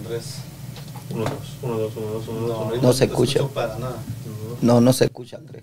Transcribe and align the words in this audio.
Andrés. 0.00 0.36
1, 1.10 1.24
2, 1.24 1.32
1, 1.62 1.78
2, 1.78 1.96
1, 1.96 2.06
2, 2.06 2.28
1, 2.28 2.40
2, 2.40 2.58
1, 2.58 2.70
2. 2.70 2.82
No 2.82 2.92
se 2.92 3.04
escucha. 3.04 3.46
para 3.48 3.78
nada. 3.78 3.96
No, 4.62 4.80
no 4.80 4.92
se 4.94 5.04
escucha, 5.04 5.36
Andrés. 5.36 5.62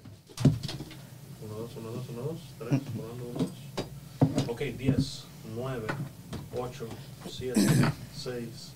1, 1.44 1.56
2, 1.56 1.72
1, 1.78 1.92
2, 1.92 2.10
1, 2.10 2.22
2, 2.22 2.40
3, 2.60 2.82
1, 2.82 2.82
2. 4.46 4.50
Ok, 4.50 4.62
10, 4.78 5.24
9, 5.56 5.88
8, 6.56 6.88
7, 7.32 7.62
6. 8.16 8.74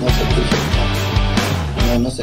No 0.00 0.08
se 0.10 0.22
escucha. 0.22 0.56
No, 1.86 1.98
no 2.00 2.10
se 2.10 2.22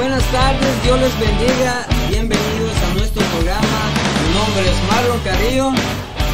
Buenas 0.00 0.24
tardes, 0.32 0.82
Dios 0.82 0.98
les 0.98 1.20
bendiga. 1.20 1.86
Bienvenidos 2.08 2.74
a 2.84 2.94
nuestro 2.94 3.22
programa. 3.22 3.92
Mi 4.26 4.34
nombre 4.34 4.70
es 4.70 4.88
Marlon 4.88 5.20
Carrillo 5.20 5.72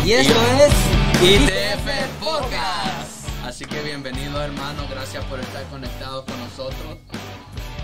y 0.04 0.12
esto 0.12 0.34
es 0.60 0.72
ITF 1.20 2.22
Podcast. 2.22 3.28
Así 3.44 3.64
que 3.64 3.82
bienvenidos 3.82 4.40
hermanos, 4.40 4.88
gracias 4.88 5.24
por 5.24 5.40
estar 5.40 5.64
conectados 5.64 6.24
con 6.26 6.38
nosotros, 6.38 6.98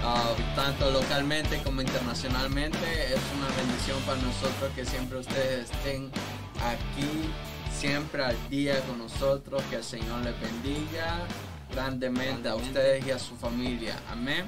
Ah, 0.05 0.31
tanto 0.55 0.89
localmente 0.93 1.61
como 1.65 1.83
internacionalmente. 1.83 2.79
Es 3.13 3.21
una 3.37 3.49
bendición 3.57 4.01
para 4.03 4.23
nosotros 4.23 4.71
que 4.77 4.85
siempre 4.85 5.19
ustedes 5.19 5.69
estén 5.69 6.13
aquí, 6.59 7.29
siempre 7.77 8.23
al 8.23 8.37
día 8.51 8.79
con 8.83 8.99
nosotros. 8.99 9.61
Que 9.69 9.77
el 9.77 9.85
Señor 9.85 10.21
les 10.23 10.41
bendiga 10.41 11.27
grandemente 11.73 12.49
a 12.49 12.55
ustedes 12.55 13.05
y 13.05 13.11
a 13.11 13.19
su 13.19 13.35
familia. 13.35 13.97
Amén. 14.13 14.47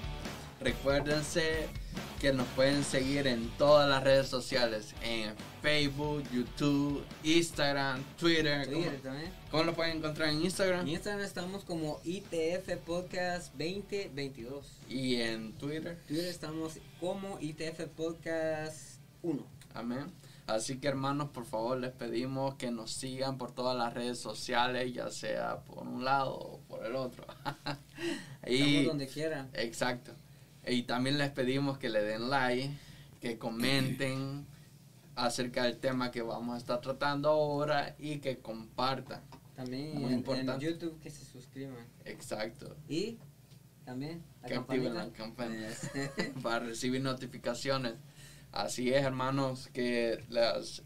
Recuérdense 0.64 1.68
que 2.18 2.32
nos 2.32 2.46
pueden 2.48 2.84
seguir 2.84 3.26
en 3.26 3.50
todas 3.58 3.86
las 3.86 4.02
redes 4.02 4.28
sociales, 4.28 4.94
en 5.02 5.34
Facebook, 5.60 6.24
YouTube, 6.32 7.04
Instagram, 7.22 8.02
Twitter. 8.18 8.64
¿Cómo, 8.64 8.78
Twitter 8.78 9.00
también. 9.02 9.32
cómo 9.50 9.64
lo 9.64 9.74
pueden 9.74 9.98
encontrar 9.98 10.30
en 10.30 10.40
Instagram? 10.42 10.80
En 10.80 10.88
Instagram 10.88 11.22
estamos 11.22 11.64
como 11.64 12.00
ITF 12.04 12.78
Podcast 12.86 13.52
2022. 13.52 14.78
Y 14.88 15.16
en 15.16 15.52
Twitter. 15.52 15.98
Twitter 16.08 16.24
estamos 16.24 16.78
como 16.98 17.38
ITF 17.40 17.80
Podcast 17.94 19.00
1. 19.22 19.46
Amén. 19.74 20.06
Así 20.46 20.78
que 20.78 20.88
hermanos, 20.88 21.28
por 21.28 21.44
favor 21.44 21.76
les 21.76 21.92
pedimos 21.92 22.54
que 22.54 22.70
nos 22.70 22.90
sigan 22.90 23.36
por 23.36 23.52
todas 23.52 23.76
las 23.76 23.92
redes 23.92 24.18
sociales, 24.18 24.94
ya 24.94 25.10
sea 25.10 25.58
por 25.60 25.86
un 25.86 26.06
lado 26.06 26.34
o 26.34 26.60
por 26.68 26.86
el 26.86 26.96
otro. 26.96 27.26
Estamos 28.42 28.68
y, 28.68 28.84
donde 28.84 29.08
quieran. 29.08 29.50
exacto. 29.52 30.12
Y 30.66 30.82
también 30.84 31.18
les 31.18 31.30
pedimos 31.30 31.78
que 31.78 31.88
le 31.88 32.02
den 32.02 32.30
like, 32.30 32.70
que 33.20 33.38
comenten 33.38 34.46
acerca 35.16 35.64
del 35.64 35.78
tema 35.78 36.10
que 36.10 36.22
vamos 36.22 36.54
a 36.54 36.58
estar 36.58 36.80
tratando 36.80 37.28
ahora 37.28 37.94
y 37.98 38.18
que 38.18 38.38
compartan. 38.38 39.22
También 39.54 39.94
Muy 39.94 40.04
en, 40.04 40.08
en 40.10 40.18
importante. 40.18 40.64
YouTube 40.66 40.98
que 41.00 41.10
se 41.10 41.24
suscriban. 41.24 41.86
Exacto. 42.04 42.76
Y 42.88 43.18
también 43.84 44.22
la 44.42 44.48
que 44.48 44.54
activen 44.56 44.94
la 44.94 45.10
campana 45.12 45.68
para 46.42 46.60
recibir 46.60 47.02
notificaciones. 47.02 47.94
Así 48.50 48.92
es, 48.92 49.04
hermanos, 49.04 49.68
que 49.72 50.24
les, 50.28 50.82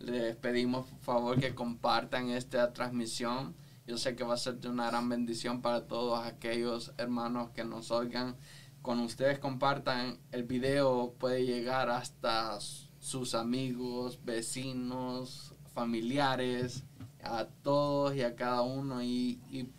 les 0.00 0.36
pedimos 0.36 0.86
por 0.86 1.00
favor 1.00 1.40
que 1.40 1.54
compartan 1.54 2.30
esta 2.30 2.72
transmisión. 2.72 3.54
Yo 3.86 3.98
sé 3.98 4.16
que 4.16 4.24
va 4.24 4.34
a 4.34 4.38
ser 4.38 4.54
de 4.60 4.68
una 4.68 4.86
gran 4.86 5.08
bendición 5.08 5.60
para 5.60 5.86
todos 5.86 6.24
aquellos 6.24 6.92
hermanos 6.96 7.50
que 7.50 7.64
nos 7.64 7.90
oigan. 7.90 8.36
Cuando 8.84 9.04
ustedes 9.04 9.38
compartan 9.38 10.18
el 10.30 10.42
video 10.42 11.14
puede 11.18 11.46
llegar 11.46 11.88
hasta 11.88 12.58
sus 13.00 13.34
amigos, 13.34 14.20
vecinos, 14.26 15.54
familiares, 15.72 16.84
a 17.22 17.46
todos 17.62 18.14
y 18.14 18.20
a 18.20 18.34
cada 18.36 18.60
uno 18.60 19.02
y, 19.02 19.40
y 19.50 19.70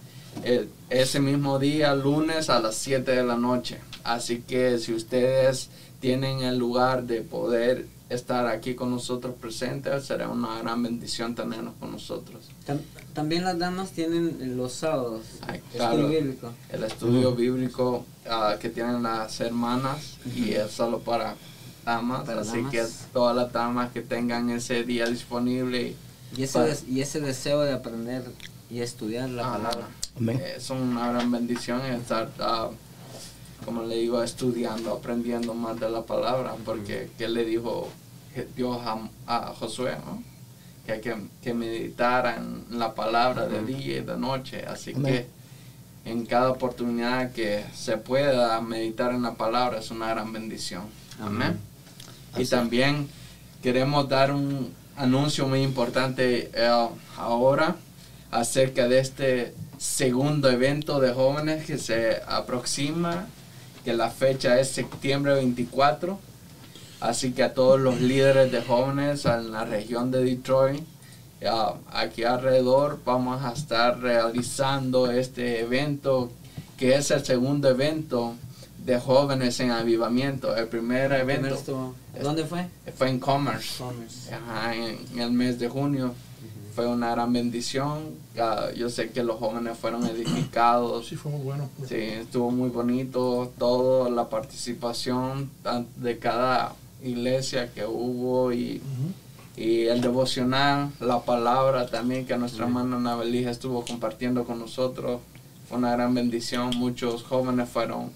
eh, 0.44 0.69
ese 0.90 1.20
mismo 1.20 1.58
día, 1.58 1.94
lunes 1.94 2.50
a 2.50 2.61
las 2.61 2.75
7 2.76 3.11
de 3.11 3.25
la 3.25 3.37
noche. 3.37 3.79
Así 4.05 4.40
que 4.40 4.79
si 4.79 4.94
ustedes 4.94 5.69
tienen 6.00 6.40
el 6.40 6.56
lugar 6.58 7.05
de 7.05 7.20
poder 7.23 7.87
estar 8.08 8.46
aquí 8.46 8.75
con 8.75 8.90
nosotros 8.90 9.35
presentes, 9.38 10.06
será 10.06 10.29
una 10.31 10.58
gran 10.61 10.82
bendición 10.82 11.35
tenernos 11.35 11.75
con 11.79 11.93
nosotros. 11.93 12.43
Tam- 12.67 12.81
también 13.12 13.44
las 13.44 13.58
damas 13.58 13.90
tienen 13.90 14.56
los 14.56 14.73
sábados, 14.73 15.23
Ay, 15.46 15.56
estudio 15.58 15.76
claro. 15.79 16.08
bíblico. 16.08 16.52
El 16.70 16.84
estudio 16.84 17.34
bíblico 17.34 18.06
ah, 18.31 18.56
que 18.58 18.70
tienen 18.70 19.02
las 19.02 19.38
hermanas 19.41 20.17
y 20.34 20.52
es 20.52 20.70
solo 20.70 21.00
para 21.00 21.34
damas, 21.84 22.25
Para 22.25 22.41
así 22.43 22.56
damas. 22.58 22.73
que 22.73 22.87
todas 23.12 23.37
las 23.37 23.52
damas 23.52 23.93
que 23.93 24.00
tengan 24.00 24.49
ese 24.50 24.84
día 24.84 25.06
disponible 25.06 25.94
Y 26.37 26.43
ese, 26.44 26.52
Para- 26.55 26.67
des- 26.67 26.84
y 26.88 27.00
ese 27.02 27.20
deseo 27.20 27.60
de 27.63 27.72
aprender 27.72 28.22
y 28.70 28.81
estudiar 28.81 29.29
la 29.31 29.48
Ah, 29.48 29.53
palabra. 29.56 29.89
Amén. 30.19 30.43
Es 30.56 30.70
una 30.70 31.13
gran 31.13 31.31
bendición 31.31 31.84
estar, 31.84 32.31
ah, 32.41 32.70
como 33.65 33.82
le 33.82 33.96
digo, 33.96 34.22
estudiando, 34.22 34.93
aprendiendo 34.93 35.55
más 35.55 35.79
de 35.79 35.89
la 35.91 36.03
palabra, 36.03 36.55
porque 36.65 37.10
¿qué 37.19 37.29
le 37.29 37.44
dijo 37.44 37.89
Dios 38.56 38.79
a, 38.84 39.08
a 39.27 39.55
Josué? 39.55 39.96
no? 40.05 40.22
Que 40.87 40.93
hay 40.93 41.01
que, 41.01 41.17
que 41.43 41.55
meditar 41.55 42.39
en 42.39 42.79
la 42.79 42.94
palabra 42.94 43.46
de 43.46 43.63
día 43.65 43.98
y 43.98 44.01
de 44.01 44.17
noche, 44.17 44.65
así 44.67 44.93
Amén. 44.94 45.05
que 46.05 46.10
en 46.10 46.25
cada 46.25 46.51
oportunidad 46.51 47.32
que 47.32 47.65
se 47.75 47.98
pueda 47.98 48.60
meditar 48.60 49.13
en 49.13 49.22
la 49.22 49.34
palabra 49.34 49.79
es 49.79 49.91
una 49.91 50.08
gran 50.08 50.32
bendición. 50.32 50.84
Amén. 51.20 51.58
Y 52.37 52.46
también 52.46 53.08
queremos 53.63 54.08
dar 54.08 54.32
un 54.32 54.72
anuncio 54.96 55.46
muy 55.46 55.63
importante 55.63 56.51
eh, 56.55 56.89
ahora 57.17 57.77
acerca 58.31 58.89
de 58.89 58.98
este 59.01 59.55
segundo 59.79 60.51
evento 60.51 61.01
de 61.01 61.13
jóvenes 61.13 61.65
que 61.65 61.79
se 61.79 62.20
aproxima, 62.27 63.27
que 63.85 63.94
la 63.94 64.11
fecha 64.11 64.58
es 64.61 64.70
septiembre 64.70 65.35
24. 65.35 66.19
Así 67.01 67.32
que 67.32 67.44
a 67.44 67.55
todos 67.55 67.79
los 67.79 68.01
líderes 68.01 68.51
de 68.51 68.61
jóvenes 68.63 69.25
en 69.25 69.53
la 69.53 69.65
región 69.65 70.11
de 70.11 70.25
Detroit 70.25 70.82
Ya, 71.41 71.75
aquí 71.93 72.25
alrededor 72.25 72.99
vamos 73.05 73.44
a 73.44 73.53
estar 73.53 74.01
realizando 74.01 75.08
este 75.08 75.61
evento 75.61 76.32
que 76.77 76.97
es 76.97 77.13
el 77.13 77.25
segundo 77.25 77.69
evento 77.69 78.35
de 78.85 78.99
jóvenes 78.99 79.61
en 79.61 79.70
avivamiento. 79.70 80.56
El 80.56 80.67
primer 80.67 81.13
evento 81.13 81.94
¿Dónde 82.20 82.44
fue? 82.44 82.67
fue 82.97 83.11
en 83.11 83.20
Commerce. 83.20 83.79
Commerce. 83.79 84.35
Ajá, 84.35 84.75
en, 84.75 84.99
en 85.15 85.20
el 85.20 85.31
mes 85.31 85.58
de 85.61 85.69
junio. 85.69 86.15
Fue 86.79 86.87
una 86.87 87.11
gran 87.11 87.32
bendición. 87.32 88.15
Yo 88.77 88.89
sé 88.89 89.11
que 89.11 89.25
los 89.25 89.41
jóvenes 89.41 89.77
fueron 89.77 90.05
edificados. 90.06 91.08
Sí, 91.08 91.17
fue 91.17 91.32
muy 91.32 91.41
bueno. 91.41 91.69
Sí, 91.89 91.97
estuvo 91.97 92.53
muy 92.53 92.69
bonito 92.69 93.53
toda 93.58 94.08
la 94.08 94.29
participación 94.29 95.51
de 95.97 96.19
cada 96.20 96.77
iglesia 97.03 97.73
que 97.75 97.85
hubo 97.85 98.53
y, 98.53 98.81
y 99.56 99.87
el 99.87 100.01
devocional, 100.01 100.93
la 101.01 101.25
palabra 101.25 101.89
también 101.89 102.27
que 102.27 102.37
nuestra 102.37 102.67
hermana 102.67 103.01
Nabelija 103.01 103.51
estuvo 103.51 103.85
compartiendo 103.85 104.44
con 104.44 104.61
nosotros. 104.61 105.20
Fue 105.69 105.79
una 105.79 105.91
gran 105.91 106.15
bendición. 106.15 106.70
Muchos 106.77 107.25
jóvenes 107.25 107.69
fueron, 107.69 108.13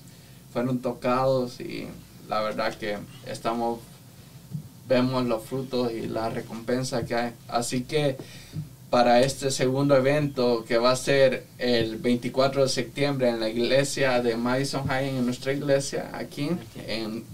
fueron 0.52 0.78
tocados 0.78 1.60
y 1.60 1.88
la 2.28 2.40
verdad 2.42 2.72
que 2.74 2.96
estamos 3.26 3.80
vemos 4.88 5.24
los 5.24 5.42
frutos 5.42 5.92
y 5.92 6.06
la 6.06 6.30
recompensa 6.30 7.04
que 7.04 7.14
hay. 7.14 7.32
Así 7.48 7.82
que 7.82 8.16
para 8.92 9.20
este 9.22 9.50
segundo 9.50 9.96
evento 9.96 10.66
que 10.68 10.76
va 10.76 10.90
a 10.90 10.96
ser 10.96 11.46
el 11.56 11.96
24 11.96 12.64
de 12.64 12.68
septiembre 12.68 13.30
en 13.30 13.40
la 13.40 13.48
iglesia 13.48 14.20
de 14.20 14.36
Madison 14.36 14.86
High, 14.86 15.16
en 15.16 15.24
nuestra 15.24 15.54
iglesia 15.54 16.10
aquí 16.12 16.50
en 16.86 17.24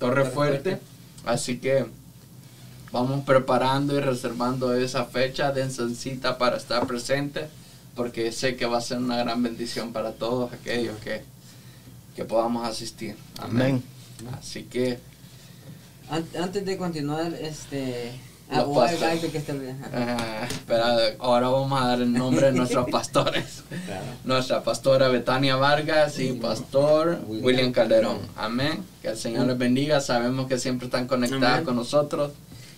Torre 0.00 0.24
Fuerte. 0.24 0.78
Así 1.24 1.58
que 1.58 1.86
vamos 2.90 3.24
preparando 3.24 3.96
y 3.96 4.00
reservando 4.00 4.74
esa 4.74 5.04
fecha 5.04 5.52
de 5.52 5.70
cita 5.70 6.38
para 6.38 6.56
estar 6.56 6.84
presente 6.88 7.46
porque 7.94 8.32
sé 8.32 8.56
que 8.56 8.66
va 8.66 8.78
a 8.78 8.80
ser 8.80 8.98
una 8.98 9.16
gran 9.18 9.40
bendición 9.44 9.92
para 9.92 10.10
todos 10.14 10.52
aquellos 10.52 10.98
que, 11.04 11.22
que 12.16 12.24
podamos 12.24 12.66
asistir. 12.66 13.14
Amén. 13.38 13.80
Así 14.40 14.64
que 14.64 14.98
An- 16.10 16.26
Antes 16.36 16.64
de 16.66 16.76
continuar, 16.76 17.32
este... 17.34 18.10
Los 18.50 18.58
Ah, 18.58 18.64
hay 18.66 18.74
pastores. 18.98 19.24
que 19.30 19.38
estar 19.38 19.58
bien. 19.58 19.80
Ah, 19.94 20.46
espera, 20.48 20.96
ahora 21.20 21.48
vamos 21.48 21.80
a 21.80 21.86
dar 21.86 22.00
el 22.02 22.12
nombre 22.12 22.46
de 22.46 22.52
nuestros 22.52 22.88
pastores. 22.92 23.62
Nuestra 24.24 24.62
pastora 24.64 25.08
Betania 25.08 25.56
Vargas 25.56 26.18
y 26.18 26.32
pastor 26.32 27.20
William 27.28 27.70
Calderón. 27.72 28.18
Amén. 28.36 28.82
Que 29.02 29.08
el 29.08 29.16
Señor 29.16 29.46
les 29.46 29.56
bendiga. 29.58 30.00
Sabemos 30.00 30.48
que 30.48 30.58
siempre 30.58 30.86
están 30.86 31.06
conectados 31.06 31.44
Amén. 31.44 31.64
con 31.64 31.76
nosotros. 31.76 32.32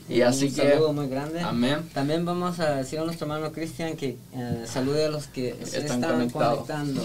Y 0.09 0.23
así 0.23 0.47
un 0.47 0.55
que, 0.55 0.71
saludo 0.71 0.93
muy 0.93 1.09
grande. 1.09 1.41
amén. 1.41 1.89
También 1.95 2.25
vamos 2.25 2.59
a 2.61 2.77
decir 2.77 2.99
a 2.99 3.05
nuestro 3.05 3.27
hermano 3.27 3.53
Cristian 3.53 3.97
que 3.97 4.17
eh, 4.35 4.65
salude 4.67 5.07
a 5.07 5.09
los 5.09 5.27
que 5.27 5.57
se 5.65 5.79
Están 5.79 6.03
están, 6.03 6.31
conectando. 6.31 7.03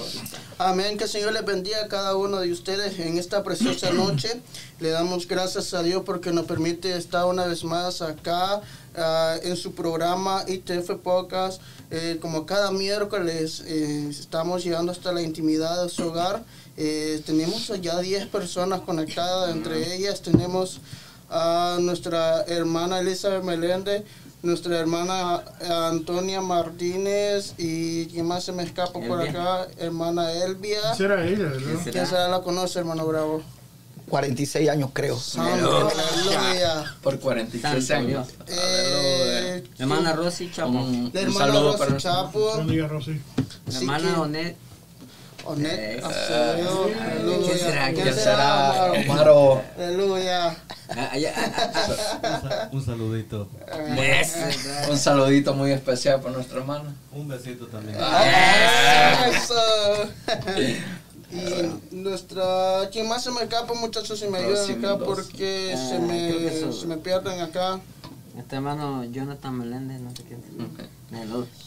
Amén, 0.58 0.98
que 0.98 1.06
el 1.06 1.10
Señor 1.10 1.34
les 1.34 1.46
bendiga 1.46 1.84
a 1.86 1.88
cada 1.88 2.16
uno 2.16 2.40
de 2.40 2.52
ustedes 2.52 3.00
en 3.00 3.18
esta 3.18 3.44
preciosa 3.44 3.92
noche. 3.94 4.42
Le 4.80 4.90
damos 4.90 5.28
gracias 5.28 5.74
a 5.74 5.84
Dios 5.84 6.04
porque 6.06 6.32
nos 6.32 6.46
permite 6.46 6.96
estar 6.96 7.26
una 7.26 7.46
vez 7.46 7.64
más 7.64 8.02
acá 8.02 8.62
ah, 8.96 9.36
en 9.44 9.56
su 9.56 9.74
programa 9.74 10.44
ITF 10.48 10.92
Podcast. 11.04 11.62
Eh, 11.90 12.18
como 12.22 12.46
cada 12.46 12.72
miércoles 12.72 13.64
eh, 13.66 14.08
estamos 14.10 14.64
llegando 14.64 14.92
hasta 14.92 15.14
la 15.14 15.22
intimidad 15.22 15.84
de 15.84 15.90
su 15.90 16.08
hogar. 16.08 16.44
Eh, 16.76 17.22
tenemos 17.26 17.72
ya 17.82 18.00
10 18.00 18.28
personas 18.28 18.82
conectadas, 18.82 19.56
entre 19.56 19.96
ellas 19.96 20.22
tenemos 20.22 20.80
a 21.30 21.78
nuestra 21.82 22.44
hermana 22.44 23.00
Elizabeth 23.00 23.44
Meléndez, 23.44 24.04
nuestra 24.44 24.80
hermana 24.80 25.42
eh, 25.62 25.68
Antonia 25.72 26.42
Martínez 26.42 27.54
y 27.58 28.06
¿quién 28.08 28.26
más 28.28 28.44
se 28.44 28.52
me 28.52 28.64
escapa 28.64 29.00
por 29.00 29.22
acá? 29.22 29.68
Hermana 29.78 30.32
Elvia. 30.32 30.94
Esa 30.94 31.04
era 31.06 31.26
ella, 31.26 31.52
¿Quién 31.92 32.06
será 32.08 32.28
la 32.30 32.42
conoce, 32.42 32.80
hermano 32.80 33.06
Bravo? 33.06 33.42
46 34.10 34.70
años 34.70 34.92
creo. 34.94 35.20
Santo, 35.20 35.90
aleluya. 35.90 36.96
Por 37.02 37.20
43 37.20 37.86
Santo 37.86 38.08
años. 38.08 38.28
Eh. 38.48 39.64
Hermana 39.80 40.14
Rosy 40.14 40.50
Chapo. 40.50 40.70
Un, 40.70 40.78
un 40.78 41.12
hermana 41.14 41.38
saludo 41.46 41.72
Rosy 41.74 41.78
para 41.80 41.98
Chapo, 41.98 42.54
Rosy. 42.88 43.22
hermana 43.76 44.22
Onet. 44.22 44.56
Onet 45.44 45.72
Eh, 45.74 46.02
aleluya. 46.04 47.46
¿quién 47.46 47.58
será? 47.60 47.94
¿Quién 47.94 48.14
será? 48.14 48.92
Omaro. 48.94 49.62
Aleluya. 49.78 50.56
Ah, 50.90 51.12
ah, 51.14 52.22
ah, 52.24 52.70
Un 52.72 52.84
saludito. 52.86 53.48
Un 54.90 54.98
saludito 54.98 55.54
muy 55.54 55.72
especial 55.72 56.22
para 56.22 56.34
nuestra 56.36 56.60
hermana. 56.60 56.96
Un 57.12 57.28
besito 57.28 57.68
también. 57.68 57.98
Eso. 59.30 60.10
Y 61.30 61.96
nuestra, 61.96 62.90
¿quién 62.92 63.08
más 63.08 63.24
se 63.24 63.32
me 63.32 63.44
escapa, 63.44 63.74
muchachos? 63.74 64.18
Si 64.20 64.28
me 64.28 64.38
ayudan 64.38 64.72
acá 64.86 64.98
porque 65.04 65.74
Ah, 65.76 65.90
se, 65.90 66.00
me, 66.00 66.48
eso- 66.48 66.72
se 66.72 66.88
me 66.88 66.98
pierden 66.98 67.42
acá. 67.42 67.80
Este 68.38 68.56
hermano 68.56 69.04
Jonathan 69.06 69.58
Meléndez, 69.58 70.00
no 70.00 70.12
sé 70.16 70.24
quién. 70.24 70.42
Saludos. 71.12 71.48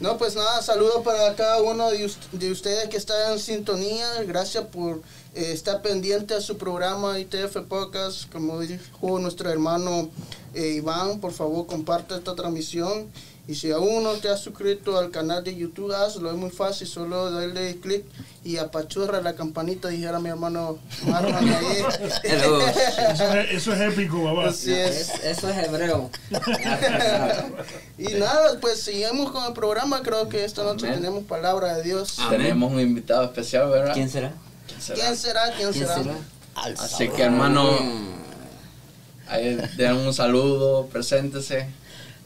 No, 0.00 0.16
pues 0.16 0.34
nada, 0.36 0.62
saludos 0.62 1.02
para 1.04 1.34
cada 1.34 1.60
uno 1.60 1.90
de, 1.90 2.10
de 2.32 2.50
ustedes 2.50 2.88
que 2.88 2.96
están 2.96 3.32
en 3.32 3.38
sintonía. 3.38 4.06
Gracias 4.26 4.64
por 4.64 5.02
eh, 5.34 5.52
estar 5.52 5.80
pendiente 5.82 6.34
a 6.34 6.40
su 6.40 6.56
programa 6.56 7.18
ITF 7.18 7.56
Podcast. 7.68 8.30
Como 8.32 8.60
dijo 8.60 9.18
nuestro 9.18 9.50
hermano 9.50 10.10
eh, 10.54 10.74
Iván, 10.76 11.20
por 11.20 11.32
favor 11.32 11.66
comparte 11.66 12.14
esta 12.14 12.34
transmisión. 12.34 13.06
Y 13.48 13.54
si 13.56 13.72
aún 13.72 14.04
no 14.04 14.12
te 14.12 14.28
has 14.28 14.40
suscrito 14.40 14.96
al 14.96 15.10
canal 15.10 15.42
de 15.42 15.56
YouTube, 15.56 15.92
hazlo. 15.92 16.30
Es 16.30 16.36
muy 16.36 16.50
fácil, 16.50 16.86
solo 16.86 17.32
darle 17.32 17.80
clic 17.80 18.04
y 18.44 18.58
apachurra 18.58 19.20
la 19.22 19.34
campanita, 19.34 19.88
dijera 19.88 20.20
mi 20.20 20.28
hermano 20.28 20.78
Marlon 21.06 21.34
ahí. 21.48 21.82
Eso 22.22 22.60
es, 22.60 23.50
eso 23.50 23.72
es 23.72 23.80
épico, 23.80 24.22
papá. 24.22 24.50
Así 24.50 24.72
es. 24.72 25.10
Es- 25.10 25.24
eso 25.24 25.48
es 25.48 25.66
hebreo. 25.66 26.10
Y 27.98 28.14
nada, 28.14 28.58
pues 28.60 28.80
seguimos 28.82 29.30
con 29.32 29.44
el 29.44 29.52
programa. 29.52 30.00
Creo 30.02 30.28
que 30.28 30.44
esta 30.44 30.62
noche 30.62 30.86
Amén. 30.86 31.00
tenemos 31.00 31.24
palabra 31.24 31.74
de 31.76 31.82
Dios. 31.82 32.16
Tenemos 32.30 32.72
un 32.72 32.80
invitado 32.80 33.24
especial, 33.24 33.68
¿verdad? 33.68 33.92
¿Quién 33.94 34.08
será? 34.08 34.32
¿Quién 34.94 35.16
será? 35.16 35.52
¿Quién, 35.56 35.72
¿Quién 35.72 35.86
será? 35.86 36.02
será? 36.02 36.16
Así 36.54 37.08
que 37.08 37.22
hermano, 37.22 37.78
ahí 39.28 39.56
den 39.76 39.96
un 39.96 40.12
saludo, 40.12 40.86
preséntese. 40.86 41.68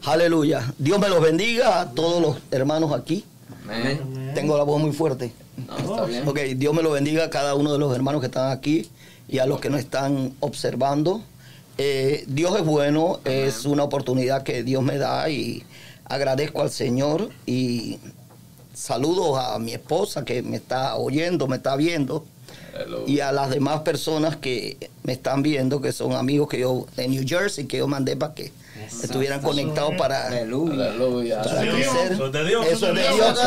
Aleluya. 0.03 0.73
Dios 0.77 0.99
me 0.99 1.09
los 1.09 1.21
bendiga 1.21 1.81
a 1.81 1.91
todos 1.91 2.21
los 2.21 2.37
hermanos 2.51 2.91
aquí. 2.93 3.23
Amén. 3.63 4.31
Tengo 4.35 4.57
la 4.57 4.63
voz 4.63 4.81
muy 4.81 4.91
fuerte. 4.91 5.31
No, 5.67 5.77
está 5.77 6.05
bien. 6.05 6.27
Ok, 6.27 6.39
Dios 6.57 6.73
me 6.73 6.83
lo 6.83 6.91
bendiga 6.91 7.25
a 7.25 7.29
cada 7.29 7.55
uno 7.55 7.73
de 7.73 7.79
los 7.79 7.95
hermanos 7.95 8.21
que 8.21 8.27
están 8.27 8.51
aquí 8.51 8.89
y 9.27 9.39
a 9.39 9.45
los 9.45 9.59
que 9.59 9.69
nos 9.69 9.79
están 9.79 10.33
observando. 10.41 11.23
Eh, 11.77 12.23
Dios 12.27 12.55
es 12.57 12.65
bueno, 12.65 13.19
es 13.25 13.65
una 13.65 13.83
oportunidad 13.83 14.43
que 14.43 14.63
Dios 14.63 14.83
me 14.83 14.97
da 14.97 15.29
y 15.29 15.63
agradezco 16.05 16.61
al 16.61 16.69
Señor 16.69 17.29
y 17.45 17.99
saludos 18.73 19.39
a 19.39 19.57
mi 19.59 19.73
esposa 19.73 20.23
que 20.23 20.41
me 20.41 20.57
está 20.57 20.95
oyendo, 20.97 21.47
me 21.47 21.57
está 21.57 21.75
viendo 21.75 22.25
Y 23.07 23.19
a 23.19 23.31
las 23.31 23.49
demás 23.49 23.81
personas 23.81 24.35
que 24.35 24.89
me 25.03 25.13
están 25.13 25.43
viendo, 25.43 25.81
que 25.81 25.91
son 25.91 26.13
amigos 26.13 26.49
que 26.49 26.59
yo 26.59 26.87
de 26.95 27.07
New 27.07 27.23
Jersey, 27.27 27.65
que 27.65 27.77
yo 27.77 27.87
mandé 27.87 28.15
para 28.17 28.33
que 28.33 28.51
estuvieran 29.01 29.41
conectados 29.41 29.93
para, 29.97 30.27
Aleluya. 30.27 30.85
Aleluya. 30.85 31.41
para 31.41 31.61
crecer. 31.61 32.11
Eso 32.11 32.25
es 32.27 32.31
de 32.33 32.45
Dios, 32.45 32.65
Eso 32.65 32.75
eso 32.75 32.87
es 32.87 32.95
de 32.95 33.01
es 33.01 33.07
de 33.07 33.13
Dios. 33.15 33.37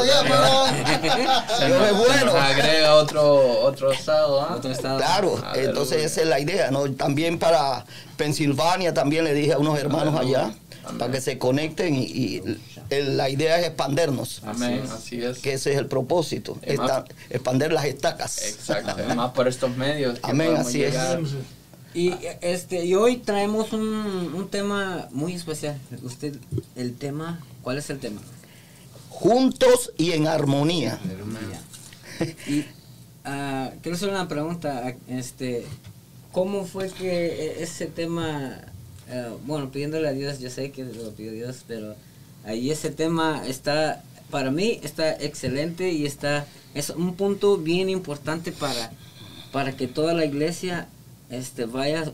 Es 1.61 1.99
bueno. 1.99 2.32
se 2.32 2.38
agrega 2.38 2.94
otro, 2.94 3.61
otro 3.61 3.92
estado, 3.92 4.40
¿ah? 4.40 4.54
Otro 4.56 4.70
estado. 4.70 4.99
Claro, 4.99 5.38
Aleluya. 5.44 5.68
entonces 5.70 6.04
esa 6.04 6.23
es 6.23 6.26
la 6.28 6.40
idea, 6.40 6.70
¿no? 6.70 6.90
También 6.92 7.38
para 7.38 7.85
Pensilvania, 8.16 8.94
también 8.94 9.25
le 9.25 9.35
dije 9.35 9.52
a 9.52 9.58
unos 9.58 9.78
hermanos 9.78 10.14
Aleluya. 10.14 10.38
allá, 10.47 10.54
Amén. 10.85 10.99
para 10.99 11.12
que 11.12 11.20
se 11.20 11.38
conecten 11.38 11.94
y, 11.94 12.00
y 12.04 12.42
el- 12.90 13.16
la 13.16 13.28
idea 13.28 13.59
es 13.61 13.66
expandernos, 13.66 14.42
Amén, 14.45 14.83
así 14.92 15.23
es. 15.23 15.38
que 15.38 15.52
ese 15.52 15.73
es 15.73 15.78
el 15.78 15.87
propósito, 15.87 16.59
más- 16.78 17.04
expander 17.30 17.73
las 17.73 17.85
estacas. 17.85 18.42
Exacto, 18.42 18.97
y 19.11 19.14
más 19.16 19.33
por 19.33 19.47
estos 19.49 19.76
medios. 19.76 20.18
que 20.18 20.30
Amén, 20.30 20.54
así 20.57 20.83
es. 20.83 20.95
Y 21.95 22.14
este 22.42 22.85
y 22.85 22.95
hoy 22.95 23.16
traemos 23.16 23.73
un, 23.73 23.83
un 23.83 24.49
tema 24.50 25.09
muy 25.11 25.35
especial. 25.35 25.78
Usted, 26.02 26.37
el 26.76 26.95
tema, 26.97 27.40
¿cuál 27.62 27.78
es 27.78 27.88
el 27.90 27.99
tema? 27.99 28.21
Juntos 29.09 29.92
y 29.97 30.12
en 30.12 30.28
armonía. 30.28 30.99
Y 32.47 32.64
ah, 33.25 33.71
quiero 33.83 33.97
hacer 33.97 34.11
una 34.11 34.28
pregunta. 34.28 34.95
Este, 35.09 35.64
¿cómo 36.30 36.66
fue 36.66 36.90
que 36.90 37.26
e- 37.26 37.62
ese 37.62 37.87
tema, 37.87 38.61
ah, 39.11 39.30
bueno, 39.47 39.71
pidiéndole 39.71 40.09
a 40.09 40.12
Dios, 40.12 40.38
yo 40.40 40.50
sé 40.50 40.71
que 40.71 40.85
lo 40.85 41.11
pidió 41.12 41.33
Dios, 41.33 41.64
pero 41.66 41.97
ahí 42.48 42.70
ese 42.70 42.90
tema 42.90 43.42
está, 43.46 44.02
para 44.30 44.50
mí 44.50 44.80
está 44.82 45.12
excelente 45.12 45.92
y 45.92 46.06
está, 46.06 46.46
es 46.74 46.90
un 46.90 47.14
punto 47.14 47.58
bien 47.58 47.90
importante 47.90 48.52
para, 48.52 48.90
para 49.52 49.76
que 49.76 49.86
toda 49.86 50.14
la 50.14 50.24
iglesia, 50.24 50.88
este, 51.30 51.66
vaya, 51.66 52.10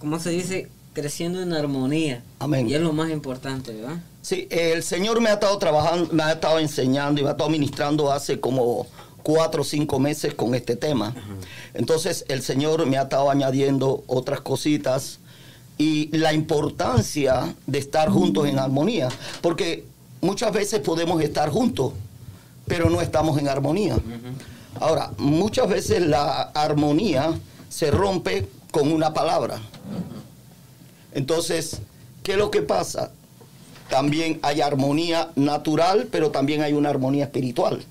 ¿cómo 0.00 0.18
se 0.18 0.30
dice? 0.30 0.68
creciendo 0.96 1.42
en 1.42 1.52
armonía. 1.52 2.22
Amén. 2.38 2.70
Y 2.70 2.74
es 2.74 2.80
lo 2.80 2.90
más 2.90 3.10
importante, 3.10 3.74
¿verdad? 3.74 3.98
Sí, 4.22 4.48
el 4.50 4.82
Señor 4.82 5.20
me 5.20 5.28
ha 5.28 5.34
estado 5.34 5.58
trabajando, 5.58 6.08
me 6.10 6.22
ha 6.22 6.32
estado 6.32 6.58
enseñando 6.58 7.20
y 7.20 7.22
me 7.22 7.28
ha 7.28 7.32
estado 7.32 7.50
ministrando 7.50 8.10
hace 8.10 8.40
como 8.40 8.86
cuatro 9.22 9.60
o 9.60 9.64
cinco 9.64 9.98
meses 9.98 10.32
con 10.32 10.54
este 10.54 10.74
tema. 10.74 11.14
Entonces 11.74 12.24
el 12.28 12.42
Señor 12.42 12.86
me 12.86 12.96
ha 12.96 13.02
estado 13.02 13.30
añadiendo 13.30 14.04
otras 14.06 14.40
cositas 14.40 15.20
y 15.78 16.16
la 16.16 16.32
importancia 16.32 17.54
de 17.66 17.78
estar 17.78 18.08
juntos 18.08 18.46
en 18.48 18.58
armonía, 18.58 19.08
porque 19.42 19.84
muchas 20.20 20.52
veces 20.52 20.80
podemos 20.80 21.22
estar 21.22 21.50
juntos, 21.50 21.92
pero 22.66 22.90
no 22.90 23.00
estamos 23.00 23.38
en 23.38 23.48
armonía. 23.48 23.96
Ahora, 24.80 25.12
muchas 25.18 25.68
veces 25.68 26.06
la 26.06 26.42
armonía 26.42 27.38
se 27.68 27.90
rompe 27.90 28.48
con 28.70 28.90
una 28.92 29.12
palabra. 29.12 29.60
Entonces, 31.12 31.80
¿qué 32.22 32.32
es 32.32 32.38
lo 32.38 32.50
que 32.50 32.62
pasa? 32.62 33.10
También 33.88 34.38
hay 34.42 34.60
armonía 34.60 35.30
natural, 35.36 36.08
pero 36.10 36.30
también 36.30 36.62
hay 36.62 36.72
una 36.72 36.90
armonía 36.90 37.24
espiritual. 37.24 37.84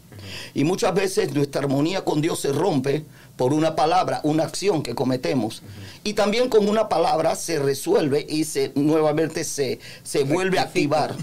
Y 0.54 0.64
muchas 0.64 0.94
veces 0.94 1.34
nuestra 1.34 1.62
armonía 1.62 2.04
con 2.04 2.22
Dios 2.22 2.40
se 2.40 2.52
rompe 2.52 3.06
por 3.38 3.54
una 3.54 3.76
palabra, 3.76 4.22
una 4.24 4.44
acción 4.44 4.84
que 4.84 4.96
cometemos. 4.96 5.62
Y 6.04 6.14
también 6.14 6.50
con 6.50 6.68
una 6.68 6.88
palabra 6.90 7.36
se 7.36 7.60
resuelve 7.60 8.26
y 8.28 8.44
se 8.44 8.72
nuevamente 8.76 9.44
se, 9.44 9.80
se 10.04 10.24
vuelve 10.24 10.60
a 10.60 10.64
activar. 10.64 11.16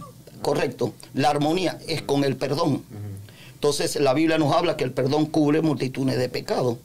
Correcto. 0.42 0.92
La 1.14 1.30
armonía 1.30 1.78
es 1.86 2.02
con 2.02 2.24
el 2.24 2.36
perdón. 2.36 2.82
Entonces 3.54 3.96
la 3.96 4.12
Biblia 4.12 4.38
nos 4.38 4.54
habla 4.54 4.76
que 4.76 4.84
el 4.84 4.92
perdón 4.92 5.26
cubre 5.26 5.62
multitudes 5.62 6.18
de 6.18 6.28
pecados. 6.28 6.78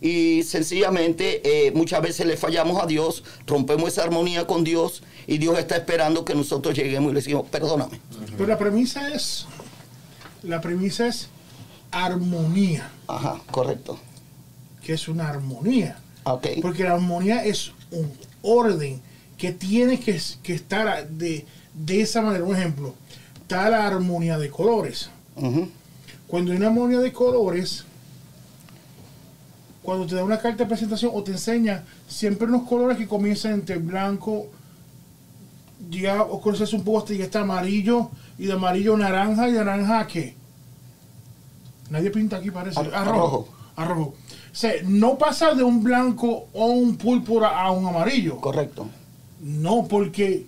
Y 0.00 0.44
sencillamente 0.44 1.40
eh, 1.42 1.72
muchas 1.72 2.02
veces 2.02 2.26
le 2.26 2.36
fallamos 2.36 2.80
a 2.80 2.86
Dios, 2.86 3.24
rompemos 3.46 3.88
esa 3.88 4.04
armonía 4.04 4.46
con 4.46 4.62
Dios 4.62 5.02
y 5.26 5.38
Dios 5.38 5.58
está 5.58 5.76
esperando 5.76 6.24
que 6.24 6.34
nosotros 6.34 6.76
lleguemos 6.76 7.10
y 7.10 7.14
le 7.14 7.20
decimos, 7.20 7.46
perdóname. 7.50 7.98
Pero 8.36 8.46
la 8.46 8.58
premisa 8.58 9.08
es, 9.12 9.46
la 10.42 10.60
premisa 10.60 11.08
es 11.08 11.28
armonía, 11.90 12.90
Ajá, 13.08 13.40
correcto. 13.50 13.98
Que 14.88 14.94
es 14.94 15.06
una 15.06 15.28
armonía. 15.28 15.98
Ok. 16.24 16.46
Porque 16.62 16.82
la 16.82 16.94
armonía 16.94 17.44
es 17.44 17.72
un 17.90 18.10
orden 18.40 19.02
que 19.36 19.52
tiene 19.52 20.00
que, 20.00 20.18
que 20.42 20.54
estar 20.54 21.06
de, 21.10 21.44
de 21.74 22.00
esa 22.00 22.22
manera. 22.22 22.42
Un 22.42 22.56
ejemplo, 22.56 22.94
está 23.42 23.68
la 23.68 23.86
armonía 23.86 24.38
de 24.38 24.48
colores. 24.48 25.10
Cuando 26.26 26.52
hay 26.52 26.56
una 26.56 26.68
armonía 26.68 27.00
de 27.00 27.12
colores, 27.12 27.84
cuando 29.82 30.06
te 30.06 30.14
da 30.14 30.24
una 30.24 30.38
carta 30.38 30.64
de 30.64 30.68
presentación 30.70 31.10
o 31.14 31.22
te 31.22 31.32
enseña 31.32 31.84
siempre 32.08 32.46
unos 32.48 32.66
colores 32.66 32.96
que 32.96 33.06
comienzan 33.06 33.52
entre 33.52 33.76
blanco, 33.76 34.46
ya 35.90 36.22
oscurece 36.22 36.74
un 36.74 36.82
poco 36.82 37.00
hasta 37.00 37.12
ya 37.12 37.24
está 37.24 37.40
amarillo, 37.40 38.10
y 38.38 38.46
de 38.46 38.54
amarillo 38.54 38.96
naranja, 38.96 39.50
y 39.50 39.52
de 39.52 39.62
naranja 39.62 40.00
a 40.00 40.06
qué? 40.06 40.34
Nadie 41.90 42.10
pinta 42.10 42.38
aquí, 42.38 42.50
parece. 42.50 42.80
A- 42.80 42.84
A, 42.84 43.02
a 43.02 43.04
rojo. 43.04 43.20
rojo. 43.20 43.57
O 43.86 44.14
sea, 44.52 44.72
no 44.84 45.18
pasa 45.18 45.54
de 45.54 45.62
un 45.62 45.82
blanco 45.82 46.48
o 46.52 46.66
un 46.66 46.96
púrpura 46.96 47.60
a 47.60 47.70
un 47.70 47.86
amarillo. 47.86 48.36
Correcto. 48.40 48.88
No, 49.40 49.86
porque 49.86 50.46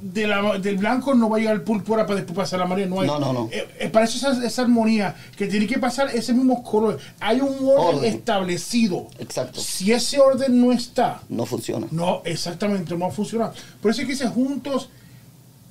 de 0.00 0.26
la- 0.26 0.58
del 0.58 0.76
blanco 0.76 1.14
no 1.14 1.28
va 1.30 1.38
a 1.38 1.40
llegar 1.40 1.54
el 1.56 1.62
púrpura 1.62 2.04
para 2.06 2.16
después 2.16 2.36
pasar 2.36 2.58
la 2.60 2.66
amarillo. 2.66 2.88
No, 2.90 3.00
hay, 3.00 3.06
No, 3.08 3.18
no, 3.18 3.32
no. 3.32 3.48
Eh, 3.50 3.66
eh, 3.80 3.88
para 3.88 4.04
eso 4.04 4.18
esa, 4.18 4.46
esa 4.46 4.62
armonía, 4.62 5.16
que 5.36 5.46
tiene 5.46 5.66
que 5.66 5.78
pasar 5.78 6.14
ese 6.14 6.32
mismo 6.34 6.62
color. 6.62 6.98
Hay 7.18 7.40
un 7.40 7.56
orden, 7.66 7.96
Orden. 7.96 8.04
establecido. 8.14 9.08
Exacto. 9.18 9.60
Si 9.60 9.90
ese 9.92 10.20
orden 10.20 10.60
no 10.60 10.70
está, 10.70 11.22
No 11.28 11.46
funciona. 11.46 11.86
no, 11.90 12.20
exactamente, 12.24 12.92
no 12.94 13.00
va 13.00 13.08
a 13.08 13.10
funcionar. 13.10 13.52
Por 13.80 13.90
eso 13.90 14.02
es 14.02 14.06
que 14.06 14.12
dice 14.12 14.28
juntos 14.28 14.90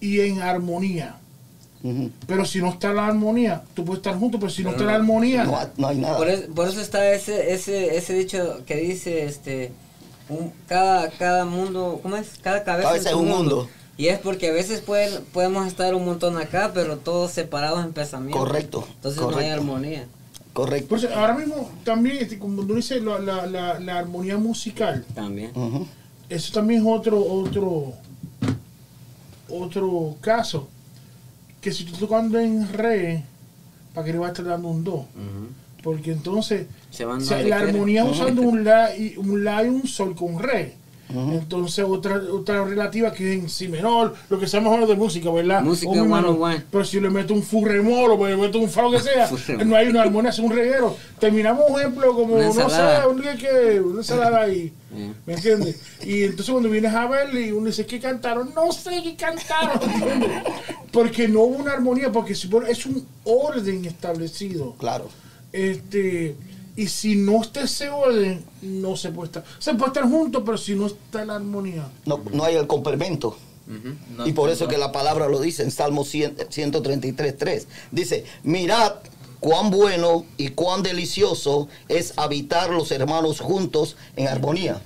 y 0.02 0.20
en 0.22 0.42
armonía. 0.42 1.16
Pero 2.26 2.46
si 2.46 2.60
no 2.62 2.70
está 2.70 2.92
la 2.94 3.06
armonía, 3.08 3.64
tú 3.76 3.86
puedes 3.86 4.00
estar 4.00 4.18
juntos, 4.18 4.40
pero 4.40 4.52
si 4.52 4.64
no 4.64 4.72
está 4.72 4.86
la 4.86 4.96
armonía, 4.96 5.44
No, 5.44 5.58
hay- 5.58 5.68
no 5.78 5.88
hay 5.88 5.98
nada. 5.98 6.18
Por, 6.18 6.30
es- 6.30 6.42
por 6.54 6.68
eso 6.68 6.82
está 6.82 7.12
ese, 7.12 7.54
ese, 7.54 7.96
ese 7.98 8.14
dicho 8.14 8.62
que 8.66 8.76
dice, 8.78 9.26
este, 9.26 9.72
un- 10.30 10.52
cada, 10.68 11.10
cada 11.12 11.46
mundo, 11.46 12.00
¿cómo 12.02 12.16
es? 12.16 12.40
Cada 12.42 12.64
cabeza, 12.64 12.90
Cabeza 12.90 13.10
es 13.10 13.16
un 13.16 13.30
mundo. 13.30 13.70
Y 13.98 14.08
es 14.08 14.18
porque 14.20 14.50
a 14.50 14.52
veces 14.52 14.82
pueden, 14.82 15.24
podemos 15.32 15.68
estar 15.68 15.94
un 15.96 16.06
montón 16.06 16.38
acá, 16.38 16.72
pero 16.74 16.98
todos 16.98 17.32
separados 17.32 17.86
en 17.86 17.94
pensamiento. 17.94 18.38
Correcto, 18.40 18.86
Entonces 18.96 19.22
no 19.22 19.38
hay 19.38 19.50
armonía. 19.50 20.06
Correcto. 20.54 20.88
por 20.90 20.98
eso 21.00 21.10
ahora 21.14 21.34
mismo 21.36 21.70
también, 21.84 22.18
este, 22.18 22.40
como 22.40 22.66
tú 22.66 22.76
dices, 22.76 23.04
la, 23.04 23.20
la, 23.20 23.46
la, 23.46 23.80
la 23.80 23.98
armonía 24.00 24.38
musical, 24.38 25.06
También. 25.14 25.52
Eso 26.30 26.52
también 26.54 26.82
es 26.82 26.88
otro, 26.88 27.22
otro, 27.24 27.94
otro 29.50 30.16
caso. 30.22 30.68
Que 31.66 31.72
si 31.72 31.84
tú 31.84 31.98
tocando 31.98 32.40
en 32.40 32.72
re, 32.72 33.24
¿para 33.96 34.06
qué 34.06 34.14
le 34.14 34.20
vas 34.20 34.28
a 34.28 34.32
estar 34.34 34.46
dando 34.46 34.68
un 34.68 34.84
do? 34.84 35.08
Porque 35.82 36.12
entonces 36.12 36.68
Se 36.92 37.06
van 37.06 37.18
o 37.18 37.22
sea, 37.22 37.38
donde 37.38 37.50
la 37.50 37.58
armonía 37.58 38.06
es 38.06 38.12
usando 38.12 38.44
un 38.44 38.64
la, 38.64 38.96
y, 38.96 39.18
un 39.18 39.44
la 39.44 39.66
y 39.66 39.70
un 39.70 39.88
sol 39.88 40.16
con 40.16 40.38
re. 40.38 40.76
Entonces 41.10 41.84
otra 41.88 42.22
otra 42.32 42.66
relativa 42.66 43.12
que 43.12 43.34
es 43.34 43.40
en 43.40 43.50
si 43.50 43.68
menor, 43.68 44.14
lo 44.30 44.40
que 44.40 44.46
sea 44.46 44.62
mejor 44.62 44.86
de 44.86 44.94
música, 44.94 45.32
¿verdad? 45.32 45.64
Música 45.64 45.90
O 45.90 45.96
menor. 45.96 46.36
101. 46.36 46.64
Pero 46.72 46.86
si 46.86 47.00
le 47.00 47.10
meto 47.10 47.34
un 47.34 47.42
furremol 47.42 48.12
o 48.12 48.28
le 48.28 48.38
meto 48.38 48.60
un 48.60 48.70
fa 48.70 48.84
lo 48.84 48.92
que 48.92 49.00
sea, 49.02 49.28
no 49.66 49.76
hay 49.76 49.88
una 49.88 50.04
armonía, 50.04 50.30
es 50.30 50.38
un 50.38 50.52
reguero. 50.52 50.96
Terminamos 51.20 51.66
un 51.68 51.80
ejemplo 51.80 52.14
como, 52.14 52.36
Una 52.36 52.46
no 52.46 52.54
sé, 52.54 52.62
ensalada. 52.62 53.08
un 53.08 53.22
día 53.22 53.36
que, 53.36 53.80
una 53.80 54.00
ensalada 54.02 54.42
ahí. 54.42 54.72
Yeah. 54.96 55.14
¿Me 55.26 55.34
entiendes? 55.34 55.82
Y 56.04 56.24
entonces 56.24 56.52
cuando 56.52 56.70
vienes 56.70 56.94
a 56.94 57.08
ver 57.08 57.34
y 57.36 57.52
uno 57.52 57.66
dice, 57.66 57.88
¿qué 57.88 58.00
cantaron? 58.00 58.54
No 58.54 58.72
sé 58.72 59.02
qué 59.04 59.16
cantaron. 59.16 59.80
Porque 60.96 61.28
no 61.28 61.42
hubo 61.42 61.58
una 61.58 61.74
armonía, 61.74 62.10
porque 62.10 62.32
es 62.32 62.86
un 62.86 63.06
orden 63.26 63.84
establecido. 63.84 64.76
Claro. 64.78 65.10
Este, 65.52 66.38
y 66.78 66.88
si 66.88 67.18
no 67.18 67.42
está 67.42 67.64
ese 67.64 67.90
orden, 67.90 68.46
no 68.62 68.96
se 68.96 69.12
puede 69.12 69.26
estar. 69.28 69.44
Se 69.60 69.74
puede 69.74 69.88
estar 69.88 70.10
juntos, 70.10 70.44
pero 70.46 70.58
si 70.58 70.74
no 70.74 70.86
está 70.88 71.26
la 71.26 71.36
armonía. 71.36 71.90
No, 72.06 72.22
no 72.32 72.46
hay 72.46 72.56
el 72.56 72.66
complemento. 72.66 73.38
y 74.26 74.32
por 74.32 74.50
eso 74.50 74.70
que 74.70 74.78
la 74.78 74.94
palabra 74.94 75.28
lo 75.28 75.42
dice 75.42 75.64
en 75.64 75.72
Salmo 75.72 76.06
100 76.06 76.38
133.3. 76.38 77.66
Dice, 77.92 78.24
mirad 78.44 78.94
cuán 79.42 79.72
bueno 79.72 80.26
y 80.38 80.52
cuán 80.52 80.82
delicioso 80.82 81.68
es 81.90 82.14
habitar 82.16 82.70
los 82.70 82.90
hermanos 82.92 83.42
juntos 83.42 83.98
en 84.16 84.30
armonía. 84.30 84.82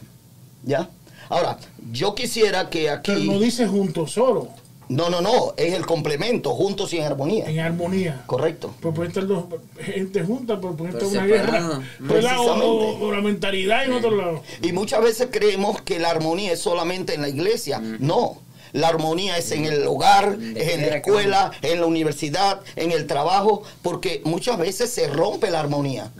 ¿Ya? 0.64 0.90
Ahora, 1.30 1.60
yo 1.92 2.16
quisiera 2.16 2.72
que 2.72 2.90
aquí... 2.90 3.12
Pero 3.12 3.34
no 3.34 3.40
dice 3.40 3.68
juntos 3.68 4.14
solo, 4.14 4.50
No, 4.90 5.10
no, 5.12 5.22
no, 5.22 5.54
es 5.56 5.74
el 5.76 5.86
complemento, 5.86 6.50
juntos 6.56 6.92
y 6.94 6.98
en 6.98 7.04
armonía. 7.06 7.46
en 7.48 7.60
armonía. 7.60 8.24
Correcto. 8.26 8.74
Pues 8.82 8.96
pueden 8.96 9.12
estar 9.12 9.28
dos 9.28 9.46
gente 9.80 10.24
junta, 10.24 10.60
pero 10.60 10.76
pueden 10.76 10.96
estar 10.96 11.08
Pero 11.10 11.20
una 11.22 11.28
guerra. 11.28 11.82
¿verdad? 12.00 12.40
O, 12.40 12.44
o- 12.44 12.48
Precisamente. 12.48 13.06
o 13.06 13.12
la 13.12 13.22
mentalidad 13.22 13.86
en 13.86 13.94
otro 13.94 14.12
lado. 14.16 14.42
Y 14.64 14.72
muchas 14.72 15.04
veces 15.04 15.28
creemos 15.32 15.82
que 15.84 16.00
la 16.00 16.10
armonía 16.10 16.52
es 16.54 16.60
solamente 16.60 17.14
en 17.14 17.22
la 17.22 17.30
iglesia. 17.30 17.80
No. 18.00 18.40
La 18.72 18.88
armonía 18.88 19.38
es 19.38 19.52
en 19.52 19.66
el 19.66 19.86
hogar, 19.88 20.38
es 20.56 20.70
en 20.74 20.82
la 20.90 20.98
escuela, 20.98 21.52
en 21.62 21.80
la 21.82 21.86
universidad, 21.88 22.62
en 22.76 22.92
el 22.92 23.06
trabajo, 23.08 23.64
porque 23.84 24.22
muchas 24.26 24.58
veces 24.58 24.92
se 24.92 25.08
rompe 25.08 25.50
la 25.52 25.60
armonía. 25.60 26.12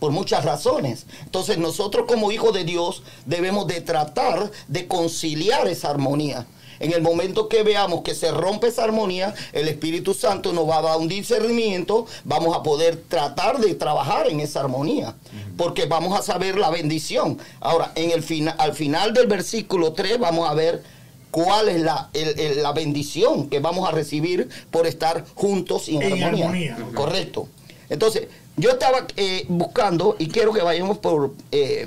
Por 0.00 0.10
muchas 0.10 0.44
razones. 0.44 1.06
Entonces 1.24 1.58
nosotros 1.58 2.06
como 2.08 2.30
hijos 2.32 2.52
de 2.52 2.64
Dios 2.64 3.02
debemos 3.24 3.66
de 3.68 3.80
tratar 3.80 4.50
de 4.68 4.86
conciliar 4.88 5.66
esa 5.68 5.90
armonía. 5.90 6.46
En 6.82 6.92
el 6.92 7.00
momento 7.00 7.48
que 7.48 7.62
veamos 7.62 8.02
que 8.02 8.14
se 8.14 8.30
rompe 8.32 8.66
esa 8.68 8.84
armonía, 8.84 9.34
el 9.52 9.68
Espíritu 9.68 10.14
Santo 10.14 10.52
nos 10.52 10.68
va 10.68 10.78
a 10.78 10.82
dar 10.82 10.98
un 10.98 11.08
discernimiento, 11.08 12.06
vamos 12.24 12.56
a 12.56 12.62
poder 12.62 12.96
tratar 13.08 13.58
de 13.58 13.74
trabajar 13.74 14.28
en 14.28 14.40
esa 14.40 14.60
armonía, 14.60 15.14
porque 15.56 15.86
vamos 15.86 16.18
a 16.18 16.22
saber 16.22 16.58
la 16.58 16.70
bendición. 16.70 17.38
Ahora, 17.60 17.92
en 17.94 18.10
el 18.10 18.22
fina- 18.22 18.56
al 18.58 18.74
final 18.74 19.14
del 19.14 19.28
versículo 19.28 19.92
3 19.92 20.18
vamos 20.18 20.48
a 20.50 20.54
ver 20.54 20.82
cuál 21.30 21.68
es 21.68 21.80
la, 21.80 22.10
el- 22.12 22.38
el- 22.38 22.62
la 22.62 22.72
bendición 22.72 23.48
que 23.48 23.60
vamos 23.60 23.88
a 23.88 23.92
recibir 23.92 24.48
por 24.70 24.86
estar 24.86 25.24
juntos 25.34 25.88
y 25.88 25.96
en, 25.96 26.02
En 26.02 26.22
armonía. 26.24 26.46
armonía. 26.74 26.76
Correcto. 26.94 27.48
Entonces, 27.88 28.26
yo 28.56 28.70
estaba 28.70 29.06
eh, 29.16 29.46
buscando, 29.48 30.16
y 30.18 30.26
quiero 30.28 30.52
que 30.52 30.60
vayamos 30.62 30.98
por... 30.98 31.32
eh, 31.52 31.86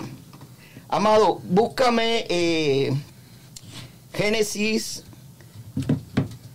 Amado, 0.88 1.42
búscame 1.44 2.26
eh, 2.30 2.94
Génesis. 4.16 5.04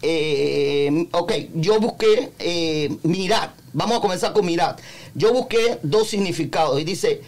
eh, 0.03 1.09
ok, 1.12 1.33
yo 1.55 1.79
busqué 1.79 2.33
eh, 2.38 2.96
mirad. 3.03 3.51
Vamos 3.73 3.99
a 3.99 4.01
comenzar 4.01 4.33
con 4.33 4.46
mirad. 4.46 4.77
Yo 5.14 5.33
busqué 5.33 5.79
dos 5.83 6.09
significados 6.09 6.81
y 6.81 6.85
dice, 6.85 7.23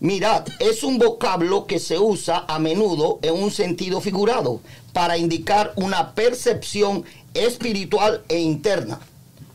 mirad 0.00 0.46
es 0.60 0.84
un 0.84 0.98
vocablo 0.98 1.66
que 1.66 1.78
se 1.78 1.98
usa 1.98 2.44
a 2.46 2.58
menudo 2.58 3.18
en 3.22 3.34
un 3.34 3.50
sentido 3.50 4.00
figurado 4.00 4.60
para 4.92 5.16
indicar 5.18 5.72
una 5.76 6.14
percepción 6.14 7.04
espiritual 7.34 8.22
e 8.28 8.38
interna. 8.38 9.00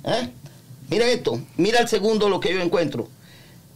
¿Eh? 0.03 0.29
Mira 0.89 1.07
esto, 1.07 1.39
mira 1.57 1.79
el 1.79 1.87
segundo 1.87 2.27
lo 2.29 2.39
que 2.39 2.53
yo 2.53 2.61
encuentro. 2.61 3.07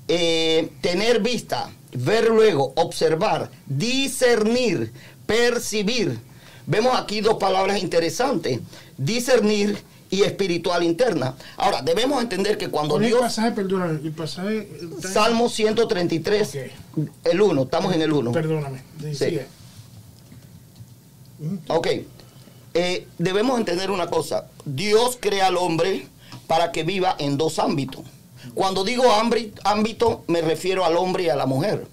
Eh, 0.07 0.71
tener 0.81 1.21
vista, 1.21 1.69
ver 1.91 2.29
luego, 2.29 2.73
observar, 2.75 3.51
discernir, 3.65 4.91
percibir. 5.25 6.19
Vemos 6.67 6.95
aquí 6.99 7.21
dos 7.21 7.37
palabras 7.37 7.81
interesantes, 7.81 8.59
discernir 8.97 9.77
y 10.09 10.21
espiritual 10.23 10.83
interna. 10.83 11.33
Ahora, 11.55 11.81
debemos 11.81 12.21
entender 12.21 12.57
que 12.57 12.69
cuando 12.69 12.95
Con 12.95 13.03
el 13.03 13.09
Dios... 13.09 13.21
pasaje, 13.21 13.51
perdóname, 13.53 13.99
el 14.03 14.11
pasaje... 14.11 14.69
en- 14.81 15.01
Salmo 15.01 15.49
133, 15.49 16.47
Ok. 16.95 17.07
el 17.23 17.41
1, 17.41 17.61
estamos 17.63 17.95
en 17.95 18.01
el 18.01 18.11
1. 18.13 18.31
Perdóname, 18.33 18.81
decía. 18.99 19.47
Ok. 21.69 21.87
Eh, 22.73 23.07
debemos 23.17 23.57
entender 23.59 23.89
una 23.91 24.07
cosa. 24.07 24.47
Dios 24.65 25.17
crea 25.19 25.47
al 25.47 25.57
hombre 25.57 26.07
para 26.47 26.71
que 26.71 26.83
viva 26.83 27.15
en 27.17 27.37
dos 27.37 27.59
ámbitos. 27.59 28.01
Cuando 28.53 28.83
digo 28.83 29.03
ámbi- 29.05 29.51
ámbito, 29.63 30.23
me 30.27 30.41
refiero 30.41 30.85
al 30.85 30.95
hombre 30.97 31.23
y 31.23 31.29
a 31.29 31.35
la 31.35 31.45
mujer. 31.45 31.87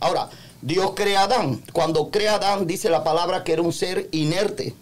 Ahora, 0.00 0.28
Dios 0.62 0.92
crea 0.94 1.20
a 1.20 1.24
Adán. 1.24 1.62
Cuando 1.72 2.10
crea 2.10 2.32
a 2.32 2.36
Adán, 2.36 2.66
dice 2.66 2.88
la 2.88 3.04
palabra 3.04 3.44
que 3.44 3.52
era 3.52 3.62
un 3.62 3.72
ser 3.72 4.08
inerte. 4.12 4.74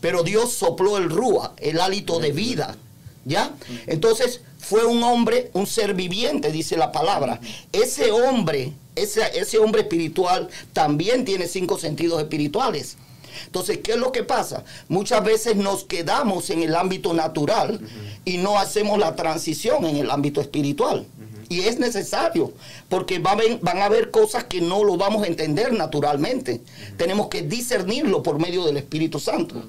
Pero 0.00 0.22
Dios 0.22 0.52
sopló 0.52 0.98
el 0.98 1.10
rúa, 1.10 1.54
el 1.56 1.80
hálito 1.80 2.20
de 2.20 2.32
vida. 2.32 2.76
¿Ya? 3.24 3.54
Entonces 3.86 4.40
fue 4.58 4.84
un 4.84 5.02
hombre, 5.02 5.50
un 5.52 5.66
ser 5.66 5.94
viviente, 5.94 6.52
dice 6.52 6.76
la 6.76 6.92
palabra. 6.92 7.40
Ese 7.72 8.10
hombre, 8.10 8.72
ese, 8.94 9.22
ese 9.38 9.58
hombre 9.58 9.82
espiritual 9.82 10.48
también 10.72 11.24
tiene 11.24 11.46
cinco 11.46 11.78
sentidos 11.78 12.20
espirituales. 12.22 12.96
Entonces, 13.46 13.78
¿qué 13.78 13.92
es 13.92 13.98
lo 13.98 14.12
que 14.12 14.24
pasa? 14.24 14.64
Muchas 14.88 15.24
veces 15.24 15.56
nos 15.56 15.84
quedamos 15.84 16.50
en 16.50 16.62
el 16.62 16.74
ámbito 16.74 17.12
natural 17.14 17.80
y 18.24 18.38
no 18.38 18.58
hacemos 18.58 18.98
la 18.98 19.14
transición 19.16 19.84
en 19.84 19.96
el 19.96 20.10
ámbito 20.10 20.40
espiritual. 20.40 21.06
Y 21.48 21.60
es 21.60 21.78
necesario, 21.78 22.52
porque 22.88 23.18
va 23.18 23.30
a 23.30 23.34
haber- 23.34 23.58
van 23.60 23.78
a 23.78 23.86
haber 23.86 24.10
cosas 24.10 24.44
que 24.44 24.60
no 24.60 24.84
lo 24.84 24.96
vamos 24.96 25.22
a 25.22 25.26
entender 25.26 25.72
naturalmente. 25.72 26.60
Tenemos 26.96 27.28
que 27.28 27.42
discernirlo 27.42 28.22
por 28.22 28.38
medio 28.38 28.64
del 28.66 28.76
Espíritu 28.76 29.18
Santo. 29.18 29.62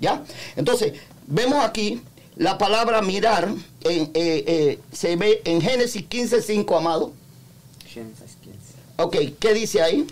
¿Ya? 0.00 0.22
Entonces, 0.56 0.92
vemos 1.26 1.64
aquí 1.64 2.02
la 2.36 2.56
palabra 2.58 3.00
mirar, 3.02 3.48
en, 3.82 4.02
eh, 4.14 4.44
eh, 4.46 4.78
se 4.92 5.16
ve 5.16 5.40
en 5.44 5.60
Génesis 5.60 6.02
15.5, 6.08 6.76
amado. 6.76 7.12
Génesis 7.86 8.36
15. 8.42 8.58
Ok, 8.98 9.16
¿qué 9.40 9.54
dice 9.54 9.82
ahí? 9.82 10.06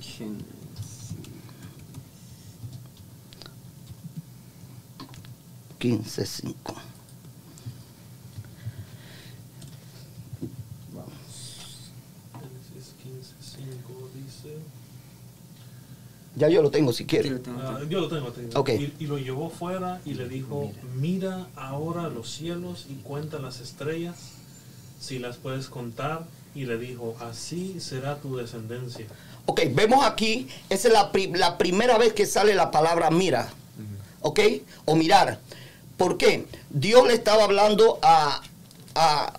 Génesis. 0.00 0.46
quince 5.78 6.26
cinco. 6.26 6.74
Génesis 12.32 12.94
15, 13.02 13.34
5 13.40 14.10
dice. 14.14 14.56
Ya 16.40 16.48
yo 16.48 16.62
lo 16.62 16.70
tengo 16.70 16.92
si 16.92 17.04
Aquí 17.04 17.10
quiere. 17.16 17.30
lo 17.30 17.40
tengo. 17.40 17.60
Ah, 17.60 17.80
yo 17.88 18.00
lo 18.00 18.08
tengo, 18.08 18.32
tengo. 18.32 18.58
Ok. 18.58 18.70
Y, 18.70 18.92
y 18.98 19.06
lo 19.06 19.18
llevó 19.18 19.50
fuera 19.50 20.00
y 20.04 20.14
le 20.14 20.28
dijo, 20.28 20.72
mira 20.96 21.46
ahora 21.54 22.08
los 22.08 22.30
cielos 22.30 22.86
y 22.90 22.94
cuenta 23.02 23.38
las 23.38 23.60
estrellas, 23.60 24.16
si 25.00 25.18
las 25.18 25.36
puedes 25.36 25.68
contar. 25.68 26.24
Y 26.54 26.64
le 26.64 26.78
dijo, 26.78 27.14
así 27.20 27.78
será 27.78 28.16
tu 28.16 28.36
descendencia. 28.36 29.06
Ok, 29.46 29.60
vemos 29.72 30.04
aquí, 30.04 30.48
esa 30.68 30.88
es 30.88 30.94
la, 30.94 31.12
pri- 31.12 31.30
la 31.32 31.56
primera 31.58 31.96
vez 31.96 32.12
que 32.12 32.26
sale 32.26 32.54
la 32.54 32.70
palabra 32.72 33.10
mira. 33.10 33.48
¿Ok? 34.22 34.40
O 34.86 34.96
mirar. 34.96 35.38
¿Por 35.96 36.16
qué? 36.18 36.46
Dios 36.70 37.06
le 37.06 37.14
estaba 37.14 37.44
hablando 37.44 37.98
a, 38.02 38.42
a- 38.96 39.32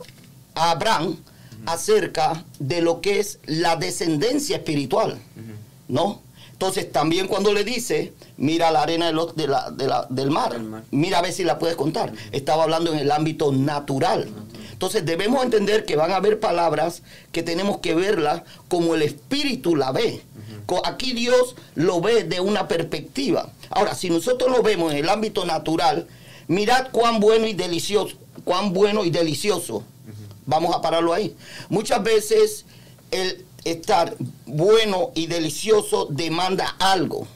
a 0.56 0.72
Abraham 0.72 1.18
acerca 1.66 2.44
de 2.60 2.82
lo 2.82 3.02
que 3.02 3.20
es 3.20 3.40
la 3.46 3.76
descendencia 3.76 4.58
espiritual. 4.58 5.20
¿No? 5.88 6.22
Entonces 6.62 6.92
también 6.92 7.26
cuando 7.28 7.54
le 7.54 7.64
dice, 7.64 8.14
mira 8.38 8.70
la 8.70 8.84
arena 8.84 9.08
de 9.08 9.48
la- 9.48 9.72
de 9.72 9.88
la- 9.88 10.06
del 10.12 10.30
mar, 10.30 10.60
mar. 10.60 10.84
mira 10.92 11.18
a 11.18 11.22
ver 11.24 11.34
si 11.34 11.44
la 11.44 11.58
puedes 11.58 11.76
contar. 11.76 12.14
Estaba 12.32 12.66
hablando 12.66 12.94
en 12.94 13.00
el 13.00 13.10
ámbito 13.10 13.52
natural. 13.52 14.30
Entonces 14.72 15.04
debemos 15.04 15.44
entender 15.44 15.86
que 15.86 15.96
van 15.96 16.12
a 16.12 16.18
haber 16.18 16.40
palabras 16.40 17.02
que 17.32 17.42
tenemos 17.42 17.80
que 17.80 17.96
verlas 17.96 18.44
como 18.68 18.94
el 18.94 19.02
Espíritu 19.02 19.76
la 19.76 19.92
ve. 19.92 20.22
Aquí 20.86 21.14
Dios 21.14 21.56
lo 21.74 22.00
ve 22.00 22.26
de 22.26 22.40
una 22.40 22.68
perspectiva. 22.68 23.50
Ahora, 23.72 23.96
si 23.96 24.12
nosotros 24.12 24.52
lo 24.56 24.62
vemos 24.62 24.92
en 24.92 25.00
el 25.00 25.10
ámbito 25.10 25.46
natural, 25.46 26.06
mirad 26.48 26.90
cuán 26.92 27.20
bueno 27.20 27.48
y 27.48 27.54
delicioso, 27.54 28.16
cuán 28.46 28.72
bueno 28.72 29.04
y 29.04 29.10
delicioso. 29.10 29.84
Vamos 30.46 30.76
a 30.76 30.82
pararlo 30.82 31.12
ahí. 31.12 31.36
Muchas 31.70 32.04
veces 32.04 32.66
el 33.10 33.46
estar 33.64 34.16
bueno 34.46 35.12
y 35.16 35.28
delicioso 35.28 36.08
demanda 36.10 36.76
algo. 36.80 37.28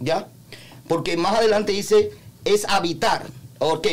¿Ya? 0.00 0.28
Porque 0.88 1.16
más 1.16 1.36
adelante 1.38 1.72
dice 1.72 2.10
es 2.44 2.64
habitar. 2.68 3.26
Ok. 3.58 3.86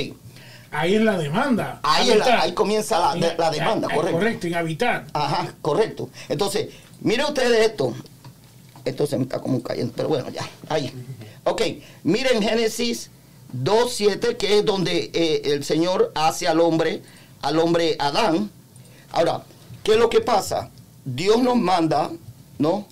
Ahí 0.72 0.96
es 0.96 1.02
la 1.02 1.18
demanda. 1.18 1.80
Ahí, 1.84 2.10
es 2.10 2.18
la- 2.18 2.24
Habitar. 2.26 2.40
ahí 2.42 2.54
comienza 2.54 3.00
la, 3.00 3.14
de- 3.16 3.36
la 3.38 3.52
demanda, 3.52 3.88
Ah, 3.92 3.96
correcto. 3.96 4.18
Correcto, 4.18 4.48
en 4.48 4.56
habitar. 4.56 5.06
Ajá, 5.14 5.54
correcto. 5.62 6.10
Entonces, 6.30 6.70
miren 7.02 7.28
ustedes 7.28 7.68
esto. 7.70 7.94
Esto 8.84 9.06
se 9.08 9.18
me 9.18 9.24
está 9.24 9.40
como 9.40 9.62
cayendo, 9.64 9.94
pero 9.96 10.10
bueno, 10.10 10.30
ya, 10.30 10.48
ahí. 10.70 10.92
Ok, 11.46 11.62
miren 12.04 12.42
Génesis 12.42 13.10
2.7, 13.64 14.36
que 14.36 14.58
es 14.60 14.66
donde 14.66 15.10
eh, 15.14 15.42
el 15.46 15.64
Señor 15.64 16.12
hace 16.16 16.48
al 16.48 16.60
hombre, 16.60 17.02
al 17.42 17.60
hombre 17.60 17.96
Adán. 18.00 18.50
Ahora, 19.12 19.44
¿qué 19.84 19.94
es 19.94 19.98
lo 19.98 20.10
que 20.10 20.22
pasa? 20.22 20.70
Dios 21.06 21.42
nos 21.42 21.58
manda, 21.58 22.12
¿no? 22.58 22.86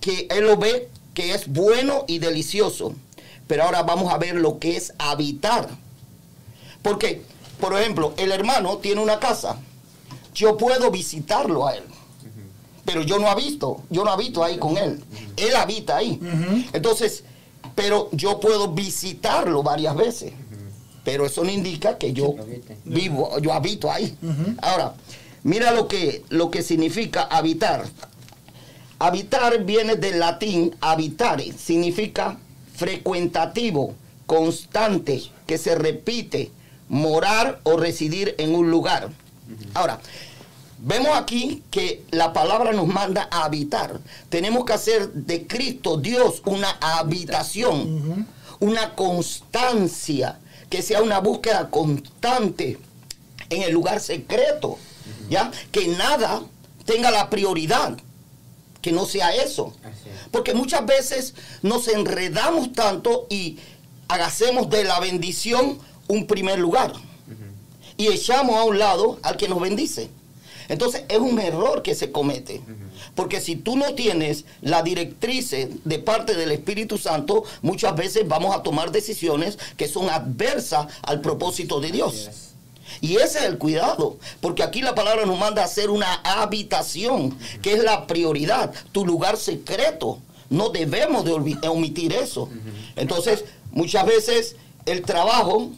Que 0.00 0.26
Él 0.30 0.46
lo 0.46 0.56
ve 0.56 0.88
que 1.14 1.34
es 1.34 1.48
bueno 1.48 2.04
y 2.06 2.18
delicioso. 2.18 2.94
Pero 3.46 3.64
ahora 3.64 3.82
vamos 3.82 4.12
a 4.12 4.18
ver 4.18 4.36
lo 4.36 4.58
que 4.58 4.76
es 4.76 4.92
habitar. 4.98 5.68
Porque, 6.82 7.22
por 7.60 7.76
ejemplo, 7.78 8.14
el 8.16 8.30
hermano 8.30 8.78
tiene 8.78 9.00
una 9.00 9.18
casa. 9.18 9.56
Yo 10.34 10.56
puedo 10.56 10.90
visitarlo 10.90 11.66
a 11.66 11.74
él. 11.74 11.82
Pero 12.84 13.02
yo 13.02 13.18
no 13.18 13.28
habito, 13.28 13.82
yo 13.90 14.04
no 14.04 14.12
habito 14.12 14.44
ahí 14.44 14.58
con 14.58 14.78
él. 14.78 15.02
Él 15.36 15.56
habita 15.56 15.96
ahí. 15.96 16.20
Entonces, 16.72 17.24
pero 17.74 18.08
yo 18.12 18.38
puedo 18.38 18.68
visitarlo 18.68 19.62
varias 19.62 19.96
veces. 19.96 20.32
Pero 21.04 21.26
eso 21.26 21.42
no 21.42 21.50
indica 21.50 21.98
que 21.98 22.12
yo 22.12 22.34
vivo, 22.84 23.38
yo 23.40 23.52
habito 23.52 23.90
ahí. 23.90 24.16
Ahora, 24.62 24.94
mira 25.42 25.72
lo 25.72 25.88
que, 25.88 26.24
lo 26.28 26.50
que 26.50 26.62
significa 26.62 27.22
habitar. 27.22 27.84
Habitar 28.98 29.64
viene 29.64 29.96
del 29.96 30.18
latín 30.18 30.74
habitare, 30.80 31.52
significa 31.52 32.38
frecuentativo, 32.74 33.94
constante, 34.26 35.22
que 35.46 35.58
se 35.58 35.74
repite, 35.74 36.50
morar 36.88 37.60
o 37.62 37.76
residir 37.76 38.34
en 38.38 38.54
un 38.54 38.70
lugar. 38.70 39.10
Ahora, 39.74 40.00
vemos 40.78 41.16
aquí 41.16 41.62
que 41.70 42.02
la 42.10 42.32
palabra 42.32 42.72
nos 42.72 42.86
manda 42.86 43.28
a 43.30 43.44
habitar. 43.44 44.00
Tenemos 44.28 44.64
que 44.64 44.72
hacer 44.72 45.12
de 45.12 45.46
Cristo 45.46 45.96
Dios 45.96 46.42
una 46.44 46.70
habitación, 46.80 48.26
una 48.60 48.94
constancia, 48.94 50.38
que 50.68 50.82
sea 50.82 51.02
una 51.02 51.20
búsqueda 51.20 51.70
constante 51.70 52.78
en 53.50 53.62
el 53.62 53.72
lugar 53.72 54.00
secreto, 54.00 54.78
¿ya? 55.28 55.50
Que 55.70 55.88
nada 55.88 56.42
tenga 56.84 57.10
la 57.10 57.28
prioridad, 57.30 57.96
que 58.80 58.92
no 58.92 59.06
sea 59.06 59.34
eso. 59.34 59.74
Es. 59.84 60.30
Porque 60.30 60.54
muchas 60.54 60.84
veces 60.86 61.34
nos 61.62 61.88
enredamos 61.88 62.72
tanto 62.72 63.26
y 63.30 63.58
hagamos 64.08 64.70
de 64.70 64.84
la 64.84 65.00
bendición 65.00 65.78
un 66.08 66.26
primer 66.26 66.58
lugar. 66.58 66.92
Y 67.96 68.06
echamos 68.08 68.56
a 68.56 68.62
un 68.62 68.78
lado 68.78 69.18
al 69.22 69.36
que 69.36 69.48
nos 69.48 69.60
bendice. 69.60 70.08
Entonces 70.68 71.04
es 71.08 71.18
un 71.18 71.38
error 71.40 71.82
que 71.82 71.94
se 71.94 72.12
comete. 72.12 72.62
Porque 73.14 73.40
si 73.40 73.56
tú 73.56 73.76
no 73.76 73.94
tienes 73.94 74.44
la 74.60 74.82
directriz 74.82 75.50
de 75.50 75.98
parte 75.98 76.34
del 76.34 76.52
Espíritu 76.52 76.98
Santo, 76.98 77.42
muchas 77.62 77.96
veces 77.96 78.28
vamos 78.28 78.54
a 78.54 78.62
tomar 78.62 78.92
decisiones 78.92 79.58
que 79.76 79.88
son 79.88 80.08
adversas 80.08 80.86
al 81.02 81.20
propósito 81.20 81.80
de 81.80 81.90
Dios. 81.90 82.47
Y 83.00 83.16
ese 83.16 83.38
es 83.38 83.44
el 83.44 83.58
cuidado, 83.58 84.18
porque 84.40 84.62
aquí 84.62 84.82
la 84.82 84.94
palabra 84.94 85.26
nos 85.26 85.38
manda 85.38 85.62
a 85.62 85.66
hacer 85.66 85.90
una 85.90 86.14
habitación, 86.24 87.38
que 87.62 87.72
es 87.72 87.82
la 87.82 88.06
prioridad, 88.06 88.72
tu 88.92 89.06
lugar 89.06 89.36
secreto. 89.36 90.20
No 90.50 90.70
debemos 90.70 91.24
de 91.24 91.32
omitir 91.68 92.12
eso. 92.12 92.48
Entonces, 92.96 93.44
muchas 93.70 94.06
veces 94.06 94.56
el 94.86 95.02
trabajo 95.02 95.70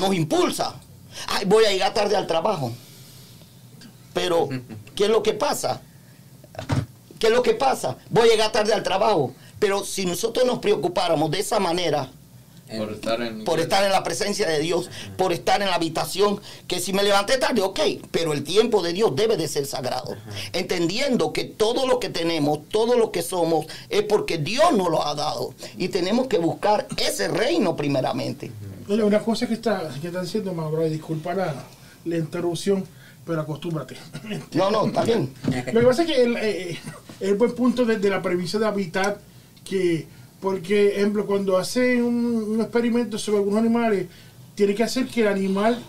nos 0.00 0.14
impulsa. 0.14 0.74
Ay, 1.26 1.44
voy 1.44 1.64
a 1.64 1.70
llegar 1.70 1.92
tarde 1.94 2.16
al 2.16 2.26
trabajo. 2.26 2.72
Pero, 4.12 4.48
¿qué 4.94 5.04
es 5.04 5.10
lo 5.10 5.22
que 5.22 5.34
pasa? 5.34 5.80
¿Qué 7.18 7.26
es 7.26 7.32
lo 7.32 7.42
que 7.42 7.54
pasa? 7.54 7.96
Voy 8.10 8.28
a 8.28 8.32
llegar 8.32 8.52
tarde 8.52 8.72
al 8.72 8.82
trabajo. 8.82 9.34
Pero 9.58 9.84
si 9.84 10.06
nosotros 10.06 10.46
nos 10.46 10.58
preocupáramos 10.58 11.30
de 11.30 11.40
esa 11.40 11.58
manera, 11.58 12.10
Por 12.66 12.90
estar 12.92 13.20
en 13.20 13.44
por 13.44 13.60
estar 13.60 13.84
en 13.84 13.92
la 13.92 14.02
presencia 14.02 14.48
de 14.48 14.58
Dios, 14.58 14.88
por 15.18 15.32
estar 15.34 15.60
en 15.60 15.68
la 15.68 15.74
habitación, 15.74 16.40
que 16.66 16.80
si 16.80 16.94
me 16.94 17.02
levanté 17.02 17.36
tarde, 17.36 17.60
ok, 17.60 17.78
pero 18.10 18.32
el 18.32 18.42
tiempo 18.42 18.82
de 18.82 18.94
Dios 18.94 19.14
debe 19.14 19.36
de 19.36 19.48
ser 19.48 19.66
sagrado. 19.66 20.16
Entendiendo 20.52 21.32
que 21.32 21.44
todo 21.44 21.86
lo 21.86 22.00
que 22.00 22.08
tenemos, 22.08 22.60
todo 22.70 22.96
lo 22.96 23.12
que 23.12 23.22
somos, 23.22 23.66
es 23.90 24.02
porque 24.04 24.38
Dios 24.38 24.72
nos 24.72 24.88
lo 24.90 25.06
ha 25.06 25.14
dado. 25.14 25.54
Y 25.76 25.88
tenemos 25.88 26.26
que 26.26 26.38
buscar 26.38 26.86
ese 26.96 27.28
reino 27.28 27.76
primeramente. 27.76 28.50
Oye, 28.88 29.02
una 29.02 29.20
cosa 29.20 29.46
que 29.46 29.54
está, 29.54 29.90
que 30.00 30.08
está 30.08 30.22
diciendo, 30.22 30.54
Mauro, 30.54 30.86
y 30.86 30.90
disculpa 30.90 31.34
la, 31.34 31.54
la 32.06 32.16
interrupción, 32.16 32.84
pero 33.26 33.42
acostúmbrate. 33.42 33.96
No, 34.52 34.70
no, 34.70 34.86
está 34.86 35.04
bien. 35.04 35.32
Lo 35.72 35.80
que 35.80 35.86
pasa 35.86 36.02
es 36.02 36.08
que 36.08 36.22
el, 36.22 36.36
eh, 36.38 36.78
el 37.20 37.34
buen 37.34 37.54
punto 37.54 37.84
de, 37.84 37.98
de 37.98 38.10
la 38.10 38.22
premisa 38.22 38.58
de 38.58 38.66
habitat, 38.66 39.18
que, 39.64 40.06
porque, 40.44 40.88
ejemplo, 40.96 41.24
cuando 41.26 41.56
hace 41.56 42.00
un, 42.02 42.14
un 42.50 42.60
experimento 42.60 43.18
sobre 43.18 43.38
algunos 43.38 43.58
animales, 43.60 44.06
tiene 44.54 44.74
que 44.74 44.84
hacer 44.84 45.06
que 45.06 45.22
el 45.22 45.28
animal, 45.28 45.82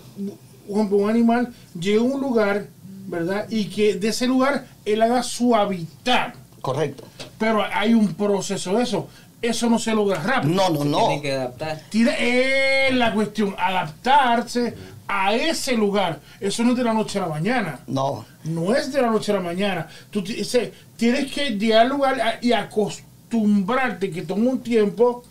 un 0.69 1.09
animal 1.09 1.53
llegue 1.79 1.99
a 1.99 2.01
un 2.01 2.21
lugar, 2.21 2.67
¿verdad? 3.07 3.45
Y 3.49 3.65
que 3.65 3.95
de 3.95 4.07
ese 4.07 4.25
lugar 4.27 4.65
él 4.85 5.01
haga 5.01 5.21
su 5.23 5.53
hábitat. 5.55 6.35
Correcto. 6.61 7.03
Pero 7.37 7.63
hay 7.63 7.93
un 7.93 8.13
proceso 8.15 8.75
de 8.77 8.83
eso. 8.83 9.07
Eso 9.41 9.69
no 9.69 9.77
se 9.77 9.93
logra 9.93 10.23
rápido. 10.23 10.53
No, 10.55 10.69
no, 10.69 10.83
no. 10.85 11.07
Tiene 11.07 11.21
que 11.21 11.31
adaptar. 11.33 11.81
Tiene, 11.89 12.87
es 12.87 12.95
la 12.95 13.13
cuestión, 13.13 13.53
adaptarse 13.59 14.73
a 15.07 15.35
ese 15.35 15.73
lugar. 15.73 16.19
Eso 16.39 16.63
no 16.63 16.71
es 16.71 16.77
de 16.77 16.83
la 16.83 16.93
noche 16.93 17.19
a 17.19 17.23
la 17.23 17.27
mañana. 17.27 17.79
No. 17.85 18.25
No 18.45 18.73
es 18.73 18.91
de 18.91 19.01
la 19.01 19.11
noche 19.11 19.31
a 19.31 19.35
la 19.35 19.41
mañana. 19.41 19.87
Tú 20.09 20.23
ese- 20.27 20.71
tienes 20.97 21.31
que 21.31 21.51
llegar 21.51 21.81
al 21.81 21.89
lugar 21.89 22.19
a- 22.21 22.39
y 22.41 22.53
acostumbrarte, 23.29 24.11
que 24.11 24.21
toma 24.21 24.51
un 24.51 24.59
tiempo 24.59 25.23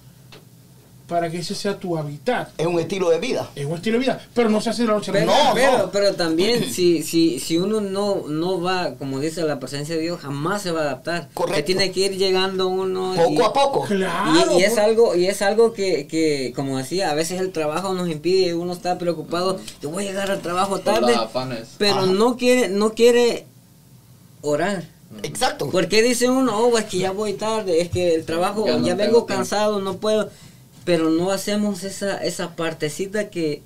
para 1.07 1.31
que 1.31 1.39
ese 1.39 1.55
sea 1.55 1.79
tu 1.79 1.99
hábitat. 1.99 2.49
Es 2.57 2.67
un 2.67 2.81
estilo 2.81 3.11
de 3.11 3.19
vida. 3.19 3.51
Es 3.55 3.67
un 3.67 3.75
estilo 3.75 3.99
de 3.99 4.05
vida, 4.05 4.27
pero 4.33 4.49
no 4.49 4.63
se 4.63 4.71
hace 4.71 4.83
de 4.83 4.89
la 4.89 4.95
noche 4.95 5.11
a 5.11 5.15
la 5.15 5.21
mañana. 5.27 5.49
No, 5.51 5.55
pero, 5.55 5.79
no. 5.79 5.91
pero 5.91 6.15
también 6.15 6.65
si, 6.73 7.03
si, 7.03 7.39
si 7.41 7.59
uno 7.59 7.83
no, 7.83 8.27
no 8.27 8.61
va, 8.63 8.95
como 8.95 9.21
dice 9.21 9.43
la 9.43 9.61
presencia 9.61 9.97
de 9.97 10.01
Dios, 10.01 10.21
jamás 10.21 10.63
se 10.63 10.71
va 10.71 10.81
a 10.81 10.85
adaptar. 10.85 11.29
Correcto. 11.35 11.57
Que 11.59 11.63
tiene 11.63 11.93
que 11.93 12.01
ir 12.07 12.17
llegando 12.17 12.69
uno. 12.69 13.15
y- 13.15 13.19
Poco 13.19 13.45
a 13.45 13.53
poco. 13.53 13.85
Claro. 13.85 14.57
Y, 14.57 14.61
y 14.61 14.65
es 14.65 14.79
algo 14.79 15.15
y 15.15 15.27
es 15.27 15.43
algo 15.43 15.75
que, 15.75 16.07
que 16.07 16.55
como 16.57 16.79
decía 16.79 17.11
a 17.11 17.15
veces 17.15 17.39
el 17.39 17.53
trabajo 17.53 17.93
nos 17.93 18.09
impide 18.09 18.55
uno 18.55 18.73
está 18.73 18.97
preocupado 18.97 19.61
yo 19.83 19.91
voy 19.91 20.05
a 20.05 20.07
llegar 20.09 20.31
al 20.31 20.41
trabajo 20.41 20.81
tarde 20.81 21.15
pero 21.79 21.95
Ajá. 21.97 22.07
no 22.07 22.37
quiere 22.39 22.71
no 22.71 22.95
quiere 22.95 23.45
orar 24.41 24.85
Exacto. 25.23 25.71
porque 25.71 26.03
dice 26.03 26.29
uno 26.29 26.59
oh 26.59 26.79
es 26.79 26.85
que 26.87 26.99
ya 26.99 27.11
voy 27.13 27.35
tarde 27.35 27.81
es 27.81 27.91
que 27.91 28.15
el 28.15 28.25
trabajo 28.25 28.67
Ya 28.67 28.77
no 28.77 28.83
vengo 28.85 28.97
tiempo. 28.97 29.27
cansado 29.27 29.81
no 29.81 29.97
puedo 29.97 30.31
pero 30.85 31.09
no 31.11 31.31
hacemos 31.31 31.83
esa 31.85 32.19
esa 32.19 32.57
partecita 32.57 33.31
que 33.31 33.63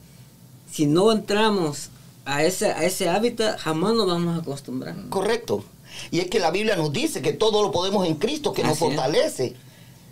si 0.70 0.86
no 0.86 1.10
entramos 1.12 1.90
a 2.24 2.44
ese 2.44 2.66
a 2.72 2.84
ese 2.84 3.08
hábitat 3.08 3.58
jamás 3.58 3.94
nos 3.94 4.06
vamos 4.06 4.36
a 4.36 4.40
acostumbrar 4.40 4.94
Correcto. 5.08 5.64
Y 6.10 6.20
es 6.20 6.28
que 6.28 6.38
la 6.38 6.50
Biblia 6.50 6.76
nos 6.76 6.92
dice 6.92 7.22
que 7.22 7.32
todo 7.32 7.62
lo 7.62 7.72
podemos 7.72 8.06
en 8.06 8.14
Cristo, 8.16 8.52
que 8.52 8.62
nos 8.62 8.80
es. 8.80 9.54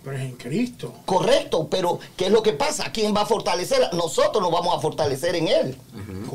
Pero 0.07 0.19
es 0.19 0.23
en 0.23 0.37
Cristo. 0.37 0.93
Correcto, 1.05 1.67
pero 1.69 1.99
¿qué 2.15 2.27
es 2.27 2.31
lo 2.31 2.41
que 2.41 2.53
pasa? 2.53 2.93
¿Quién 2.93 3.13
va 3.13 3.23
a 3.23 3.25
fortalecer? 3.25 3.89
Nosotros 3.91 4.41
nos 4.41 4.53
vamos 4.53 4.73
a 4.73 4.79
fortalecer 4.79 5.35
en 5.35 5.49
Él. 5.49 5.77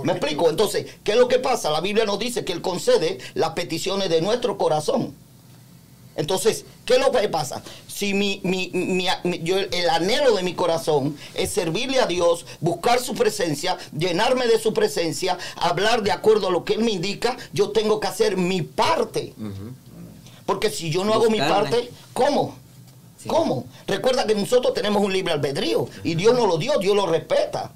¿Me 0.04 0.12
explico? 0.12 0.50
Entonces, 0.50 0.84
¿qué 1.02 1.12
es 1.12 1.18
lo 1.18 1.26
que 1.26 1.38
pasa? 1.38 1.70
La 1.70 1.80
Biblia 1.80 2.04
nos 2.04 2.18
dice 2.18 2.44
que 2.44 2.52
Él 2.52 2.60
concede 2.60 3.16
las 3.32 3.52
peticiones 3.54 4.10
de 4.10 4.20
nuestro 4.20 4.58
corazón. 4.58 5.14
Entonces, 6.16 6.66
¿qué 6.84 6.96
es 6.96 7.00
lo 7.00 7.10
que 7.12 7.26
pasa? 7.30 7.62
Si 7.88 8.12
mi, 8.12 8.42
mi- 8.44 8.68
mi- 8.74 9.06
mi- 9.24 9.38
yo- 9.42 9.56
el 9.58 9.88
anhelo 9.88 10.36
de 10.36 10.42
mi 10.42 10.52
corazón 10.52 11.16
es 11.32 11.48
servirle 11.50 11.98
a 12.00 12.06
Dios, 12.06 12.44
buscar 12.60 13.00
su 13.00 13.14
presencia, 13.14 13.78
llenarme 13.96 14.46
de 14.48 14.58
su 14.58 14.74
presencia, 14.74 15.38
hablar 15.56 16.02
de 16.02 16.12
acuerdo 16.12 16.48
a 16.48 16.50
lo 16.50 16.64
que 16.64 16.74
Él 16.74 16.80
me 16.84 16.90
indica, 16.90 17.38
yo 17.54 17.70
tengo 17.70 18.00
que 18.00 18.08
hacer 18.08 18.36
mi 18.36 18.60
parte. 18.60 19.32
Porque 20.44 20.68
si 20.68 20.90
yo 20.90 21.04
no 21.04 21.14
hago 21.14 21.30
mi 21.30 21.38
parte, 21.48 21.90
¿cómo? 22.12 22.56
Sí. 23.22 23.28
¿Cómo? 23.28 23.66
Recuerda 23.86 24.26
que 24.26 24.34
nosotros 24.34 24.74
tenemos 24.74 25.02
un 25.02 25.12
libre 25.12 25.32
albedrío 25.32 25.88
y 26.02 26.14
Dios 26.14 26.34
nos 26.34 26.48
lo 26.48 26.58
dio, 26.58 26.78
Dios 26.78 26.96
lo 26.96 27.06
respeta. 27.06 27.72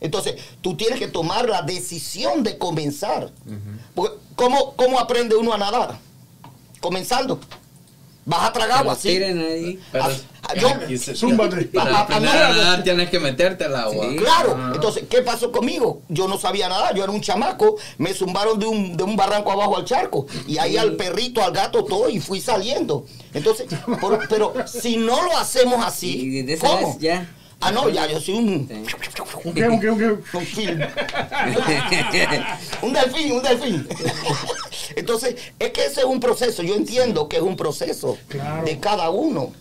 Entonces, 0.00 0.36
tú 0.60 0.76
tienes 0.76 0.98
que 0.98 1.08
tomar 1.08 1.48
la 1.48 1.62
decisión 1.62 2.42
de 2.42 2.58
comenzar. 2.58 3.30
Porque, 3.94 4.16
¿cómo, 4.34 4.74
¿Cómo 4.74 4.98
aprende 4.98 5.36
uno 5.36 5.52
a 5.52 5.58
nadar? 5.58 5.98
Comenzando. 6.80 7.38
Vas 8.26 8.48
a 8.48 8.52
tragar 8.52 8.78
agua, 8.80 8.94
sí. 8.94 9.08
tiren 9.08 9.38
ahí 9.40 9.78
Pero 9.90 10.04
Ah, 10.42 10.54
yo- 10.54 10.68
y 10.88 10.98
se- 10.98 11.14
Zúmbate. 11.14 11.64
para 11.66 12.00
aprender 12.00 12.30
a 12.36 12.48
no. 12.50 12.54
nadar 12.56 12.82
tienes 12.82 13.08
que 13.10 13.20
meterte 13.20 13.64
al 13.64 13.76
agua. 13.76 14.06
Sí. 14.10 14.16
Claro, 14.16 14.56
Ah. 14.58 14.72
entonces, 14.74 15.04
¿qué 15.08 15.22
pasó 15.22 15.50
conmigo? 15.52 16.02
Yo 16.08 16.26
no 16.28 16.38
sabía 16.38 16.68
nada, 16.68 16.92
yo 16.92 17.02
era 17.04 17.12
un 17.12 17.20
chamaco, 17.20 17.76
me 17.98 18.12
zumbaron 18.14 18.58
de 18.58 18.66
un, 18.66 18.96
de 18.96 19.04
un 19.04 19.16
barranco 19.16 19.52
abajo 19.52 19.76
al 19.76 19.84
charco, 19.84 20.26
y 20.46 20.58
ahí 20.58 20.76
al 20.76 20.96
perrito, 20.96 21.42
al 21.42 21.52
gato, 21.52 21.84
todo, 21.84 22.08
y 22.08 22.20
fui 22.20 22.40
saliendo. 22.40 23.06
Entonces, 23.32 23.66
por- 24.00 24.26
pero 24.28 24.54
si 24.66 24.96
no 24.96 25.22
lo 25.22 25.36
hacemos 25.36 25.84
así, 25.84 26.20
y 26.38 26.42
de 26.42 26.54
esa 26.54 26.66
¿cómo? 26.66 26.88
vez 26.88 26.98
ya 26.98 27.28
Ah, 27.60 27.70
no, 27.72 27.88
ya, 27.90 28.06
yo 28.10 28.20
soy 28.20 28.34
un. 28.36 28.68
¿Un 29.44 29.54
qué, 29.54 29.68
un 29.68 29.80
qué, 29.80 29.90
un 29.90 29.98
qué? 29.98 30.06
un 30.38 30.44
film. 30.46 30.80
un 32.82 32.92
delfín, 32.92 33.32
un 33.32 33.42
delfín. 33.42 33.86
Entonces, 34.96 35.36
es 35.58 35.70
que 35.70 35.84
ese 35.86 36.00
es 36.00 36.06
un 36.06 36.20
proceso, 36.20 36.62
yo 36.62 36.74
entiendo 36.74 37.28
que 37.28 37.36
es 37.36 37.42
un 37.42 37.56
proceso 37.56 38.16
Claro. 38.28 38.64
de 38.64 38.78
cada 38.78 39.10
uno. 39.10 39.52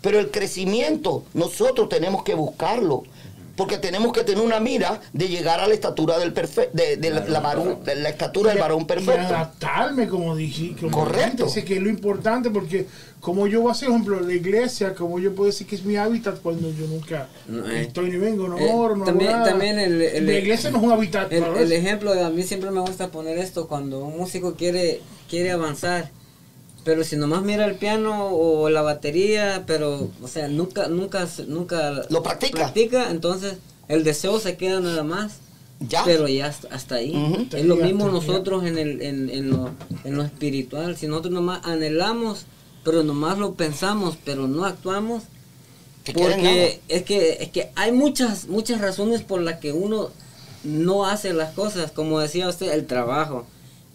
Pero 0.00 0.18
el 0.18 0.30
crecimiento, 0.30 1.24
nosotros 1.32 1.88
tenemos 1.88 2.22
que 2.24 2.34
buscarlo. 2.34 3.04
Porque 3.56 3.78
tenemos 3.78 4.12
que 4.12 4.24
tener 4.24 4.42
una 4.44 4.58
mira 4.58 5.00
de 5.12 5.28
llegar 5.28 5.60
a 5.60 5.68
la 5.68 5.74
estatura 5.74 6.18
del 6.18 6.32
perfecto, 6.32 6.76
de, 6.76 6.96
de 6.96 7.10
la, 7.10 7.24
la 7.26 7.40
varón- 7.40 7.84
de 7.84 7.94
la 7.94 8.08
estatura 8.08 8.50
del 8.50 8.58
varón 8.60 8.80
Y 8.80 8.84
perfecto. 8.84 9.12
adaptarme, 9.32 10.08
como 10.08 10.34
dije. 10.34 10.74
como 10.80 10.90
Correcto. 10.90 11.46
Ese 11.46 11.64
que 11.64 11.76
es 11.76 11.80
lo 11.82 11.88
importante, 11.88 12.50
porque 12.50 12.88
como 13.24 13.46
yo 13.46 13.62
voy 13.62 13.70
a 13.70 13.72
hacer, 13.72 13.88
por 13.88 13.94
ejemplo, 13.96 14.20
la 14.20 14.34
iglesia, 14.34 14.94
como 14.94 15.18
yo 15.18 15.34
puedo 15.34 15.46
decir 15.50 15.66
que 15.66 15.76
es 15.76 15.84
mi 15.84 15.96
hábitat 15.96 16.40
cuando 16.42 16.70
yo 16.70 16.86
nunca 16.86 17.26
No, 17.48 17.66
eh. 17.70 17.82
estoy 17.82 18.10
ni 18.10 18.18
vengo, 18.18 18.46
no 18.48 18.58
Eh, 18.58 18.70
oro, 18.70 18.96
no 18.96 19.04
hago 19.04 19.12
también- 19.12 19.32
nada. 19.32 19.44
también 19.48 19.78
el- 19.78 20.02
el- 20.02 20.26
la 20.26 20.32
iglesia 20.34 20.70
no 20.70 20.76
es 20.78 20.84
un 20.84 20.92
hábitat. 20.92 21.32
El, 21.32 21.42
el 21.44 21.72
ejemplo 21.72 22.12
de 22.12 22.22
a 22.22 22.28
mí 22.28 22.42
siempre 22.42 22.70
me 22.70 22.80
gusta 22.80 23.08
poner 23.08 23.38
esto 23.38 23.66
cuando 23.66 24.04
un 24.04 24.16
músico 24.18 24.54
quiere 24.56 25.00
quiere 25.30 25.52
avanzar, 25.52 26.10
pero 26.84 27.02
si 27.02 27.16
nomás 27.16 27.42
mira 27.42 27.64
el 27.64 27.76
piano 27.76 28.28
o 28.28 28.68
la 28.68 28.82
batería, 28.82 29.64
pero 29.66 30.10
o 30.22 30.28
sea 30.28 30.46
nunca 30.48 30.88
nunca 30.88 31.26
nunca 31.48 32.02
Lo 32.10 32.22
practica. 32.22 32.58
practica, 32.58 33.10
entonces 33.10 33.54
el 33.88 34.04
deseo 34.04 34.38
se 34.38 34.56
queda 34.58 34.80
nada 34.80 35.02
más. 35.02 35.38
Ya. 35.80 36.02
Pero 36.04 36.28
ya 36.28 36.46
hasta, 36.46 36.68
hasta 36.74 36.94
ahí. 36.96 37.10
Ujú. 37.16 37.46
Es 37.56 37.64
lo 37.64 37.76
mismo 37.76 38.08
nosotros 38.08 38.64
en, 38.64 38.78
el, 38.78 39.02
en, 39.02 39.28
en, 39.28 39.50
lo, 39.50 39.70
en 40.04 40.14
lo 40.16 40.22
espiritual. 40.22 40.96
Si 40.96 41.08
nosotros 41.08 41.34
nomás 41.34 41.60
anhelamos, 41.64 42.46
pero 42.84 43.02
nomás 43.02 43.38
lo 43.38 43.54
pensamos, 43.54 44.16
pero 44.24 44.46
no 44.46 44.64
actuamos, 44.64 45.24
porque 46.12 46.80
es 46.88 47.02
que, 47.02 47.38
es 47.40 47.48
que 47.50 47.70
hay 47.76 47.92
muchas, 47.92 48.46
muchas 48.48 48.80
razones 48.80 49.22
por 49.22 49.40
las 49.40 49.58
que 49.58 49.72
uno 49.72 50.10
no 50.62 51.06
hace 51.06 51.32
las 51.32 51.54
cosas. 51.54 51.90
Como 51.92 52.20
decía 52.20 52.48
usted, 52.48 52.72
el 52.72 52.86
trabajo. 52.86 53.46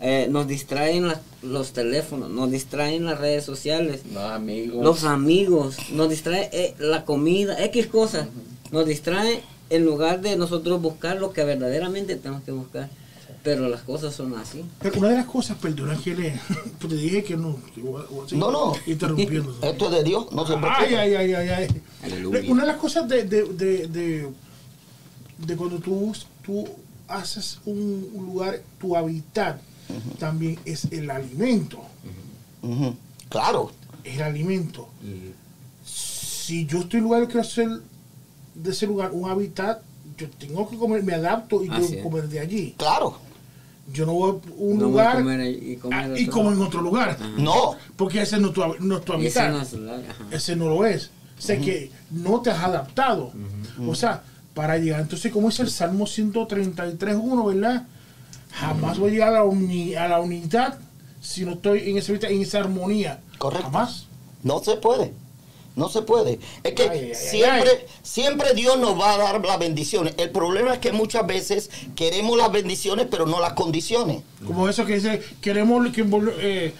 Eh, 0.02 0.28
nos 0.30 0.48
distraen 0.48 1.12
los 1.42 1.74
teléfonos, 1.74 2.30
nos 2.30 2.50
distraen 2.50 3.04
las 3.04 3.20
redes 3.20 3.44
sociales, 3.44 4.02
No, 4.10 4.22
amigos. 4.22 4.82
los 4.82 5.04
amigos, 5.04 5.76
nos 5.92 6.10
distrae 6.10 6.50
eh, 6.54 6.74
la 6.80 7.04
comida, 7.04 7.62
X 7.66 7.88
cosas. 7.88 8.28
Nos 8.72 8.86
distrae 8.86 9.42
en 9.70 9.84
lugar 9.86 10.22
de 10.22 10.38
nosotros 10.38 10.82
buscar 10.82 11.18
lo 11.18 11.34
que 11.34 11.44
verdaderamente 11.44 12.16
tenemos 12.16 12.44
que 12.44 12.52
buscar. 12.54 12.90
Pero 13.44 13.70
las 13.70 13.82
cosas 13.84 14.14
son 14.14 14.36
así. 14.36 14.66
Pero 14.82 15.00
una 15.00 15.10
de 15.10 15.16
las 15.16 15.26
cosas, 15.26 15.58
perdona 15.58 15.96
que 15.98 16.14
le 16.14 16.40
que 16.80 16.88
te 16.88 16.96
dije 16.96 17.24
que 17.24 17.38
no. 17.38 17.58
que 17.74 17.82
voy 17.82 18.02
a- 18.02 18.06
voy 18.08 18.26
a 18.26 18.30
seguir 18.30 18.40
No, 18.40 18.52
no. 18.52 18.74
Interrumpiendo. 18.86 19.56
Esto 19.62 19.86
es 19.86 19.92
de 19.92 20.04
Dios, 20.04 20.32
no 20.32 20.46
se 20.46 20.54
Ay, 20.54 20.60
preocupe. 20.60 20.98
ay, 20.98 21.16
ay, 21.16 21.34
ay, 21.34 21.50
ay. 21.50 21.82
Aleluya. 22.04 22.52
Una 22.52 22.62
de 22.64 22.68
las 22.68 22.78
cosas 22.78 23.08
de, 23.08 23.24
de, 23.24 23.44
de, 23.46 23.88
de, 23.88 24.30
de 25.38 25.56
cuando 25.56 25.78
tú, 25.80 26.14
tú 26.44 26.68
haces 27.08 27.60
un, 27.66 28.10
un 28.14 28.26
lugar, 28.26 28.62
tu 28.80 28.96
hábitat, 28.98 29.62
también 30.20 30.60
es 30.66 30.86
el 30.92 31.10
alimento. 31.10 31.80
Ujú. 32.62 32.94
Claro, 33.30 33.72
Es 34.04 34.18
el 34.18 34.24
alimento. 34.24 34.90
Si 35.86 36.66
yo 36.66 36.80
estoy 36.80 36.98
en 36.98 37.04
lugar 37.06 37.28
que 37.28 37.40
hacer 37.40 37.70
de 38.56 38.72
ese 38.72 38.86
lugar 38.88 39.12
un 39.12 39.30
hábitat, 39.30 39.82
yo 40.18 40.30
tengo 40.32 40.70
que 40.70 40.78
comer, 40.78 41.04
me 41.04 41.14
adapto 41.14 41.64
y 41.64 41.70
Así 41.70 41.96
es. 41.96 42.04
comer 42.04 42.28
de 42.28 42.40
allí. 42.40 42.76
claro. 42.78 43.18
Yo 43.92 44.06
no 44.06 44.14
voy 44.14 44.32
a 44.32 44.34
un 44.58 44.78
No 44.80 44.90
voy 44.90 45.00
a 45.00 45.14
lugar 45.14 45.14
comer 45.18 45.42
y 45.48 45.76
comer 45.78 46.30
como 46.30 46.52
en 46.52 46.62
otro 46.62 46.82
lugar. 46.82 47.18
No, 47.38 47.76
Porque 47.96 48.22
ese 48.22 48.40
no 48.40 48.50
es 48.50 48.54
tu, 48.54 48.62
no 48.80 48.98
es 48.98 49.06
tu 49.06 49.14
Y 49.16 49.26
ese 49.28 49.50
no 49.50 49.62
es 49.62 49.74
la- 49.74 49.96
ajá. 49.96 50.26
ese 50.32 50.56
no 50.56 50.70
lo 50.70 50.86
es. 50.86 51.10
O 51.38 51.42
sea 51.42 51.60
que 51.60 51.92
no 52.12 52.42
te 52.42 52.52
has 52.52 52.64
adaptado. 52.64 53.32
O 53.88 53.96
sea, 53.96 54.24
para 54.54 54.78
llegar, 54.78 55.00
entonces, 55.02 55.32
como 55.32 55.50
es 55.50 55.60
el 55.60 55.70
Salmo 55.70 56.06
133.1, 56.06 57.46
¿verdad? 57.46 57.88
Jamás 58.52 58.98
voy 58.98 59.10
a 59.10 59.14
llegar 59.14 59.30
a 59.30 59.32
la, 59.38 59.44
uni- 59.46 59.96
a 59.96 60.08
la 60.08 60.20
unidad 60.20 60.78
si 61.22 61.46
no 61.46 61.54
estoy 61.54 61.90
en 61.90 61.98
esa, 61.98 62.14
en 62.14 62.42
esa 62.42 62.60
armonía. 62.60 63.22
Correcto. 63.38 63.66
Jamás. 63.66 64.08
no 64.44 64.60
se 64.60 64.76
puede. 64.78 65.14
No 65.80 65.88
se 65.88 66.02
puede. 66.02 66.40
Es 66.64 66.74
que 66.74 66.84
Ay, 66.84 66.90
ay, 66.92 67.06
ay, 67.08 67.16
siempre, 67.16 67.70
ay. 67.72 67.86
siempre 68.04 68.54
Dios 68.54 68.78
nos 68.78 69.00
va 69.00 69.14
a 69.14 69.18
dar 69.18 69.46
las 69.46 69.58
bendiciones. 69.58 70.14
El 70.18 70.30
problema 70.30 70.74
es 70.74 70.80
que 70.80 70.92
muchas 70.92 71.26
veces 71.26 71.70
queremos 71.96 72.38
las 72.38 72.52
bendiciones, 72.52 73.08
pero 73.10 73.26
no 73.26 73.40
las 73.40 73.54
condiciones. 73.54 74.22
Como 74.46 74.68
eso 74.68 74.86
que 74.86 74.96
dice, 74.96 75.22
queremos 75.42 75.90
que 75.92 76.06
eh, 76.40 76.74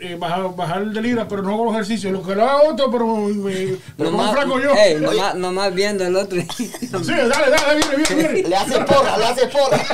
eh, 0.00 0.16
bajar, 0.18 0.54
bajar 0.54 0.86
de 0.86 1.02
libra, 1.02 1.26
pero 1.26 1.42
no 1.42 1.56
con 1.56 1.66
los 1.66 1.74
ejercicios. 1.74 2.12
Lo 2.12 2.22
que 2.22 2.34
lo 2.34 2.42
haga 2.42 2.70
otro, 2.70 2.90
pero, 2.90 3.28
eh, 3.50 3.78
pero 3.96 4.10
más 4.12 4.32
flaco 4.32 4.60
yo. 4.60 4.72
ey, 4.74 5.00
nomás, 5.00 5.34
nomás 5.34 5.74
viendo 5.74 6.06
el 6.06 6.16
otro. 6.16 6.40
Sí, 6.56 6.70
dale, 6.88 7.28
dale, 7.28 7.76
viene, 7.76 7.96
viene, 7.96 8.28
viene. 8.32 8.48
Le 8.48 8.56
hace 8.56 8.80
porra, 8.80 9.18
le 9.18 9.24
hace 9.24 9.46
porra. 9.48 9.84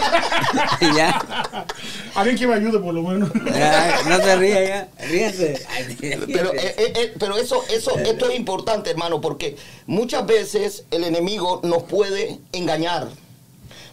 y 0.80 0.96
ya, 0.96 1.66
Alguien 2.14 2.36
que 2.36 2.46
me 2.46 2.54
ayude, 2.54 2.78
por 2.78 2.92
lo 2.92 3.02
menos. 3.02 3.30
ya, 3.54 4.02
no 4.08 4.16
se 4.18 4.36
ríe 4.36 4.68
ya, 4.68 4.88
ríese. 5.08 5.66
Pero, 5.98 6.52
eh, 6.54 6.74
eh, 6.76 6.92
eh, 6.96 7.14
pero 7.18 7.36
eso, 7.36 7.62
eso, 7.70 7.96
esto 7.98 8.28
es 8.28 8.36
importante, 8.36 8.90
hermano, 8.90 9.20
porque 9.20 9.56
muchas 9.86 10.26
veces 10.26 10.84
el 10.90 11.04
enemigo 11.04 11.60
nos 11.62 11.84
puede 11.84 12.38
engañar. 12.52 13.08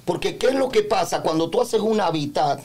Porque 0.06 0.38
¿qué 0.38 0.47
es 0.47 0.56
lo 0.56 0.69
que 0.69 0.84
pasa? 0.84 1.21
Cuando 1.21 1.50
tú 1.50 1.62
haces 1.62 1.82
un 1.82 2.02
hábitat, 2.02 2.62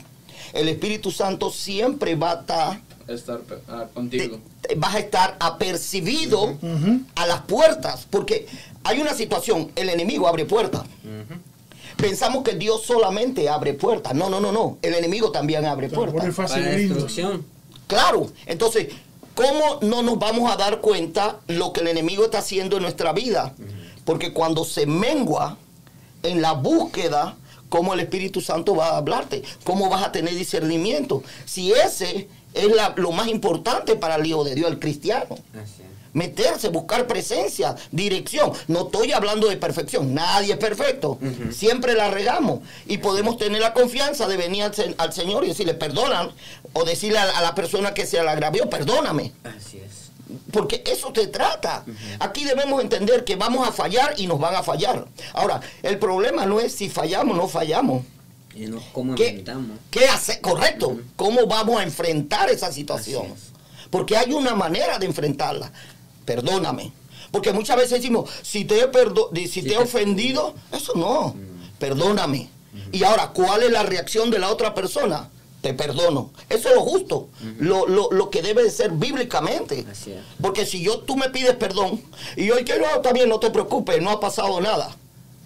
el 0.52 0.68
Espíritu 0.68 1.10
Santo 1.10 1.50
siempre 1.50 2.14
va 2.14 2.32
a 2.32 2.40
estar, 2.40 2.80
Estar 3.08 3.40
contigo. 3.94 4.38
te- 4.62 4.68
te- 4.68 4.74
vas 4.76 4.94
a 4.94 4.98
estar 5.00 5.36
apercibido 5.40 6.56
a 7.14 7.26
las 7.26 7.42
puertas. 7.42 8.06
Porque 8.10 8.46
hay 8.84 9.00
una 9.00 9.14
situación, 9.14 9.70
el 9.76 9.88
enemigo 9.88 10.28
abre 10.28 10.44
puertas. 10.44 10.82
Pensamos 11.96 12.42
que 12.42 12.54
Dios 12.54 12.82
solamente 12.84 13.48
abre 13.48 13.74
puertas. 13.74 14.14
No, 14.14 14.28
no, 14.30 14.40
no, 14.40 14.50
no. 14.52 14.78
El 14.82 14.94
enemigo 14.94 15.30
también 15.30 15.64
abre 15.66 15.88
puertas. 15.88 16.34
fácil 16.34 16.62
Para 16.62 16.74
y 16.74 16.78
lindo. 16.78 16.94
destrucción. 16.94 17.44
Claro, 17.86 18.30
entonces, 18.46 18.88
¿cómo 19.34 19.78
no 19.82 20.02
nos 20.02 20.18
vamos 20.18 20.50
a 20.50 20.56
dar 20.56 20.80
cuenta 20.80 21.38
lo 21.48 21.72
que 21.72 21.80
el 21.80 21.88
enemigo 21.88 22.24
está 22.24 22.38
haciendo 22.38 22.76
en 22.76 22.82
nuestra 22.82 23.12
vida? 23.12 23.54
Porque 24.04 24.32
cuando 24.32 24.64
se 24.64 24.86
mengua 24.86 25.58
en 26.22 26.40
la 26.42 26.52
búsqueda, 26.52 27.36
¿cómo 27.68 27.92
el 27.94 28.00
Espíritu 28.00 28.40
Santo 28.40 28.74
va 28.74 28.88
a 28.90 28.96
hablarte? 28.96 29.42
¿Cómo 29.64 29.88
vas 29.90 30.02
a 30.02 30.10
tener 30.12 30.34
discernimiento? 30.34 31.22
Si 31.44 31.72
ese 31.72 32.28
es 32.54 32.68
la- 32.74 32.92
lo 32.96 33.12
más 33.12 33.28
importante 33.28 33.96
para 33.96 34.16
el 34.16 34.26
Hijo 34.26 34.44
de 34.44 34.54
Dios, 34.54 34.70
el 34.70 34.78
cristiano. 34.78 35.36
Así. 35.54 35.82
Meterse, 36.14 36.68
buscar 36.68 37.06
presencia, 37.06 37.74
dirección. 37.90 38.52
No 38.68 38.82
estoy 38.82 39.12
hablando 39.12 39.48
de 39.48 39.56
perfección. 39.56 40.12
Nadie 40.12 40.52
es 40.52 40.58
perfecto. 40.58 41.18
Siempre 41.52 41.94
la 41.94 42.10
regamos. 42.10 42.60
Y 42.86 42.98
podemos 42.98 43.38
tener 43.38 43.62
la 43.62 43.72
confianza 43.72 44.28
de 44.28 44.36
venir 44.36 44.64
al, 44.64 44.74
se- 44.74 44.94
al 44.98 45.12
Señor 45.14 45.44
y 45.44 45.48
decirle, 45.48 45.72
perdonan. 45.72 46.30
O 46.74 46.84
decirle 46.84 47.18
a, 47.18 47.38
a 47.38 47.40
la 47.42 47.54
persona 47.54 47.94
que 47.94 48.04
se 48.04 48.22
la 48.22 48.32
agravió, 48.32 48.68
perdóname. 48.68 49.32
Así 49.44 49.78
es. 49.78 50.10
Porque 50.50 50.82
eso 50.86 51.12
te 51.14 51.28
trata. 51.28 51.84
Aquí 52.20 52.44
debemos 52.44 52.82
entender 52.82 53.24
que 53.24 53.36
vamos 53.36 53.66
a 53.66 53.72
fallar 53.72 54.12
y 54.18 54.26
nos 54.26 54.38
van 54.38 54.54
a 54.54 54.62
fallar. 54.62 55.06
Ahora, 55.32 55.60
el 55.82 55.98
problema 55.98 56.44
no 56.44 56.60
es 56.60 56.74
si 56.74 56.90
fallamos 56.90 57.34
o 57.38 57.40
no 57.40 57.48
fallamos. 57.48 58.02
Y 58.54 58.66
no, 58.66 58.82
¿cómo 58.92 59.14
¿Qué, 59.14 59.28
inventamos? 59.28 59.78
qué 59.90 60.06
hacer? 60.06 60.40
Correcto. 60.40 61.00
¿Cómo 61.16 61.46
vamos 61.46 61.80
a 61.80 61.82
enfrentar 61.84 62.50
esa 62.50 62.70
situación? 62.72 63.26
Es. 63.26 63.52
Porque 63.90 64.16
hay 64.16 64.32
una 64.32 64.54
manera 64.54 64.98
de 64.98 65.06
enfrentarla. 65.06 65.72
Perdóname. 66.24 66.92
Porque 67.30 67.52
muchas 67.52 67.76
veces 67.76 67.92
decimos, 68.02 68.28
si 68.42 68.64
te 68.64 68.78
he, 68.80 68.88
perdo- 68.88 69.30
si 69.34 69.62
te 69.62 69.68
he 69.68 69.76
te- 69.76 69.78
ofendido, 69.78 70.54
eso 70.70 70.92
no. 70.94 71.34
Perdóname. 71.78 72.48
Y 72.90 73.02
ahora, 73.04 73.28
¿cuál 73.28 73.62
es 73.62 73.70
la 73.72 73.82
reacción 73.82 74.30
de 74.30 74.38
la 74.38 74.50
otra 74.50 74.74
persona? 74.74 75.30
Te 75.62 75.74
perdono. 75.74 76.30
Eso 76.48 76.68
es 76.68 76.74
lo 76.74 76.80
justo. 76.82 77.28
lo, 77.58 77.86
lo- 77.86 78.10
lo 78.10 78.30
que 78.30 78.42
debe 78.42 78.62
de 78.64 78.70
ser 78.70 78.90
bíblicamente. 78.90 79.86
Así 79.90 80.12
es. 80.12 80.18
Porque 80.40 80.66
si 80.66 80.82
yo 80.82 81.00
tú 81.00 81.16
me 81.16 81.30
pides 81.30 81.54
perdón 81.56 82.02
y 82.36 82.46
yo 82.46 82.56
que 82.64 82.78
no, 82.78 82.86
está 82.96 83.12
bien, 83.12 83.28
no 83.28 83.38
te 83.40 83.50
preocupes, 83.50 84.00
no 84.02 84.10
ha 84.10 84.20
pasado 84.20 84.60
nada. 84.60 84.94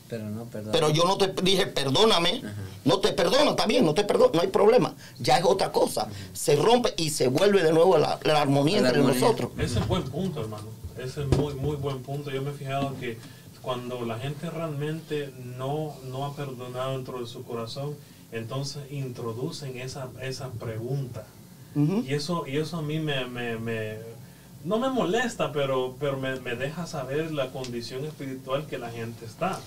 Pero 0.09 0.25
no. 0.31 0.47
Pero 0.73 0.91
yo 0.91 1.05
no 1.05 1.17
te 1.19 1.33
dije, 1.43 1.67
perdóname. 1.67 2.43
No 2.85 3.01
te 3.01 3.13
perdono, 3.13 3.51
está 3.51 3.67
bien, 3.67 3.85
no 3.85 3.93
te 3.95 4.05
perdono, 4.05 4.31
no 4.35 4.41
hay 4.41 4.49
problema. 4.49 4.95
Ya 5.19 5.39
es 5.39 5.45
otra 5.45 5.73
cosa. 5.73 6.09
Se 6.33 6.55
rompe 6.57 6.95
y 6.97 7.11
se 7.11 7.27
vuelve 7.29 7.63
de 7.63 7.73
nuevo 7.73 7.99
la, 7.99 8.19
la 8.23 8.41
armonía 8.43 8.81
La 8.83 8.89
entre 8.89 9.01
armonía. 9.03 9.21
nosotros. 9.21 9.51
Ese 9.59 9.81
es 9.81 9.89
buen 9.89 10.05
punto, 10.05 10.41
hermano. 10.41 10.69
Ese 10.97 11.23
es 11.23 11.27
muy, 11.39 11.55
muy 11.55 11.77
buen 11.77 12.03
punto. 12.03 12.31
Yo 12.31 12.41
me 12.43 12.51
he 12.51 12.55
fijado 12.55 12.95
que 13.01 13.19
cuando 13.63 14.05
la 14.05 14.19
gente 14.19 14.49
realmente 14.49 15.33
no, 15.59 15.95
no 16.09 16.25
ha 16.25 16.37
perdonado 16.37 16.93
dentro 16.93 17.19
de 17.21 17.27
su 17.27 17.43
corazón, 17.45 17.95
entonces 18.31 18.83
introducen 18.93 19.79
esa, 19.79 20.09
esa 20.23 20.51
pregunta. 20.51 21.25
Y 22.07 22.15
eso, 22.15 22.47
y 22.47 22.57
eso 22.57 22.79
a 22.79 22.83
mí 22.83 23.01
me, 23.01 23.27
me- 23.27 23.59
me- 23.59 23.99
no 24.65 24.79
me 24.79 24.89
molesta, 24.89 25.53
pero, 25.53 25.95
pero 26.01 26.17
me, 26.17 26.41
me 26.41 26.55
deja 26.57 26.87
saber 26.87 27.33
la 27.33 27.51
condición 27.51 28.05
espiritual 28.07 28.67
que 28.67 28.79
la 28.79 28.91
gente 28.91 29.27
está. 29.27 29.61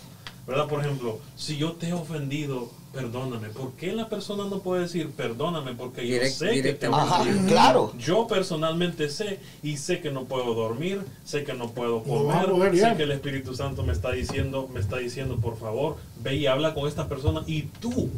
¿Verdad? 0.49 0.67
Por 0.67 0.79
ejemplo, 0.83 1.19
si 1.35 1.57
yo 1.57 1.73
te 1.73 1.89
he 1.89 1.93
ofendido, 1.93 2.71
perdóname. 2.91 3.49
¿Por 3.49 3.73
qué 3.73 3.93
la 3.93 4.09
persona 4.09 4.45
no 4.49 4.59
puede 4.61 4.81
decir 4.81 5.11
perdóname? 5.11 5.75
Porque 5.75 6.07
yo 6.07 6.15
Direct- 6.15 6.29
sé 6.31 6.61
que 6.63 6.73
te. 6.73 6.87
Ajá, 6.87 7.23
claro. 7.47 7.93
Yo 7.99 8.25
personalmente 8.25 9.09
sé 9.09 9.39
y 9.61 9.77
sé 9.77 10.01
que 10.01 10.09
no 10.09 10.23
puedo 10.25 10.55
dormir, 10.55 11.01
sé 11.23 11.43
que 11.43 11.53
no 11.53 11.69
puedo 11.69 12.01
comer, 12.01 12.49
poder 12.49 12.73
sé 12.73 12.79
ya. 12.81 12.97
que 12.97 13.03
el 13.03 13.11
Espíritu 13.11 13.53
Santo 13.53 13.83
me 13.83 13.93
está 13.93 14.11
diciendo, 14.11 14.67
me 14.73 14.79
está 14.79 14.97
diciendo, 14.97 15.37
por 15.37 15.55
favor, 15.59 15.97
ve 16.23 16.35
y 16.37 16.47
habla 16.47 16.73
con 16.73 16.87
esta 16.87 17.07
persona 17.07 17.43
y 17.45 17.61
tú 17.79 18.09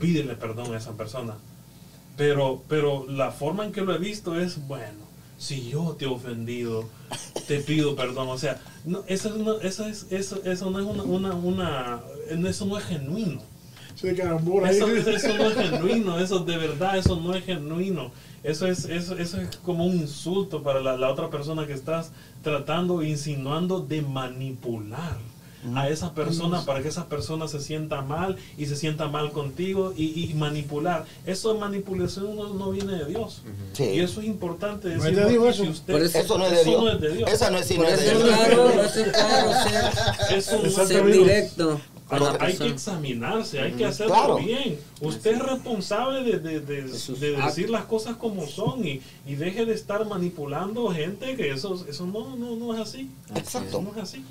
pídele 0.00 0.34
perdón 0.34 0.74
a 0.74 0.78
esa 0.78 0.94
persona. 0.94 1.34
Pero, 2.16 2.62
pero 2.68 3.06
la 3.08 3.30
forma 3.30 3.64
en 3.64 3.70
que 3.70 3.82
lo 3.82 3.94
he 3.94 3.98
visto 3.98 4.40
es, 4.40 4.66
bueno, 4.66 5.05
si 5.38 5.68
yo 5.70 5.94
te 5.98 6.04
he 6.04 6.08
ofendido, 6.08 6.88
te 7.46 7.60
pido 7.60 7.94
perdón. 7.96 8.28
O 8.28 8.38
sea, 8.38 8.60
no, 8.84 9.02
eso, 9.06 9.28
es 9.28 9.34
una- 9.34 9.62
eso, 9.62 9.84
es, 9.86 10.06
eso, 10.10 10.40
eso 10.44 10.70
no 10.70 10.78
es 10.80 10.86
una, 10.86 11.02
una, 11.02 11.34
una, 11.34 12.00
eso 12.48 12.66
no 12.66 12.78
es 12.78 12.84
genuino. 12.84 13.40
Eso- 14.70 14.86
eso 15.10 15.36
no 15.38 15.48
es 15.50 15.56
genuino, 15.70 16.18
eso 16.18 16.38
de 16.40 16.56
verdad, 16.58 16.98
eso 16.98 17.16
no 17.16 17.34
es 17.34 17.44
genuino. 17.44 18.10
Eso 18.42 18.66
es, 18.68 18.84
eso, 18.84 19.16
eso 19.18 19.40
es 19.40 19.56
como 19.56 19.86
un 19.86 19.96
insulto 19.96 20.62
para 20.62 20.80
la, 20.80 20.96
la 20.96 21.10
otra 21.10 21.30
persona 21.30 21.66
que 21.66 21.72
estás 21.72 22.12
tratando, 22.42 23.02
insinuando 23.02 23.80
de 23.80 24.02
manipular 24.02 25.16
a 25.74 25.88
esa 25.88 26.12
persona 26.14 26.64
para 26.64 26.82
que 26.82 26.88
esa 26.88 27.06
persona 27.06 27.48
se 27.48 27.60
sienta 27.60 28.02
mal 28.02 28.36
y 28.58 28.66
se 28.66 28.76
sienta 28.76 29.08
mal 29.08 29.32
contigo 29.32 29.92
y, 29.96 30.28
y 30.30 30.34
manipular. 30.34 31.04
Eso 31.24 31.52
de 31.54 31.60
manipulación 31.60 32.36
no, 32.36 32.54
no 32.54 32.70
viene 32.70 32.92
de 32.94 33.06
Dios. 33.06 33.42
Sí. 33.72 33.84
Y 33.84 34.00
eso 34.00 34.20
es 34.20 34.26
importante 34.26 34.88
No 34.88 34.94
es 34.96 35.02
decirlo 35.02 35.24
de 35.26 35.32
Dios 35.32 35.54
eso. 35.54 35.64
si 35.64 35.70
usted- 35.70 35.92
Por 35.94 36.02
eso- 36.02 36.18
Eso 36.18 36.38
no 36.38 36.46
es 36.46 36.52
de 36.52 36.64
Dios. 36.64 36.82
no 36.84 36.90
es 36.90 37.00
de 37.00 37.14
Dios. 37.14 37.30
Esa 37.32 37.50
no 37.50 37.58
es, 37.58 37.76
no 37.76 37.82
de 37.84 37.96
Dios. 37.96 38.22
claro, 38.22 38.70
eso 38.82 39.00
es 39.00 39.12
claro 39.12 39.50
ser, 40.30 40.36
Eso 40.66 40.86
ser 40.86 41.06
directo 41.06 41.80
la 42.10 42.36
Hay 42.40 42.56
que 42.56 42.68
examinarse, 42.68 43.58
hay 43.60 43.72
que 43.72 43.84
hacerlo 43.84 44.14
Claro. 44.14 44.36
bien. 44.38 44.78
Usted 45.00 45.32
es 45.34 45.42
responsable 45.42 46.22
de, 46.22 46.38
de- 46.38 46.60
de- 46.60 46.82
De 46.82 46.98
sus 46.98 47.18
de 47.18 47.32
decir 47.32 47.68
las 47.68 47.84
cosas 47.86 48.14
como 48.16 48.46
son 48.46 48.86
y, 48.86 49.00
y 49.26 49.34
deje 49.34 49.66
de 49.66 49.74
estar 49.74 50.06
manipulando 50.06 50.88
gente 50.90 51.34
que 51.34 51.50
eso, 51.50 51.84
eso 51.88 52.06
no, 52.06 52.36
no, 52.36 52.54
no 52.54 52.74
es 52.74 52.80
así. 52.80 53.10
Exacto. 53.34 53.68
Eso 53.70 53.82
no 53.82 53.90
es 53.90 53.96
así. 54.04 54.24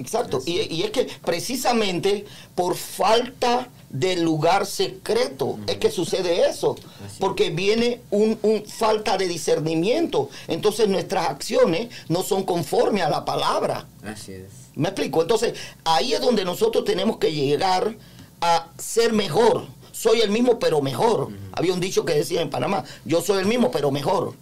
Exacto. 0.00 0.42
Y, 0.46 0.74
y 0.74 0.82
es 0.82 0.90
que 0.90 1.06
precisamente 1.24 2.24
por 2.54 2.74
falta 2.74 3.68
de 3.90 4.16
lugar 4.16 4.66
secreto 4.66 5.58
es 5.66 5.76
que 5.76 5.90
sucede 5.90 6.48
eso. 6.48 6.76
Así 7.04 7.16
Porque 7.18 7.50
viene 7.50 8.00
un, 8.10 8.38
un 8.42 8.64
falta 8.64 9.18
de 9.18 9.28
discernimiento. 9.28 10.30
Entonces 10.48 10.88
nuestras 10.88 11.28
acciones 11.28 11.88
no 12.08 12.22
son 12.22 12.44
conformes 12.44 13.02
a 13.02 13.10
la 13.10 13.24
palabra. 13.24 13.86
Así 14.02 14.32
es. 14.32 14.44
¿Me 14.74 14.88
explico? 14.88 15.20
Entonces, 15.20 15.54
ahí 15.84 16.14
es 16.14 16.20
donde 16.20 16.44
nosotros 16.44 16.84
tenemos 16.84 17.18
que 17.18 17.32
llegar 17.32 17.96
a 18.40 18.68
ser 18.78 19.12
mejor. 19.12 19.66
Soy 19.92 20.20
el 20.20 20.30
mismo, 20.30 20.58
pero 20.58 20.80
mejor. 20.80 21.28
Había 21.52 21.74
un 21.74 21.80
dicho 21.80 22.04
que 22.04 22.14
decía 22.14 22.40
en 22.40 22.48
Panamá, 22.48 22.84
yo 23.04 23.20
soy 23.20 23.40
el 23.40 23.46
mismo, 23.46 23.70
pero 23.70 23.90
mejor. 23.90 24.34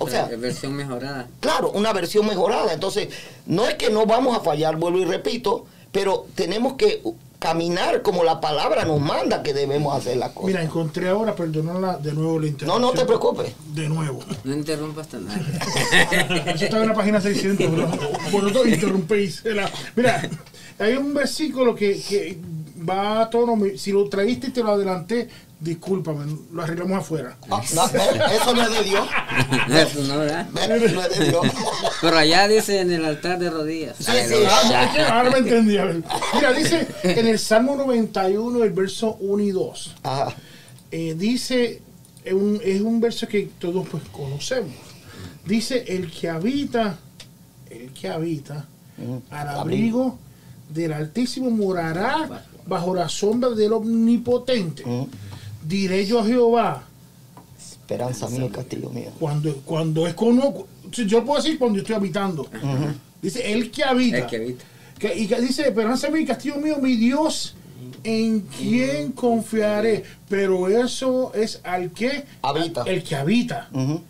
O 0.00 0.08
sea- 0.08 0.24
versión 0.36 0.74
mejorada. 0.74 1.28
Claro, 1.40 1.70
una 1.70 1.92
versión 1.92 2.26
mejorada. 2.26 2.72
Entonces, 2.72 3.08
no 3.46 3.66
es 3.66 3.74
que 3.74 3.90
no 3.90 4.06
vamos 4.06 4.36
a 4.36 4.40
fallar, 4.40 4.76
vuelvo 4.76 4.98
y 4.98 5.04
repito, 5.04 5.66
pero 5.92 6.26
tenemos 6.34 6.74
que 6.74 7.02
caminar 7.38 8.02
como 8.02 8.22
la 8.22 8.38
palabra 8.38 8.84
nos 8.84 9.00
manda 9.00 9.42
que 9.42 9.54
debemos 9.54 9.96
hacer 9.96 10.16
las 10.18 10.30
cosas. 10.32 10.48
Mira, 10.48 10.62
encontré 10.62 11.08
ahora, 11.08 11.34
perdonarla 11.34 11.96
de 11.96 12.12
nuevo 12.12 12.34
la 12.38 12.40
no, 12.42 12.46
interrupción. 12.48 12.82
no 12.82 12.90
te 12.92 13.04
preocupes. 13.06 13.52
De 13.74 13.88
nuevo. 13.88 14.20
No 14.44 14.52
interrumpas 14.54 15.08
tan 15.08 15.26
nada. 15.26 15.40
Eso 16.54 16.64
está 16.66 16.82
en 16.82 16.88
la 16.88 16.94
página 16.94 17.20
600, 17.20 17.70
bro. 17.72 17.88
Vosotros 18.30 18.66
interrumpéis. 18.68 19.42
La- 19.44 19.70
Mira, 19.96 20.28
hay 20.78 20.94
un 20.94 21.14
versículo 21.14 21.74
que, 21.74 21.98
que 22.02 22.38
va 22.88 23.22
a 23.22 23.30
tono. 23.30 23.56
Si 23.76 23.90
lo 23.92 24.06
traíste 24.08 24.48
y 24.48 24.50
te 24.50 24.62
lo 24.62 24.72
adelanté, 24.72 25.28
discúlpame, 25.60 26.24
lo 26.52 26.62
arreglamos 26.62 26.98
afuera. 26.98 27.36
Ah, 27.50 27.62
no, 27.74 27.84
eso 28.32 28.54
no 28.54 28.62
es 28.62 28.70
de 28.78 28.84
Dios. 28.84 29.08
Eso 29.70 30.02
no, 30.04 30.18
¿verdad? 30.18 30.48
Ve, 30.52 30.68
no 30.90 31.02
es 31.02 31.18
de 31.18 31.24
Dios. 31.28 31.46
Pero 32.00 32.16
allá 32.16 32.48
dice 32.48 32.80
en 32.80 32.90
el 32.92 33.04
altar 33.04 33.38
de 33.38 33.50
rodillas. 33.50 33.96
Sí, 33.98 34.12
sí. 34.26 34.34
Ah, 34.48 34.84
es 34.84 34.90
que 34.96 35.00
ahora 35.02 35.30
me 35.30 35.38
entendí. 35.38 35.76
a 35.76 35.84
ver. 35.84 36.02
Mira, 36.34 36.52
dice 36.52 36.86
en 37.02 37.26
el 37.26 37.38
Salmo 37.38 37.76
91, 37.76 38.64
el 38.64 38.70
verso 38.70 39.16
1 39.20 39.42
y 39.42 39.50
2. 39.50 39.96
Ajá. 40.02 40.34
eh, 40.90 41.14
dice, 41.16 41.82
es 42.24 42.32
un, 42.32 42.60
es 42.64 42.80
un 42.80 43.00
verso 43.00 43.28
que 43.28 43.50
todos 43.58 43.86
pues 43.88 44.02
conocemos. 44.10 44.74
Dice, 45.44 45.84
el 45.88 46.10
que 46.10 46.28
habita 46.28 46.98
el 47.68 47.90
que 47.92 48.08
habita 48.08 48.66
Ujú. 48.98 49.22
al 49.30 49.48
abrigo 49.48 50.18
del 50.68 50.92
Altísimo 50.92 51.50
morará 51.50 52.44
bajo 52.66 52.94
la 52.94 53.08
sombra 53.08 53.50
del 53.50 53.72
Omnipotente. 53.74 54.82
Ujú. 54.84 55.08
Diré 55.70 56.04
yo 56.04 56.18
a 56.18 56.24
Jehová, 56.26 56.82
Esperanza 57.56 58.28
mía 58.28 58.46
y 58.46 58.48
castigo 58.50 58.90
mío. 58.90 59.10
cuando, 59.20 59.54
cuando 59.64 60.06
es 60.06 60.14
con 60.14 60.40
yo 60.90 61.24
puedo 61.24 61.40
decir 61.40 61.58
cuando 61.58 61.78
estoy 61.78 61.94
habitando. 61.94 62.48
Dice, 63.22 63.52
el 63.52 63.70
que 63.70 63.84
habita. 63.84 64.18
El 64.18 64.26
que 64.26 64.36
habita. 64.36 64.64
Que- 64.98 65.14
y 65.16 65.26
que 65.28 65.40
dice, 65.40 65.62
esperanza 65.68 66.10
mía 66.10 66.22
y 66.22 66.26
castigo 66.26 66.56
mío, 66.56 66.78
mi 66.80 66.96
Dios, 66.96 67.54
en 68.02 68.40
quien 68.40 69.12
confiaré. 69.12 70.02
Pero 70.28 70.68
eso 70.68 71.32
es 71.34 71.60
al 71.62 71.92
que 71.92 72.24
Habita. 72.42 72.82
El 72.86 73.02
que 73.04 73.14
habita. 73.14 73.68
Ujú. 73.72 73.92
O 73.94 74.02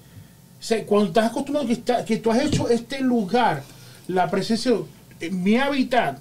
sea, 0.62 0.84
cuando 0.86 1.08
estás 1.08 1.26
acostumbrado 1.30 1.66
que, 1.66 1.74
está- 1.74 2.04
que 2.06 2.16
tú 2.16 2.30
has 2.30 2.42
hecho 2.42 2.68
este 2.70 3.00
lugar, 3.00 3.62
la 4.08 4.30
presencia, 4.30 4.72
de- 5.18 5.30
mi 5.30 5.56
hábitat, 5.56 6.18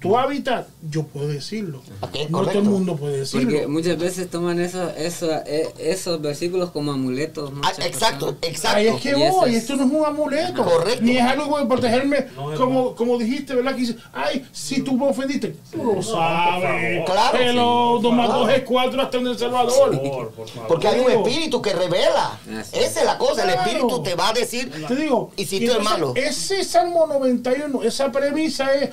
tu 0.00 0.16
hábitat, 0.16 0.68
yo 0.88 1.02
puedo 1.04 1.26
decirlo. 1.28 1.82
No 2.30 2.42
todo 2.42 2.58
el 2.58 2.62
mundo 2.64 2.96
puede 2.96 3.18
decirlo. 3.18 3.50
Porque 3.50 3.66
muchas 3.66 3.98
veces 3.98 4.30
toman 4.30 4.60
eso, 4.60 4.90
eso, 4.90 5.28
eh, 5.44 5.68
esos 5.78 6.20
versículos 6.20 6.70
como 6.70 6.92
amuletos. 6.92 7.50
Ah, 7.64 7.72
exacto, 7.84 8.36
personas. 8.36 8.38
exacto. 8.42 8.76
Ahí 8.78 8.86
es 8.88 9.00
que 9.02 9.14
voy, 9.14 9.50
es- 9.50 9.56
esto 9.62 9.74
no 9.76 9.84
es 9.86 9.90
un 9.92 10.04
amuleto. 10.04 10.64
Correcto. 10.64 11.02
Ni 11.02 11.16
es 11.16 11.22
algo 11.24 11.50
para 11.50 11.66
protegerme, 11.66 12.26
No 12.36 12.54
como, 12.54 12.82
no. 12.90 12.94
como 12.94 13.18
dijiste, 13.18 13.54
¿verdad? 13.56 13.72
Que 13.74 13.80
dice, 13.80 13.96
ay, 14.12 14.46
si 14.52 14.82
tú 14.82 14.96
me 14.96 15.08
ofendiste, 15.08 15.56
tú 15.72 15.82
lo 15.94 16.02
sabes. 16.02 17.04
Claro. 17.04 17.30
Pero 17.38 17.98
dos 18.00 18.12
más 18.12 18.28
dos 18.28 18.48
es 18.50 18.62
cuatro 18.62 19.02
hasta 19.02 19.16
en 19.18 19.26
El 19.26 19.38
Salvador. 19.38 19.90
Por 19.90 20.06
favor, 20.08 20.30
por 20.30 20.48
favor. 20.48 20.68
Porque 20.68 20.88
hay 20.88 21.00
un 21.00 21.10
espíritu 21.10 21.60
que 21.60 21.72
revela. 21.72 22.38
Esa 22.72 23.00
es 23.00 23.04
la 23.04 23.18
cosa. 23.18 23.42
El 23.42 23.50
espíritu 23.50 24.02
te 24.02 24.14
va 24.14 24.28
a 24.28 24.32
decir. 24.32 24.70
Te 24.86 24.94
digo, 24.94 25.32
Y 25.36 25.44
si 25.44 25.66
malo. 25.82 26.12
Ese 26.14 26.62
Salmo 26.64 27.06
91, 27.06 27.82
esa 27.82 28.10
premisa 28.12 28.72
es, 28.74 28.90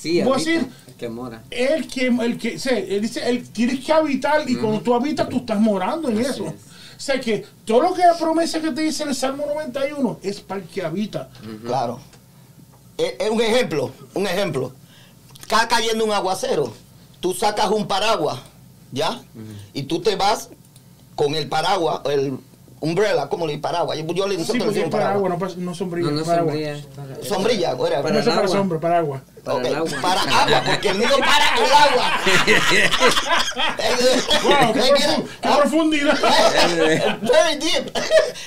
Sí, 0.00 0.20
decir- 0.22 0.66
el 0.86 0.94
que 0.94 1.08
mora. 1.08 1.42
el 1.50 1.86
que, 1.88 2.06
el 2.06 2.38
que, 2.38 2.54
él 2.54 3.00
dice, 3.02 3.28
él, 3.30 3.48
tienes 3.50 3.84
que 3.84 3.92
habitar 3.92 4.48
y 4.48 4.56
cuando 4.56 4.80
tú 4.80 4.94
habitas, 4.94 5.28
tú 5.28 5.38
estás 5.38 5.60
morando 5.60 6.08
en 6.08 6.20
eso. 6.20 6.46
es. 6.46 6.52
O 6.52 7.02
sea 7.02 7.18
que 7.20 7.44
todo 7.64 7.80
lo 7.80 7.94
que 7.94 8.02
la 8.02 8.16
promesa 8.18 8.60
que 8.60 8.70
te 8.72 8.82
dice 8.82 9.02
en 9.04 9.10
el 9.10 9.14
Salmo 9.14 9.46
91 9.46 10.18
es 10.22 10.40
para 10.40 10.60
el 10.60 10.66
que 10.68 10.82
habita. 10.82 11.30
Claro. 11.64 11.98
Es, 12.98 13.14
es 13.18 13.30
un 13.30 13.40
ejemplo, 13.40 13.90
un 14.14 14.26
ejemplo. 14.26 14.72
Está 15.40 15.66
cayendo 15.66 16.04
un 16.04 16.12
aguacero. 16.12 16.72
Tú 17.20 17.32
sacas 17.34 17.70
un 17.70 17.86
paraguas, 17.88 18.38
¿ya? 18.92 19.20
Y 19.72 19.84
tú 19.84 20.00
te 20.00 20.16
vas 20.16 20.50
con 21.14 21.34
el 21.34 21.48
paraguas, 21.48 22.00
el 22.06 22.38
umbrella, 22.80 23.28
como 23.28 23.46
el 23.48 23.60
paraguas. 23.60 23.98
Yo, 23.98 24.04
yo 24.14 24.26
le 24.26 24.42
Sí, 24.44 24.58
porque 24.58 24.80
es 24.82 24.88
paraguas. 24.88 25.30
paraguas, 25.30 25.56
no, 25.58 25.64
no 25.66 25.74
sombrilla. 25.74 26.10
No, 26.10 26.16
no 26.20 26.24
paraguas. 26.24 26.56
para- 26.96 27.22
Sombrilla, 27.28 27.74
whatever. 27.74 28.02
Para 28.02 28.14
no 28.14 28.20
el 28.20 28.28
es 28.28 28.34
para 28.34 28.40
agua. 28.46 28.56
sombra, 28.56 28.80
paraguas. 28.80 29.22
Para 29.44 29.58
Ok, 29.58 29.64
el 29.66 29.74
agua. 29.74 29.90
para 30.02 30.20
agua, 30.22 30.62
porque 30.66 30.88
el 30.88 30.98
mío 30.98 31.08
para 31.18 31.56
el 31.56 31.72
agua. 31.72 32.20
Wow, 34.42 34.72
qué, 34.72 34.80
mira, 34.92 35.16
profu- 35.16 35.24
qué 35.40 35.48
ah, 35.48 35.56
profundidad. 35.60 36.18
Very 37.22 37.58
deep. 37.58 37.96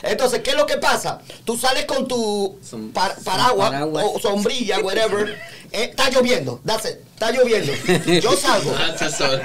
Entonces, 0.03 0.41
¿qué 0.41 0.51
es 0.51 0.55
lo 0.55 0.65
que 0.65 0.77
pasa? 0.77 1.19
Tú 1.45 1.57
sales 1.57 1.85
con 1.85 2.07
tu 2.07 2.57
par- 2.93 3.15
paraguas 3.23 3.71
paraguas. 3.71 4.05
o 4.13 4.19
sombrilla, 4.19 4.79
whatever. 4.79 5.37
Eh, 5.71 5.89
está 5.89 6.09
lloviendo, 6.09 6.59
that's 6.65 6.85
it, 6.85 6.97
está 7.13 7.31
lloviendo. 7.31 7.71
Yo 8.21 8.33
salgo. 8.37 8.73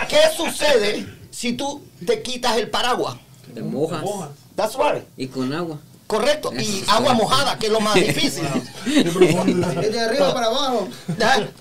¿Qué 0.08 0.18
sucede 0.36 1.06
si 1.30 1.52
tú 1.54 1.82
te 2.06 2.20
quitas 2.22 2.56
el 2.56 2.68
paraguas? 2.70 3.16
De 3.54 3.62
mojas. 3.62 4.02
That's 4.56 4.74
right. 4.76 5.04
Y 5.16 5.26
con 5.28 5.52
agua. 5.52 5.78
Correcto. 6.06 6.50
Y 6.58 6.84
agua 6.88 7.12
mojada, 7.12 7.58
que 7.58 7.66
es 7.66 7.72
lo 7.72 7.80
más 7.80 7.94
difícil. 8.06 8.42
De 8.86 10.00
arriba 10.00 10.32
para 10.32 10.46
abajo. 10.46 10.88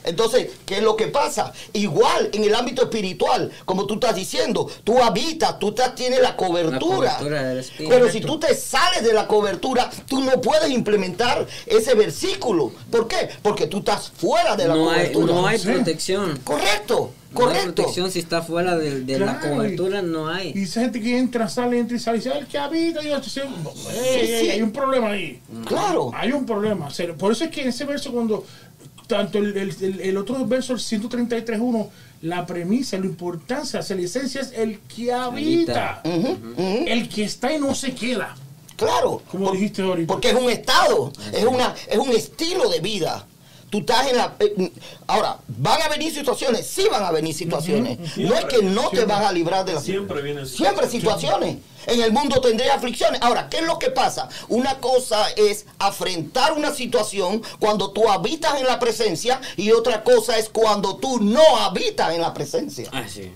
Entonces, 0.06 0.48
¿qué 0.66 0.78
es 0.78 0.84
lo 0.84 0.96
que 0.96 1.08
pasa? 1.08 1.52
Igual 1.74 2.30
en 2.32 2.46
el 2.46 2.56
ámbito 2.56 2.84
espiritual, 2.84 3.52
como 3.66 3.86
tú 3.86 3.96
estás 3.96 4.16
diciendo, 4.16 4.70
tú 4.86 5.04
habitas, 5.04 5.60
tú 5.60 5.70
estás- 5.70 5.96
tienes 5.96 6.22
la 6.22 6.38
cobertura. 6.38 6.78
La 7.12 7.18
cobertura 7.18 7.44
del 7.44 7.60
Espíritu. 7.60 7.90
Pero 7.90 8.10
si 8.10 8.22
tú 8.22 8.40
te 8.40 8.56
sales 8.56 9.04
de 9.04 9.12
la 9.14 9.28
cobertura, 9.28 9.90
tú 10.08 10.22
no 10.22 10.40
puedes 10.40 10.70
implementar 10.72 11.46
ese 11.66 11.94
versículo. 11.96 12.72
¿Por 12.90 13.08
qué? 13.10 13.30
Porque 13.42 13.68
tú 13.68 13.80
estás 13.80 14.10
fuera 14.18 14.56
de 14.56 14.68
la 14.68 14.76
No 14.76 14.90
hay, 14.90 15.12
cobertura. 15.12 15.34
no 15.34 15.48
hay 15.48 15.60
protección. 15.60 16.40
Correcto, 16.46 17.12
No 17.34 17.40
hay 17.42 17.46
correcto. 17.46 17.74
protección 17.76 18.12
si 18.12 18.20
está 18.20 18.42
fuera 18.42 18.78
de, 18.78 19.02
de 19.02 19.20
la 19.20 19.40
Claro, 19.40 19.56
cobertura, 19.56 20.02
no 20.02 20.34
Y 20.34 20.54
hay. 20.56 20.64
esa 20.64 20.82
gente 20.82 21.02
que 21.02 21.18
entra, 21.18 21.50
sale, 21.50 21.78
entra 21.78 21.98
y 21.98 22.00
sale, 22.00 22.18
dice, 22.20 22.32
el 22.38 22.48
que 22.48 22.58
habita, 22.58 23.02
yo 23.02 23.16
estoy 23.18 23.44
diciendo, 23.44 23.74
ey, 23.92 24.26
Sí, 24.28 24.32
ey, 24.34 24.46
sí. 24.46 24.50
hay 24.52 24.62
un 24.62 24.72
problema 24.72 25.10
ahí. 25.12 25.42
Claro. 25.66 26.12
Hay 26.14 26.32
un 26.32 26.46
problema. 26.46 26.88
O 26.88 26.92
sea, 26.92 27.14
Por 27.14 27.32
eso 27.34 27.44
es 27.44 27.52
que 27.52 27.62
en 27.64 27.68
ese 27.70 27.86
verso, 27.86 28.12
cuando 28.12 28.46
tanto 29.08 29.38
el, 29.40 29.56
el- 29.58 29.76
el- 29.82 30.02
el 30.02 30.18
otro 30.18 30.46
verso, 30.46 30.74
el 30.74 30.80
133.1, 30.80 31.90
la 32.22 32.46
premisa, 32.46 32.98
la 32.98 33.06
importancia, 33.06 33.80
la 33.88 34.02
esencia 34.02 34.42
es 34.42 34.52
el 34.56 34.80
que 34.80 35.12
habita. 35.14 36.02
Ujú, 36.04 36.38
ujú. 36.58 36.84
El 36.88 37.08
que 37.10 37.24
está 37.26 37.54
y 37.54 37.60
no 37.60 37.76
se 37.76 37.94
queda. 37.94 38.36
Claro. 38.76 39.22
Como 39.30 39.52
dijiste 39.52 39.82
ahorita. 39.82 40.08
Porque 40.14 40.30
es 40.30 40.36
un 40.36 40.50
estado, 40.50 41.12
es, 41.34 41.44
una, 41.46 41.74
es 41.90 41.98
un 41.98 42.10
estilo 42.12 42.70
de 42.70 42.80
vida. 42.80 43.26
Tú 43.70 43.80
estás 43.80 44.08
en 44.08 44.18
la... 44.18 44.34
eh, 44.40 44.72
ahora, 45.08 45.40
¿van 45.48 45.82
a 45.82 45.90
venir 45.90 46.14
situaciones? 46.14 46.66
Sí 46.66 46.88
van 46.90 47.04
a 47.04 47.12
venir 47.12 47.34
situaciones. 47.34 48.18
No 48.18 48.34
es 48.34 48.46
que 48.46 48.64
no 48.64 48.90
te 48.90 49.04
vas 49.04 49.26
a 49.26 49.32
librar 49.34 49.66
de 49.66 49.74
las 49.74 49.84
Siempre 49.84 50.22
vienen 50.22 50.48
Siempre 50.48 50.88
situaciones. 50.90 51.58
En 51.86 52.02
el 52.02 52.12
mundo 52.12 52.40
tendré 52.40 52.70
aflicciones. 52.72 53.22
Ahora, 53.22 53.50
¿qué 53.50 53.58
es 53.58 53.64
lo 53.64 53.78
que 53.78 53.90
pasa? 53.90 54.30
Una 54.48 54.78
cosa 54.80 55.30
es 55.36 55.66
afrontar 55.80 56.54
una 56.54 56.74
situación 56.74 57.42
cuando 57.60 57.92
tú 57.92 58.10
habitas 58.10 58.60
en 58.60 58.68
la 58.68 58.80
presencia 58.80 59.42
y 59.58 59.72
otra 59.72 60.04
cosa 60.04 60.38
es 60.38 60.50
cuando 60.50 60.98
tú 60.98 61.20
no 61.20 61.58
habitas 61.58 62.14
en 62.14 62.22
la 62.22 62.34
presencia. 62.34 62.90
Ah, 62.94 63.04
sí. 63.08 63.32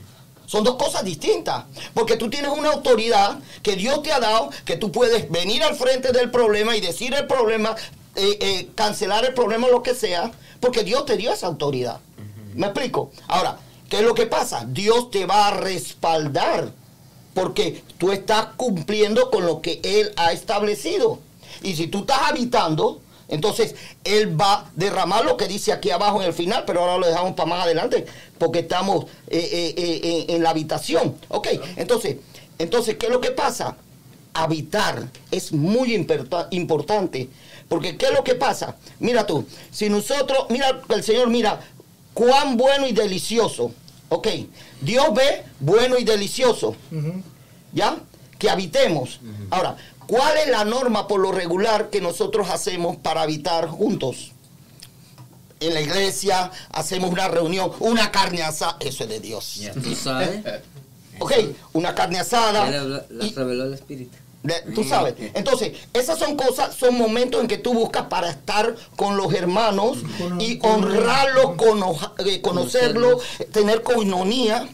Son 0.46 0.66
dos 0.66 0.76
cosas 0.76 1.06
distintas. 1.06 1.64
Porque 1.94 2.18
tú 2.18 2.30
tienes 2.30 2.52
una 2.52 2.72
autoridad 2.72 3.40
que 3.64 3.78
Dios 3.78 4.04
te 4.04 4.12
ha 4.12 4.20
dado, 4.20 4.50
que 4.66 4.76
tú 4.76 4.92
puedes 4.92 5.30
venir 5.32 5.64
al 5.64 5.76
frente 5.76 6.12
del 6.12 6.30
problema 6.30 6.76
y 6.76 6.82
decir 6.82 7.14
el 7.14 7.26
problema, 7.28 7.74
eh, 8.16 8.38
eh, 8.40 8.70
cancelar 8.76 9.26
el 9.26 9.34
problema, 9.34 9.68
lo 9.68 9.84
que 9.84 9.96
sea, 9.96 10.32
porque 10.60 10.84
Dios 10.84 11.06
te 11.06 11.18
dio 11.18 11.32
esa 11.32 11.48
autoridad. 11.48 12.00
¿Me 12.56 12.68
explico? 12.68 13.12
Ahora, 13.28 13.58
¿qué 13.90 13.98
es 13.98 14.04
lo 14.04 14.14
que 14.14 14.26
pasa? 14.26 14.66
Dios 14.68 15.10
te 15.10 15.26
va 15.26 15.48
a 15.48 15.52
respaldar 15.52 16.72
porque 17.34 17.84
tú 17.98 18.12
estás 18.12 18.48
cumpliendo 18.58 19.32
con 19.32 19.46
lo 19.46 19.62
que 19.62 19.80
Él 19.84 20.12
ha 20.18 20.32
establecido. 20.32 21.20
Y 21.64 21.76
si 21.76 21.88
tú 21.88 22.00
estás 22.00 22.30
habitando, 22.30 23.02
entonces 23.28 23.76
Él 24.04 24.40
va 24.40 24.54
a 24.54 24.72
derramar 24.76 25.26
lo 25.26 25.38
que 25.38 25.48
dice 25.48 25.72
aquí 25.72 25.90
abajo 25.90 26.22
en 26.22 26.28
el 26.28 26.34
final, 26.34 26.64
pero 26.68 26.82
ahora 26.82 26.98
lo 26.98 27.08
dejamos 27.08 27.34
para 27.34 27.50
más 27.50 27.64
adelante, 27.64 28.06
porque 28.38 28.60
estamos 28.60 29.06
eh, 29.28 29.50
eh, 29.52 29.74
eh, 29.78 30.26
en, 30.30 30.44
la 30.44 30.50
habitación. 30.52 31.16
Ok, 31.30 31.48
entonces, 31.78 32.18
entonces, 32.60 32.98
¿qué 32.98 33.08
es 33.08 33.12
lo 33.12 33.22
que 33.22 33.32
pasa? 33.32 33.78
Habitar 34.34 35.10
es 35.32 35.52
muy 35.52 35.94
importante, 36.52 37.30
porque 37.72 37.96
¿qué 37.96 38.08
es 38.08 38.12
lo 38.12 38.22
que 38.22 38.36
pasa? 38.36 38.76
Mira 39.00 39.26
tú, 39.26 39.48
si 39.72 39.88
nosotros, 39.90 40.48
mira 40.50 40.82
el 40.90 41.04
Señor, 41.06 41.30
mira, 41.30 41.62
cuán 42.14 42.58
bueno 42.58 42.86
y 42.86 42.92
delicioso. 42.92 43.72
Ok, 44.10 44.28
Dios 44.82 45.06
ve 45.16 45.46
bueno 45.62 45.98
y 45.98 46.04
delicioso. 46.04 46.76
¿ya? 47.72 47.96
Que 48.38 48.50
habitemos. 48.50 49.22
Ahora, 49.50 49.78
¿cuál 50.06 50.36
es 50.40 50.50
la 50.50 50.66
norma 50.66 51.08
por 51.08 51.22
lo 51.22 51.32
regular 51.32 51.90
que 51.90 52.02
nosotros 52.02 52.50
hacemos 52.50 52.98
para 52.98 53.22
habitar 53.22 53.70
juntos? 53.70 54.34
En 55.62 55.74
la 55.74 55.80
iglesia 55.80 56.52
hacemos 56.72 57.10
una 57.10 57.30
reunión, 57.30 57.72
una 57.80 58.12
carne 58.12 58.42
asada, 58.44 58.76
eso 58.82 59.04
es 59.06 59.10
de 59.12 59.22
Dios. 59.22 59.56
Ya 59.56 59.72
tú 59.72 59.96
sabes. 59.96 60.44
Ok, 61.20 61.32
una 61.72 61.96
carne 61.96 62.20
asada. 62.20 62.68
Y- 63.22 63.34
reveló 63.34 63.64
el 63.64 63.76
Espíritu. 63.76 64.18
Tú 64.74 64.84
sabes. 64.84 65.14
Entonces, 65.36 65.74
esas 65.94 66.18
son 66.18 66.36
cosas, 66.36 66.76
son 66.76 66.98
momentos 66.98 67.42
en 67.42 67.48
que 67.48 67.58
tú 67.58 67.74
buscas 67.74 68.06
para 68.06 68.30
estar 68.30 68.76
con 68.96 69.16
los 69.18 69.32
hermanos 69.34 70.00
y 70.40 70.60
honrarlos, 70.64 71.56
cono- 71.58 71.96
eh, 72.26 72.42
conocerlos, 72.42 73.22
tener 73.52 73.84
coinonía. 73.84 74.68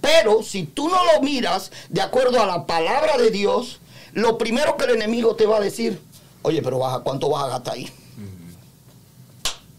Pero 0.00 0.42
si 0.42 0.64
tú 0.64 0.88
no 0.88 0.98
lo 1.12 1.22
miras 1.22 1.70
de 1.88 2.02
acuerdo 2.02 2.42
a 2.42 2.46
la 2.46 2.66
palabra 2.66 3.16
de 3.16 3.30
Dios, 3.30 3.78
lo 4.12 4.36
primero 4.36 4.76
que 4.76 4.84
el 4.84 4.90
enemigo 4.96 5.34
te 5.36 5.46
va 5.46 5.56
a 5.56 5.60
decir, 5.60 6.00
oye, 6.42 6.60
pero 6.60 6.78
baja, 6.78 7.00
¿cuánto 7.00 7.28
vas 7.30 7.44
a 7.44 7.48
gastar 7.48 7.74
ahí? 7.74 7.90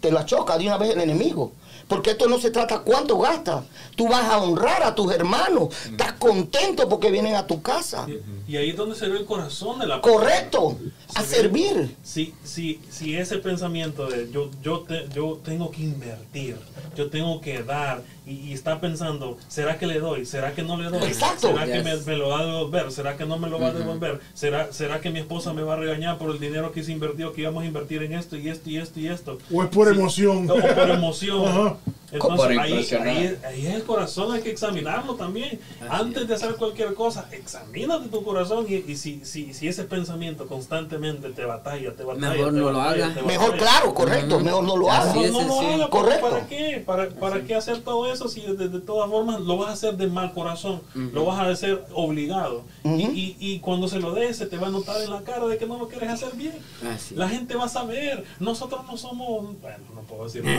Te 0.02 0.12
la 0.12 0.26
choca 0.26 0.58
de 0.58 0.66
una 0.68 0.78
vez 0.78 0.92
el 0.92 1.02
enemigo. 1.02 1.52
Porque 1.88 2.12
esto 2.12 2.28
no 2.28 2.40
se 2.40 2.50
trata 2.50 2.80
cuánto 2.80 3.18
gastas. 3.20 3.64
Tú 3.96 4.08
vas 4.08 4.24
a 4.26 4.40
honrar 4.40 4.82
a 4.84 4.96
tus 4.96 5.14
hermanos. 5.14 5.70
Estás 5.86 6.14
contento 6.14 6.90
porque 6.90 7.12
vienen 7.12 7.36
a 7.36 7.46
tu 7.46 7.62
casa. 7.62 8.08
Y, 8.48 8.54
y 8.54 8.58
ahí 8.58 8.70
es 8.72 8.76
donde 8.76 8.96
se 8.96 9.08
ve 9.08 9.18
el 9.20 9.26
corazón 9.26 9.78
de 9.80 9.86
la 9.88 10.02
Correcto. 10.02 10.78
A 11.14 11.22
ve- 11.22 11.28
servir. 11.28 11.96
Si, 12.04 12.34
si, 12.44 12.82
si 12.90 13.16
ese 13.16 13.38
pensamiento 13.38 14.08
de 14.08 14.32
yo, 14.32 14.50
yo, 14.64 14.80
te- 14.82 15.08
yo 15.14 15.40
tengo 15.44 15.70
que 15.70 15.84
invertir, 15.84 16.58
yo 16.96 17.10
tengo 17.10 17.40
que 17.40 17.62
dar, 17.64 18.02
y, 18.26 18.32
y 18.50 18.54
está 18.54 18.82
pensando, 18.82 19.38
¿será 19.48 19.78
que 19.78 19.86
le 19.86 20.00
doy? 20.00 20.26
¿Será 20.26 20.54
que 20.56 20.64
no 20.64 20.78
le 20.78 20.90
doy? 20.90 21.04
Exacto. 21.08 21.50
¿Será 21.50 21.66
que 21.66 21.84
me, 21.84 22.18
lo 22.18 22.30
va 22.30 22.40
a 22.40 22.46
devolver? 22.46 22.92
¿Será 22.92 23.16
que 23.16 23.26
no 23.28 23.38
me 23.38 23.48
lo 23.48 23.60
va 23.60 23.68
a 23.68 23.72
devolver? 23.74 24.20
¿Será, 24.34 24.74
¿Será 24.74 25.00
que 25.02 25.12
mi 25.12 25.20
esposa 25.20 25.54
me 25.54 25.62
va 25.62 25.74
a 25.74 25.78
regañar 25.78 26.18
por 26.18 26.32
el 26.32 26.40
dinero 26.40 26.72
que 26.72 26.84
se 26.84 26.92
invirtió, 26.92 27.32
que 27.32 27.42
íbamos 27.42 27.64
a 27.64 27.68
invertir 27.68 28.02
en 28.02 28.14
esto 28.14 28.36
y 28.36 28.50
esto 28.50 28.70
y 28.72 28.78
esto 28.78 29.00
y 29.00 29.08
esto? 29.08 29.38
O 29.54 29.64
es 29.64 29.70
por 29.70 29.88
Sí. 29.88 29.94
emoción. 29.94 30.50
O 30.50 30.56
por 30.56 30.90
emoción. 30.90 31.75
Entonces 32.12 32.58
ahí, 32.58 32.74
ahí, 33.02 33.38
ahí 33.46 33.68
es 33.68 33.74
el 33.76 33.84
corazón, 33.84 34.32
hay 34.32 34.42
que 34.42 34.52
examinarlo 34.52 35.16
también. 35.16 35.60
Antes 35.90 36.28
de 36.28 36.36
hacer 36.36 36.56
cualquier 36.56 36.94
cosa, 36.94 37.28
examínate 37.32 38.08
tu 38.08 38.24
corazón 38.24 38.66
y, 38.70 38.76
y 38.90 38.96
si, 38.96 39.26
si, 39.26 39.54
si 39.54 39.68
ese 39.68 39.84
pensamiento 39.84 40.48
constantemente 40.48 41.30
te 41.32 41.44
batalla, 41.44 41.94
te 41.94 42.04
batalla, 42.06 42.30
Mejor 42.30 42.54
te 42.54 42.60
no 42.60 42.72
lo 42.72 42.78
batalla, 42.78 43.06
haga. 43.08 43.16
te 43.16 43.22
Mejor, 43.24 43.58
claro, 43.58 43.94
correcto. 43.94 44.40
Mejor 44.40 44.64
no 44.64 44.78
lo 44.78 44.90
Así 44.92 45.20
hagas. 45.20 45.32
No, 45.32 45.42
es, 45.42 45.48
no 45.48 45.78
lo 45.78 45.90
Correcto. 45.90 46.30
¿Para 46.30 46.48
qué? 46.48 46.84
¿Para, 46.86 47.10
¿Para 47.10 47.44
qué 47.44 47.56
hacer 47.56 47.82
todo 47.82 48.10
eso 48.10 48.30
si 48.30 48.42
de, 48.42 48.70
de 48.70 48.80
todas 48.80 49.10
formas 49.10 49.42
lo 49.42 49.58
vas 49.58 49.70
a 49.70 49.74
hacer 49.74 49.98
de 49.98 50.08
mal 50.08 50.32
corazón? 50.34 50.82
Lo 50.94 51.26
vas 51.26 51.40
a 51.40 51.50
hacer 51.50 51.84
obligado. 51.94 52.64
y, 52.86 52.88
Ujú. 52.90 53.12
y, 53.14 53.36
y 53.40 53.60
cuando 53.60 53.90
se 53.90 54.00
lo 54.00 54.14
des, 54.14 54.38
se 54.38 54.46
te 54.46 54.58
va 54.58 54.68
a 54.68 54.72
notar 54.72 55.02
en 55.02 55.10
la 55.10 55.22
cara 55.24 55.48
de 55.48 55.58
que 55.58 55.66
no 55.66 55.78
lo 55.78 55.90
quieres 55.90 56.10
hacer 56.10 56.34
bien. 56.36 56.54
Así. 56.94 57.16
La 57.16 57.28
gente 57.28 57.56
va 57.56 57.66
a 57.66 57.70
saber. 57.70 58.24
Nosotros 58.40 58.82
no 58.90 58.96
somos. 58.96 59.60
Bueno, 59.60 59.84
no 59.94 60.02
puedo 60.04 60.24
decir 60.26 60.44
más. 60.46 60.56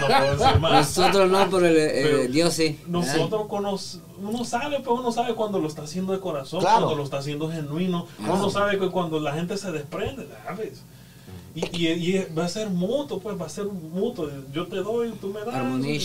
No 0.00 0.06
puedo 0.06 0.36
decir 0.36 0.60
más. 0.60 0.72
Nosotros 0.98 1.30
no, 1.30 1.50
pero 1.50 1.66
el, 1.66 1.76
eh, 1.76 2.00
Pero 2.02 2.18
Dios 2.32 2.54
sí. 2.54 2.78
Nosotros 2.86 3.42
conoce- 3.48 3.98
uno 4.22 4.44
sabe, 4.44 4.80
pues 4.80 5.00
uno 5.00 5.12
sabe 5.12 5.34
cuando 5.34 5.58
lo 5.58 5.68
está 5.68 5.82
haciendo 5.82 6.12
de 6.12 6.20
corazón, 6.20 6.60
Claro. 6.60 6.78
cuando 6.80 6.96
lo 6.96 7.04
está 7.04 7.18
haciendo 7.18 7.50
genuino, 7.50 8.06
uno 8.18 8.50
sabe 8.50 8.78
que 8.78 8.88
cuando 8.90 9.20
la 9.20 9.32
gente 9.34 9.56
se 9.56 9.70
desprende, 9.72 10.26
¿sabes? 10.44 10.82
Y, 11.54 11.64
y, 11.76 11.88
y 11.88 12.26
va 12.38 12.44
a 12.44 12.48
ser 12.48 12.68
mutuo, 12.70 13.18
pues 13.20 13.40
va 13.40 13.46
a 13.46 13.48
ser 13.48 13.64
mutuo. 13.64 14.28
Yo 14.52 14.66
te 14.66 14.76
doy, 14.76 15.10
tú 15.20 15.28
me 15.28 15.40
das. 15.40 15.54
Armonía. 15.54 15.96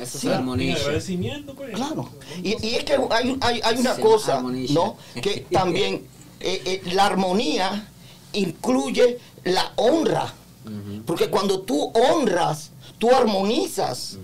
Eso 0.00 0.18
Sí. 0.18 0.28
es 0.28 0.32
armonía. 0.34 0.76
agradecimiento, 0.76 1.54
pues. 1.54 1.74
Claro. 1.74 2.08
Y, 2.42 2.50
y 2.66 2.74
es 2.76 2.84
que 2.84 2.96
hay, 3.10 3.36
hay, 3.40 3.60
hay 3.62 3.76
una 3.78 3.94
Sí, 3.96 4.02
cosa, 4.02 4.36
armonía. 4.36 4.68
¿no? 4.72 4.96
Que 5.20 5.46
también 5.50 6.06
eh, 6.40 6.62
eh, 6.64 6.82
la 6.92 7.06
armonía 7.06 7.86
incluye 8.32 9.18
la 9.44 9.72
honra. 9.76 10.32
Porque 11.04 11.28
cuando 11.28 11.60
tú 11.60 11.92
honras, 11.94 12.70
tú 12.98 13.10
armonizas. 13.10 14.18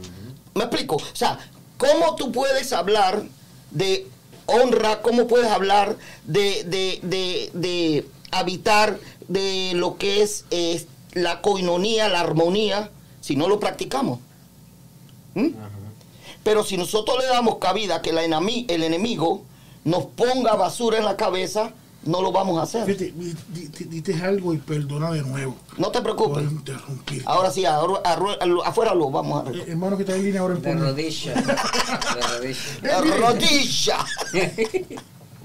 ¿Me 0.55 0.65
explico? 0.65 0.97
O 0.97 1.03
sea, 1.15 1.39
¿cómo 1.79 2.17
tú 2.17 2.33
puedes 2.33 2.73
hablar 2.73 3.23
de 3.71 4.07
honra? 4.47 5.01
¿Cómo 5.03 5.27
puedes 5.27 5.51
hablar 5.51 5.97
de, 6.25 6.65
de, 6.65 6.99
de, 7.03 7.51
de 7.55 8.07
habitar 8.33 8.99
de 9.29 9.73
lo 9.75 9.97
que 9.97 10.23
es 10.23 10.45
eh, 10.51 10.85
la 11.13 11.41
coinonía, 11.41 12.09
la 12.09 12.21
armonía, 12.21 12.91
si 13.21 13.37
no 13.37 13.49
lo 13.49 13.61
practicamos? 13.61 14.19
¿Mm? 15.35 15.49
Pero 16.43 16.65
si 16.65 16.77
nosotros 16.77 17.19
le 17.19 17.27
damos 17.27 17.59
cabida 17.59 17.97
a 17.97 18.03
que 18.03 18.13
la 18.13 18.25
enami- 18.25 18.65
el 18.69 18.83
enemigo 18.83 19.43
nos 19.85 20.07
ponga 20.07 20.55
basura 20.57 20.99
en 20.99 21.05
la 21.05 21.17
cabeza, 21.17 21.73
no 22.05 22.23
lo 22.23 22.33
vamos 22.33 22.59
a 22.59 22.63
hacer. 22.63 22.87
Fíjate, 22.87 23.13
di- 23.13 23.35
di- 23.49 23.69
di- 23.69 24.01
dices 24.01 24.23
algo 24.23 24.55
y 24.55 24.59
perdona 24.59 25.11
de 25.13 25.23
nuevo 25.23 25.57
No 25.77 25.91
te 25.91 26.01
preocupes. 26.01 26.45
interrumpir. 26.51 27.23
Ahora 27.27 27.51
sí, 27.51 27.65
ahora- 27.67 28.01
afuera 28.65 28.95
lo 28.95 29.11
vamos 29.11 29.37
a 29.39 29.45
Eh, 29.45 29.49
arreglar. 29.49 29.69
hermano 29.69 29.97
que 29.97 30.03
está 30.05 30.17
en 30.17 30.23
línea 30.25 30.41
ahora 30.41 30.55
en 30.55 30.63
De 30.63 30.75
rodilla. 30.75 31.35
De 31.35 31.43
rodilla. 31.43 32.59
La 32.83 33.01
rodilla. 33.01 33.99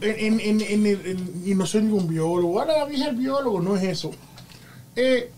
En- 0.01 0.19
en- 0.19 0.39
en- 0.39 0.61
en 0.61 0.85
el- 0.85 1.05
en- 1.05 1.43
y 1.45 1.55
no 1.55 1.65
soy 1.65 1.81
ningún 1.83 2.07
biólogo. 2.07 2.59
Ahora 2.59 2.79
la 2.79 2.85
vieja 2.85 3.09
el 3.09 3.15
biólogo, 3.15 3.59
no 3.61 3.75
es 3.75 3.83
eso. 3.83 4.11
Eh, 4.95 5.31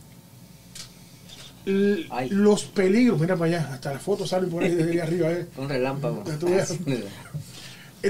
Ay. 2.09 2.29
los 2.29 2.63
peligros, 2.63 3.19
mira 3.19 3.35
para 3.35 3.57
allá, 3.57 3.69
hasta 3.73 3.93
las 3.93 4.01
fotos 4.01 4.29
salen 4.29 4.49
por 4.49 4.63
ahí 4.63 4.69
desde 4.71 4.91
ahí 4.93 4.99
arriba. 4.99 5.31
eh. 5.31 5.47
Un 5.57 5.67
relámpago. 5.67 6.23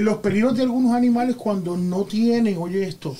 los 0.00 0.18
peligros 0.18 0.56
de 0.56 0.62
algunos 0.62 0.92
animales 0.94 1.36
cuando 1.36 1.76
no 1.76 2.02
tienen, 2.04 2.56
oye 2.58 2.86
esto, 2.86 3.14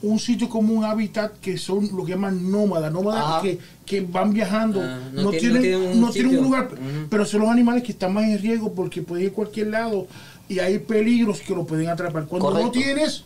un 0.00 0.18
sitio 0.20 0.48
como 0.48 0.72
un 0.74 0.84
hábitat 0.84 1.32
que 1.40 1.58
son 1.58 1.88
lo 1.96 2.04
que 2.04 2.12
llaman 2.12 2.50
nómadas, 2.52 2.92
nómadas 2.92 3.42
que, 3.42 3.58
que 3.84 4.00
van 4.02 4.32
viajando, 4.32 4.80
Ah, 4.80 5.00
no, 5.12 5.22
no 5.24 5.30
tienen- 5.30 5.60
tienen, 5.60 5.60
no 5.60 5.60
tienen 5.60 5.96
un 5.96 6.00
no 6.00 6.10
tienen 6.12 6.30
un 6.30 6.36
sitio. 6.36 6.42
lugar, 6.44 6.68
pero 7.10 7.24
son 7.24 7.40
los 7.40 7.50
animales 7.50 7.82
que 7.82 7.92
están 7.92 8.14
más 8.14 8.24
en 8.24 8.38
riesgo 8.38 8.72
porque 8.72 9.02
pueden 9.02 9.24
ir 9.26 9.32
a 9.32 9.34
cualquier 9.34 9.66
lado 9.68 10.06
y 10.48 10.60
hay 10.60 10.78
peligros 10.78 11.40
que 11.40 11.52
lo 11.54 11.66
pueden 11.66 11.88
atrapar. 11.88 12.26
Cuando 12.26 12.50
no 12.52 12.70
tienes 12.70 13.24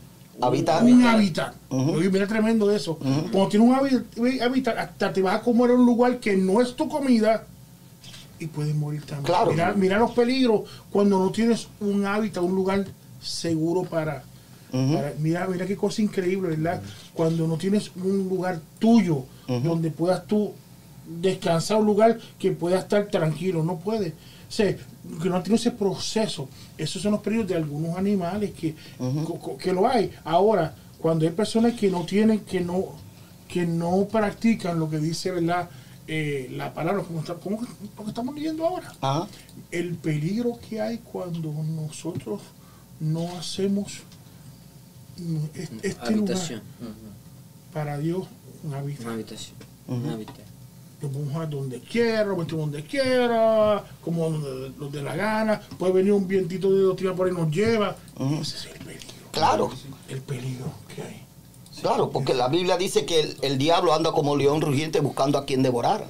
un 0.82 1.05
hábitat, 1.05 1.55
oye, 1.68 2.09
mira 2.09 2.26
tremendo 2.26 2.70
eso, 2.70 2.96
cuando 2.96 3.48
tienes 3.48 3.68
un 3.68 3.74
hábi- 3.74 4.40
hábitat, 4.40 4.78
hasta 4.78 5.12
te 5.12 5.20
vas 5.20 5.34
a 5.36 5.40
comer 5.42 5.72
en 5.72 5.80
un 5.80 5.86
lugar 5.86 6.20
que 6.20 6.36
no 6.38 6.62
es 6.62 6.74
tu 6.74 6.88
comida 6.88 7.44
y 8.43 8.47
puedes 8.47 8.74
morir 8.74 9.03
también. 9.03 9.24
Claro. 9.24 9.53
Mira, 9.53 9.72
mira 9.74 9.99
los 9.99 10.12
peligros 10.12 10.62
cuando 10.90 11.18
no 11.18 11.30
tienes 11.30 11.68
un 11.80 12.07
hábitat, 12.07 12.43
un 12.43 12.55
lugar 12.55 12.86
seguro 13.20 13.82
para, 13.82 14.24
mira, 15.18 15.47
mira 15.47 15.66
qué 15.66 15.76
cosa 15.76 16.03
increíble, 16.03 16.51
¿verdad? 16.57 16.82
Cuando 17.14 17.47
no 17.47 17.57
tienes 17.57 17.90
un 17.97 18.28
lugar 18.28 18.61
tuyo 18.78 19.24
donde 19.47 19.90
puedas 19.90 20.26
tú 20.26 20.53
descansar, 21.07 21.78
un 21.78 21.86
lugar 21.86 22.18
que 22.38 22.53
puedas 22.53 22.82
estar 22.82 23.07
tranquilo, 23.09 23.62
no 23.62 23.78
puedes. 23.78 24.12
O 24.12 24.55
sea, 24.55 24.76
que 25.22 25.28
no 25.28 25.43
tiene 25.43 25.57
ese 25.57 25.70
proceso. 25.70 26.49
Esos 26.76 27.03
son 27.03 27.12
los 27.12 27.20
peligros 27.20 27.49
de 27.49 27.55
algunos 27.55 27.97
animales 27.97 28.53
que, 28.53 28.74
que 29.59 29.72
lo 29.72 29.88
hay. 29.88 30.11
Ahora, 30.24 30.74
cuando 30.99 31.26
hay 31.26 31.32
personas 31.32 31.74
que 31.74 31.90
no 31.90 32.05
tienen, 32.05 32.40
que 32.40 32.61
no, 32.61 32.84
que 33.49 33.66
no 33.66 34.07
practican 34.11 34.78
lo 34.78 34.88
que 34.88 34.99
dice, 34.99 35.30
¿verdad? 35.30 35.68
Eh, 36.09 36.48
la 36.53 36.74
palabra, 36.74 37.03
como, 37.05 37.20
está- 37.20 37.34
como 37.34 37.61
lo 37.61 38.05
que 38.05 38.09
estamos 38.11 38.34
leyendo 38.34 38.66
ahora 38.66 38.92
Ajá. 39.00 39.28
el 39.70 39.94
peligro 39.94 40.59
que 40.68 40.80
hay 40.80 40.98
cuando 40.98 41.53
nosotros 41.53 42.40
no 42.98 43.36
hacemos 43.38 44.00
es- 45.55 45.70
este 45.82 46.00
Habitación. 46.00 46.62
lugar 46.80 46.94
para 47.72 47.98
Dios 47.98 48.26
un 48.64 48.70
Una 48.70 48.78
hábitat. 48.78 49.07
habitación. 49.07 49.57
Una 49.86 50.12
habitación. 50.14 50.46
Lo 51.00 51.09
podemos 51.09 51.32
dejar 51.34 51.50
donde 51.50 51.80
quiera, 51.80 52.24
lo 52.24 52.36
metemos 52.36 52.64
donde 52.70 52.84
quiera, 52.84 53.84
como 54.05 54.30
donde 54.30 54.70
nos 54.78 54.92
dé 54.92 55.03
la 55.03 55.16
gana. 55.16 55.61
Puede 55.78 55.92
venir 55.94 56.12
un 56.12 56.28
vientito 56.28 56.72
de 56.72 56.82
dos 56.82 56.96
tiras 56.96 57.16
por 57.16 57.26
ahí 57.26 57.32
nos 57.32 57.50
lleva. 57.50 57.96
Ese 58.40 58.57
es 58.57 58.64
el 58.66 58.78
peligro. 58.84 59.07
Claro. 59.32 59.70
El 60.09 60.20
peligro 60.20 60.72
que 60.94 61.03
hay. 61.03 61.22
Claro, 61.81 62.11
porque 62.11 62.35
la 62.35 62.49
Biblia 62.49 62.77
dice 62.77 63.05
que 63.07 63.20
el, 63.20 63.37
el 63.43 63.59
diablo 63.59 63.95
anda 63.95 64.12
como 64.12 64.37
león 64.37 64.61
rugiente 64.61 65.01
buscando 65.01 65.39
a 65.39 65.47
quien 65.47 65.62
devorar. 65.62 66.07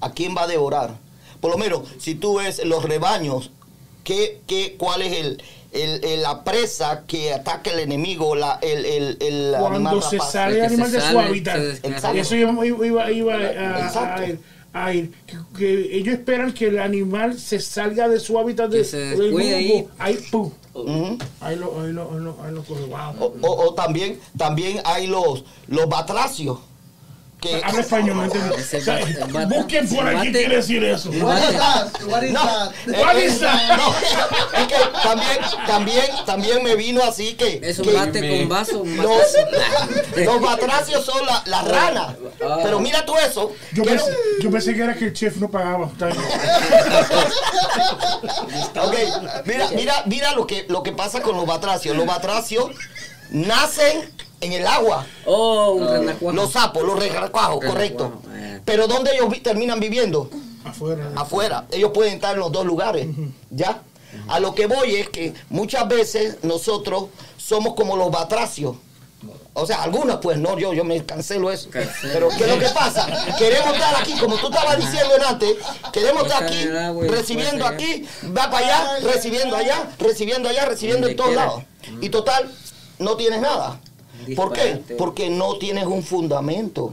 ¿A 0.00 0.12
quién 0.12 0.34
va 0.36 0.44
a 0.44 0.46
devorar? 0.46 0.94
Por 1.40 1.50
lo 1.50 1.58
menos, 1.58 1.82
si 1.98 2.14
tú 2.14 2.36
ves 2.38 2.64
los 2.64 2.84
rebaños, 2.84 3.50
¿qué, 4.04 4.40
qué, 4.46 4.76
¿cuál 4.78 5.02
es 5.02 5.12
el, 5.12 5.42
el- 5.72 6.04
el- 6.04 6.22
la 6.22 6.42
presa 6.44 7.04
que 7.06 7.32
ataca 7.32 7.70
el 7.70 7.80
enemigo, 7.80 8.34
la, 8.34 8.58
el, 8.62 8.84
el, 8.84 9.16
el 9.20 9.54
animal 9.54 9.60
Cuando 9.82 10.02
se 10.02 10.16
rapaz? 10.16 10.32
sale 10.32 10.56
el 10.58 10.64
animal 10.66 10.90
se 10.90 10.96
de 10.96 11.02
su 11.02 11.18
hábitat. 11.18 11.56
se. 11.56 12.20
Eso 12.20 12.34
iba, 12.36 12.66
iba, 12.66 13.10
iba 13.10 13.34
a, 13.34 14.26
ir. 14.26 14.38
a 14.72 14.94
ir. 14.94 15.12
Que, 15.26 15.36
que 15.58 15.96
ellos 15.96 16.14
esperan 16.14 16.52
que 16.52 16.68
el 16.68 16.78
animal 16.78 17.38
se 17.38 17.58
salga 17.60 18.08
de 18.08 18.20
su 18.20 18.38
hábitat 18.38 18.70
de, 18.70 18.78
Que 18.78 18.84
se 18.84 18.96
del 18.98 19.32
grupo. 19.32 19.90
Ahí, 19.98 20.18
pum. 20.30 20.50
Ahí 21.40 21.56
lo, 21.56 21.80
ahí 21.80 21.92
lo, 21.92 22.10
ahí 22.12 22.20
lo, 22.20 22.36
ahí 22.42 22.52
lo 22.54 22.62
coge. 22.62 22.82
Wow. 22.84 23.32
o, 23.42 23.46
o- 23.46 23.68
o 23.68 23.74
también, 23.74 24.20
también 24.36 24.80
hay 24.84 25.06
los, 25.06 25.44
los 25.66 25.88
batracios. 25.88 26.58
Que, 27.40 27.62
Habla 27.64 27.80
español, 27.80 28.16
no 28.16 28.22
O 28.54 28.58
sea, 28.60 29.00
busquen 29.46 29.88
por 29.88 30.06
aquí 30.06 30.30
quiere 30.30 30.56
decir 30.56 30.84
eso. 30.84 31.08
What 31.10 31.38
is 31.38 31.56
that? 31.56 32.02
What 32.06 32.22
is 32.22 32.32
No, 32.32 32.40
that? 32.44 32.72
What 32.98 33.16
is 33.16 33.40
that? 33.40 33.76
no, 33.78 33.94
es 34.58 34.66
que 34.68 34.74
también, 35.02 35.38
también, 35.66 36.04
también 36.26 36.62
me 36.62 36.74
vino 36.76 37.02
así 37.02 37.34
que, 37.34 37.58
Es 37.62 37.78
un 37.78 37.86
que 37.86 37.92
bate 37.92 38.38
con 38.40 38.48
vaso. 38.50 38.80
un 38.80 38.94
los, 38.96 39.22
los 40.16 40.40
batracios 40.40 41.02
son 41.04 41.24
la- 41.24 41.42
las 41.46 41.66
ranas. 41.66 42.08
Ah. 42.44 42.58
Pero 42.62 42.78
mira 42.78 43.06
tú 43.06 43.16
eso. 43.16 43.52
Yo 43.72 43.84
quiero- 43.84 44.04
pensé, 44.04 44.18
yo 44.42 44.50
pensé 44.50 44.74
que 44.74 44.82
era 44.82 44.94
que 44.94 45.06
el 45.06 45.12
chef 45.14 45.36
no 45.38 45.50
pagaba. 45.50 45.88
Ok, 48.82 48.94
mira, 49.46 49.68
mira, 49.74 50.02
mira 50.06 50.32
lo 50.34 50.46
que, 50.46 50.66
lo 50.68 50.82
que 50.82 50.92
pasa 50.92 51.20
con 51.22 51.36
los 51.36 51.46
batracios. 51.46 51.96
Los 51.96 52.06
batracios 52.06 52.70
nacen 53.30 54.10
en 54.40 54.52
el 54.52 54.66
agua. 54.66 55.06
Oh, 55.26 55.72
un 55.72 55.88
renacuajo. 55.88 56.36
Los 56.36 56.52
sapos, 56.52 56.82
los 56.82 56.98
renacuajos, 56.98 57.64
correcto. 57.64 58.04
Renacuajo, 58.04 58.36
eh. 58.36 58.60
Pero 58.64 58.86
¿dónde 58.86 59.12
ellos 59.14 59.28
vi- 59.30 59.40
terminan 59.40 59.80
viviendo? 59.80 60.30
Afuera. 60.64 61.10
afuera. 61.16 61.66
Ellos 61.70 61.90
pueden 61.92 62.14
estar 62.14 62.34
en 62.34 62.40
los 62.40 62.52
dos 62.52 62.64
lugares. 62.66 63.06
¿Ya? 63.50 63.82
A 64.28 64.40
lo 64.40 64.54
que 64.54 64.66
voy 64.66 64.96
es 64.96 65.08
que 65.08 65.32
muchas 65.48 65.88
veces 65.88 66.38
nosotros 66.42 67.04
somos 67.38 67.74
como 67.74 67.96
los 67.96 68.10
batracios. 68.10 68.76
O 69.52 69.66
sea, 69.66 69.82
algunas 69.82 70.16
pues 70.18 70.38
no, 70.38 70.58
yo, 70.58 70.72
yo 70.72 70.84
me 70.84 71.04
cancelo 71.04 71.50
eso. 71.50 71.68
Cancelo. 71.70 72.12
Pero 72.12 72.28
¿qué 72.30 72.44
es 72.44 72.50
lo 72.50 72.58
que 72.58 72.68
pasa? 72.70 73.06
Queremos 73.38 73.74
estar 73.74 73.96
aquí, 73.96 74.14
como 74.18 74.36
tú 74.36 74.46
estabas 74.48 74.76
diciendo 74.78 75.14
antes, 75.26 75.56
queremos 75.92 76.22
estar 76.24 76.44
aquí, 76.44 76.66
recibiendo 77.08 77.66
aquí, 77.66 78.06
va 78.36 78.50
para 78.50 78.58
allá, 78.58 78.98
recibiendo 79.02 79.56
allá, 79.56 79.90
recibiendo 79.98 80.48
allá, 80.48 80.64
recibiendo 80.66 81.08
en 81.08 81.16
todos 81.16 81.34
lados. 81.34 81.62
Y 82.00 82.08
total, 82.10 82.50
no 82.98 83.16
tienes 83.16 83.40
nada. 83.40 83.80
¿Por 84.36 84.52
qué? 84.52 84.80
Porque 84.98 85.30
no 85.30 85.58
tienes 85.58 85.86
un 85.86 86.02
fundamento. 86.02 86.92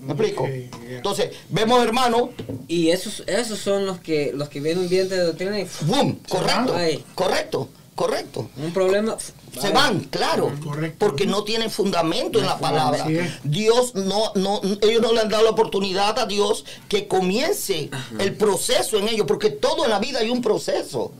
¿Me 0.00 0.14
explico? 0.14 0.46
yeah. 0.48 0.96
Entonces, 0.96 1.30
vemos 1.48 1.82
hermanos, 1.84 2.30
Y 2.66 2.88
esos, 2.90 3.22
esos 3.28 3.58
son 3.58 3.86
los 3.86 4.00
que 4.00 4.32
los 4.34 4.48
que 4.48 4.60
vienen 4.60 4.88
bien 4.88 5.08
de 5.08 5.18
doctrina 5.18 5.60
y 5.60 5.66
boom, 5.82 6.18
correcto, 6.28 6.74
correcto, 7.14 7.68
correcto. 7.94 8.50
un 8.56 8.72
problema. 8.72 9.16
Se 9.60 9.70
van, 9.70 10.00
claro, 10.04 10.50
Correcto. 10.64 10.96
porque 11.06 11.26
no 11.26 11.44
tienen 11.44 11.70
fundamento 11.70 12.38
en 12.40 12.46
la 12.46 12.58
palabra. 12.58 13.06
Dios 13.44 13.94
no, 13.94 14.32
no, 14.34 14.60
ellos 14.80 15.02
no 15.02 15.12
le 15.12 15.20
han 15.20 15.28
dado 15.28 15.44
la 15.44 15.50
oportunidad 15.50 16.18
a 16.18 16.26
Dios 16.26 16.64
que 16.88 17.06
comience 17.06 17.90
el 18.18 18.34
proceso 18.34 18.98
en 18.98 19.08
ellos, 19.08 19.26
porque 19.28 19.50
todo 19.50 19.84
en 19.84 19.90
la 19.90 19.98
vida 20.00 20.18
hay 20.20 20.30
un 20.30 20.40
proceso. 20.42 21.12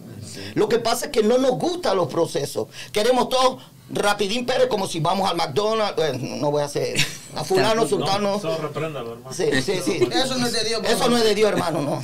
Lo 0.55 0.69
que 0.69 0.79
pasa 0.79 1.07
es 1.07 1.13
que 1.13 1.23
no 1.23 1.37
nos 1.39 1.53
gustan 1.53 1.97
los 1.97 2.09
procesos. 2.09 2.67
Queremos 2.91 3.29
todo 3.29 3.59
rapidín, 3.93 4.47
pero 4.47 4.69
como 4.69 4.89
si 4.89 5.01
vamos 5.01 5.31
al 5.31 5.37
McDonald's, 5.37 6.03
eh, 6.03 6.19
no 6.19 6.51
voy 6.51 6.63
a 6.63 6.67
hacer 6.67 6.99
a 7.37 7.45
fulano, 7.45 7.87
sultano. 7.87 8.33
No, 8.33 8.41
solo 8.41 8.57
repréndalo, 8.59 9.13
hermano. 9.13 9.35
Sí, 9.35 9.45
sí, 9.63 9.81
sí. 9.85 10.09
Eso 10.11 10.37
no 10.39 10.47
es 10.47 10.53
de 10.53 10.65
Dios. 10.65 10.83
Eso 10.85 11.09
no 11.09 11.17
es 11.17 11.25
de 11.25 11.35
Dios, 11.35 11.51
hermano, 11.51 11.83
no. 11.83 12.03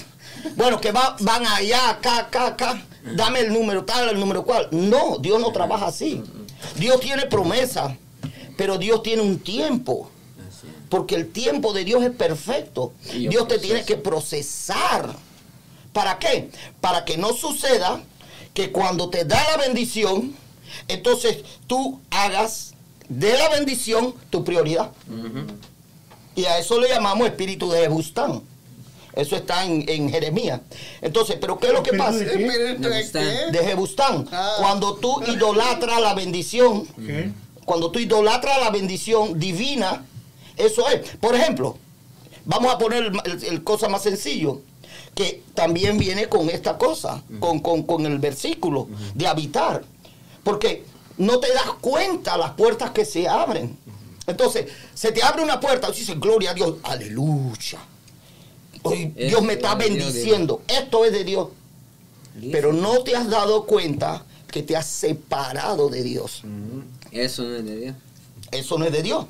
Bueno, 0.57 0.81
que 0.81 0.93
va, 0.93 1.17
van 1.21 1.47
allá, 1.47 1.91
acá, 1.91 2.19
acá, 2.19 2.47
acá. 2.49 2.83
Dame 3.15 3.41
el 3.41 3.53
número 3.53 3.85
tal, 3.85 4.09
el 4.11 4.21
número 4.21 4.45
cual. 4.45 4.69
No, 4.71 5.19
Dios 5.19 5.41
no 5.41 5.51
trabaja 5.51 5.87
así. 5.87 6.23
Dios 6.77 7.01
tiene 7.01 7.27
promesa, 7.27 7.97
pero 8.57 8.79
Dios 8.79 9.03
tiene 9.03 9.23
un 9.23 9.39
tiempo. 9.39 10.11
Porque 10.89 11.15
el 11.15 11.31
tiempo 11.31 11.73
de 11.73 11.85
Dios 11.85 12.03
es 12.03 12.11
perfecto. 12.11 12.93
Dios 13.13 13.47
te 13.49 13.59
tiene 13.59 13.85
que 13.85 13.97
procesar. 13.97 15.15
¿Para 15.93 16.19
qué? 16.19 16.51
Para 16.81 17.05
que 17.05 17.19
no 17.19 17.33
suceda 17.33 18.01
que 18.55 18.73
cuando 18.73 19.11
te 19.11 19.25
da 19.25 19.43
la 19.51 19.57
bendición, 19.59 20.35
entonces 20.89 21.39
tú 21.67 22.01
hagas 22.11 22.75
de 23.09 23.33
la 23.37 23.49
bendición 23.51 24.15
tu 24.31 24.45
prioridad. 24.45 24.91
Y 26.37 26.45
a 26.45 26.59
eso 26.59 26.81
le 26.81 26.89
llamamos 26.89 27.27
espíritu 27.27 27.71
de 27.71 27.81
Jebustán. 27.81 28.43
Eso 29.15 29.35
está 29.35 29.65
en, 29.65 29.85
en 29.89 30.09
Jeremías. 30.11 30.61
Entonces, 31.03 31.37
¿pero 31.41 31.59
qué 31.59 31.69
es 31.69 31.73
lo 31.73 31.83
que 31.83 31.91
¿Espíritu 31.91 32.05
pasa? 32.05 32.25
de 33.51 33.59
Jebustán. 33.65 34.29
Ah. 34.31 34.55
Cuando 34.59 34.95
tú 34.97 35.21
idolatras 35.27 36.01
la 36.01 36.15
bendición, 36.15 36.87
cuando 37.65 37.91
tú 37.91 37.99
idolatras 37.99 38.61
la 38.61 38.71
bendición 38.71 39.39
divina, 39.41 40.05
eso 40.57 40.89
es. 40.89 41.17
Por 41.17 41.35
ejemplo, 41.35 41.77
vamos 42.45 42.73
a 42.73 42.79
poner 42.79 43.05
el, 43.07 43.21
el- 43.25 43.45
el 43.45 43.65
cosa 43.65 43.89
más 43.89 44.03
sencillo, 44.05 44.61
que 45.17 45.43
también 45.55 45.99
viene 45.99 46.29
con 46.29 46.49
esta 46.49 46.79
cosa, 46.79 47.23
con, 47.41 47.59
con- 47.59 47.83
con 47.83 48.07
el 48.07 48.19
versículo 48.21 48.87
de 49.15 49.27
habitar. 49.27 49.83
Porque 50.45 50.85
no 51.17 51.41
te 51.41 51.53
das 51.53 51.71
cuenta 51.81 52.37
las 52.37 52.53
puertas 52.53 52.91
que 52.91 53.05
se 53.05 53.29
abren. 53.29 53.77
Entonces, 54.27 54.67
se 54.95 55.13
te 55.13 55.23
abre 55.23 55.43
una 55.43 55.59
puerta, 55.59 55.89
y 55.89 55.99
dices, 55.99 56.19
gloria 56.21 56.51
a 56.51 56.55
Dios, 56.55 56.77
aleluya. 56.83 57.81
Hoy 58.83 59.07
Dios 59.07 59.43
me 59.43 59.55
está 59.55 59.75
bendiciendo. 59.75 60.63
Esto 60.69 61.05
es 61.05 61.13
de 61.13 61.25
Dios. 61.25 61.49
Pero 62.53 62.73
no 62.73 63.03
te 63.03 63.17
has 63.17 63.29
dado 63.29 63.65
cuenta 63.65 64.25
que 64.51 64.63
te 64.63 64.77
has 64.77 64.87
separado 64.87 65.89
de 65.89 66.03
Dios. 66.03 66.43
Eso 67.11 67.43
no 67.43 67.57
es 67.57 67.65
de 67.65 67.77
Dios. 67.77 67.97
Eso 68.51 68.79
no 68.79 68.85
es 68.85 68.93
de 68.93 69.03
Dios. 69.03 69.27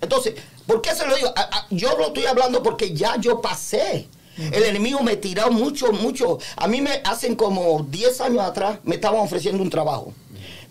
Entonces, 0.00 0.34
¿por 0.66 0.82
qué 0.82 0.94
se 0.94 1.06
lo 1.06 1.14
digo? 1.14 1.32
Yo 1.70 1.96
lo 1.96 2.08
estoy 2.08 2.26
hablando 2.26 2.62
porque 2.62 2.92
ya 2.92 3.16
yo 3.18 3.40
pasé. 3.40 4.08
El 4.36 4.62
enemigo 4.64 5.00
me 5.02 5.16
tiró 5.16 5.50
mucho, 5.50 5.92
mucho. 5.92 6.38
A 6.56 6.66
mí 6.66 6.80
me 6.80 7.00
hacen 7.04 7.36
como 7.36 7.86
10 7.88 8.20
años 8.22 8.42
atrás, 8.42 8.78
me 8.82 8.96
estaban 8.96 9.20
ofreciendo 9.20 9.62
un 9.62 9.70
trabajo. 9.70 10.12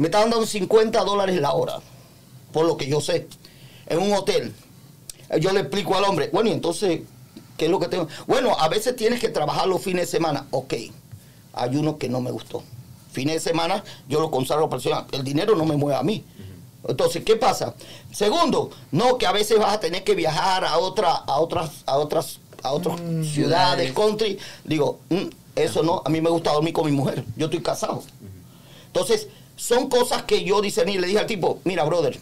Me 0.02 0.08
estaban 0.08 0.32
dando 0.32 0.48
50 0.48 1.04
dólares 1.04 1.40
la 1.40 1.54
hora, 1.54 1.80
por 2.52 2.66
lo 2.66 2.76
que 2.76 2.88
yo 2.88 3.02
sé, 3.02 3.28
en 3.86 4.00
un 4.00 4.12
hotel. 4.14 4.52
Yo 5.40 5.52
le 5.52 5.60
explico 5.60 5.96
al 5.96 6.06
hombre, 6.06 6.32
bueno, 6.34 6.50
y 6.50 6.54
entonces, 6.54 7.02
¿qué 7.56 7.66
es 7.66 7.72
lo 7.72 7.80
que 7.80 7.88
tengo? 7.88 8.08
Bueno, 8.26 8.58
a 8.60 8.68
veces 8.68 8.96
tienes 8.96 9.20
que 9.20 9.30
trabajar 9.30 9.68
los 9.68 9.80
fines 9.80 10.08
de 10.08 10.18
semana. 10.18 10.48
Ok, 10.50 10.74
hay 11.54 11.76
uno 11.76 12.00
que 12.00 12.10
no 12.10 12.20
me 12.20 12.32
gustó. 12.32 12.64
Fines 13.12 13.36
de 13.36 13.52
semana 13.52 13.84
yo 14.10 14.20
lo 14.20 14.32
consagro 14.32 14.68
personal. 14.72 15.06
El 15.12 15.24
dinero 15.24 15.56
no 15.56 15.66
me 15.66 15.78
mueve 15.78 16.00
a 16.00 16.02
mí. 16.02 16.26
Entonces, 16.88 17.24
¿qué 17.24 17.36
pasa? 17.36 17.76
Segundo, 18.12 18.72
no 18.90 19.20
que 19.20 19.28
a 19.28 19.32
veces 19.32 19.60
vas 19.60 19.76
a 19.76 19.80
tener 19.80 20.04
que 20.04 20.16
viajar 20.16 20.66
a 20.66 20.80
otra, 20.80 21.12
a 21.12 21.40
otras, 21.40 21.84
a 21.86 22.00
otras, 22.00 22.40
a 22.64 22.72
otras 22.72 23.00
ciudades, 23.32 23.92
country. 23.94 24.40
Digo, 24.64 24.98
mm, 25.10 25.26
eso 25.56 25.84
no, 25.84 26.02
a 26.04 26.10
mí 26.10 26.22
me 26.22 26.32
gusta 26.32 26.54
dormir 26.54 26.74
con 26.74 26.88
mi 26.88 26.92
mujer. 26.92 27.24
Yo 27.38 27.46
estoy 27.46 27.62
casado. 27.62 28.02
Entonces, 28.88 29.28
son 29.62 29.90
cosas 29.90 30.24
que 30.24 30.44
yo 30.44 30.60
discerní. 30.60 30.98
Le 30.98 31.08
dije 31.08 31.20
al 31.20 31.28
tipo, 31.28 31.60
mira, 31.66 31.84
brother, 31.84 32.20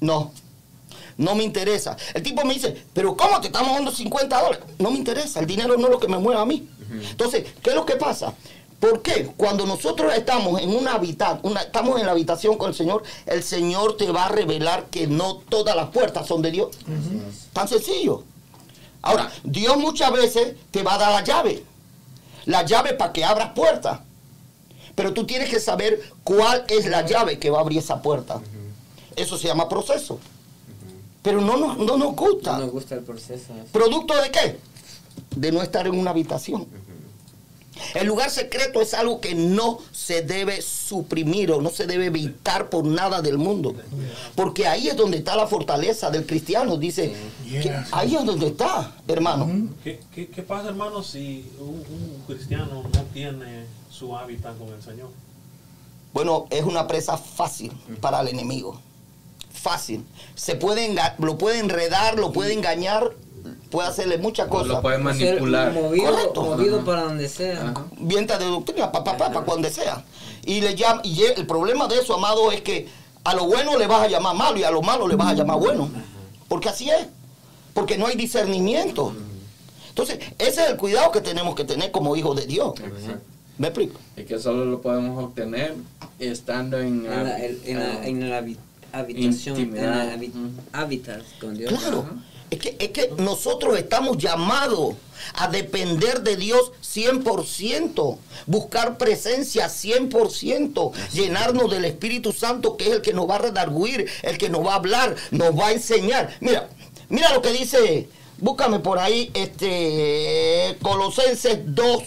no, 0.00 0.32
no 1.16 1.34
me 1.34 1.44
interesa. 1.44 1.96
El 2.12 2.22
tipo 2.22 2.44
me 2.44 2.54
dice, 2.54 2.84
pero 2.92 3.16
¿cómo 3.16 3.40
te 3.40 3.46
estamos 3.46 3.72
dando 3.74 3.90
50 3.90 4.38
dólares? 4.40 4.64
No 4.78 4.90
me 4.90 4.98
interesa, 4.98 5.40
el 5.40 5.46
dinero 5.46 5.76
no 5.78 5.86
es 5.86 5.90
lo 5.90 5.98
que 5.98 6.08
me 6.08 6.18
mueve 6.18 6.40
a 6.40 6.44
mí. 6.44 6.68
Entonces, 7.10 7.46
¿qué 7.62 7.70
es 7.70 7.76
lo 7.76 7.86
que 7.86 7.96
pasa? 7.96 8.34
¿Por 8.78 9.00
qué? 9.00 9.32
Cuando 9.34 9.64
nosotros 9.64 10.12
estamos 10.14 10.60
en 10.60 10.76
una 10.76 10.94
habitación, 10.94 11.40
una, 11.44 11.62
estamos 11.62 11.98
en 11.98 12.04
la 12.04 12.12
habitación 12.12 12.58
con 12.58 12.68
el 12.68 12.74
Señor, 12.74 13.02
el 13.24 13.42
Señor 13.42 13.96
te 13.96 14.10
va 14.12 14.26
a 14.26 14.28
revelar 14.28 14.86
que 14.90 15.06
no 15.06 15.36
todas 15.36 15.74
las 15.74 15.88
puertas 15.88 16.26
son 16.26 16.42
de 16.42 16.50
Dios. 16.50 16.76
Tan 17.54 17.66
sencillo. 17.66 18.24
Ahora, 19.00 19.32
Dios 19.42 19.78
muchas 19.78 20.12
veces 20.12 20.54
te 20.70 20.82
va 20.82 20.96
a 20.96 20.98
dar 20.98 21.12
la 21.12 21.24
llave. 21.24 21.64
La 22.44 22.62
llave 22.66 22.92
para 22.92 23.12
que 23.12 23.24
abras 23.24 23.52
puertas. 23.54 24.00
Pero 24.94 25.12
tú 25.12 25.24
tienes 25.24 25.48
que 25.50 25.60
saber 25.60 26.00
cuál 26.24 26.64
es 26.68 26.86
la 26.86 27.04
llave 27.06 27.38
que 27.38 27.50
va 27.50 27.58
a 27.58 27.60
abrir 27.62 27.78
esa 27.78 28.02
puerta. 28.02 28.40
Eso 29.16 29.36
se 29.38 29.48
llama 29.48 29.68
proceso. 29.68 30.18
Pero 31.22 31.40
no, 31.40 31.56
nos- 31.56 31.78
no 31.78 31.96
nos 31.96 32.14
gusta. 32.16 32.52
No 32.54 32.60
nos 32.64 32.72
gusta 32.72 32.94
el 32.96 33.02
proceso. 33.02 33.52
¿Producto 33.72 34.14
de 34.20 34.30
qué? 34.30 34.58
De 35.36 35.52
no 35.52 35.62
estar 35.62 35.86
en 35.86 35.94
una 35.98 36.10
habitación. 36.10 36.66
El 37.94 38.06
lugar 38.06 38.30
secreto 38.30 38.80
es 38.80 38.92
algo 38.94 39.20
que 39.20 39.34
no 39.34 39.78
se 39.92 40.22
debe 40.22 40.60
suprimir 40.62 41.50
o 41.52 41.60
no 41.62 41.70
se 41.70 41.86
debe 41.86 42.06
evitar 42.06 42.68
por 42.70 42.84
nada 42.84 43.22
del 43.22 43.38
mundo. 43.38 43.74
Porque 44.36 44.66
ahí 44.66 44.88
es 44.88 44.96
donde 44.96 45.16
está 45.18 45.36
la 45.36 45.46
fortaleza 45.46 46.10
del 46.10 46.26
cristiano. 46.26 46.76
Dice, 46.76 47.14
Yeah. 47.46 47.86
ahí 47.92 48.14
es 48.14 48.24
donde 48.24 48.46
está, 48.48 48.94
hermano. 49.08 49.68
¿Qué, 49.84 50.00
qué, 50.14 50.28
qué 50.28 50.42
pasa, 50.42 50.68
hermano, 50.68 51.02
si 51.02 51.50
un, 51.58 51.68
un 51.68 52.22
cristiano 52.26 52.82
no 52.82 53.02
tiene 53.12 53.64
su 54.02 54.16
hábitat 54.16 54.58
con 54.58 54.68
el 54.68 54.82
Señor? 54.82 55.08
Bueno, 56.12 56.46
es 56.50 56.64
una 56.64 56.86
presa 56.88 57.16
fácil 57.16 57.72
para 58.00 58.20
el 58.20 58.28
enemigo. 58.28 58.78
Fácil. 59.52 60.04
Se 60.34 60.56
puede 60.56 60.90
enga- 60.92 61.14
lo 61.18 61.38
puede 61.38 61.58
enredar, 61.60 62.18
lo 62.18 62.32
puede 62.32 62.52
engañar, 62.52 63.12
puede 63.70 63.88
hacerle 63.88 64.18
muchas 64.18 64.48
cosas. 64.48 64.68
lo 64.68 64.82
puede 64.82 64.98
manipular. 64.98 65.72
Movido, 65.72 66.10
Correcto. 66.10 66.42
movido 66.42 66.76
Ajá. 66.78 66.84
para 66.84 67.02
donde 67.04 67.28
sea. 67.28 67.70
Ajá. 67.70 67.84
vienta 67.98 68.38
de 68.38 68.44
doctrina, 68.46 68.90
pa, 68.90 69.04
pa, 69.04 69.16
pa, 69.16 69.30
pa, 69.30 69.42
cuando 69.42 69.70
sea. 69.70 70.04
Y 70.44 70.60
le 70.60 70.74
llama, 70.74 71.00
y 71.04 71.22
el 71.22 71.46
problema 71.46 71.86
de 71.86 72.00
eso, 72.00 72.14
amado, 72.14 72.50
es 72.50 72.60
que 72.62 72.88
a 73.24 73.34
lo 73.34 73.46
bueno 73.46 73.78
le 73.78 73.86
vas 73.86 74.02
a 74.02 74.08
llamar 74.08 74.34
malo 74.34 74.58
y 74.58 74.64
a 74.64 74.70
lo 74.72 74.82
malo 74.82 75.06
le 75.06 75.14
vas 75.14 75.28
a 75.28 75.34
llamar 75.34 75.58
bueno. 75.60 75.88
Porque 76.48 76.68
así 76.68 76.90
es. 76.90 77.06
Porque 77.72 77.96
no 77.96 78.06
hay 78.08 78.16
discernimiento. 78.16 79.14
Entonces, 79.88 80.18
ese 80.38 80.64
es 80.64 80.70
el 80.70 80.76
cuidado 80.76 81.10
que 81.12 81.20
tenemos 81.20 81.54
que 81.54 81.64
tener 81.64 81.90
como 81.92 82.16
hijos 82.16 82.34
de 82.36 82.46
Dios. 82.46 82.74
Exacto. 82.80 83.20
¿Me 83.62 83.68
explico? 83.68 84.00
Y 84.16 84.24
que 84.24 84.40
solo 84.40 84.64
lo 84.64 84.80
podemos 84.82 85.22
obtener 85.22 85.74
estando 86.18 86.80
en, 86.80 87.06
En 87.06 87.24
la, 87.24 87.36
el- 87.38 87.60
en 87.64 87.78
la, 87.78 88.06
en 88.08 88.28
la 88.30 88.40
habi- 88.42 88.56
habitación, 88.90 89.56
en 89.56 89.76
la 89.76 90.16
habi- 90.16 90.32
hábitat 90.72 91.22
con 91.40 91.56
Dios. 91.56 91.72
Claro. 91.72 92.04
Es 92.50 92.58
que, 92.58 92.74
es 92.80 92.88
que 92.88 93.12
nosotros 93.18 93.78
estamos 93.78 94.18
llamados 94.18 94.96
a 95.34 95.46
depender 95.46 96.22
de 96.22 96.36
Dios 96.36 96.72
100%, 96.82 98.18
buscar 98.46 98.98
presencia 98.98 99.68
100%, 99.68 100.92
llenarnos 101.12 101.70
del 101.70 101.84
Espíritu 101.84 102.32
Santo 102.32 102.76
que 102.76 102.88
es 102.88 102.92
el 102.96 103.00
que 103.00 103.12
nos 103.12 103.30
va 103.30 103.36
a 103.36 103.38
redarguir, 103.38 104.08
el 104.24 104.38
que 104.38 104.48
nos 104.48 104.66
va 104.66 104.72
a 104.72 104.76
hablar, 104.76 105.14
nos 105.30 105.56
va 105.56 105.68
a 105.68 105.72
enseñar. 105.72 106.36
Mira, 106.40 106.68
mira 107.08 107.32
lo 107.32 107.40
que 107.42 107.52
dice, 107.52 108.08
búscame 108.38 108.80
por 108.80 108.98
ahí, 108.98 109.30
este 109.34 110.76
Colosenses 110.82 111.60
2, 111.64 112.02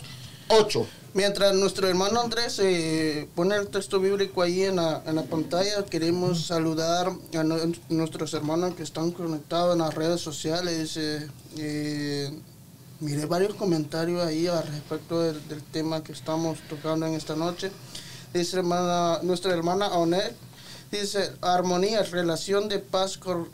8. 0.49 0.85
Mientras 1.15 1.55
nuestro 1.55 1.87
hermano 1.87 2.19
Andrés 2.19 2.59
eh, 2.61 3.29
pone 3.35 3.55
el 3.55 3.69
texto 3.69 4.01
bíblico 4.01 4.41
ahí 4.41 4.63
en 4.63 4.75
la, 4.75 5.01
en 5.05 5.15
la 5.15 5.23
pantalla, 5.23 5.85
queremos 5.85 6.45
saludar 6.47 7.07
a 7.33 7.43
nu- 7.45 7.73
nuestros 7.87 8.33
hermanos 8.33 8.75
que 8.75 8.83
están 8.83 9.11
conectados 9.11 9.73
en 9.75 9.79
las 9.79 9.93
redes 9.93 10.19
sociales. 10.19 10.97
eh, 10.97 11.25
eh, 11.57 12.37
miré 12.99 13.25
varios 13.27 13.53
comentarios 13.55 14.21
ahí 14.25 14.47
al 14.47 14.67
respecto 14.67 15.21
del, 15.21 15.39
tema 15.71 16.03
que 16.03 16.11
estamos 16.11 16.57
tocando 16.67 17.05
en 17.05 17.13
esta 17.13 17.37
noche. 17.37 17.71
Dice 18.33 18.57
hermana, 18.57 19.19
nuestra 19.23 19.53
hermana 19.53 19.87
Onet, 19.93 20.35
dice 20.91 21.31
armonía, 21.39 22.03
relación 22.03 22.67
de 22.67 22.79
paz 22.79 23.17
cor- 23.17 23.47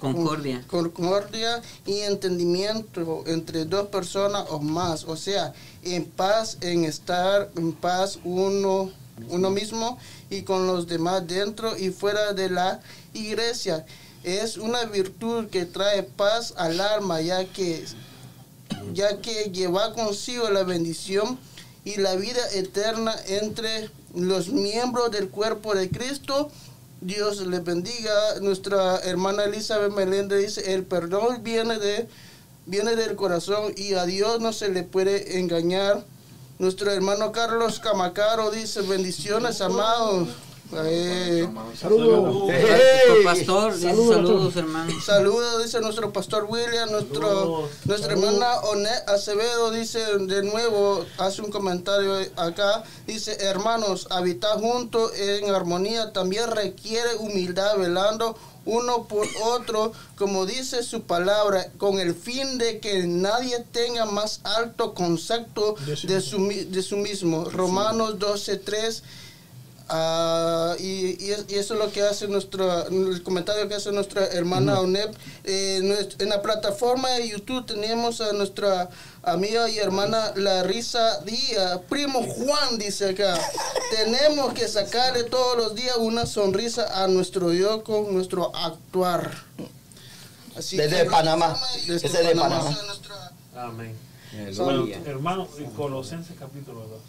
Concordia. 0.00 0.64
con- 0.68 0.90
concordia 0.90 1.62
y 1.86 2.00
entendimiento 2.00 3.24
entre 3.26 3.64
dos 3.64 3.88
personas 3.88 4.46
o 4.50 4.58
más, 4.60 5.04
o 5.04 5.16
sea, 5.16 5.52
en 5.82 6.04
paz, 6.04 6.58
en 6.60 6.84
estar 6.84 7.50
en 7.56 7.72
paz 7.72 8.18
uno, 8.24 8.90
uno 9.28 9.50
mismo 9.50 9.98
y 10.30 10.42
con 10.42 10.66
los 10.66 10.86
demás 10.86 11.26
dentro 11.26 11.76
y 11.76 11.90
fuera 11.90 12.32
de 12.32 12.50
la 12.50 12.80
iglesia. 13.14 13.84
Es 14.24 14.56
una 14.56 14.84
virtud 14.84 15.46
que 15.48 15.66
trae 15.66 16.02
paz 16.02 16.54
al 16.56 16.80
alma, 16.80 17.20
ya 17.20 17.44
que 17.44 17.84
ya 18.92 19.20
que 19.20 19.50
lleva 19.52 19.94
consigo 19.94 20.50
la 20.50 20.62
bendición 20.64 21.38
y 21.84 21.96
la 21.98 22.14
vida 22.16 22.40
eterna 22.52 23.14
entre 23.26 23.90
los 24.14 24.48
miembros 24.48 25.10
del 25.10 25.28
cuerpo 25.28 25.74
de 25.74 25.88
Cristo. 25.90 26.50
Dios 27.00 27.46
les 27.46 27.62
bendiga. 27.62 28.40
Nuestra 28.40 28.98
hermana 28.98 29.44
Elizabeth 29.44 29.92
Meléndez 29.92 30.46
dice, 30.46 30.74
el 30.74 30.84
perdón 30.84 31.42
viene, 31.42 31.78
de, 31.78 32.08
viene 32.66 32.96
del 32.96 33.16
corazón 33.16 33.72
y 33.76 33.94
a 33.94 34.06
Dios 34.06 34.40
no 34.40 34.52
se 34.52 34.68
le 34.68 34.82
puede 34.82 35.38
engañar. 35.38 36.04
Nuestro 36.58 36.90
hermano 36.90 37.32
Carlos 37.32 37.80
Camacaro 37.80 38.50
dice, 38.50 38.80
bendiciones, 38.82 39.60
amados. 39.60 40.28
Eh, 40.72 41.48
Saludos. 41.80 42.50
Hey. 42.50 42.64
Nuestro 43.08 43.24
pastor, 43.24 43.74
dice 43.74 43.86
Saludos, 43.88 44.14
saludos, 44.16 44.56
hermano. 44.56 44.92
Saludos, 45.00 45.64
dice 45.64 45.80
nuestro 45.80 46.12
pastor 46.12 46.46
William, 46.48 46.90
nuestro, 46.90 47.20
Saludos. 47.28 47.70
nuestra 47.84 48.12
hermana 48.12 48.60
Onet 48.62 49.08
Acevedo 49.08 49.70
dice 49.70 50.00
de 50.18 50.42
nuevo, 50.42 51.04
hace 51.18 51.42
un 51.42 51.50
comentario 51.50 52.14
acá, 52.36 52.82
dice, 53.06 53.36
hermanos, 53.40 54.08
habitar 54.10 54.58
juntos 54.58 55.12
en 55.16 55.54
armonía 55.54 56.12
también 56.12 56.50
requiere 56.50 57.14
humildad, 57.18 57.78
velando 57.78 58.36
uno 58.64 59.04
por 59.04 59.28
otro, 59.44 59.92
como 60.18 60.44
dice 60.46 60.82
su 60.82 61.02
palabra, 61.02 61.68
con 61.78 62.00
el 62.00 62.12
fin 62.16 62.58
de 62.58 62.80
que 62.80 63.06
nadie 63.06 63.64
tenga 63.70 64.06
más 64.06 64.40
alto 64.42 64.92
concepto 64.94 65.76
de 66.02 66.20
su, 66.20 66.40
mi- 66.40 66.64
de 66.64 66.82
su 66.82 66.96
mismo. 66.96 67.44
Romanos 67.44 68.18
12, 68.18 68.56
3. 68.56 69.02
Ah, 69.88 70.74
y, 70.80 71.24
y 71.24 71.30
es- 71.30 71.44
y 71.48 71.54
eso 71.54 71.74
es 71.74 71.80
lo 71.80 71.92
que 71.92 72.02
hace 72.02 72.26
nuestro, 72.26 72.88
el 72.88 73.22
comentario 73.22 73.68
que 73.68 73.74
hace 73.76 73.92
nuestra 73.92 74.26
hermana 74.26 74.80
ONEP. 74.80 75.14
Eh, 75.44 76.06
en 76.18 76.28
la 76.28 76.42
plataforma 76.42 77.10
de 77.10 77.28
YouTube 77.28 77.64
tenemos 77.66 78.20
a 78.20 78.32
nuestra 78.32 78.88
amiga 79.22 79.68
y 79.70 79.78
hermana 79.78 80.32
Larisa 80.34 81.20
Díaz. 81.20 81.80
Primo 81.88 82.20
Juan 82.22 82.78
dice 82.78 83.10
acá, 83.10 83.38
tenemos 83.96 84.52
que 84.54 84.66
sacarle 84.66 85.22
todos 85.24 85.56
los 85.56 85.74
días 85.76 85.96
una 85.98 86.26
sonrisa 86.26 87.04
a 87.04 87.06
nuestro 87.06 87.50
Dios 87.50 87.82
con 87.82 88.12
nuestro 88.12 88.54
actuar. 88.56 89.30
Así 90.56 90.76
Desde 90.76 91.04
que- 91.04 91.10
Panamá. 91.10 91.56
Desde 91.86 92.08
Panamá. 92.08 92.48
Panamá. 92.58 92.82
Nuestra- 92.86 93.32
Amén. 93.56 93.96
Bueno, 94.56 94.86
hermano, 95.06 95.48
en 95.58 95.70
Colosenses 95.70 96.34
capítulo 96.38 96.80
2. 96.88 97.00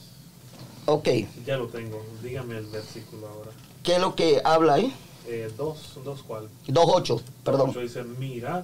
Ok, 0.90 1.10
Ya 1.46 1.58
lo 1.58 1.68
tengo. 1.68 2.02
Dígame 2.24 2.58
el 2.58 2.66
versículo 2.68 3.28
ahora. 3.28 3.52
¿qué 3.84 3.96
es 3.96 4.00
lo 4.00 4.16
que 4.16 4.42
habla 4.44 4.76
ahí? 4.76 4.94
Eh, 5.28 5.52
dos, 5.58 6.00
dos 6.06 6.24
cuál. 6.24 6.48
2.8, 6.68 7.22
perdón. 7.44 7.72
Ocho 7.72 7.82
dice, 7.82 8.04
mirad 8.04 8.64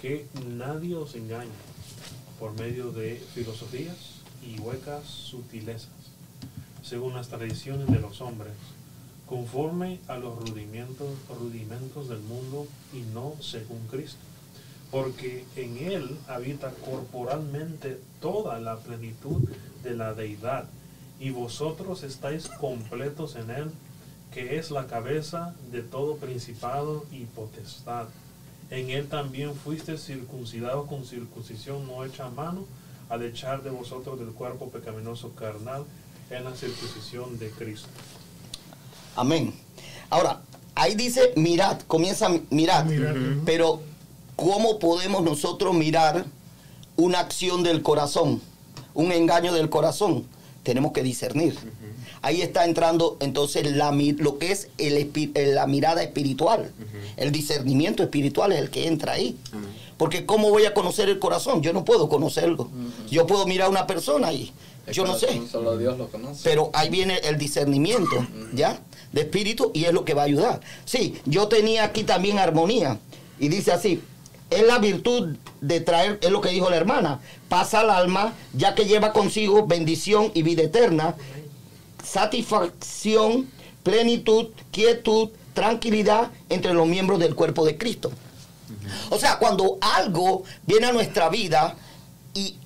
que 0.00 0.26
nadie 0.56 0.96
os 0.96 1.14
engañe 1.14 1.52
por 2.40 2.52
medio 2.58 2.90
de 2.90 3.22
filosofías 3.34 3.96
y 4.44 4.58
huecas 4.58 5.04
sutilezas, 5.06 5.90
según 6.82 7.14
las 7.14 7.28
tradiciones 7.28 7.86
de 7.86 8.00
los 8.00 8.20
hombres, 8.20 8.52
conforme 9.28 10.00
a 10.08 10.16
los 10.16 10.36
rudimentos, 10.36 11.06
rudimentos 11.38 12.08
del 12.08 12.20
mundo 12.20 12.66
y 12.92 13.02
no 13.14 13.34
según 13.40 13.86
Cristo. 13.88 14.18
Porque 14.90 15.44
en 15.54 15.76
Él 15.78 16.16
habita 16.26 16.72
corporalmente 16.84 18.00
toda 18.20 18.58
la 18.58 18.76
plenitud 18.78 19.48
de 19.84 19.94
la 19.94 20.14
deidad, 20.14 20.66
y 21.20 21.30
vosotros 21.30 22.02
estáis 22.02 22.48
completos 22.48 23.36
en 23.36 23.50
Él, 23.50 23.70
que 24.32 24.58
es 24.58 24.70
la 24.70 24.86
cabeza 24.86 25.54
de 25.70 25.82
todo 25.82 26.16
principado 26.16 27.04
y 27.12 27.24
potestad. 27.24 28.06
En 28.70 28.90
él 28.90 29.08
también 29.08 29.54
fuiste 29.54 29.96
circuncidados 29.98 30.88
con 30.88 31.04
circuncisión 31.04 31.86
no 31.86 32.04
hecha 32.04 32.26
a 32.26 32.30
mano, 32.30 32.64
al 33.08 33.22
echar 33.22 33.62
de 33.62 33.70
vosotros 33.70 34.18
del 34.18 34.30
cuerpo 34.30 34.70
pecaminoso 34.70 35.32
carnal 35.34 35.84
en 36.30 36.44
la 36.44 36.56
circuncisión 36.56 37.38
de 37.38 37.50
Cristo. 37.50 37.88
Amén. 39.14 39.54
Ahora, 40.10 40.40
ahí 40.74 40.94
dice 40.94 41.32
mirad, 41.36 41.80
comienza 41.82 42.28
mirad. 42.50 42.86
Mirad. 42.86 43.14
Pero, 43.44 43.80
¿cómo 44.34 44.78
podemos 44.78 45.22
nosotros 45.22 45.74
mirar 45.74 46.24
una 46.96 47.20
acción 47.20 47.62
del 47.62 47.82
corazón? 47.82 48.40
Un 48.94 49.12
engaño 49.12 49.52
del 49.52 49.68
corazón. 49.68 50.24
Tenemos 50.64 50.92
que 50.92 51.02
discernir. 51.02 51.56
Ahí 52.22 52.40
está 52.40 52.64
entrando 52.64 53.18
entonces 53.20 53.70
la, 53.70 53.92
lo 53.92 54.38
que 54.38 54.50
es 54.50 54.68
el 54.78 55.54
la 55.54 55.66
mirada 55.66 56.02
espiritual. 56.02 56.72
El 57.16 57.30
discernimiento 57.30 58.02
espiritual 58.02 58.50
es 58.52 58.58
el 58.58 58.70
que 58.70 58.88
entra 58.88 59.12
ahí. 59.12 59.36
Porque 59.96 60.26
¿cómo 60.26 60.50
voy 60.50 60.64
a 60.64 60.74
conocer 60.74 61.08
el 61.08 61.18
corazón? 61.18 61.62
Yo 61.62 61.72
no 61.72 61.84
puedo 61.84 62.08
conocerlo. 62.08 62.68
Yo 63.10 63.26
puedo 63.26 63.46
mirar 63.46 63.66
a 63.66 63.70
una 63.70 63.86
persona 63.86 64.32
y 64.32 64.52
El 64.86 64.94
yo 64.94 65.06
no 65.06 65.16
sé. 65.16 65.40
Solo 65.50 65.76
Dios 65.76 65.98
lo 65.98 66.08
conoce. 66.08 66.40
Pero 66.42 66.70
ahí 66.72 66.88
viene 66.88 67.18
el 67.24 67.38
discernimiento, 67.38 68.26
¿ya? 68.54 68.80
De 69.12 69.20
espíritu 69.20 69.70
y 69.74 69.84
es 69.84 69.92
lo 69.92 70.04
que 70.04 70.14
va 70.14 70.22
a 70.22 70.24
ayudar. 70.24 70.60
Sí, 70.84 71.14
yo 71.26 71.46
tenía 71.48 71.84
aquí 71.84 72.04
también 72.04 72.38
armonía. 72.38 72.98
Y 73.38 73.48
dice 73.48 73.70
así, 73.70 74.00
es 74.56 74.66
la 74.66 74.78
virtud 74.78 75.36
de 75.60 75.80
traer, 75.80 76.18
es 76.22 76.30
lo 76.30 76.40
que 76.40 76.50
dijo 76.50 76.70
la 76.70 76.76
hermana, 76.76 77.20
pasa 77.48 77.80
al 77.80 77.90
alma, 77.90 78.34
ya 78.52 78.74
que 78.74 78.84
lleva 78.84 79.12
consigo 79.12 79.66
bendición 79.66 80.30
y 80.34 80.42
vida 80.42 80.62
eterna, 80.62 81.14
satisfacción, 82.02 83.48
plenitud, 83.82 84.48
quietud, 84.70 85.30
tranquilidad 85.54 86.30
entre 86.48 86.74
los 86.74 86.86
miembros 86.86 87.18
del 87.18 87.34
cuerpo 87.34 87.64
de 87.64 87.78
Cristo. 87.78 88.12
O 89.10 89.18
sea, 89.18 89.38
cuando 89.38 89.78
algo 89.80 90.44
viene 90.66 90.86
a 90.86 90.92
nuestra 90.92 91.28
vida 91.28 91.76
y 92.34 92.56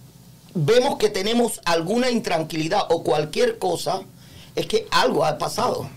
vemos 0.54 0.96
que 0.98 1.08
tenemos 1.08 1.60
alguna 1.64 2.10
intranquilidad 2.10 2.82
o 2.88 3.02
cualquier 3.02 3.58
cosa, 3.58 4.00
es 4.56 4.66
que 4.66 4.88
algo 4.90 5.24
ha 5.24 5.38
pasado. 5.38 5.88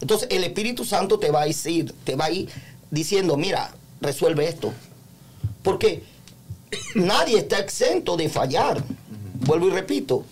Entonces 0.00 0.28
el 0.30 0.42
Espíritu 0.42 0.84
Santo 0.84 1.18
te 1.18 1.30
va 1.30 1.42
a 1.42 1.46
decir, 1.46 1.94
te 2.04 2.16
va 2.16 2.24
a 2.26 2.30
ir 2.30 2.48
diciendo, 2.90 3.36
mira, 3.36 3.72
resuelve 4.00 4.48
esto. 4.48 4.72
Porque 5.62 6.02
nadie 6.94 7.38
está 7.38 7.58
exento 7.58 8.16
de 8.16 8.28
fallar. 8.28 8.82
Vuelvo 9.46 9.68
y 9.68 9.70
repito. 9.70 10.24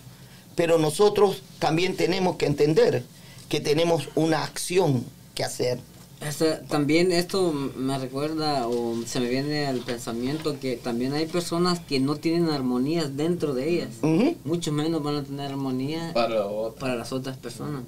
Pero 0.55 0.77
nosotros 0.77 1.41
también 1.59 1.95
tenemos 1.95 2.35
que 2.37 2.45
entender 2.45 3.03
que 3.49 3.59
tenemos 3.59 4.09
una 4.15 4.43
acción 4.43 5.03
que 5.35 5.43
hacer. 5.43 5.79
Esta- 6.21 6.61
también 6.61 7.11
esto 7.11 7.51
me 7.51 7.97
recuerda 7.97 8.67
o 8.67 8.95
se 9.07 9.19
me 9.19 9.27
viene 9.29 9.65
al 9.65 9.79
pensamiento 9.79 10.59
que 10.59 10.77
también 10.77 11.13
hay 11.13 11.25
personas 11.25 11.79
que 11.79 11.99
no 11.99 12.15
tienen 12.17 12.49
armonías 12.49 13.17
dentro 13.17 13.53
de 13.55 13.69
ellas. 13.69 13.89
Ujú. 14.03 14.35
Mucho 14.45 14.71
menos 14.71 15.01
van 15.01 15.15
a 15.15 15.23
tener 15.23 15.49
armonía 15.51 16.11
Para 16.13 16.43
para 16.79 16.95
las 16.95 17.11
otras 17.11 17.37
personas. 17.37 17.83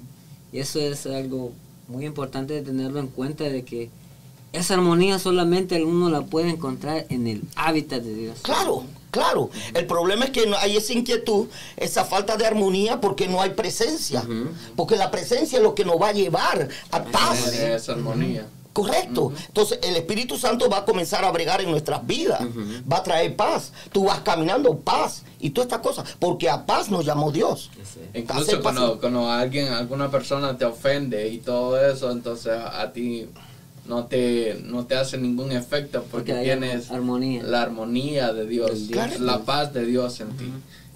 Y 0.52 0.58
eso 0.58 0.80
es 0.80 1.06
algo 1.06 1.52
muy 1.86 2.06
importante 2.06 2.54
de 2.54 2.62
tenerlo 2.62 2.98
en 2.98 3.06
cuenta 3.08 3.44
de 3.44 3.64
que 3.64 3.88
esa 4.54 4.74
armonía 4.74 5.18
solamente 5.18 5.82
uno 5.82 6.08
la 6.10 6.22
puede 6.22 6.50
encontrar 6.50 7.06
en 7.08 7.26
el 7.26 7.42
hábitat 7.56 8.02
de 8.02 8.14
Dios. 8.14 8.38
Claro, 8.42 8.84
claro. 9.10 9.50
El 9.74 9.86
problema 9.86 10.26
es 10.26 10.30
que 10.30 10.46
no 10.46 10.56
hay 10.56 10.76
esa 10.76 10.92
inquietud, 10.92 11.48
esa 11.76 12.04
falta 12.04 12.36
de 12.36 12.46
armonía 12.46 13.00
porque 13.00 13.26
no 13.26 13.42
hay 13.42 13.50
presencia. 13.50 14.24
Porque 14.76 14.96
la 14.96 15.10
presencia 15.10 15.58
es 15.58 15.62
lo 15.62 15.74
que 15.74 15.84
nos 15.84 16.00
va 16.00 16.08
a 16.08 16.12
llevar 16.12 16.68
a 16.92 17.04
paz. 17.04 17.52
Esa 17.52 17.92
armonía. 17.92 18.46
Correcto. 18.72 19.32
Entonces 19.46 19.78
el 19.82 19.96
Espíritu 19.96 20.36
Santo 20.36 20.68
va 20.68 20.78
a 20.78 20.84
comenzar 20.84 21.24
a 21.24 21.30
bregar 21.30 21.60
en 21.60 21.70
nuestras 21.70 22.06
vidas. 22.06 22.40
Va 22.90 22.98
a 22.98 23.02
traer 23.02 23.34
paz. 23.34 23.72
Tú 23.90 24.04
vas 24.04 24.20
caminando 24.20 24.78
paz 24.78 25.24
y 25.40 25.50
todas 25.50 25.66
estas 25.66 25.80
cosas. 25.80 26.16
Porque 26.20 26.48
a 26.48 26.64
paz 26.64 26.90
nos 26.90 27.04
llamó 27.04 27.32
Dios. 27.32 27.70
Hacer 27.82 28.08
Incluso 28.14 28.62
cuando, 28.62 29.00
cuando 29.00 29.28
alguien, 29.28 29.72
alguna 29.72 30.10
persona 30.12 30.56
te 30.56 30.64
ofende 30.64 31.28
y 31.28 31.38
todo 31.38 31.80
eso, 31.80 32.12
entonces 32.12 32.52
a 32.52 32.92
ti 32.92 33.28
no 33.86 34.06
te, 34.06 34.60
no 34.64 34.86
te 34.86 34.96
hace 34.96 35.18
ningún 35.18 35.52
efecto 35.52 36.04
porque, 36.10 36.34
tienes 36.34 36.90
armonía. 36.90 37.42
la 37.42 37.62
armonía 37.62 38.32
de 38.32 38.46
Dios. 38.46 38.90
la 39.20 39.40
paz 39.40 39.72
de 39.72 39.84
Dios 39.84 40.20
en 40.20 40.28
ti. 40.36 40.52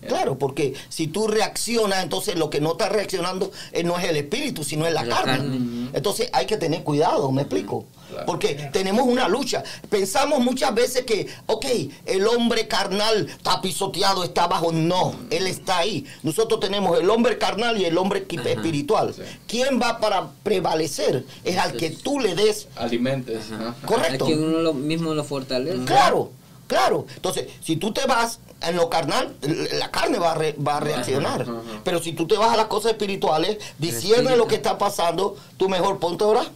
Claro, 0.07 0.39
porque 0.39 0.75
si 0.89 1.07
tú 1.09 1.27
reaccionas, 1.27 2.03
entonces 2.03 2.37
lo 2.37 2.51
que 2.51 2.61
no 2.61 2.73
está 2.73 2.89
reaccionando 2.89 3.51
eh, 3.73 3.83
no 3.83 3.99
es 3.99 4.05
el 4.05 4.17
espíritu, 4.17 4.65
sino 4.65 4.87
es 4.87 4.93
la, 4.93 5.05
La 5.05 5.17
carne. 5.17 5.33
carne. 5.39 5.91
Entonces 5.93 6.31
hay 6.33 6.47
que 6.47 6.57
tener 6.57 6.83
cuidado, 6.85 7.31
¿me 7.33 7.43
explico? 7.43 7.85
Claro. 8.11 8.25
Porque 8.25 8.55
tenemos 8.73 9.07
una 9.07 9.29
lucha. 9.29 9.63
Pensamos 9.91 10.41
muchas 10.41 10.75
veces 10.75 11.05
que, 11.05 11.27
ok, 11.47 11.67
el 12.07 12.27
hombre 12.27 12.67
carnal 12.67 13.27
está 13.29 13.61
pisoteado, 13.61 14.25
está 14.25 14.45
abajo. 14.45 14.73
No, 14.73 15.15
él 15.31 15.47
está 15.47 15.79
ahí. 15.79 16.07
Nosotros 16.23 16.59
tenemos 16.61 16.99
el 16.99 17.11
hombre 17.11 17.37
carnal 17.37 17.79
y 17.79 17.85
el 17.85 17.99
hombre 17.99 18.27
Ajá. 18.39 18.49
espiritual. 18.49 19.13
Sí. 19.15 19.23
¿Quién 19.47 19.79
va 19.81 19.99
para 19.99 20.31
prevalecer? 20.43 21.25
Es 21.45 21.59
al 21.59 21.73
que 21.75 21.91
tú 21.91 22.19
le 22.19 22.35
des 22.35 22.69
Alimentes. 22.77 23.53
Ajá. 23.53 23.75
Correcto. 23.85 24.25
Aquí 24.25 24.35
uno 24.35 24.61
lo 24.61 24.73
mismo 24.73 25.13
lo 25.13 25.25
fortalece. 25.25 25.85
Claro, 25.85 26.31
claro. 26.69 27.07
Entonces, 27.17 27.49
si 27.61 27.75
tú 27.77 27.93
te 27.93 28.07
vas 28.07 28.39
en 28.61 28.77
lo 28.77 28.89
carnal, 28.89 29.35
la 29.79 29.91
carne 29.91 30.19
va 30.21 30.33
a, 30.33 30.35
re- 30.37 30.55
va 30.57 30.77
a 30.77 30.81
reaccionar. 30.81 31.43
Ajá, 31.43 31.51
ajá. 31.53 31.81
Pero 31.85 32.01
si 32.01 32.13
tú 32.13 32.27
te 32.29 32.37
vas 32.37 32.53
a 32.53 32.57
las 32.57 32.67
cosas 32.67 32.93
espirituales, 32.93 33.59
discierne 33.79 34.37
lo 34.37 34.47
que 34.47 34.55
está 34.55 34.79
pasando, 34.79 35.37
tú 35.57 35.69
mejor 35.69 35.99
ponte 35.99 36.23
a 36.25 36.29
orar. 36.29 36.47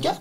Ya, 0.00 0.20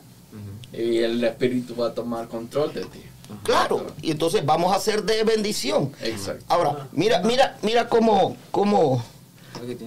Y 0.73 0.97
el 0.99 1.23
espíritu 1.23 1.75
va 1.75 1.87
a 1.89 1.93
tomar 1.93 2.27
control 2.27 2.73
de 2.73 2.85
ti. 2.85 3.01
claro. 3.43 3.85
Y 4.01 4.11
entonces 4.11 4.45
vamos 4.45 4.75
a 4.75 4.79
ser 4.79 5.03
de 5.03 5.23
bendición. 5.23 5.91
Exacto. 6.01 6.43
Ahora, 6.47 6.87
mira, 6.91 7.21
mira, 7.21 7.57
mira 7.61 7.87
cómo, 7.89 8.35
cómo, 8.51 9.03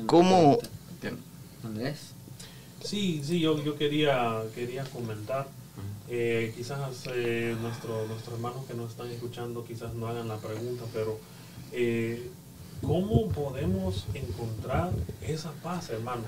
cómo. 0.07 0.59
Andrés. 1.65 1.99
Sí, 2.85 3.23
sí, 3.25 3.41
yo, 3.41 3.61
yo 3.63 3.77
quería, 3.77 4.43
quería 4.55 4.85
comentar. 4.85 5.49
Eh, 6.09 6.53
quizás 6.57 6.79
eh, 7.13 7.57
nuestro- 7.61 8.07
nuestros 8.07 8.35
hermanos 8.37 8.65
que 8.67 8.75
nos 8.75 8.91
están 8.93 9.11
escuchando 9.11 9.65
quizás 9.65 9.93
no 9.95 10.07
hagan 10.07 10.29
la 10.29 10.37
pregunta, 10.37 10.85
pero 10.93 11.19
eh, 11.73 12.31
¿cómo 12.81 13.29
podemos 13.31 14.07
encontrar 14.15 14.91
esa 15.23 15.51
paz, 15.65 15.91
hermano? 15.91 16.23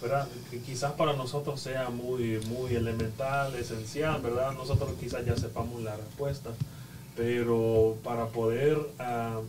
¿Verdad? 0.00 0.26
Que 0.50 0.58
quizás 0.58 0.92
para 0.92 1.12
nosotros 1.12 1.60
sea 1.60 1.88
muy, 1.90 2.40
muy 2.48 2.74
elemental, 2.74 3.54
esencial, 3.54 4.20
¿verdad? 4.20 4.52
Nosotros 4.54 4.90
quizás 4.98 5.24
ya 5.24 5.36
sepamos 5.36 5.80
la 5.82 5.94
respuesta, 5.96 6.50
pero 7.16 7.96
para 8.02 8.26
poder 8.26 8.78
ah, 8.98 9.40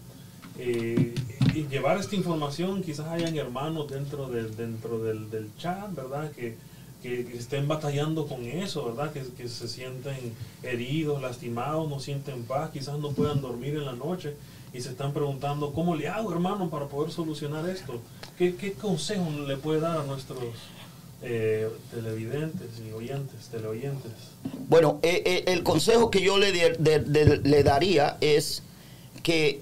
llevar 1.69 1.97
esta 1.97 2.15
información, 2.15 2.83
quizás 2.83 3.07
hayan 3.07 3.35
hermanos 3.35 3.89
dentro 3.89 4.27
dentro 4.29 4.99
del, 4.99 5.31
del 5.31 5.49
chat, 5.57 5.93
¿verdad? 5.95 6.29
Que, 6.31 6.55
que, 7.03 7.25
que 7.25 7.37
estén 7.37 7.67
batallando 7.67 8.25
con 8.25 8.43
eso, 8.45 8.85
¿verdad? 8.85 9.11
Que, 9.13 9.21
que 9.37 9.47
se 9.47 9.67
sienten 9.67 10.33
heridos, 10.63 11.21
lastimados, 11.21 11.87
no 11.89 11.99
sienten 11.99 12.43
paz, 12.43 12.71
quizás 12.71 12.97
no 12.97 13.11
puedan 13.11 13.41
dormir 13.41 13.75
en 13.75 13.85
la 13.85 13.93
noche 13.93 14.35
y 14.73 14.81
se 14.81 14.89
están 14.89 15.13
preguntando, 15.13 15.73
¿cómo 15.73 15.95
le 15.95 16.07
hago, 16.07 16.31
hermano, 16.31 16.69
para 16.71 16.87
poder 16.87 17.11
solucionar 17.11 17.69
esto? 17.69 17.99
¿Qué, 18.37 18.55
qué 18.55 18.73
consejo 18.73 19.29
le 19.47 19.57
puede 19.57 19.81
dar 19.81 19.97
a 19.99 20.03
nuestros 20.05 20.39
eh, 21.21 21.69
televidentes 21.91 22.69
y 22.87 22.91
oyentes, 22.91 23.47
teleoyentes? 23.51 24.11
Bueno, 24.69 24.99
eh, 25.03 25.21
eh, 25.25 25.43
el 25.47 25.61
consejo 25.63 26.09
que 26.09 26.21
yo 26.21 26.37
le, 26.39 26.51
de- 26.51 26.75
de- 26.79 26.99
de- 26.99 27.37
le 27.37 27.63
daría 27.63 28.17
es 28.21 28.63
que 29.21 29.61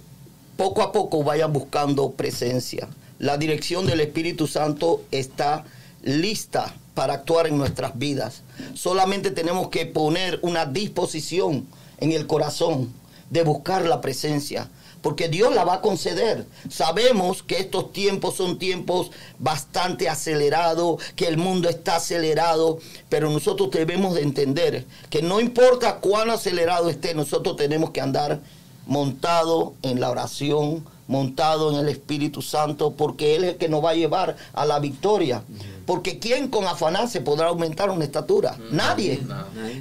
poco 0.58 0.82
a 0.82 0.92
poco 0.92 1.24
vayan 1.24 1.52
buscando 1.52 2.12
presencia. 2.12 2.88
La 3.20 3.38
dirección 3.38 3.86
del 3.86 4.00
Espíritu 4.00 4.48
Santo 4.48 5.04
está 5.12 5.66
lista 6.04 6.74
para 6.94 7.14
actuar 7.14 7.48
en 7.48 7.58
nuestras 7.58 7.98
vidas. 7.98 8.44
Solamente 8.74 9.32
tenemos 9.32 9.70
que 9.70 9.86
poner 9.86 10.40
una 10.42 10.66
disposición 10.66 11.68
en 12.00 12.12
el 12.12 12.28
corazón 12.28 12.94
de 13.30 13.44
buscar 13.44 13.84
la 13.86 14.02
presencia, 14.02 14.70
porque 15.02 15.30
Dios 15.30 15.56
la 15.56 15.64
va 15.64 15.76
a 15.76 15.82
conceder. 15.82 16.46
Sabemos 16.70 17.44
que 17.44 17.60
estos 17.60 17.94
tiempos 17.94 18.36
son 18.36 18.60
tiempos 18.60 19.12
bastante 19.40 20.10
acelerados, 20.10 21.02
que 21.16 21.28
el 21.28 21.38
mundo 21.38 21.70
está 21.70 21.96
acelerado, 21.96 22.80
pero 23.10 23.30
nosotros 23.30 23.72
debemos 23.72 24.16
de 24.16 24.24
entender 24.24 24.86
que 25.10 25.22
no 25.22 25.40
importa 25.40 25.98
cuán 25.98 26.30
acelerado 26.30 26.90
esté, 26.90 27.16
nosotros 27.16 27.56
tenemos 27.56 27.92
que 27.92 28.02
andar 28.02 28.42
montado 28.86 29.74
en 29.82 30.02
la 30.02 30.10
oración, 30.10 30.86
montado 31.12 31.72
en 31.72 31.78
el 31.78 31.90
Espíritu 31.90 32.42
Santo, 32.42 32.92
porque 32.96 33.36
Él 33.36 33.44
es 33.44 33.50
el 33.52 33.58
que 33.58 33.68
nos 33.70 33.84
va 33.84 33.90
a 33.92 33.96
llevar 33.96 34.38
a 34.54 34.66
la 34.66 34.80
victoria. 34.80 35.44
Porque 35.86 36.20
¿quién 36.20 36.48
con 36.48 36.66
afanarse 36.66 37.20
podrá 37.20 37.48
aumentar 37.50 37.90
una 37.90 38.06
estatura? 38.06 38.58
Nadie. 38.72 39.22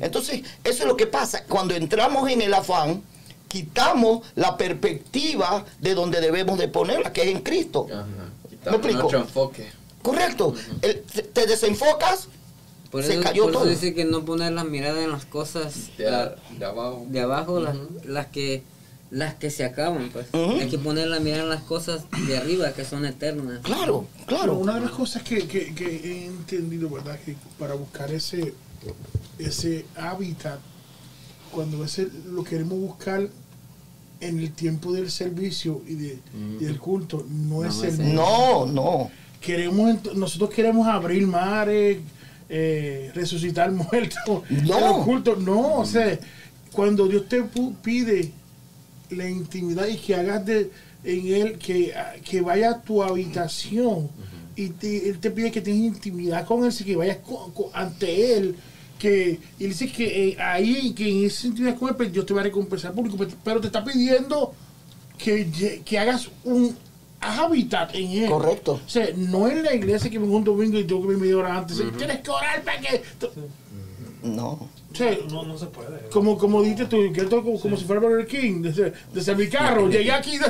Entonces, 0.01 0.43
eso 0.65 0.83
es 0.83 0.87
lo 0.89 0.97
que 0.97 1.07
pasa. 1.07 1.45
Cuando 1.45 1.75
entramos 1.75 2.29
en 2.29 2.43
el 2.43 2.53
afán, 2.53 3.03
quitamos 3.47 4.27
la 4.35 4.57
perspectiva 4.57 5.65
de 5.81 5.95
donde 5.95 6.21
debemos 6.21 6.59
de 6.59 6.67
ponerla, 6.69 7.13
que 7.13 7.23
es 7.23 7.29
en 7.29 7.43
Cristo. 7.43 7.87
Ajá. 7.93 8.05
¿Me 8.07 8.49
Quitamos 8.51 8.75
explico? 8.81 8.99
nuestro 9.03 9.21
enfoque. 9.21 9.71
Correcto. 10.03 10.55
El- 10.83 11.03
te- 11.03 11.47
desenfocas, 11.47 12.29
Por 12.91 13.05
Se 13.05 13.13
eso, 13.15 13.23
cayó 13.23 13.43
por 13.45 13.51
eso 13.53 13.61
todo. 13.61 13.69
dice 13.71 13.95
que 13.95 14.05
no 14.05 14.25
poner 14.25 14.51
las 14.53 14.65
miradas 14.65 15.05
en 15.05 15.13
las 15.13 15.25
cosas 15.25 15.97
De, 15.97 16.11
la- 16.11 16.35
de 16.59 16.65
abajo. 16.65 17.05
de 17.09 17.21
abajo, 17.21 17.61
las, 17.61 17.77
las 18.05 18.27
que 18.27 18.65
las 19.11 19.35
que 19.35 19.51
se 19.51 19.65
acaban, 19.65 20.11
pues. 20.13 20.27
Hay 20.33 20.69
que 20.69 20.79
poner 20.79 21.09
la 21.09 21.19
mirada 21.21 21.43
en 21.45 21.49
las 21.49 21.63
cosas 21.63 22.05
de 22.29 22.37
arriba 22.37 22.73
que 22.73 22.85
son 22.85 23.05
eternas. 23.05 23.59
claro, 23.63 24.07
Pero 24.15 24.27
claro. 24.27 24.59
una 24.59 24.75
de 24.77 24.81
las 24.83 24.91
cosas 24.93 25.23
que, 25.23 25.47
que- 25.49 25.75
que 25.75 25.87
he 25.97 26.27
entendido, 26.27 26.89
¿verdad? 26.91 27.19
Que 27.25 27.35
para 27.59 27.75
buscar 27.75 28.13
ese, 28.13 28.55
ese 29.39 29.85
hábitat, 29.97 30.61
cuando 31.53 31.85
ese 31.85 32.09
lo 32.31 32.45
queremos 32.45 32.79
buscar 32.79 33.29
en 34.21 34.39
el 34.39 34.53
tiempo 34.53 34.93
del 34.93 35.11
servicio 35.11 35.83
y, 35.89 35.95
de, 35.95 36.19
y 36.61 36.65
del 36.65 36.79
culto, 36.79 37.27
no, 37.29 37.65
es 37.65 37.83
el 37.83 37.99
mismo. 37.99 38.13
No, 38.15 38.67
no. 38.67 39.11
queremos 39.41 40.15
nosotros 40.15 40.51
queremos 40.51 40.87
abrir 40.87 41.27
mares 41.27 41.99
eh, 42.49 43.11
resucitar 43.15 43.71
muertos 43.73 44.43
No. 44.51 44.79
los 44.81 45.05
cultos 45.07 45.39
no 45.43 45.77
o 45.77 45.87
sea 45.87 46.19
cuando 46.73 47.07
Dios 47.09 47.27
te 47.29 47.43
pu- 47.43 47.75
pide 47.83 48.33
la 49.11 49.29
intimidad 49.29 49.87
y 49.87 49.97
que 49.97 50.15
hagas 50.15 50.45
de 50.47 50.71
en 51.05 51.27
él 51.29 51.59
que, 51.59 51.93
que 52.25 52.41
vaya 52.43 52.71
a 52.73 52.83
tu 52.83 53.03
habitación 53.03 54.09
y 54.57 54.69
te- 54.69 55.09
él 55.09 55.19
te 55.19 55.31
pide 55.31 55.51
que 55.51 55.61
tengas 55.63 55.81
intimidad 55.97 56.47
con 56.47 56.65
él 56.65 56.73
que 56.85 56.95
vayas 56.97 57.19
ante 57.73 58.37
él 58.37 58.57
que 58.99 59.39
y 59.59 59.65
él 59.65 59.71
dice 59.71 59.91
que 59.91 60.29
eh, 60.29 60.37
ahí 60.41 60.93
que 60.93 61.09
en 61.09 61.25
esa 61.25 61.47
intimidad 61.47 61.79
con 61.79 61.89
él 61.89 61.97
pues, 61.97 62.13
Dios 62.13 62.27
te 62.27 62.35
va 62.35 62.41
a 62.41 62.45
recompensar 62.45 62.93
público 62.93 63.17
pero- 63.17 63.31
pero 63.43 63.61
te 63.61 63.69
está 63.69 63.83
pidiendo 63.83 64.53
que, 65.17 65.81
que 65.85 65.99
hagas 65.99 66.29
un 66.45 66.77
hábitat 67.21 67.95
en 67.95 68.11
él 68.11 68.31
Correcto. 68.31 68.81
o 68.85 68.89
sea, 68.89 69.09
no 69.17 69.49
en 69.49 69.63
la 69.63 69.75
iglesia 69.75 70.11
que 70.11 70.19
me 70.19 70.27
un 70.27 70.45
domingo 70.45 70.79
y 70.79 70.85
tengo 70.85 71.01
que 71.03 71.09
venir 71.09 71.23
media 71.23 71.37
hora 71.39 71.57
antes. 71.59 71.77
Tienes 71.99 72.21
que 72.21 72.31
orar 72.31 72.63
para 72.63 72.81
que. 72.81 73.03
No. 74.23 74.69
No, 75.31 75.45
no 75.45 75.57
se 75.57 75.67
puede. 75.67 76.09
como, 76.11 76.37
como 76.37 76.63
dijiste 76.63 76.87
tú, 76.87 76.97
que 77.13 77.21
esto 77.23 77.43
como, 77.43 77.61
como 77.61 77.77
si 77.77 77.85
fuera 77.85 78.01
Burger 78.01 78.27
King, 78.27 78.63
desde, 78.63 78.93
desde 79.13 79.35
mi 79.37 79.49
carro. 79.49 79.89
Llegué 79.89 80.13
aquí, 80.13 80.37
de, 80.39 80.47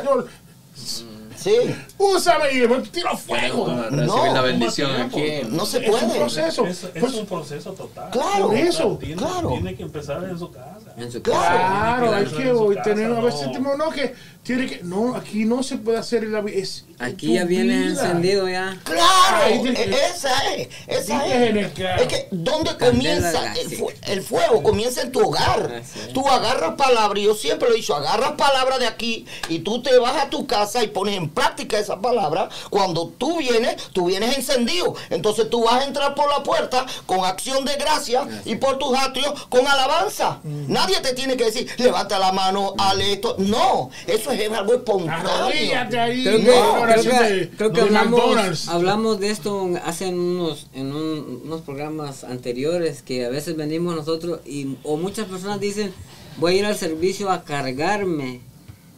Sí. 1.37 1.57
úsame 1.97 2.53
y 2.53 2.69
me 2.69 2.81
tiro 2.81 3.17
fuego. 3.17 3.67
No, 3.91 4.27
la 4.33 4.43
bendición 4.43 4.91
aquí. 5.01 5.41
No 5.51 5.65
se 5.65 5.79
Es 5.79 5.89
un 5.89 6.01
puede. 6.01 6.19
proceso. 6.19 6.67
Es, 6.67 6.85
es 6.85 6.91
Pues- 7.01 7.15
un 7.15 7.27
proceso 7.27 7.73
total. 7.73 8.11
Claro. 8.11 8.49
Por 8.49 8.57
eso, 8.57 8.99
Tiene, 9.01 9.17
claro. 9.17 9.49
tiene 9.49 9.75
que 9.75 9.83
empezar 9.83 10.23
en 10.25 10.39
su 10.39 10.51
casa. 10.51 10.93
En 10.99 11.11
su 11.11 11.23
Claro. 11.23 11.57
Claro, 11.57 12.15
hay 12.15 12.25
que 12.27 12.75
casa, 12.75 12.83
tener, 12.83 13.13
a 13.13 13.21
veces 13.21 13.47
no. 13.47 13.53
tenemos, 13.53 13.79
no, 13.79 13.91
que 13.91 14.15
tiene 14.43 14.67
que, 14.67 14.81
no, 14.83 15.15
aquí 15.15 15.45
no 15.45 15.63
se 15.63 15.77
puede 15.77 15.99
hacer 15.99 16.25
la 16.25 16.41
es 16.41 16.85
Aquí 16.99 17.33
ya 17.33 17.45
viene 17.45 17.79
vida. 17.79 17.89
encendido 17.93 18.47
ya. 18.47 18.79
Claro, 18.85 19.47
esa 19.47 20.55
es, 20.55 20.69
esa 20.87 21.27
es. 21.27 21.73
claro. 21.73 22.03
Es 22.03 22.09
que 22.09 22.29
donde 22.31 22.77
comienza 22.77 23.55
el, 23.55 23.71
la 23.71 23.77
fu- 23.79 23.91
el 24.03 24.23
fuego, 24.23 24.63
comienza 24.63 25.01
en 25.01 25.11
tu 25.11 25.21
hogar. 25.27 25.83
Es. 25.83 26.13
Tú 26.13 26.29
agarras 26.29 26.75
palabra, 26.75 27.19
y 27.19 27.23
yo 27.25 27.35
siempre 27.35 27.71
lo 27.71 27.75
he 27.75 27.79
dicho, 27.79 27.95
agarras 27.97 28.33
palabra 28.33 28.79
de 28.79 28.87
aquí 28.87 29.25
y 29.49 29.61
tú 29.61 29.83
te 29.83 29.99
vas 29.99 30.15
a 30.23 30.29
tu 30.29 30.47
casa 30.47 30.85
y 30.85 30.89
pones 30.89 31.17
en 31.17 31.31
práctica 31.31 31.79
esa 31.79 31.99
palabra. 32.03 32.51
Cuando 32.69 33.09
tú 33.17 33.39
vienes, 33.39 33.77
tú 33.95 34.07
vienes 34.07 34.37
encendido. 34.37 34.95
Entonces 35.09 35.49
tú 35.49 35.65
vas 35.65 35.83
a 35.83 35.85
entrar 35.87 36.15
por 36.15 36.29
la 36.29 36.43
puerta 36.43 36.85
con 37.07 37.25
acción 37.25 37.65
de 37.65 37.77
gracia 37.77 38.29
y 38.45 38.57
por 38.57 38.79
tus 38.79 38.95
atrios 38.99 39.47
con 39.49 39.67
alabanza. 39.67 40.41
Nadie 40.45 41.01
te 41.01 41.15
tiene 41.15 41.39
que 41.39 41.45
decir, 41.47 41.67
levanta 41.79 42.19
la 42.19 42.33
mano, 42.33 42.75
hale 42.77 43.15
esto. 43.15 43.37
No, 43.39 43.89
eso 44.07 44.30
es 44.33 44.51
algo 44.53 44.75
espontáneo. 44.75 45.29
Arrodíllate 45.31 45.99
ahí. 45.99 46.23
Creo 46.25 46.39
que, 46.39 46.45
no, 46.47 46.83
creo 46.83 47.03
que, 47.03 47.09
de- 47.35 47.49
creo 47.51 47.73
que 47.73 47.81
hablamos, 47.81 48.69
hablamos 48.69 49.21
de 49.21 49.31
esto 49.31 49.71
hace 49.85 50.07
unos, 50.09 50.67
en 50.75 50.93
un- 50.95 51.43
unos 51.45 51.61
programas 51.63 52.25
anteriores 52.25 53.03
que 53.03 53.25
a 53.27 53.31
veces 53.31 53.57
venimos 53.57 53.95
nosotros 53.97 54.41
y 54.47 54.77
o 54.83 54.97
muchas 54.97 55.27
personas 55.27 55.61
dicen 55.61 55.93
voy 56.37 56.55
a 56.55 56.59
ir 56.59 56.65
al 56.67 56.77
servicio 56.77 57.31
a 57.31 57.43
cargarme, 57.45 58.41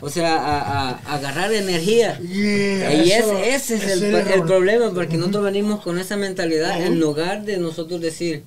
o 0.01 0.09
sea, 0.11 0.35
a, 0.37 0.61
a- 0.61 1.01
a 1.07 1.14
agarrar 1.14 1.53
energía. 1.53 2.18
Yeah, 2.20 2.95
y 3.05 3.11
eso- 3.12 3.39
ese, 3.39 3.76
ese 3.76 3.76
es 3.76 3.91
el, 3.93 4.14
el 4.14 4.14
el 4.28 4.43
problema, 4.43 4.91
porque 4.93 5.16
nosotros 5.16 5.45
venimos 5.45 5.80
con 5.83 5.99
esa 5.99 6.16
mentalidad 6.16 6.76
Ujú. 6.76 6.87
en 6.87 7.01
lugar 7.01 7.45
de 7.45 7.59
nosotros 7.59 8.01
decir, 8.01 8.43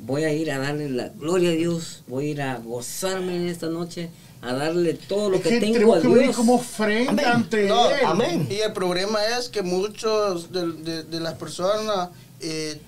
voy 0.00 0.24
a 0.24 0.32
ir 0.32 0.50
a 0.52 0.58
darle 0.58 0.88
la 0.88 1.08
gloria 1.08 1.50
a 1.50 1.52
Dios, 1.52 2.02
voy 2.06 2.26
a 2.26 2.30
ir 2.30 2.42
a 2.42 2.56
gozarme 2.58 3.36
en 3.36 3.48
esta 3.48 3.68
noche, 3.68 4.08
a 4.46 4.54
darle 4.54 4.94
todo 4.94 5.30
lo 5.30 5.36
Es 5.36 5.42
que, 5.42 5.48
que 5.50 5.60
tengo 5.60 5.94
a 5.94 6.00
que 6.00 6.08
Dios. 6.08 6.36
como 6.36 6.64
Amén. 6.78 7.18
ante 7.20 7.64
No, 7.66 7.90
él. 7.90 8.00
Amén. 8.04 8.46
Y 8.50 8.56
el 8.60 8.72
problema 8.72 9.24
es 9.38 9.48
que 9.48 9.62
muchos 9.62 10.52
de, 10.52 10.66
de- 10.72 11.02
de 11.04 11.20
las 11.20 11.34
personas 11.34 12.10
eh, 12.40 12.80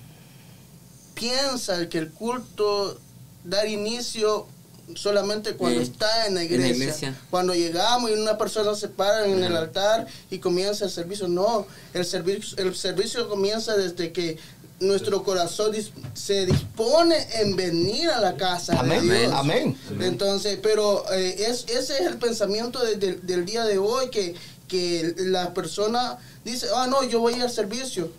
piensan 1.13 1.87
que 1.89 1.97
el 1.97 2.11
culto 2.11 2.97
dar 3.43 3.67
inicio 3.67 4.47
solamente 4.95 5.53
cuando 5.55 5.79
Eh, 5.79 5.83
está 5.83 6.25
en 6.27 6.35
la 6.35 6.41
en 6.43 6.49
la 6.49 6.55
iglesia. 6.55 6.75
iglesia. 6.83 7.21
Cuando 7.29 7.53
llegamos 7.53 8.09
y 8.09 8.13
una 8.13 8.37
persona 8.37 8.73
se 8.75 8.87
para 8.87 9.25
en 9.27 9.43
el 9.43 9.55
altar 9.55 10.07
y 10.31 10.39
comienza 10.39 10.85
el 10.85 10.91
servicio. 10.91 11.27
No, 11.27 11.67
el 11.93 12.05
servicio, 12.05 12.57
el 12.57 12.75
servicio 12.75 13.29
comienza 13.29 13.75
desde 13.77 14.11
que 14.11 14.37
nuestro 14.79 15.23
corazón 15.23 15.75
se 16.13 16.45
dispone 16.45 17.15
en 17.33 17.55
venir 17.55 18.09
a 18.09 18.19
la 18.21 18.35
casa 18.37 18.73
de 18.73 18.79
Amén, 18.79 19.01
Dios. 19.09 19.33
amén. 19.33 19.77
Entonces, 19.99 20.57
pero 20.61 21.03
eh, 21.11 21.35
es, 21.49 21.65
ese 21.67 21.95
es 21.95 22.01
el 22.01 22.17
pensamiento 22.17 22.83
de- 22.83 22.95
de- 22.95 23.15
del 23.15 23.45
día 23.45 23.65
de 23.65 23.77
hoy, 23.77 24.09
que, 24.09 24.35
que 24.67 25.13
la 25.17 25.53
persona 25.53 26.17
dice, 26.45 26.67
ah, 26.75 26.87
no, 26.87 27.03
yo 27.03 27.19
voy 27.19 27.33
al 27.35 27.49
servicio. 27.51 28.09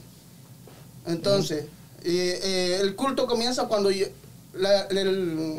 Entonces, 1.06 1.64
eh, 2.04 2.40
eh, 2.42 2.78
el 2.80 2.94
culto 2.94 3.26
comienza 3.26 3.64
cuando 3.66 3.90
yo- 3.90 4.06
la- 4.54 4.82
el, 4.86 4.98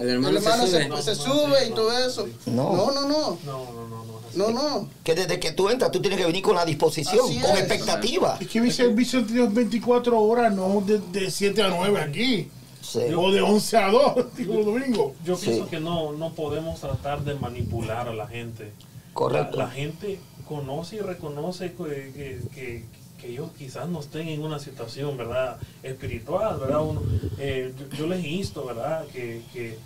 El 0.02 0.10
hermano 0.10 0.40
se 0.40 0.68
se, 0.68 0.88
sube. 0.88 1.02
se 1.02 1.16
sube 1.16 1.68
y 1.68 1.72
todo 1.72 1.92
eso. 1.98 2.28
No. 2.48 2.76
No, 2.76 2.92
no, 2.92 3.08
no. 3.08 3.38
No, 3.46 3.66
no, 3.74 3.88
no, 4.36 4.52
no. 4.52 4.90
Que 5.04 5.16
desde 5.16 5.40
que 5.40 5.52
tú 5.52 5.70
entras, 5.70 5.92
tú 5.92 6.02
tienes 6.02 6.20
que 6.20 6.26
venir 6.26 6.42
con 6.44 6.56
la 6.56 6.66
disposición, 6.66 7.26
Así 7.26 7.40
con 7.40 7.52
es. 7.52 7.60
expectativa. 7.60 8.38
Es 8.40 8.48
que 8.48 8.62
mi 8.62 8.72
servicio 8.72 9.22
de 9.22 9.34
Dios 9.34 9.54
24 9.54 10.20
horas, 10.22 10.54
no 10.54 10.82
de, 10.82 11.00
de 11.00 11.30
7 11.32 11.62
a 11.64 11.70
9 11.70 12.00
aquí. 12.02 12.50
Sí. 12.82 13.00
O 13.16 13.32
de 13.32 13.42
11 13.42 13.78
a 13.78 13.90
2, 13.92 14.14
digo 14.38 14.56
los 14.56 14.66
domingos. 14.66 15.14
Yo 15.24 15.38
Sí. 15.38 15.48
pienso 15.48 15.70
que 15.70 15.80
no, 15.80 16.12
no 16.14 16.34
podemos 16.34 16.80
tratar 16.80 17.24
de 17.24 17.36
manipular 17.36 18.08
a 18.10 18.14
la 18.14 18.28
gente. 18.28 18.72
Correcto. 19.14 19.58
La, 19.58 19.66
la 19.66 19.72
gente 19.72 20.20
conoce 20.48 20.98
y 20.98 21.00
reconoce 21.00 21.74
que, 21.74 21.84
que, 22.14 22.40
que- 22.54 22.86
que 23.22 23.30
ellos 23.30 23.50
quizás 23.58 23.88
no 23.88 24.00
estén 24.00 24.28
en 24.28 24.42
una 24.42 24.58
situación, 24.60 25.16
¿verdad? 25.18 25.58
Espiritual, 25.84 26.60
¿verdad? 26.60 26.82
Uno, 26.82 27.02
eh, 27.38 27.72
yo, 27.78 27.98
yo 27.98 28.08
les 28.08 28.26
insto, 28.26 28.66
¿verdad? 28.66 29.06
Que, 29.14 29.42
que, 29.54 29.78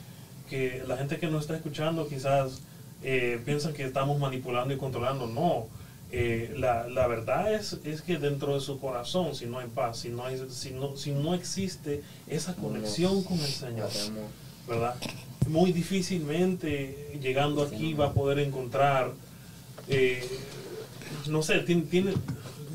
que 0.49 0.83
la 0.87 0.95
gente 0.97 1.17
que 1.19 1.27
nos 1.27 1.41
está 1.41 1.55
escuchando 1.55 2.07
quizás 2.07 2.61
eh, 3.03 3.39
piensan 3.45 3.73
que 3.73 3.83
estamos 3.83 4.17
manipulando 4.19 4.73
y 4.73 4.77
controlando. 4.77 5.27
No. 5.27 5.67
Eh, 6.11 6.53
la, 6.57 6.87
la 6.87 7.07
verdad 7.07 7.53
es, 7.53 7.77
es 7.83 8.01
que 8.01 8.17
dentro 8.17 8.53
de 8.53 8.61
su 8.61 8.79
corazón, 8.79 9.35
si 9.35 9.47
no 9.47 9.59
hay 9.59 9.67
paz, 9.67 9.97
si 9.99 10.09
no, 10.09 10.23
hay, 10.25 10.41
si 10.49 10.71
no, 10.71 10.95
si 10.95 11.11
no 11.11 11.33
existe 11.33 12.03
esa 12.27 12.55
conexión 12.55 13.23
con 13.23 13.37
el 13.39 13.45
Señor, 13.47 13.89
¿verdad? 14.67 14.95
Muy 15.49 15.71
difícilmente 15.73 17.17
llegando 17.21 17.63
aquí 17.63 17.93
va 17.93 18.07
a 18.07 18.13
poder 18.13 18.39
encontrar, 18.39 19.11
eh, 19.89 20.23
no 21.27 21.41
sé, 21.41 21.59
tiene, 21.59 21.81
tiene- 21.83 22.13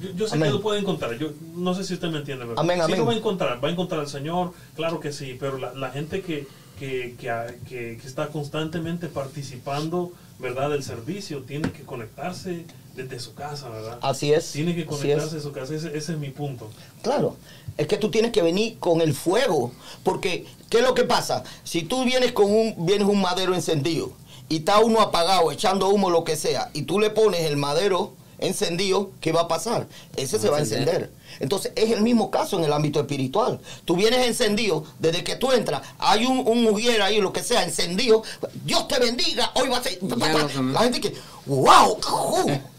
yo, 0.01 0.11
yo 0.17 0.27
sé 0.29 0.35
Amén. 0.35 0.49
que 0.51 0.55
lo 0.57 0.63
puede 0.63 0.81
encontrar, 0.81 1.17
yo 1.19 1.31
no 1.55 1.75
sé 1.75 1.85
si 1.85 1.95
usted 1.95 2.09
me 2.09 2.19
entiende, 2.19 2.45
pero 2.47 2.59
Amén, 2.59 2.77
sí 2.79 2.83
amén. 2.83 2.99
lo 3.01 3.07
va 3.07 3.13
a 3.13 3.17
encontrar, 3.17 3.63
va 3.65 3.69
a 3.69 3.73
encontrar 3.73 4.01
al 4.01 4.09
Señor, 4.09 4.53
claro 4.77 5.01
que 5.01 5.13
sí, 5.13 5.37
pero 5.39 5.59
la, 5.59 5.73
la 5.75 5.91
gente 5.91 6.23
que, 6.23 6.47
que, 6.79 7.15
que, 7.19 7.59
que- 7.69 8.07
está 8.07 8.29
constantemente 8.29 9.09
participando, 9.09 10.13
¿verdad?, 10.39 10.71
del 10.71 10.83
servicio, 10.83 11.43
tiene 11.43 11.71
que 11.73 11.83
conectarse 11.83 12.65
desde 12.97 13.21
su 13.21 13.35
casa, 13.35 13.69
¿verdad? 13.69 13.99
Así 14.03 14.33
es. 14.33 14.51
Tiene 14.53 14.75
que 14.75 14.85
conectarse 14.87 15.37
de 15.37 15.43
su 15.43 15.53
casa, 15.53 15.75
ese, 15.75 15.97
ese 15.97 16.13
es 16.13 16.19
mi 16.19 16.31
punto. 16.31 16.71
Claro, 17.03 17.37
es 17.77 17.87
que 17.87 17.97
tú 17.97 18.11
tienes 18.11 18.33
que 18.33 18.43
venir 18.43 18.79
con 18.79 19.01
el 19.01 19.15
fuego, 19.15 19.73
porque 20.03 20.45
¿qué 20.69 20.79
es 20.79 20.85
lo 20.85 20.95
que 20.95 21.05
pasa? 21.05 21.45
Si 21.65 21.83
tú 21.83 22.05
vienes 22.05 22.33
con 22.33 22.51
un 22.51 22.75
vienes 22.87 23.07
un 23.09 23.21
madero 23.21 23.55
encendido 23.55 24.13
y 24.49 24.57
está 24.59 24.81
uno 24.81 25.01
apagado 25.01 25.53
echando 25.53 25.89
humo 25.89 26.11
lo 26.11 26.25
que 26.25 26.37
sea 26.37 26.71
y 26.75 26.83
tú 26.83 26.99
le 26.99 27.11
pones 27.11 27.43
el 27.43 27.57
madero 27.57 28.13
encendido, 28.41 29.13
¿qué 29.21 29.33
va 29.33 29.43
a 29.43 29.49
pasar? 29.49 29.87
Ese 30.17 30.39
se 30.39 30.49
va 30.49 30.59
a 30.59 30.61
encender. 30.61 30.89
encender. 30.89 31.21
Entonces 31.41 31.73
es 31.77 31.91
el 31.91 32.03
mismo 32.03 32.31
caso 32.31 32.59
en 32.59 32.65
el 32.65 32.73
ámbito 32.73 33.01
espiritual. 33.01 33.61
Tú 33.85 33.97
vienes 33.97 34.27
encendido, 34.27 34.85
desde 34.99 35.23
que 35.23 35.37
tú 35.37 35.53
entras, 35.53 35.83
hay 35.99 36.25
un, 36.27 36.47
un 36.47 36.63
mujer 36.63 37.03
ahí, 37.03 37.21
lo 37.21 37.33
que 37.33 37.43
sea, 37.43 37.63
encendido. 37.63 38.23
Dios 38.65 38.89
te 38.89 38.99
bendiga, 38.99 39.53
hoy 39.55 39.69
va 39.69 39.79
a 39.79 39.83
ser... 39.83 39.99
La 40.03 40.81
gente 40.81 41.01
que, 41.01 41.15
wow, 41.47 41.99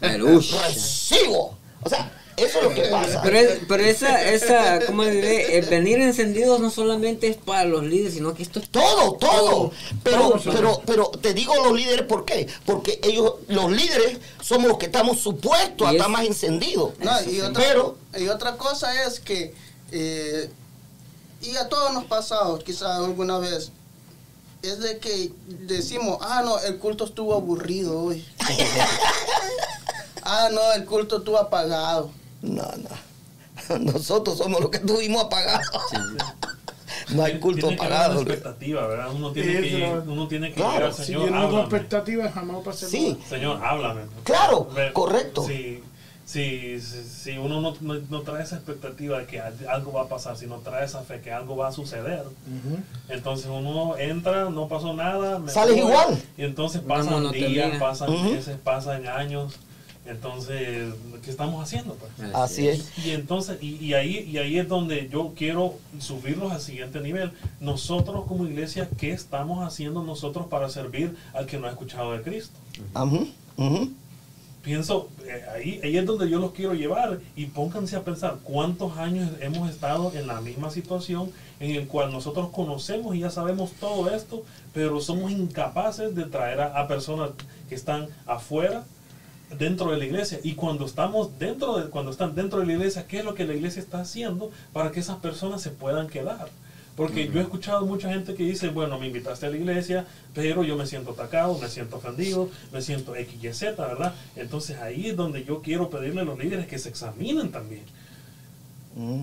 recibo. 0.00 1.56
O 1.84 1.88
sea, 1.88 2.21
eso 2.44 2.58
es 2.58 2.64
lo 2.64 2.74
que 2.74 2.82
pasa. 2.82 3.20
Pero, 3.22 3.38
es- 3.38 3.58
pero 3.68 3.84
esa, 3.84 4.22
esa, 4.30 4.84
¿cómo 4.86 5.04
diré? 5.04 5.58
El 5.58 5.66
venir 5.66 6.00
encendidos 6.00 6.60
no 6.60 6.70
solamente 6.70 7.28
es 7.28 7.36
para 7.36 7.64
los 7.64 7.82
líderes, 7.84 8.14
sino 8.14 8.34
que 8.34 8.42
esto 8.42 8.58
es 8.60 8.68
Todo, 8.68 9.12
todo. 9.14 9.72
Pero, 10.02 10.30
todo, 10.30 10.40
pero, 10.52 10.82
pero 10.86 11.06
te 11.08 11.34
digo 11.34 11.54
los 11.56 11.72
líderes, 11.72 12.06
¿por 12.06 12.24
qué? 12.24 12.46
Porque 12.66 13.00
ellos, 13.02 13.34
los 13.48 13.70
líderes, 13.70 14.18
somos 14.40 14.68
los 14.68 14.78
que 14.78 14.86
estamos 14.86 15.18
supuestos 15.20 15.86
a 15.88 15.92
estar 15.92 16.08
más 16.08 16.24
encendidos. 16.26 16.92
No, 16.98 17.12
y, 17.30 17.40
otra, 17.40 17.62
Pero, 17.62 17.96
y 18.18 18.28
otra 18.28 18.56
cosa 18.56 19.04
es 19.06 19.20
que, 19.20 19.54
eh, 19.92 20.50
y 21.40 21.56
a 21.56 21.68
todos 21.68 21.92
nos 21.92 22.04
ha 22.04 22.08
pasado 22.08 22.58
quizás 22.58 22.98
alguna 22.98 23.38
vez, 23.38 23.70
es 24.62 24.78
de 24.78 24.98
que 24.98 25.32
decimos, 25.46 26.18
ah, 26.20 26.42
no, 26.44 26.58
el 26.60 26.78
culto 26.78 27.04
estuvo 27.04 27.34
aburrido 27.34 28.00
hoy. 28.00 28.24
ah, 30.22 30.48
no, 30.52 30.72
el 30.72 30.84
culto 30.84 31.18
estuvo 31.18 31.38
apagado. 31.38 32.10
No, 32.42 32.62
no. 32.62 33.78
Nosotros 33.92 34.38
somos 34.38 34.60
los 34.60 34.70
que 34.70 34.78
estuvimos 34.78 35.24
apagados. 35.24 35.66
No 37.14 37.24
hay 37.24 37.38
culto 37.38 37.68
tiene 37.68 37.74
apagado. 37.82 38.20
una 38.20 38.30
expectativa, 38.32 38.86
¿verdad? 38.86 39.12
Uno 39.12 39.32
tiene 39.32 39.60
que, 39.62 39.78
claro. 39.78 40.04
uno 40.06 40.28
tiene 40.28 40.48
que 40.48 40.54
Claro, 40.54 40.72
llegar 40.72 40.84
al 40.88 40.94
Si 40.94 41.04
Señor, 41.04 41.20
yo 41.22 41.26
no 41.26 41.32
tengo 41.32 41.46
háblame. 41.46 41.62
expectativas, 41.62 42.34
jamás 42.34 42.56
va 42.66 42.70
a 42.70 42.74
ser 42.74 42.88
Sí. 42.88 43.18
Señor, 43.28 43.64
háblame. 43.64 44.02
Claro, 44.24 44.68
correcto. 44.92 45.44
Si, 45.46 45.82
si, 46.24 46.80
si, 46.80 47.04
si 47.04 47.38
uno 47.38 47.60
no, 47.60 47.74
no, 47.80 47.94
no 48.08 48.20
trae 48.22 48.42
esa 48.42 48.56
expectativa 48.56 49.18
de 49.18 49.26
que 49.26 49.40
al- 49.40 49.68
algo 49.68 49.92
va 49.92 50.02
a 50.02 50.08
pasar, 50.08 50.36
si 50.36 50.46
no 50.46 50.56
trae 50.58 50.84
esa 50.84 51.02
fe 51.02 51.20
que 51.20 51.32
algo 51.32 51.56
va 51.56 51.68
a 51.68 51.72
suceder, 51.72 52.24
entonces 53.08 53.46
uno 53.46 53.96
entra, 53.98 54.48
no 54.50 54.68
pasó 54.68 54.94
nada, 54.94 55.38
me 55.38 55.50
Sales 55.50 55.76
igual. 55.76 56.22
Y 56.36 56.44
entonces 56.44 56.80
pasan 56.82 57.30
días, 57.32 57.78
pasan 57.78 58.10
meses, 58.32 58.56
pasan 58.62 59.06
años. 59.06 59.54
Entonces, 60.04 60.92
¿qué 61.24 61.30
estamos 61.30 61.62
haciendo? 61.62 61.94
Pues? 61.94 62.34
Así 62.34 62.66
es. 62.66 62.90
Y 62.98 63.10
entonces, 63.12 63.58
y, 63.62 63.76
y 63.76 63.94
ahí, 63.94 64.28
y 64.28 64.38
ahí 64.38 64.58
es 64.58 64.68
donde 64.68 65.08
yo 65.08 65.32
quiero 65.36 65.74
subirlos 66.00 66.50
al 66.50 66.60
siguiente 66.60 67.00
nivel. 67.00 67.32
Nosotros 67.60 68.24
como 68.26 68.46
iglesia, 68.46 68.88
¿qué 68.98 69.12
estamos 69.12 69.64
haciendo 69.64 70.02
nosotros 70.02 70.48
para 70.48 70.68
servir 70.68 71.16
al 71.34 71.46
que 71.46 71.58
no 71.58 71.68
ha 71.68 71.70
escuchado 71.70 72.12
de 72.12 72.22
Cristo? 72.22 72.58
Ujú. 73.56 73.90
Pienso, 74.62 75.08
eh, 75.24 75.44
ahí, 75.54 75.80
ahí 75.82 75.96
es 75.96 76.06
donde 76.06 76.28
yo 76.28 76.38
los 76.38 76.52
quiero 76.52 76.74
llevar 76.74 77.20
y 77.36 77.46
pónganse 77.46 77.96
a 77.96 78.02
pensar 78.04 78.38
cuántos 78.42 78.96
años 78.96 79.30
hemos 79.40 79.70
estado 79.70 80.12
en 80.14 80.26
la 80.26 80.40
misma 80.40 80.70
situación 80.70 81.30
en 81.58 81.76
el 81.76 81.86
cual 81.86 82.12
nosotros 82.12 82.50
conocemos 82.50 83.14
y 83.14 83.20
ya 83.20 83.30
sabemos 83.30 83.72
todo 83.78 84.10
esto, 84.10 84.44
pero 84.72 85.00
somos 85.00 85.30
incapaces 85.30 86.14
de 86.14 86.24
traer 86.24 86.60
a, 86.60 86.80
a 86.80 86.88
personas 86.88 87.30
que 87.68 87.74
están 87.74 88.08
afuera 88.26 88.84
dentro 89.58 89.90
de 89.90 89.98
la 89.98 90.04
iglesia. 90.04 90.38
Y 90.42 90.54
cuando 90.54 90.86
estamos 90.86 91.38
dentro 91.38 91.78
de 91.78 91.90
cuando 91.90 92.10
están 92.10 92.34
dentro 92.34 92.60
de 92.60 92.66
la 92.66 92.72
iglesia 92.72 93.06
qué 93.06 93.18
es 93.18 93.24
lo 93.24 93.34
que 93.34 93.44
la 93.44 93.54
iglesia 93.54 93.80
está 93.80 94.00
haciendo 94.00 94.50
para 94.72 94.90
que 94.90 95.00
esas 95.00 95.18
personas 95.18 95.62
se 95.62 95.70
puedan 95.70 96.08
quedar 96.08 96.48
porque 96.96 97.28
yo 97.28 97.40
he 97.40 97.42
escuchado 97.42 97.86
mucha 97.86 98.10
gente 98.10 98.34
que 98.34 98.44
dice 98.44 98.68
bueno 98.68 98.98
me 98.98 99.06
invitaste 99.06 99.46
a 99.46 99.50
la 99.50 99.56
iglesia 99.56 100.06
pero 100.34 100.62
yo 100.62 100.76
me 100.76 100.86
siento 100.86 101.12
atacado 101.12 101.58
me 101.58 101.68
siento 101.68 101.96
ofendido 101.96 102.50
me 102.72 102.82
siento 102.82 103.16
x 103.16 103.42
y 103.42 103.52
z 103.52 103.86
verdad 103.86 104.14
entonces 104.36 104.78
ahí 104.78 105.08
es 105.08 105.16
donde 105.16 105.44
yo 105.44 105.62
quiero 105.62 105.88
pedirle 105.88 106.20
a 106.20 106.24
los 106.24 106.38
líderes 106.38 106.66
que 106.66 106.78
se 106.78 106.90
examinen 106.90 107.50
también 107.50 107.84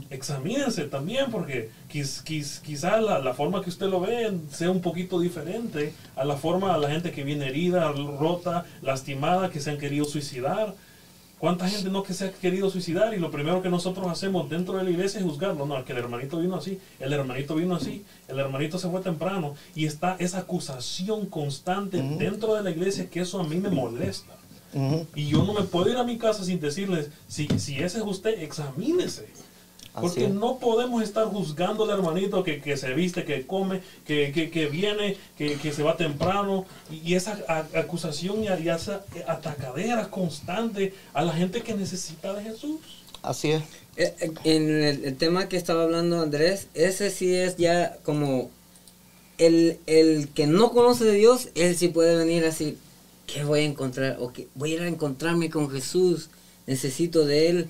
Examínense 0.09 0.86
también 0.86 1.30
porque 1.32 1.70
quiz, 1.91 2.24
quiz- 2.26 2.59
quizá 2.61 2.99
la, 3.01 3.20
la 3.20 3.34
forma 3.34 3.61
que 3.61 3.70
usted 3.70 3.88
lo 3.88 3.99
ve 3.99 4.32
sea 4.51 4.72
un 4.72 4.82
poquito 4.82 5.20
diferente 5.20 5.93
a 6.15 6.26
la 6.26 6.36
forma 6.38 6.74
a 6.74 6.78
la 6.78 6.89
gente 6.89 7.11
que 7.11 7.24
viene 7.24 7.47
herida, 7.49 7.91
rota, 7.91 8.65
lastimada, 8.82 9.51
que 9.51 9.59
se 9.59 9.70
han 9.72 9.78
querido 9.78 10.05
suicidar. 10.05 10.74
¿Cuánta 11.38 11.70
gente 11.70 11.89
no 11.89 12.03
que 12.03 12.13
se 12.13 12.26
ha 12.26 12.32
querido 12.34 12.70
suicidar? 12.70 13.13
Y 13.13 13.17
lo 13.17 13.32
primero 13.32 13.61
que 13.61 13.70
nosotros 13.70 14.07
hacemos 14.07 14.49
dentro 14.49 14.76
de 14.78 14.84
la 14.84 14.89
iglesia 14.89 15.20
es 15.22 15.26
juzgarlo. 15.26 15.65
No, 15.65 15.86
que 15.86 15.93
el 15.93 15.99
hermanito 15.99 16.38
vino 16.39 16.55
así, 16.57 16.80
el 16.99 17.13
hermanito 17.13 17.55
vino 17.55 17.76
así, 17.76 18.03
el 18.28 18.39
hermanito 18.39 18.78
se 18.78 18.89
fue 18.89 18.99
temprano. 19.01 19.55
Y 19.74 19.86
está 19.86 20.17
esa 20.20 20.39
acusación 20.39 21.28
constante 21.28 22.01
dentro 22.17 22.55
de 22.55 22.63
la 22.63 22.72
iglesia 22.72 23.09
que 23.09 23.22
eso 23.22 23.39
a 23.39 23.43
mí 23.45 23.55
me 23.55 23.70
molesta. 23.70 24.34
Y 25.15 25.28
yo 25.28 25.45
no 25.45 25.53
me 25.53 25.61
puedo 25.61 25.89
ir 25.89 25.95
a 25.97 26.03
mi 26.03 26.17
casa 26.17 26.43
sin 26.43 26.59
decirles, 26.59 27.09
si, 27.30 27.47
si 27.57 27.80
ese 27.80 27.99
es 27.99 28.03
usted, 28.03 28.41
examínese. 28.41 29.30
Porque 30.00 30.26
es. 30.26 30.32
no 30.32 30.58
podemos 30.60 31.04
estar 31.04 31.26
juzgando 31.28 31.84
al 31.84 31.91
hermanito 31.91 32.43
que, 32.43 32.62
que 32.62 32.78
se 32.78 32.93
viste, 32.93 33.26
que 33.26 33.45
come, 33.45 33.82
que, 34.06 34.32
que, 34.32 34.50
que 34.50 34.68
viene, 34.68 35.18
que, 35.38 35.56
que 35.56 35.72
se 35.74 35.84
va 35.84 35.97
temprano. 35.97 36.66
Y, 36.91 36.97
y 37.12 37.16
esa 37.16 37.39
a- 37.47 37.68
acusación 37.80 38.43
y, 38.43 38.47
y 38.64 38.70
esa 38.70 39.04
atacadera 39.28 40.10
constante 40.10 40.93
a 41.14 41.24
la 41.24 41.34
gente 41.34 41.62
que 41.62 41.74
necesita 41.74 42.34
de 42.34 42.43
Jesús. 42.43 42.80
Así 43.22 43.52
es. 43.52 43.64
Eh, 43.97 44.14
eh, 44.22 44.32
En 44.45 44.70
el, 44.70 45.04
el 45.06 45.16
tema 45.18 45.50
que 45.50 45.58
estaba 45.58 45.84
hablando 45.84 46.22
Andrés, 46.22 46.68
ese 46.74 47.10
sí 47.10 47.34
es 47.36 47.58
ya 47.58 47.97
como 48.04 48.50
el, 49.38 49.78
el 49.88 50.30
que 50.30 50.47
no 50.47 50.72
conoce 50.72 51.06
de 51.06 51.14
Dios, 51.14 51.50
él 51.56 51.76
sí 51.78 51.88
puede 51.89 52.16
venir 52.18 52.45
así, 52.45 52.78
¿qué 53.28 53.43
voy 53.43 53.60
a 53.62 53.64
encontrar? 53.64 54.18
O 54.20 54.32
que 54.34 54.47
voy 54.56 54.72
a 54.72 54.76
ir 54.76 54.82
a 54.82 54.88
encontrarme 54.88 55.50
con 55.50 55.70
Jesús, 55.70 56.30
necesito 56.70 57.26
de 57.26 57.49
él, 57.49 57.67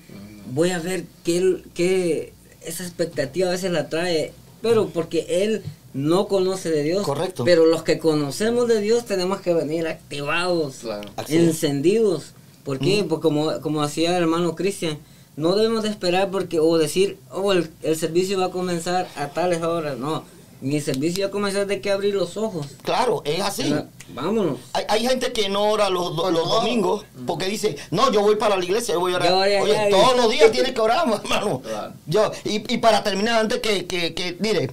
voy 0.52 0.70
a 0.70 0.78
ver 0.78 1.04
qué, 1.24 1.38
él- 1.38 1.64
qué 1.74 2.32
esa 2.64 2.84
expectativa 2.84 3.48
a 3.48 3.52
veces 3.52 3.72
la 3.72 3.88
trae, 3.88 4.32
pero 4.62 4.90
porque 4.90 5.26
él 5.44 5.62
no 5.94 6.28
conoce 6.28 6.70
de 6.70 6.82
Dios. 6.84 7.02
Correcto. 7.04 7.44
Pero 7.44 7.66
los 7.66 7.82
que 7.82 7.98
conocemos 7.98 8.68
de 8.68 8.80
Dios 8.80 9.06
tenemos 9.06 9.40
que 9.40 9.54
venir 9.54 9.86
activados, 9.88 10.76
Claro. 10.82 11.08
Encendidos. 11.28 12.32
¿Por 12.64 12.78
qué? 12.78 13.04
Porque 13.08 13.22
como, 13.22 13.60
como 13.62 13.82
hacía 13.82 14.10
el 14.16 14.22
hermano 14.22 14.54
Cristian, 14.54 14.98
no 15.36 15.56
debemos 15.56 15.82
de 15.82 15.88
esperar 15.88 16.30
porque 16.30 16.60
o 16.60 16.76
decir, 16.76 17.16
oh, 17.32 17.52
el, 17.52 17.70
el 17.82 17.96
servicio 17.96 18.38
va 18.38 18.46
a 18.46 18.50
comenzar 18.50 19.08
a 19.16 19.28
tales 19.28 19.62
horas. 19.62 19.96
No, 19.98 20.24
mi 20.60 20.80
servicio 20.80 21.24
va 21.24 21.28
a 21.28 21.30
comenzar 21.30 21.66
de 21.66 21.80
que 21.80 21.90
abrir 21.90 22.14
los 22.14 22.36
ojos. 22.36 22.66
Claro, 22.82 23.22
es 23.24 23.40
así. 23.40 23.74
Vámonos. 24.14 24.58
Hay, 24.72 24.84
hay 24.88 25.06
gente 25.06 25.32
que 25.32 25.48
no 25.48 25.62
ora 25.70 25.88
los, 25.88 26.14
do- 26.16 26.30
los 26.30 26.48
domingos 26.48 27.04
porque 27.26 27.46
dice, 27.46 27.76
no, 27.90 28.10
yo 28.12 28.20
voy 28.22 28.36
para 28.36 28.56
la 28.56 28.64
iglesia, 28.64 28.94
yo 28.94 29.00
voy 29.00 29.12
a 29.12 29.16
orar. 29.16 29.32
Oye, 29.32 29.88
todos 29.90 30.16
los 30.16 30.30
días 30.30 30.50
tienes 30.52 30.72
que 30.72 30.80
orar, 30.80 31.04
hermano. 31.24 31.60
Claro. 31.60 31.92
Yo, 32.06 32.30
y, 32.44 32.74
y 32.74 32.78
para 32.78 33.02
terminar, 33.02 33.40
antes 33.40 33.60
que, 33.60 33.86
que, 33.86 34.14
que, 34.14 34.36
mire, 34.40 34.70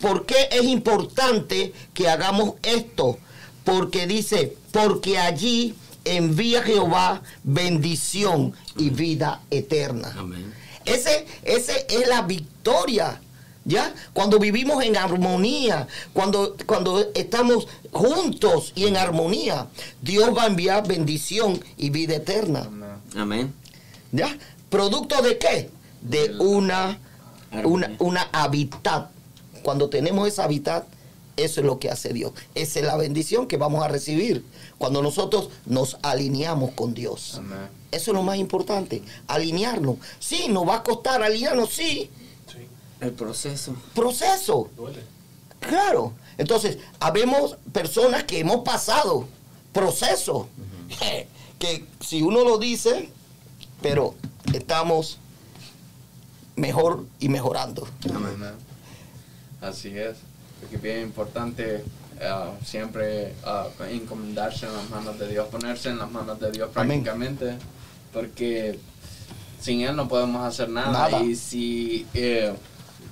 ¿por 0.00 0.26
qué 0.26 0.48
es 0.50 0.64
importante 0.64 1.72
que 1.94 2.08
hagamos 2.08 2.54
esto? 2.62 3.18
Porque 3.64 4.06
dice, 4.06 4.56
porque 4.72 5.18
allí 5.18 5.74
envía 6.04 6.62
Jehová 6.62 7.22
bendición 7.44 8.54
y 8.76 8.90
vida 8.90 9.42
eterna. 9.50 10.14
Amén. 10.18 10.52
Ese, 10.84 11.26
ese 11.44 11.86
es 11.88 12.08
la 12.08 12.22
victoria. 12.22 13.20
¿Ya? 13.64 13.94
Cuando 14.14 14.38
vivimos 14.38 14.82
en 14.82 14.96
armonía, 14.96 15.86
cuando, 16.12 16.56
cuando 16.66 17.10
estamos 17.14 17.68
juntos 17.92 18.72
y 18.74 18.86
en 18.86 18.96
armonía, 18.96 19.66
Dios 20.00 20.34
va 20.36 20.44
a 20.44 20.46
enviar 20.46 20.86
bendición 20.86 21.62
y 21.76 21.90
vida 21.90 22.16
eterna. 22.16 22.68
Amén. 23.14 23.52
¿Ya? 24.12 24.36
¿Producto 24.70 25.20
de 25.22 25.38
qué? 25.38 25.70
De 26.00 26.36
una, 26.38 26.98
una, 27.64 27.94
una 27.98 28.22
hábitat. 28.32 29.10
Cuando 29.62 29.90
tenemos 29.90 30.26
esa 30.28 30.44
hábitat, 30.44 30.86
eso 31.36 31.60
es 31.60 31.66
lo 31.66 31.78
que 31.78 31.90
hace 31.90 32.12
Dios. 32.12 32.32
Esa 32.54 32.80
es 32.80 32.86
la 32.86 32.96
bendición 32.96 33.46
que 33.46 33.58
vamos 33.58 33.84
a 33.84 33.88
recibir 33.88 34.44
cuando 34.78 35.02
nosotros 35.02 35.50
nos 35.66 35.98
alineamos 36.02 36.72
con 36.72 36.94
Dios. 36.94 37.34
Amén. 37.36 37.68
Eso 37.90 38.10
es 38.10 38.14
lo 38.14 38.22
más 38.22 38.36
importante, 38.36 39.02
alinearnos. 39.26 39.96
Sí, 40.18 40.46
nos 40.48 40.68
va 40.68 40.76
a 40.76 40.82
costar 40.82 41.22
alinearnos, 41.22 41.70
sí, 41.70 42.10
Sí, 42.10 42.10
El 43.00 43.12
proceso. 43.12 43.74
proceso, 43.94 44.70
duele. 44.76 45.02
claro. 45.60 46.12
Entonces, 46.36 46.78
habemos 47.00 47.56
personas 47.72 48.24
que 48.24 48.38
hemos 48.40 48.62
pasado 48.64 49.26
proceso, 49.72 50.48
que 51.58 51.84
si 52.00 52.22
uno 52.22 52.44
lo 52.44 52.58
dice, 52.58 53.10
pero 53.82 54.14
estamos 54.52 55.18
mejor 56.56 57.04
y 57.20 57.28
mejorando. 57.28 57.88
Amén. 58.14 58.54
Así 59.60 59.96
es. 59.96 60.18
Porque 60.60 60.76
es 60.76 60.82
bien 60.82 61.02
importante 61.02 61.84
ah, 62.20 62.52
siempre 62.64 63.34
ah, 63.44 63.68
encomendarse 63.90 64.66
en 64.66 64.72
las 64.74 64.90
manos 64.90 65.18
de 65.18 65.28
Dios, 65.28 65.48
ponerse 65.48 65.88
en 65.88 65.98
las 65.98 66.10
manos 66.10 66.38
de 66.40 66.50
Dios 66.50 66.70
Amén. 66.74 67.02
prácticamente. 67.02 67.56
Porque 68.12 68.78
sin 69.60 69.82
Él 69.82 69.94
no 69.96 70.08
podemos 70.08 70.44
hacer 70.44 70.68
nada. 70.68 70.92
Nada. 70.92 71.22
Y 71.22 71.36
si, 71.36 72.06
eh, 72.14 72.54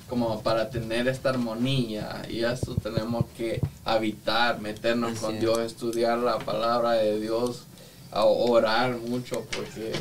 como 0.09 0.41
para 0.41 0.69
tener 0.69 1.07
esta 1.07 1.29
armonía 1.29 2.23
y 2.29 2.43
esto, 2.43 2.75
tenemos 2.75 3.25
que 3.35 3.61
habitar, 3.83 4.59
meternos 4.61 5.13
Así 5.13 5.21
con 5.21 5.35
es. 5.35 5.41
Dios, 5.41 5.59
estudiar 5.59 6.17
la 6.19 6.39
palabra 6.39 6.91
de 6.93 7.19
Dios, 7.19 7.63
a 8.11 8.23
orar 8.23 8.95
mucho, 8.97 9.45
porque 9.55 9.91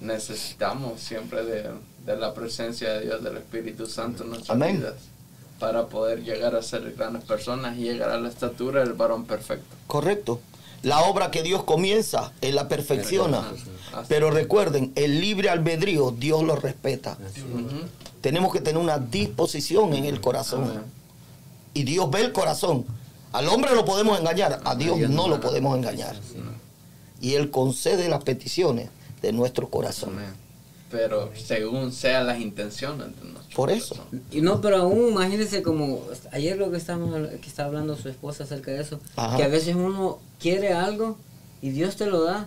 necesitamos 0.00 1.00
siempre 1.00 1.44
de, 1.44 1.70
de 2.04 2.16
la 2.16 2.34
presencia 2.34 2.92
de 2.94 3.06
Dios, 3.06 3.22
del 3.22 3.38
Espíritu 3.38 3.86
Santo 3.86 4.24
en 4.24 4.30
nuestras 4.30 4.50
Amén. 4.50 4.78
vidas, 4.78 4.94
para 5.58 5.86
poder 5.86 6.22
llegar 6.22 6.54
a 6.54 6.62
ser 6.62 6.92
grandes 6.92 7.24
personas 7.24 7.78
y 7.78 7.82
llegar 7.82 8.10
a 8.10 8.18
la 8.18 8.28
estatura 8.28 8.80
del 8.80 8.92
varón 8.92 9.24
perfecto. 9.24 9.74
Correcto. 9.86 10.40
La 10.82 11.02
obra 11.02 11.30
que 11.30 11.42
Dios 11.42 11.62
comienza, 11.62 12.32
Él 12.40 12.56
la 12.56 12.68
perfecciona. 12.68 13.44
Así. 13.92 14.06
Pero 14.08 14.30
recuerden, 14.30 14.92
el 14.94 15.20
libre 15.20 15.50
albedrío, 15.50 16.10
Dios 16.12 16.42
lo 16.42 16.56
respeta. 16.56 17.16
Tenemos 18.20 18.52
que 18.52 18.60
tener 18.60 18.80
una 18.80 18.98
disposición 18.98 19.94
en 19.94 20.04
el 20.04 20.20
corazón. 20.20 20.64
Amén. 20.64 20.82
Y 21.74 21.84
Dios 21.84 22.10
ve 22.10 22.20
el 22.20 22.32
corazón. 22.32 22.84
Al 23.32 23.48
hombre 23.48 23.74
lo 23.74 23.84
podemos 23.84 24.18
engañar, 24.18 24.60
a 24.64 24.74
Dios 24.74 24.98
no 25.08 25.28
lo 25.28 25.40
podemos 25.40 25.76
engañar. 25.76 26.16
Y 27.20 27.34
Él 27.34 27.50
concede 27.50 28.08
las 28.08 28.22
peticiones 28.24 28.90
de 29.22 29.32
nuestro 29.32 29.68
corazón. 29.68 30.10
Amén. 30.18 30.42
Pero 30.90 31.30
según 31.34 31.90
sean 31.90 32.26
las 32.26 32.38
intenciones 32.38 33.06
de 33.16 33.30
nuestro 33.32 33.56
Por 33.56 33.70
eso. 33.70 33.94
corazón. 33.94 34.22
Y 34.30 34.42
no, 34.42 34.60
pero 34.60 34.76
aún 34.76 35.08
imagínense 35.12 35.62
como 35.62 36.02
ayer 36.32 36.58
lo 36.58 36.70
que 36.70 36.76
estamos 36.76 37.28
que 37.40 37.48
está 37.48 37.64
hablando 37.64 37.96
su 37.96 38.10
esposa 38.10 38.44
acerca 38.44 38.70
de 38.72 38.82
eso, 38.82 39.00
Ajá. 39.16 39.38
que 39.38 39.44
a 39.44 39.48
veces 39.48 39.74
uno 39.74 40.18
quiere 40.38 40.74
algo 40.74 41.16
y 41.62 41.70
Dios 41.70 41.96
te 41.96 42.04
lo 42.06 42.22
da, 42.24 42.46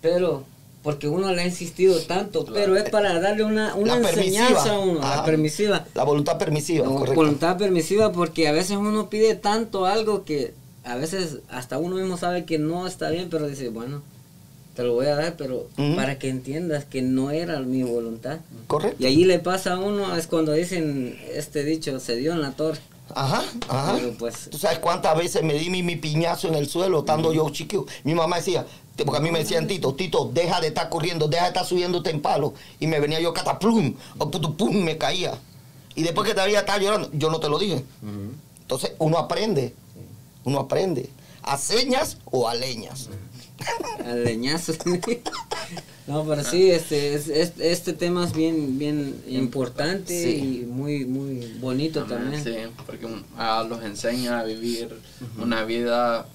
pero 0.00 0.44
porque 0.84 1.08
uno 1.08 1.32
le 1.32 1.42
ha 1.42 1.46
insistido 1.46 1.98
tanto, 2.02 2.44
Claro. 2.44 2.54
pero 2.54 2.76
es 2.76 2.88
para 2.90 3.18
darle 3.18 3.42
una, 3.42 3.74
una 3.74 3.96
enseñanza 3.96 4.74
a 4.74 4.78
uno, 4.78 5.00
la 5.00 5.24
permisiva. 5.24 5.84
La 5.94 6.04
voluntad 6.04 6.38
permisiva, 6.38 6.86
La 6.86 6.92
correcto. 6.94 7.14
voluntad 7.16 7.56
permisiva 7.58 8.12
porque 8.12 8.46
a 8.46 8.52
veces 8.52 8.76
uno 8.76 9.08
pide 9.10 9.34
tanto 9.34 9.86
algo 9.86 10.24
que 10.24 10.54
a 10.84 10.94
veces 10.96 11.38
hasta 11.50 11.78
uno 11.78 11.96
mismo 11.96 12.16
sabe 12.18 12.44
que 12.44 12.58
no 12.58 12.86
está 12.86 13.10
bien, 13.10 13.28
pero 13.30 13.48
dice, 13.48 13.70
bueno, 13.70 14.02
te 14.76 14.82
lo 14.82 14.92
voy 14.94 15.06
a 15.06 15.14
dar, 15.16 15.36
pero 15.36 15.68
para 15.96 16.18
que 16.18 16.28
entiendas 16.28 16.84
que 16.84 17.00
no 17.00 17.30
era 17.30 17.60
mi 17.60 17.82
voluntad. 17.82 18.40
Correcto. 18.66 19.02
Y 19.02 19.06
allí 19.06 19.24
le 19.24 19.38
pasa 19.38 19.74
a 19.74 19.78
uno, 19.78 20.14
es 20.16 20.26
cuando 20.26 20.52
dicen 20.52 21.18
este 21.32 21.64
dicho, 21.64 21.98
se 22.00 22.16
dio 22.16 22.32
en 22.32 22.42
la 22.42 22.50
torre. 22.52 22.78
Ajá, 23.14 23.42
ajá. 23.68 23.94
Pero 23.96 24.12
pues- 24.18 24.48
Tú 24.50 24.58
sabes 24.58 24.78
cuántas 24.80 25.16
veces 25.16 25.42
me 25.42 25.54
di 25.54 25.70
mi, 25.70 25.82
mi 25.82 25.96
piñazo 25.96 26.48
en 26.48 26.54
el 26.56 26.68
suelo 26.68 26.98
estando 27.00 27.32
yo 27.32 27.48
chiquito. 27.50 27.86
Mi 28.02 28.14
mamá 28.14 28.36
decía, 28.36 28.66
porque 29.04 29.18
a 29.18 29.20
mí 29.20 29.30
me 29.32 29.40
decían, 29.40 29.66
Tito, 29.66 29.94
Tito, 29.94 30.30
deja 30.32 30.60
de 30.60 30.68
estar 30.68 30.88
corriendo, 30.88 31.26
deja 31.26 31.42
de 31.44 31.48
estar 31.48 31.66
subiéndote 31.66 32.10
en 32.10 32.20
palo. 32.22 32.54
Y 32.78 32.86
me 32.86 33.00
venía 33.00 33.20
yo 33.20 33.32
cataplum, 33.34 33.94
o 34.18 34.30
putu, 34.30 34.56
pum, 34.56 34.76
me 34.84 34.96
caía. 34.98 35.38
Y 35.96 36.02
después 36.02 36.26
que 36.28 36.34
todavía 36.34 36.60
estaba 36.60 36.78
llorando, 36.78 37.10
yo 37.12 37.30
no 37.30 37.40
te 37.40 37.48
lo 37.48 37.58
dije. 37.58 37.84
Entonces 38.60 38.92
uno 38.98 39.18
aprende, 39.18 39.74
uno 40.44 40.60
aprende. 40.60 41.08
¿A 41.42 41.58
señas 41.58 42.18
o 42.24 42.48
a 42.48 42.54
leñas? 42.54 43.08
Al 44.04 44.24
leñazo. 44.24 44.72
no, 46.06 46.24
pero 46.24 46.42
sí, 46.44 46.70
este, 46.70 47.14
es- 47.14 47.28
es- 47.28 47.52
este 47.58 47.92
tema 47.92 48.24
es 48.26 48.32
bien, 48.32 48.78
bien 48.78 49.22
importante 49.28 50.22
Sí. 50.22 50.62
y 50.62 50.66
muy, 50.66 51.04
muy 51.04 51.52
bonito 51.60 52.00
Amén, 52.00 52.18
también. 52.18 52.44
Sí, 52.44 52.72
porque 52.86 53.06
ah, 53.36 53.64
los 53.68 53.82
enseña 53.84 54.40
a 54.40 54.44
vivir 54.44 54.98
una 55.38 55.64
vida 55.64 56.26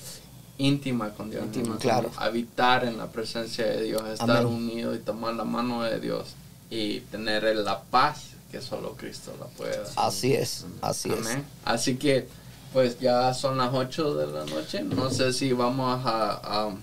íntima 0.69 1.09
con 1.15 1.31
Dios. 1.31 1.43
Íntima 1.43 1.77
Claro. 1.79 2.11
Habitar 2.17 2.83
en 2.85 2.97
la 2.99 3.07
presencia 3.07 3.65
de 3.65 3.81
Dios, 3.83 4.03
estar 4.07 4.29
Amén. 4.29 4.45
unido 4.45 4.93
y 4.93 4.99
tomar 4.99 5.33
la 5.33 5.45
mano 5.45 5.81
de 5.83 5.99
Dios 5.99 6.27
y 6.69 6.99
tener 7.01 7.43
la 7.55 7.81
paz 7.81 8.25
que 8.51 8.61
solo 8.61 8.95
Cristo 8.95 9.33
la 9.39 9.45
puede 9.47 9.77
dar. 9.77 9.87
Así 9.95 10.33
es, 10.33 10.65
así 10.81 11.09
es. 11.11 11.17
Amén. 11.19 11.43
Así 11.65 11.95
que, 11.97 12.27
pues 12.73 12.99
ya 12.99 13.33
son 13.33 13.57
las 13.57 13.73
8 13.73 14.13
de 14.15 14.27
la 14.27 14.45
noche. 14.45 14.83
No 14.83 15.09
sé 15.09 15.33
si 15.33 15.51
vamos 15.53 16.05
a. 16.05 16.39
a- 16.67 16.75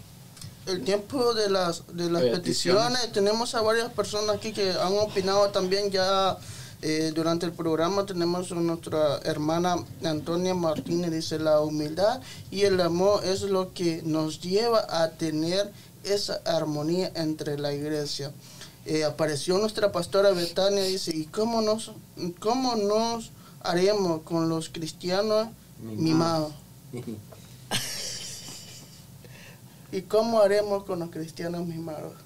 El 0.67 0.83
tiempo 0.83 1.33
de 1.35 1.49
las, 1.49 1.85
de 1.95 2.11
las 2.11 2.23
Peticiones. 2.23 2.41
peticiones, 2.99 3.13
tenemos 3.13 3.55
a 3.55 3.61
varias 3.63 3.93
personas 3.93 4.37
aquí 4.37 4.53
que 4.53 4.73
han 4.73 4.97
opinado 4.99 5.49
también 5.51 5.91
ya 5.93 6.37
eh, 6.89 7.11
durante 7.13 7.47
el 7.47 7.51
programa. 7.53 8.07
Tenemos 8.07 8.53
a 8.53 8.55
nuestra 8.55 9.19
hermana 9.25 9.75
Antonia 10.05 10.55
Martínez, 10.55 11.11
dice, 11.11 11.41
la 11.41 11.61
humildad 11.61 12.21
y 12.53 12.63
el 12.63 12.81
amor 12.81 13.25
es 13.25 13.43
lo 13.43 13.75
que 13.75 14.03
nos 14.05 14.41
lleva 14.41 14.87
a 14.89 15.11
tener 15.11 15.73
esa 16.05 16.41
armonía 16.45 17.11
entre 17.17 17.59
la 17.59 17.73
iglesia. 17.73 18.31
Eh, 18.85 19.03
apareció 19.03 19.59
nuestra 19.59 19.91
pastora 19.91 20.31
Betania, 20.31 20.85
dice, 20.85 21.11
¿y 21.13 21.25
cómo 21.25 21.61
nos, 21.61 21.91
cómo 22.39 22.77
nos 22.77 23.33
haremos 23.63 24.23
con 24.23 24.49
los 24.49 24.69
cristianos 24.69 25.49
mimados? 25.81 26.53
¿Y 29.91 30.03
cómo 30.03 30.41
haremos 30.41 30.85
con 30.85 31.01
los 31.01 31.11
cristianos 31.11 31.67
mimados? 31.67 32.26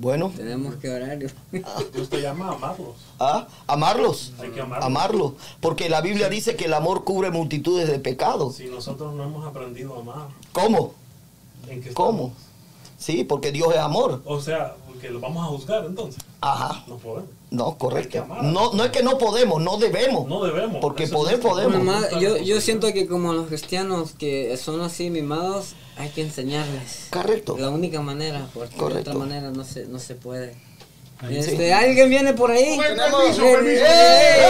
Bueno, 0.00 0.32
Tenemos 0.34 0.76
que 0.76 0.88
orar. 0.88 1.18
Dios 1.18 2.08
te 2.08 2.22
llama 2.22 2.48
a 2.48 2.52
amarlos. 2.54 2.94
¿ah? 3.18 3.46
amarlos. 3.66 4.32
Hay 4.40 4.48
que 4.48 4.62
amarlos. 4.62 4.86
Amarlos. 4.86 5.32
Porque 5.60 5.90
la 5.90 6.00
Biblia 6.00 6.30
dice 6.30 6.56
que 6.56 6.64
el 6.64 6.72
amor 6.72 7.04
cubre 7.04 7.30
multitudes 7.30 7.86
de 7.86 7.98
pecados. 7.98 8.56
Si 8.56 8.64
nosotros 8.68 9.12
no 9.12 9.24
hemos 9.24 9.46
aprendido 9.46 9.94
a 9.96 10.00
amar, 10.00 10.28
¿Cómo? 10.52 10.94
¿en 11.68 11.82
qué 11.82 11.92
¿Cómo? 11.92 12.32
Sí, 12.96 13.24
porque 13.24 13.52
Dios 13.52 13.74
es 13.74 13.78
amor. 13.78 14.22
O 14.24 14.40
sea, 14.40 14.74
porque 14.86 15.10
lo 15.10 15.20
vamos 15.20 15.44
a 15.44 15.48
juzgar 15.48 15.84
entonces. 15.84 16.24
Ajá. 16.40 16.82
No 16.86 16.96
podemos. 16.96 17.28
No, 17.50 17.66
Hay 17.66 17.72
que 17.72 17.78
correcto. 17.78 18.22
amar. 18.22 18.44
No, 18.44 18.72
no 18.74 18.84
es 18.84 18.90
que 18.90 19.02
no 19.02 19.18
podemos, 19.18 19.60
no 19.60 19.76
debemos. 19.76 20.28
No 20.28 20.44
debemos. 20.44 20.78
Porque 20.80 21.08
poder 21.08 21.34
es- 21.34 21.40
podemos. 21.40 21.82
Más, 21.82 22.10
yo, 22.20 22.36
yo 22.36 22.60
siento 22.60 22.92
que 22.92 23.08
como 23.08 23.32
los 23.32 23.48
cristianos 23.48 24.12
que 24.18 24.56
son 24.56 24.80
así 24.82 25.10
mimados, 25.10 25.74
hay 25.96 26.10
que 26.10 26.22
enseñarles. 26.22 27.08
Correcto. 27.10 27.56
La 27.58 27.70
única 27.70 28.00
manera, 28.02 28.46
porque 28.54 28.70
de 28.74 28.76
Correcto. 28.76 29.10
otra 29.10 29.18
manera 29.18 29.50
no 29.50 29.64
se, 29.64 29.86
no 29.86 29.98
se 29.98 30.14
puede. 30.14 30.54
Este, 31.28 31.74
¿Alguien 31.74 32.08
viene 32.08 32.32
por 32.32 32.50
ahí? 32.50 32.78
Permiso, 32.78 33.42
permiso. 33.42 33.84
¡Ey! 33.84 34.40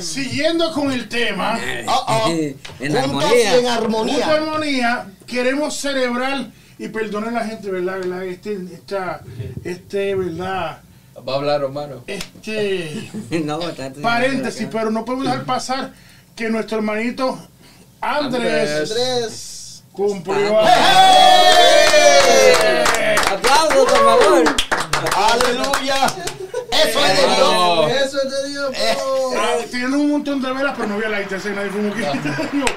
Siguiendo 0.00 0.72
con 0.72 0.90
el 0.92 1.08
tema, 1.08 1.58
Oh, 1.88 2.04
oh. 2.08 2.30
en 2.80 2.96
armonía. 2.96 3.56
en 3.58 3.66
armonía. 3.66 4.26
armonía, 4.32 5.06
queremos 5.26 5.74
celebrar 5.76 6.50
y 6.78 6.88
perdonar 6.88 7.30
a 7.30 7.40
la 7.40 7.44
gente, 7.46 7.70
¿verdad? 7.70 7.98
¿verdad? 7.98 8.24
Este, 8.24 8.54
esta, 8.72 9.20
este, 9.64 10.14
¿verdad? 10.14 10.80
Va 11.26 11.32
a 11.32 11.36
hablar 11.36 11.60
Romano. 11.60 12.02
Este, 12.06 13.10
no, 13.44 13.60
está- 13.68 13.92
paréntesis, 14.02 14.68
pero 14.70 14.90
no 14.90 15.04
podemos 15.04 15.26
dejar 15.26 15.44
pasar 15.44 15.92
que 16.36 16.48
nuestro 16.50 16.78
hermanito 16.78 17.38
Andrés, 18.00 18.90
Andrés. 18.90 19.84
Cumplió. 19.92 20.60
Aplausos, 23.32 23.76
por 23.76 23.88
favor. 23.88 24.44
Aleluya. 25.16 26.06
Eso 26.70 27.04
es 27.06 27.16
de 27.16 27.26
Dios. 27.34 27.90
Eso 27.90 28.18
es 28.22 28.30
de 28.30 28.48
Dios. 28.50 28.70
bro. 28.70 29.30
Ah, 29.40 29.54
Tiene 29.70 29.96
un 29.96 30.10
montón 30.12 30.40
de 30.40 30.52
velas, 30.52 30.74
pero 30.76 30.88
no 30.88 30.94
había 30.94 31.08
la 31.08 31.22
intercena. 31.22 31.56
Nadie 31.64 31.70
como 31.70 31.92
que. 31.94 32.02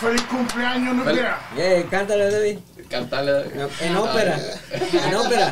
Feliz 0.00 0.22
cumpleaños, 0.22 0.94
no 0.94 1.08
espera. 1.08 1.40
Eh, 1.56 1.86
cántale, 1.90 2.30
David. 2.30 2.58
Cantale. 2.88 3.32
En 3.80 3.96
ópera. 3.96 4.38
En 4.72 5.14
ópera. 5.14 5.50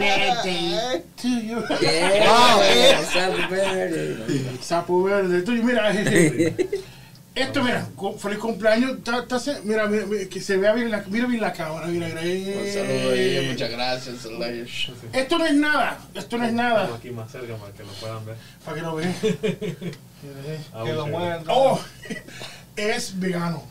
Tío, 1.20 1.62
Yeah, 1.80 2.08
Wow, 2.30 2.62
eh. 2.62 2.96
happy 3.14 3.42
birthday. 3.54 4.58
Sapo 4.62 5.02
verde. 5.02 5.42
Tú, 5.42 5.52
mira, 5.52 5.90
esto, 7.34 7.62
mira, 7.64 7.88
feliz 8.18 8.38
cumpleaños. 8.38 9.02
Ta- 9.02 9.26
ta 9.26 9.38
se- 9.40 9.60
mira, 9.62 9.86
mira, 9.88 10.06
mira, 10.06 10.28
que 10.28 10.40
se 10.40 10.56
vea 10.58 10.72
bien 10.74 10.90
la, 10.90 11.02
mira 11.08 11.26
bien 11.26 11.40
la 11.40 11.52
cámara. 11.52 11.86
Mira, 11.88 12.06
mira, 12.08 12.20
Un 12.60 12.72
saludo 12.72 13.12
ahí, 13.12 13.48
muchas 13.50 13.70
gracias. 13.70 14.16
saludos. 14.18 14.92
Esto 15.12 15.38
no 15.38 15.46
es 15.46 15.54
nada, 15.54 15.98
esto 16.14 16.38
no 16.38 16.44
es 16.44 16.52
nada. 16.52 16.80
Estamos 16.82 17.00
aquí 17.00 17.10
más 17.10 17.32
cerca 17.32 17.56
para 17.56 17.72
que 17.72 17.82
lo 17.82 17.92
puedan 17.94 18.24
ver. 18.26 18.36
Para 18.64 18.76
que 18.76 18.82
lo 18.82 18.94
vean. 18.94 19.14
Ah, 20.72 20.82
Que 20.84 20.92
lo 20.92 21.06
muevan. 21.08 21.44
Oh, 21.48 21.80
es 22.76 23.18
vegano. 23.20 23.62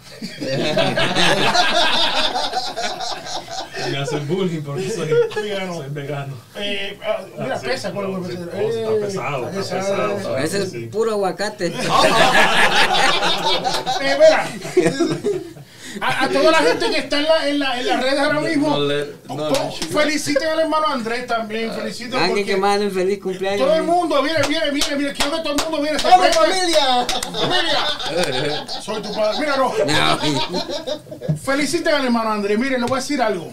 Me 3.92 3.98
hacen 3.98 4.28
bullying 4.28 4.62
porque 4.62 4.90
soy, 4.90 5.10
Vegano. 5.44 5.76
soy 5.76 5.90
vegano. 5.90 6.34
Eh, 6.56 6.98
ah, 7.06 7.22
mira, 7.40 7.60
sí, 7.60 7.66
pesa. 7.68 7.92
¿cuál 7.92 8.12
no, 8.12 8.20
es 8.20 8.28
sí, 8.28 8.34
el- 8.34 8.46
no, 8.46 8.52
está 8.52 8.62
eh, 8.92 9.00
pesado, 9.02 9.50
está 9.50 9.60
está 9.62 9.76
pesado. 10.16 10.38
Ese 10.38 10.64
es 10.64 10.72
Sí. 10.72 10.86
puro 10.88 11.12
aguacate. 11.12 11.74
Eh, 14.02 14.18
mira, 14.20 14.48
a, 16.02 16.24
a 16.24 16.30
toda 16.30 16.52
la 16.52 16.58
gente 16.60 16.90
que 16.90 16.98
está 16.98 17.18
en, 17.20 17.24
la, 17.28 17.48
en, 17.50 17.60
la, 17.60 17.80
en 17.80 17.88
las 17.88 18.02
redes 18.04 18.20
ahora 18.20 18.40
mismo, 18.42 18.70
No 18.70 18.80
le- 18.86 19.06
no 19.28 19.36
po- 19.36 19.50
le- 19.50 19.88
feliciten 19.88 20.48
al 20.48 20.60
hermano 20.62 20.88
Andrés 20.88 21.28
también, 21.28 21.72
feliciten 21.74 22.14
Alguien 22.16 22.30
porque 22.32 22.46
que 22.46 22.58
mande 22.58 22.86
un 22.88 22.92
feliz 22.92 23.20
cumpleaños. 23.22 23.68
todo 23.68 23.76
el 23.76 23.84
mundo 23.84 24.22
viene, 24.24 24.40
viene, 24.48 24.72
viene, 24.72 24.96
viene, 24.96 25.14
quiero 25.14 25.32
que 25.32 25.42
todo 25.42 25.54
el 25.56 25.62
mundo 25.64 25.82
viene. 25.82 26.00
se 26.00 26.08
¡Vamos, 26.08 26.28
prende. 26.28 26.54
familia! 26.54 27.08
Familia, 28.14 28.68
soy 28.82 29.02
tu 29.02 29.14
padre. 29.14 29.40
Mira, 29.40 29.58
no, 29.58 29.74
No. 30.50 31.38
feliciten 31.44 31.94
al 31.96 32.06
hermano 32.06 32.32
Andrés. 32.32 32.58
Miren, 32.60 32.82
le 32.82 32.88
voy 32.88 32.98
a 32.98 33.02
decir 33.02 33.22
algo. 33.22 33.52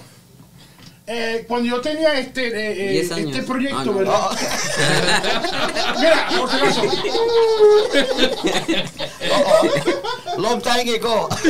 Eh, 1.13 1.45
cuando 1.49 1.67
yo 1.69 1.81
tenía 1.81 2.17
este, 2.21 2.47
eh, 2.47 3.01
eh, 3.01 3.03
este 3.11 3.43
proyecto, 3.43 3.81
Ah, 3.81 3.85
no. 3.85 3.95
¿verdad? 3.95 4.31
Mira, 5.99 6.29
por 6.39 6.49
si 6.49 6.57
acaso, 6.57 6.83
Long 10.39 10.63
time 10.63 10.95
ago. 10.95 11.29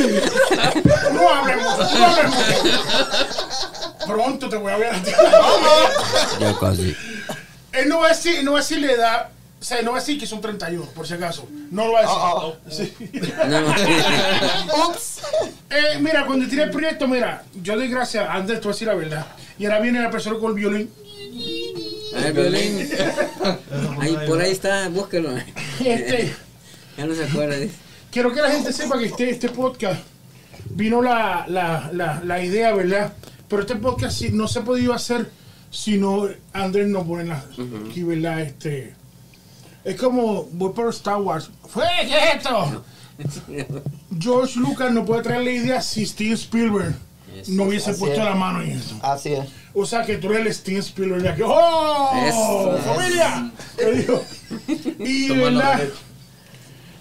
no 1.13 1.29
hablemos, 1.29 1.77
no 1.93 2.05
hablemos. 2.07 2.35
Pronto 4.07 4.49
te 4.49 4.55
voy 4.57 4.73
a 4.73 4.77
ver 4.77 4.95
a 4.95 5.03
ti. 5.03 5.11
Ya 6.39 6.55
casi. 6.59 6.97
Él 7.73 7.87
no 7.87 7.99
va 7.99 8.07
a 8.07 8.09
decir, 8.09 8.43
no 8.43 8.53
va 8.53 8.57
a 8.57 8.61
decir 8.61 8.79
la 8.79 8.91
edad, 8.91 9.29
o 9.61 9.63
sea, 9.63 9.81
no 9.83 9.91
va 9.91 9.97
a 9.97 9.99
decir 9.99 10.19
que 10.19 10.25
son 10.25 10.41
31, 10.41 10.83
por 10.87 11.05
si 11.07 11.13
acaso. 11.13 11.47
No 11.69 11.85
lo 11.85 11.93
va 11.93 11.99
a 11.99 12.01
decir. 12.01 12.17
Oh, 12.17 12.55
Sí. 12.69 12.93
No. 13.47 14.87
Ups. 14.87 15.19
Eh, 15.69 15.99
mira, 15.99 16.25
cuando 16.25 16.47
tiré 16.47 16.63
el 16.63 16.71
proyecto, 16.71 17.07
mira, 17.07 17.43
yo 17.61 17.75
doy 17.75 17.87
gracias 17.87 18.27
a 18.27 18.33
Andrés, 18.33 18.59
te 18.59 18.63
voy 18.63 18.71
a 18.71 18.73
decir 18.73 18.87
la 18.87 18.95
verdad. 18.95 19.27
Y 19.59 19.65
ahora 19.65 19.79
viene 19.79 20.01
la 20.01 20.09
persona 20.09 20.37
con 20.39 20.49
el 20.51 20.55
violín. 20.55 20.89
El 22.15 22.33
violín. 22.33 22.89
Ahí, 23.99 24.17
por 24.27 24.41
ahí 24.41 24.51
está, 24.51 24.89
búsquelo. 24.89 25.31
Este, 25.79 26.33
Ya 26.97 27.05
no 27.05 27.13
se 27.15 27.23
acuerda. 27.23 27.55
dice. 27.57 27.75
quiero 28.11 28.33
que 28.33 28.41
la 28.41 28.49
gente 28.51 28.73
sepa 28.73 28.97
que 28.99 29.05
este, 29.05 29.29
este 29.29 29.49
podcast 29.49 30.01
vino 30.71 31.01
la, 31.03 31.45
la, 31.47 31.89
la, 31.93 32.21
la 32.25 32.43
idea, 32.43 32.73
¿verdad? 32.73 33.13
Pero 33.47 33.61
este 33.61 33.75
podcast 33.75 34.17
sí, 34.17 34.29
no 34.31 34.47
se 34.47 34.59
ha 34.59 34.63
podido 34.63 34.93
hacer 34.93 35.29
si 35.69 35.97
no 35.97 36.27
Andrés 36.51 36.87
no 36.87 37.05
pone 37.05 37.25
la, 37.25 37.45
aquí, 37.87 38.03
¿verdad? 38.03 38.41
Este, 38.41 38.93
es 39.83 39.95
como, 39.99 40.43
voy 40.51 40.71
por 40.73 40.89
Star 40.89 41.17
Wars. 41.21 41.49
¿Fue? 41.67 41.83
¿Qué 42.01 42.15
es 42.17 42.35
esto? 42.37 42.83
George 44.19 44.59
Lucas 44.59 44.91
no 44.91 45.05
puede 45.05 45.21
traer 45.23 45.43
la 45.43 45.51
idea 45.51 45.81
si 45.81 46.05
Steven 46.05 46.33
Spielberg 46.33 46.95
no 47.47 47.63
hubiese 47.63 47.91
Así 47.91 47.99
puesto 47.99 48.19
es. 48.19 48.25
la 48.25 48.35
mano 48.35 48.61
en 48.61 48.71
eso. 48.71 48.95
Así 49.01 49.33
es. 49.33 49.47
O 49.73 49.85
sea 49.85 50.03
que 50.03 50.17
tú 50.17 50.31
eres 50.31 50.45
el 50.47 50.53
Steven 50.53 50.79
Spielberg 50.81 51.21
de 51.23 51.29
aquí. 51.29 51.41
¡Oh! 51.45 52.11
Eso. 52.25 52.77
¡Familia! 52.93 53.51
Y 54.99 55.29
verdad, 55.29 55.81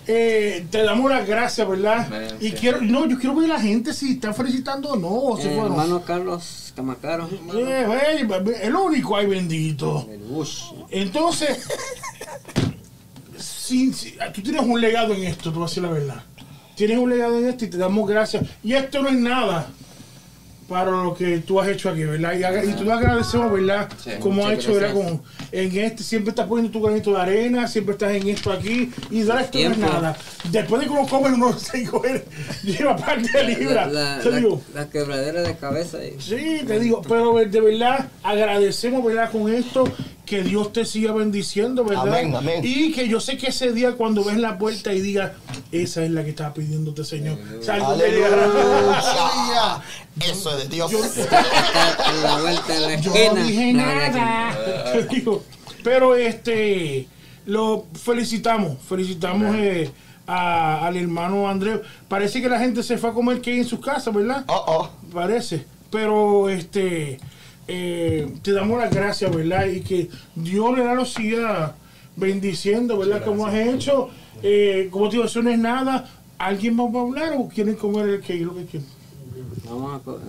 eh, 0.07 0.67
te 0.71 0.83
damos 0.83 1.11
las 1.11 1.27
gracias, 1.27 1.69
¿verdad? 1.69 2.09
Y 2.41 2.53
quiero, 2.53 2.81
no, 2.81 3.07
yo 3.07 3.19
quiero 3.19 3.35
ver 3.37 3.51
a 3.51 3.55
la 3.55 3.61
gente 3.61 3.93
si 3.93 4.13
están 4.13 4.35
felicitando 4.35 4.91
o 4.91 4.97
no. 4.97 5.09
o 5.09 5.37
si 5.37 5.49
Eh, 5.49 5.51
fueron. 5.51 5.73
hermano 5.73 6.03
Carlos 6.05 6.73
Camacaro. 6.75 7.29
Eh, 7.55 8.27
el 8.63 8.75
único 8.77 9.17
hay 9.17 9.27
bendito. 9.27 10.09
Ush. 10.31 10.63
Entonces, 10.91 11.67
tú 14.35 14.43
tienes 14.43 14.63
un 14.63 14.81
legado 14.81 15.15
en 15.15 15.25
esto, 15.25 15.51
te 15.51 15.57
voy 15.59 15.65
a 15.65 15.69
decir 15.69 15.83
la 15.83 15.91
verdad. 15.91 16.23
Tienes 16.77 16.99
un 16.99 17.11
legado 17.11 17.39
en 17.39 17.49
esto 17.49 17.65
y 17.65 17.69
te 17.69 17.77
damos 17.77 18.09
gracias. 18.09 18.45
Y 18.63 18.73
esto 18.73 19.03
no 19.03 19.09
es 19.09 19.17
nada 19.17 19.69
para 20.69 20.93
lo 20.93 21.15
que 21.15 21.39
tú 21.39 21.61
has 21.61 21.67
hecho 21.69 21.91
aquí, 21.91 22.05
¿verdad? 22.05 22.63
Y, 22.63 22.73
tú 22.75 22.85
le 22.85 22.93
agradecemos, 22.93 23.53
¿verdad? 23.53 23.89
Sí, 24.03 24.11
Como 24.21 24.47
has 24.47 24.53
hecho, 24.55 24.73
¿verdad? 24.75 24.95
Con, 24.95 25.21
en 25.51 25.77
este, 25.79 26.05
siempre 26.05 26.31
estás 26.31 26.47
poniendo 26.47 26.71
tu 26.71 26.81
granito 26.81 27.13
de 27.13 27.21
arena, 27.21 27.67
siempre 27.67 27.95
estás 27.95 28.13
en 28.13 28.29
esto 28.29 28.53
aquí. 28.53 28.89
Y 29.11 29.23
de 29.23 29.41
esto 29.41 29.59
no 29.59 29.71
es 29.73 29.79
nada. 29.79 30.17
Después 30.49 30.81
de 30.81 30.87
que 30.87 30.93
uno 30.93 31.09
come, 31.09 31.31
uno 31.35 31.59
se 31.59 31.83
coge, 31.85 32.25
lleva 32.63 32.97
parte 32.97 33.29
de 33.37 33.43
La, 33.43 33.49
libra. 33.59 33.87
la, 33.89 34.21
te 34.23 34.31
la- 34.31 34.37
digo. 34.37 34.63
la 34.73 34.89
quebradera 34.89 35.43
de 35.43 35.57
cabeza. 35.57 35.99
y- 36.05 36.21
Sí, 36.21 36.61
te 36.65 36.79
digo, 36.79 37.03
pero 37.03 37.35
de 37.35 37.61
verdad 37.61 38.09
agradecemos, 38.23 39.05
¿verdad? 39.05 39.33
Con 39.33 39.53
esto, 39.53 39.85
que 40.31 40.45
Dios 40.45 40.73
te 40.73 40.85
siga 40.85 41.11
bendiciendo, 41.13 41.83
¿verdad? 41.85 42.07
Amén, 42.07 42.37
amén. 42.37 42.61
Y 42.63 42.93
que 42.93 43.09
yo 43.09 43.19
sé 43.19 43.37
que 43.37 43.49
ese 43.49 43.73
día 43.73 43.95
cuando 43.97 44.23
ves 44.23 44.37
la 44.37 44.59
puerta 44.59 44.93
y 44.95 45.01
digas, 45.01 45.33
esa 45.73 46.05
es 46.05 46.11
la 46.13 46.23
que 46.23 46.31
estaba 46.31 46.55
pidiéndote, 46.55 47.05
Señor. 47.05 47.37
Eso 50.21 50.57
es 50.57 50.69
de 50.69 50.75
Dios. 50.77 50.93
Está 50.93 51.45
en 52.11 52.23
la 52.23 52.41
vuelta 52.41 52.73
de 52.75 52.81
la 52.81 52.95
Yo 53.01 53.13
esquina. 53.15 53.41
no 53.41 53.47
dije 53.47 53.73
nada. 53.73 54.59
Te 54.93 55.03
digo, 55.15 55.43
pero 55.83 56.15
este, 56.15 57.09
lo 57.47 57.87
felicitamos, 57.95 58.79
felicitamos 58.89 59.57
eh, 59.57 59.91
a- 60.29 60.87
al 60.87 60.97
hermano 60.97 61.49
Andrés. 61.49 61.81
Parece 62.09 62.41
que 62.41 62.49
la 62.49 62.59
gente 62.61 62.83
se 62.85 62.99
fue 62.99 63.11
a 63.11 63.13
comer 63.13 63.41
que 63.41 63.57
en 63.57 63.65
sus 63.65 63.81
casas, 63.81 64.15
¿verdad? 64.15 64.45
Oh, 64.47 64.65
oh. 64.67 64.91
parece. 65.13 65.65
Pero 65.91 66.49
este 66.49 67.19
eh, 67.73 68.29
te 68.43 68.53
damos 68.53 68.81
las 68.81 68.93
gracias, 68.93 69.35
¿verdad? 69.35 69.67
Y 69.67 69.81
que 69.81 70.09
Dios 70.35 70.77
le 70.77 70.85
da 70.85 70.95
lo 70.95 71.05
siga 71.05 71.77
bendiciendo, 72.17 72.99
¿verdad? 72.99 73.25
Como 73.25 73.47
has 73.47 73.55
hecho. 73.55 74.09
Eh, 74.43 74.89
como 74.91 75.09
te 75.09 75.17
digo, 75.17 75.25
eso 75.27 75.41
no 75.43 75.51
es 75.51 75.59
nada. 75.59 76.09
¿Alguien 76.39 76.75
más 76.75 76.87
va 76.95 77.01
a 77.01 77.03
hablar 77.03 77.33
o 77.39 77.49
quieren 77.49 77.77
comer 77.77 78.09
el 78.09 78.21
cake? 78.21 78.41
Lo 78.43 78.55
que 78.57 78.65
quieren. 78.65 78.89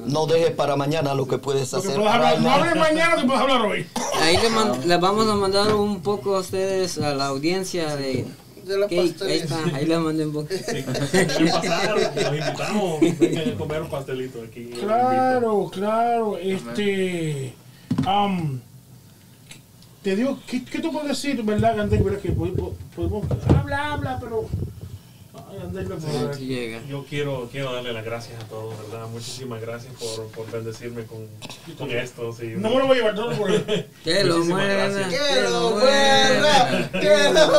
No 0.06 0.28
dejes 0.28 0.52
para 0.52 0.76
mañana 0.76 1.16
lo 1.16 1.28
que 1.28 1.38
puedes 1.38 1.74
Lo 1.74 1.82
que 1.82 1.88
hacer. 1.88 2.00
hablar. 2.00 2.40
No 2.42 2.52
hables 2.52 2.76
mañana, 2.76 3.16
que 3.16 3.26
puedes 3.26 3.42
hablar 3.42 3.62
hoy. 3.62 3.86
Ahí 4.22 4.38
le 4.38 4.88
les 4.88 5.00
vamos 5.00 5.28
a 5.28 5.36
mandar 5.36 5.74
un 5.74 6.02
poco 6.02 6.36
a 6.36 6.42
ustedes, 6.42 6.98
a 7.00 7.16
la 7.16 7.28
audiencia 7.28 7.96
de 7.96 8.26
De 8.66 8.78
la 8.78 8.88
cake. 8.88 9.22
Ahí 9.24 9.38
está, 9.38 9.64
ahí 9.76 9.86
mandé 9.88 10.26
un 10.26 10.34
poco. 10.34 10.48
Si 10.54 10.64
quieren 10.64 11.52
pasar, 11.52 11.96
los 12.16 12.40
invitamos. 12.40 13.00
Vengan 13.20 13.50
a 13.50 13.58
comer 13.58 13.82
un 13.82 13.90
pastelito 13.90 14.42
aquí. 14.44 14.66
Claro, 14.80 15.70
claro. 15.74 16.38
Este. 16.38 17.54
am, 18.06 18.60
te 20.04 20.16
digo, 20.16 20.40
¿qué, 20.48 20.64
qué 20.66 20.80
tú 20.80 20.92
puedes 20.92 21.10
decir, 21.10 21.42
verdad, 21.44 21.80
Andrés? 21.80 22.04
¿Verdad? 22.04 22.20
Que 22.22 22.32
podemos, 22.32 22.72
podemos- 22.96 23.26
habla, 23.56 23.94
habla, 23.94 24.18
pero. 24.20 24.46
Ay, 24.48 24.52
Andrés, 24.52 25.32
no 25.32 25.32
puedo. 25.32 25.41
Sí, 26.38 26.46
llega. 26.46 26.82
Yo 26.88 27.06
quiero, 27.08 27.50
quiero 27.52 27.74
darle 27.74 27.94
las 27.94 28.06
gracias 28.06 28.42
a 28.42 28.48
todos, 28.48 28.74
¿verdad? 28.78 29.08
Muchísimas 29.08 29.62
gracias 29.62 29.94
por, 29.96 30.28
por 30.28 30.52
bendecirme 30.52 31.06
con, 31.06 31.28
con 31.78 31.92
esto. 31.92 32.32
Sí. 32.32 32.54
No 32.58 32.70
me 32.70 32.78
lo 32.78 32.88
voy 32.88 32.98
a 32.98 33.00
llevar 33.00 33.16
todo 33.16 33.32
por 33.38 33.52
él. 33.52 33.88
Que 34.04 34.24
lo 34.24 34.44
muera. 34.46 34.90
¡Que 35.10 35.42
lo 35.44 35.72
muera! 35.72 36.90
¡Que 36.92 37.34
lo 37.34 37.52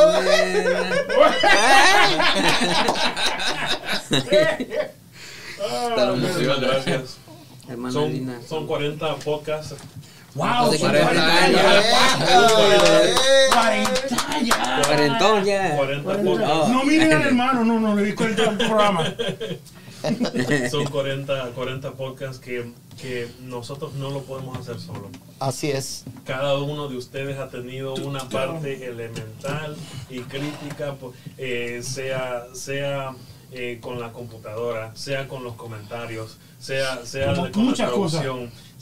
Pero 4.29 6.15
Muchísimas 6.17 6.61
gracias. 6.61 7.17
Hermana 7.69 7.93
Son, 7.93 8.39
son 8.47 8.67
40 8.67 9.15
podcasts 9.17 9.75
Wow, 10.35 10.71
de 10.71 10.79
son 10.79 10.89
40 10.89 11.05
40 11.05 11.43
años. 11.43 11.61
ya. 11.61 12.47
40 13.53 14.39
ya. 14.43 14.81
Cuarentón 14.83 15.45
ya. 15.45 15.75
40 15.75 16.03
40. 16.03 16.23
podcasts. 16.23 16.69
No 16.69 16.83
miren 16.83 17.13
al 17.13 17.21
hermano, 17.21 17.63
no, 17.63 17.79
no, 17.79 17.95
le 17.95 18.03
di 18.03 18.13
40 18.13 18.57
programas. 18.57 19.13
Son 20.69 20.85
40, 20.85 21.51
40 21.55 21.91
podcasts 21.91 22.39
que, 22.39 22.71
que 23.01 23.27
nosotros 23.43 23.93
no 23.93 24.09
lo 24.09 24.23
podemos 24.23 24.57
hacer 24.57 24.79
solo. 24.79 25.09
Así 25.39 25.71
es. 25.71 26.03
Cada 26.25 26.57
uno 26.57 26.89
de 26.89 26.97
ustedes 26.97 27.37
ha 27.37 27.49
tenido 27.49 27.93
una 27.95 28.27
parte 28.27 28.85
elemental 28.87 29.75
y 30.09 30.19
crítica, 30.21 30.95
eh, 31.37 31.81
sea, 31.83 32.47
sea 32.53 33.13
eh, 33.51 33.79
con 33.81 33.99
la 33.99 34.11
computadora, 34.11 34.95
sea 34.95 35.27
con 35.27 35.43
los 35.43 35.53
comentarios, 35.53 36.37
sea, 36.59 37.05
sea 37.05 37.33
con 37.51 37.73
la 37.77 37.91
cosas. 37.91 38.25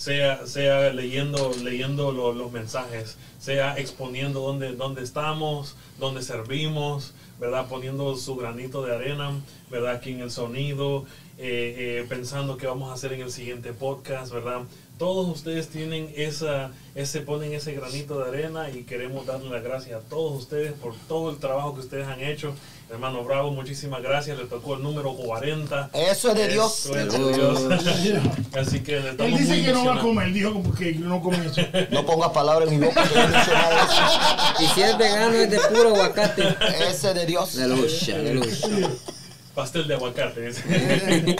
Sea, 0.01 0.47
sea 0.47 0.91
leyendo, 0.91 1.51
leyendo 1.63 2.11
lo- 2.11 2.33
los 2.33 2.51
mensajes, 2.51 3.17
sea 3.39 3.77
exponiendo 3.77 4.39
dónde, 4.39 4.73
dónde 4.73 5.03
estamos, 5.03 5.75
dónde 5.99 6.23
servimos, 6.23 7.13
¿verdad? 7.39 7.67
Poniendo 7.69 8.15
su 8.17 8.35
granito 8.35 8.83
de 8.83 8.95
arena, 8.95 9.31
¿verdad? 9.69 9.93
Aquí 9.95 10.09
en 10.11 10.21
el 10.21 10.31
sonido, 10.31 11.05
eh, 11.37 11.99
eh, 12.01 12.05
pensando 12.09 12.57
qué 12.57 12.65
vamos 12.65 12.89
a 12.89 12.93
hacer 12.93 13.13
en 13.13 13.21
el 13.21 13.31
siguiente 13.31 13.73
podcast, 13.73 14.31
¿verdad? 14.33 14.61
Todos 14.97 15.27
ustedes 15.27 15.67
tienen 15.69 16.11
esa, 16.15 16.71
ese, 16.95 17.21
ponen 17.21 17.53
ese 17.53 17.73
granito 17.73 18.19
de 18.19 18.29
arena 18.29 18.69
y 18.71 18.83
queremos 18.83 19.25
darle 19.27 19.49
las 19.49 19.63
gracias 19.63 20.03
a 20.03 20.07
todos 20.09 20.33
ustedes 20.41 20.73
por 20.73 20.95
todo 21.07 21.29
el 21.31 21.37
trabajo 21.37 21.73
que 21.75 21.81
ustedes 21.81 22.07
han 22.07 22.21
hecho. 22.21 22.53
Hermano 22.91 23.23
Bravo, 23.23 23.51
muchísimas 23.51 24.01
gracias. 24.01 24.37
Le 24.37 24.45
tocó 24.45 24.75
el 24.75 24.83
número 24.83 25.13
40. 25.15 25.91
Eso 25.93 26.31
es 26.31 26.35
de 26.35 26.47
Dios. 26.49 26.85
Eso 26.87 26.99
es 26.99 27.13
de 27.13 28.01
Dios. 28.03 28.21
Así 28.53 28.81
que 28.81 28.97
Él 28.97 29.07
estamos 29.07 29.39
dice 29.39 29.53
muy 29.53 29.63
que 29.63 29.71
no 29.71 29.85
va 29.85 29.95
a 29.95 29.99
comer, 29.99 30.33
dijo 30.33 30.61
porque 30.61 30.93
no 30.95 31.21
come 31.21 31.37
eso. 31.45 31.61
No 31.91 32.05
pongas 32.05 32.31
palabras 32.31 32.69
en 32.69 32.79
mi 32.79 32.85
boca. 32.85 33.01
que 33.03 33.15
yo 33.15 33.15
no 33.15 33.23
he 33.23 33.39
dicho 33.39 33.53
nada 33.53 33.75
de 33.75 33.81
eso. 33.81 34.63
Y 34.63 34.67
si 34.75 34.81
es 34.81 34.97
vegano 34.97 35.33
es 35.35 35.49
de 35.51 35.59
puro 35.59 35.95
aguacate. 35.95 36.55
Ese 36.89 37.09
es 37.09 37.15
de 37.15 37.25
Dios. 37.25 37.57
Aleluya, 37.57 38.15
aleluya. 38.15 38.89
Pastel 39.55 39.87
de 39.87 39.93
aguacate. 39.95 40.51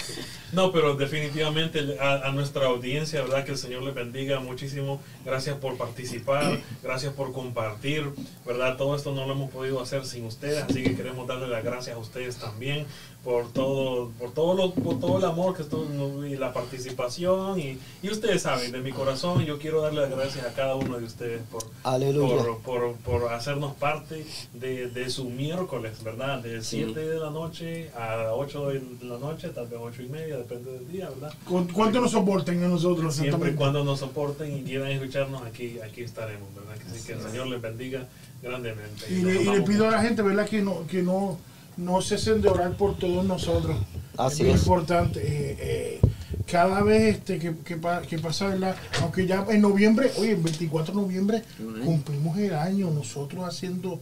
No, 0.52 0.72
pero 0.72 0.95
definitivamente 0.95 1.98
a, 1.99 2.28
a 2.28 2.32
nuestra 2.32 2.68
audiencia, 2.68 3.22
¿verdad? 3.22 3.45
Que 3.45 3.52
el 3.52 3.57
Señor 3.57 3.84
les 3.84 3.94
bendiga 3.94 4.40
muchísimo. 4.40 5.02
Gracias 5.26 5.57
por 5.57 5.78
participar, 5.78 6.60
gracias 6.84 7.14
por 7.14 7.32
compartir, 7.32 8.10
¿verdad? 8.45 8.78
Todo 8.78 8.95
esto 8.95 9.14
no 9.14 9.26
lo 9.26 9.34
hemos 9.34 9.52
podido 9.52 9.82
hacer 9.82 10.06
sin 10.06 10.26
ustedes, 10.26 10.64
así 10.64 10.84
que 10.84 10.95
queremos 10.95 11.28
darle 11.28 11.48
las 11.48 11.64
gracias 11.64 11.95
a 11.95 11.99
ustedes 11.99 12.38
también 12.38 12.86
por 13.23 13.52
todo, 13.53 14.10
por 14.19 14.34
todo, 14.34 14.56
lo, 14.56 14.72
por 14.73 14.99
todo 14.99 15.19
el 15.19 15.26
amor 15.26 15.56
que 15.56 15.61
esto, 15.61 15.85
y 16.27 16.35
la 16.38 16.52
participación. 16.53 17.60
Y, 17.60 17.77
y 18.02 18.10
ustedes 18.10 18.41
saben, 18.41 18.72
de 18.72 18.80
mi 18.81 18.91
corazón, 18.91 19.45
yo 19.45 19.60
quiero 19.60 19.81
darle 19.81 20.02
las 20.02 20.10
gracias 20.10 20.45
a 20.45 20.53
cada 20.53 20.76
uno 20.76 20.98
de 20.98 21.06
ustedes 21.06 21.41
por, 21.52 21.64
Aleluya. 21.84 22.35
por, 22.35 22.57
por, 22.60 22.95
por 22.98 23.34
hacernos 23.34 23.76
parte 23.76 24.26
de, 24.53 24.88
de 24.89 25.10
su 25.10 25.26
miércoles, 25.30 26.03
¿verdad? 26.03 26.39
De 26.39 26.64
7 26.64 26.99
de 26.99 27.19
la 27.19 27.30
noche 27.30 27.91
a 27.95 28.31
8 28.34 28.68
de 28.69 28.81
la 29.03 29.18
noche, 29.19 29.49
tal 29.49 29.68
vez 29.68 29.80
8 29.81 30.02
y 30.02 30.10
media, 30.10 30.38
depende 30.38 30.72
del 30.72 30.88
día, 30.91 31.10
¿verdad? 31.10 31.34
¿Cu- 31.48 31.68
¿Cuánto 31.73 32.02
nos 32.02 32.11
soporten 32.11 32.64
a 32.64 32.68
nosotros? 32.69 33.15
Siempre 33.15 33.52
y 33.52 33.53
cuando 33.53 33.84
nos 33.84 33.99
soporten 33.99 34.57
y 34.57 34.64
quieran 34.64 34.89
escucharnos, 34.91 35.43
aquí, 35.43 35.80
aquí 35.80 36.02
estaremos, 36.02 36.48
¿verdad? 36.56 36.76
Así 36.91 37.06
que 37.06 37.14
el 37.14 37.22
Señor 37.22 37.48
les 37.48 37.61
bendiga 37.61 38.07
grandemente. 38.41 39.06
Y 39.10 39.22
nos 39.22 39.34
le, 39.34 39.41
y 39.43 39.45
le 39.45 39.61
pido 39.61 39.84
a 39.84 39.88
mucho. 39.88 39.91
la 39.91 40.02
gente, 40.02 40.22
¿verdad? 40.23 40.48
Que 40.49 40.61
no, 40.64 40.88
que 40.88 41.03
no, 41.03 41.38
no 41.81 42.01
cesen 42.01 42.41
de 42.41 42.49
orar 42.49 42.77
por 42.77 42.97
todos 42.97 43.25
nosotros. 43.25 43.77
Así 44.17 44.43
es 44.43 44.47
muy 44.47 44.51
es. 44.51 44.61
importante. 44.61 45.19
eh, 45.21 45.57
eh, 45.59 46.01
cada 46.45 46.81
vez 46.83 47.15
este, 47.17 47.39
que, 47.39 47.55
que, 47.63 47.79
que 48.09 48.19
pasa, 48.19 48.47
¿verdad? 48.47 48.75
Aunque 49.01 49.25
ya 49.25 49.45
en 49.49 49.61
noviembre, 49.61 50.11
oye, 50.17 50.31
el 50.31 50.41
24 50.41 50.93
de 50.93 51.01
noviembre 51.01 51.43
cumplimos 51.85 52.37
el 52.37 52.53
año 52.55 52.89
nosotros 52.91 53.45
haciendo 53.47 53.99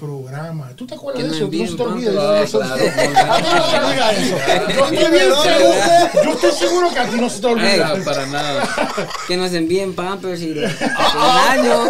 programas. 0.00 0.74
¿Tú 0.76 0.86
te 0.86 0.94
acuerdas 0.94 1.22
de 1.22 1.36
eso? 1.36 1.46
No 1.46 1.96
se 1.96 2.00
te. 2.00 2.18
Ah, 2.18 2.40
Eso- 2.42 2.58
claro. 2.58 2.74
A 3.32 3.36
ti 3.36 3.48
no 3.54 3.64
se 3.64 3.76
te 3.76 3.78
olvida 3.78 4.12
eso. 4.12 4.36
Yo 4.74 4.84
estoy 4.86 5.10
bien 5.10 5.30
seguro. 5.42 6.24
Yo 6.24 6.30
estoy 6.32 6.52
seguro 6.52 6.90
que 6.90 6.98
a 6.98 7.04
ti 7.10 7.16
no 7.20 7.30
se 7.30 7.40
te 7.40 7.46
olvida. 7.46 7.94
No, 7.96 8.04
para 8.04 8.26
nada. 8.26 8.68
Que 9.28 9.36
nos 9.36 9.52
envíen 9.52 9.94
pampers 9.94 10.40
y 10.42 10.50
el 10.50 10.64
año. 10.64 11.88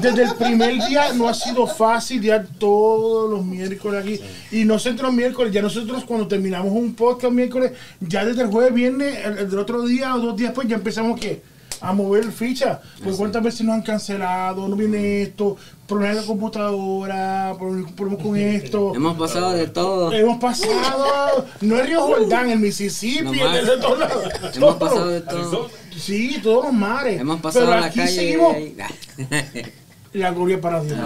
Desde 0.00 0.22
el 0.24 0.34
primer 0.36 0.84
día 0.86 1.12
no 1.14 1.28
ha 1.28 1.34
sido 1.34 1.66
fácil 1.66 2.22
ya 2.22 2.42
todos 2.58 3.30
los 3.30 3.44
miércoles 3.44 4.02
aquí. 4.02 4.20
Y 4.50 4.64
no 4.64 4.78
solamente 4.78 5.02
los 5.04 5.12
miércoles, 5.14 5.52
ya 5.52 5.62
nosotros 5.62 6.04
cuando 6.04 6.26
terminamos 6.28 6.72
un 6.72 6.94
podcast 6.94 7.32
miércoles, 7.32 7.72
ya 8.00 8.24
desde 8.24 8.42
el 8.42 8.48
jueves, 8.48 8.74
viernes, 8.74 9.18
el, 9.24 9.38
el 9.38 9.58
otro 9.58 9.82
día 9.82 10.14
o 10.14 10.18
dos 10.20 10.36
días 10.36 10.50
después, 10.50 10.68
ya 10.68 10.76
empezamos 10.76 11.18
que 11.18 11.42
a 11.80 11.92
mover 11.92 12.30
ficha. 12.32 12.80
Porque 13.02 13.16
cuántas 13.16 13.42
veces 13.42 13.62
nos 13.62 13.74
han 13.74 13.82
cancelado, 13.82 14.68
no 14.68 14.76
viene 14.76 15.22
esto, 15.22 15.56
problemas 15.86 16.16
de 16.16 16.20
la 16.22 16.26
computadora, 16.26 17.54
problemas 17.58 18.22
con 18.22 18.36
esto. 18.36 18.94
Hemos 18.94 19.16
pasado 19.18 19.52
de 19.52 19.66
todo. 19.68 20.12
Hemos 20.12 20.38
pasado, 20.38 21.46
no 21.60 21.76
es 21.76 21.86
Río 21.86 22.02
Jordán, 22.02 22.50
el 22.50 22.58
Mississippi, 22.58 23.38
todos 23.80 23.98
lados. 23.98 24.24
Hemos 24.54 24.76
pasado 24.76 25.08
de 25.08 25.20
todo. 25.22 25.70
Sí, 25.96 26.38
todos 26.42 26.64
los 26.66 26.72
mares. 26.72 27.20
Hemos 27.20 27.40
pasado 27.40 27.66
Pero 27.66 27.76
a 27.76 27.80
la 27.80 27.86
aquí 27.86 27.98
calle. 27.98 28.12
seguimos. 28.14 28.56
La 30.12 30.32
gloria 30.32 30.56
es 30.56 30.62
para 30.62 30.82
Dios. 30.82 30.98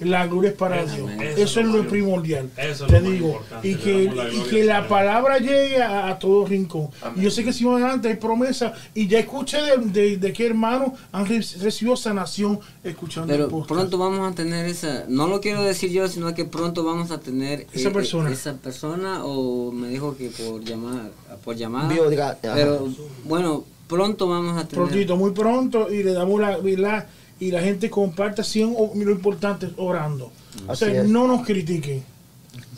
La 0.00 0.26
gloria 0.26 0.50
es 0.50 0.56
para 0.56 0.84
Dios. 0.86 1.10
eso 1.20 1.42
Eso, 1.42 1.60
es 1.60 1.66
lo 1.66 1.86
primordial. 1.86 2.48
eso 2.56 2.86
es 2.86 2.90
te 2.92 3.00
digo. 3.02 3.40
Y 3.62 3.74
que, 3.74 4.10
la 4.14 4.32
y 4.32 4.40
que 4.48 4.64
la 4.64 4.88
palabra 4.88 5.38
llegue 5.38 5.82
a, 5.82 6.08
a 6.08 6.18
todo 6.18 6.46
rincón. 6.46 6.88
Y 7.16 7.20
yo 7.22 7.30
sé 7.30 7.44
que 7.44 7.52
si 7.52 7.66
más 7.66 7.74
adelante 7.82 8.08
hay 8.08 8.16
promesa. 8.16 8.72
Y 8.94 9.08
ya 9.08 9.18
escuché 9.18 9.58
de, 9.60 9.76
de, 9.78 10.16
de 10.16 10.32
qué 10.32 10.46
hermanos 10.46 10.92
han 11.12 11.26
re- 11.26 11.44
recibido 11.60 11.96
sanación 11.96 12.60
escuchando 12.82 13.32
el 13.34 13.40
Pero 13.40 13.50
podcast. 13.50 13.68
pronto 13.74 13.98
vamos 13.98 14.32
a 14.32 14.34
tener 14.34 14.64
esa, 14.66 15.04
no 15.08 15.26
lo 15.26 15.40
quiero 15.42 15.62
decir 15.62 15.90
yo, 15.90 16.08
sino 16.08 16.32
que 16.34 16.46
pronto 16.46 16.84
vamos 16.84 17.10
a 17.10 17.20
tener 17.20 17.66
Esa 17.74 17.90
eh, 17.90 17.92
persona. 17.92 18.30
eh, 18.30 18.32
esa 18.32 18.54
persona 18.54 19.24
o 19.24 19.70
me 19.70 19.88
dijo 19.88 20.16
que 20.16 20.30
por 20.30 20.64
llamar, 20.64 21.10
por 21.44 21.56
llamada. 21.56 21.88
Pero 22.54 22.88
bueno, 23.24 23.64
pronto 23.86 24.28
vamos 24.28 24.56
a 24.56 24.66
tener. 24.66 24.86
Prontito, 24.86 25.16
muy 25.16 25.32
pronto. 25.32 25.92
Y 25.92 26.02
le 26.02 26.12
damos 26.14 26.40
la 26.40 26.56
verdad. 26.56 27.06
Y 27.40 27.50
la 27.50 27.60
gente 27.62 27.88
comparta 27.88 28.42
siempre 28.42 28.82
lo 28.94 29.10
importante 29.12 29.68
orando. 29.76 30.30
O 30.66 30.72
Así 30.72 30.86
sea, 30.86 31.02
es. 31.02 31.08
no 31.08 31.26
nos 31.28 31.46
critiquen. 31.46 32.02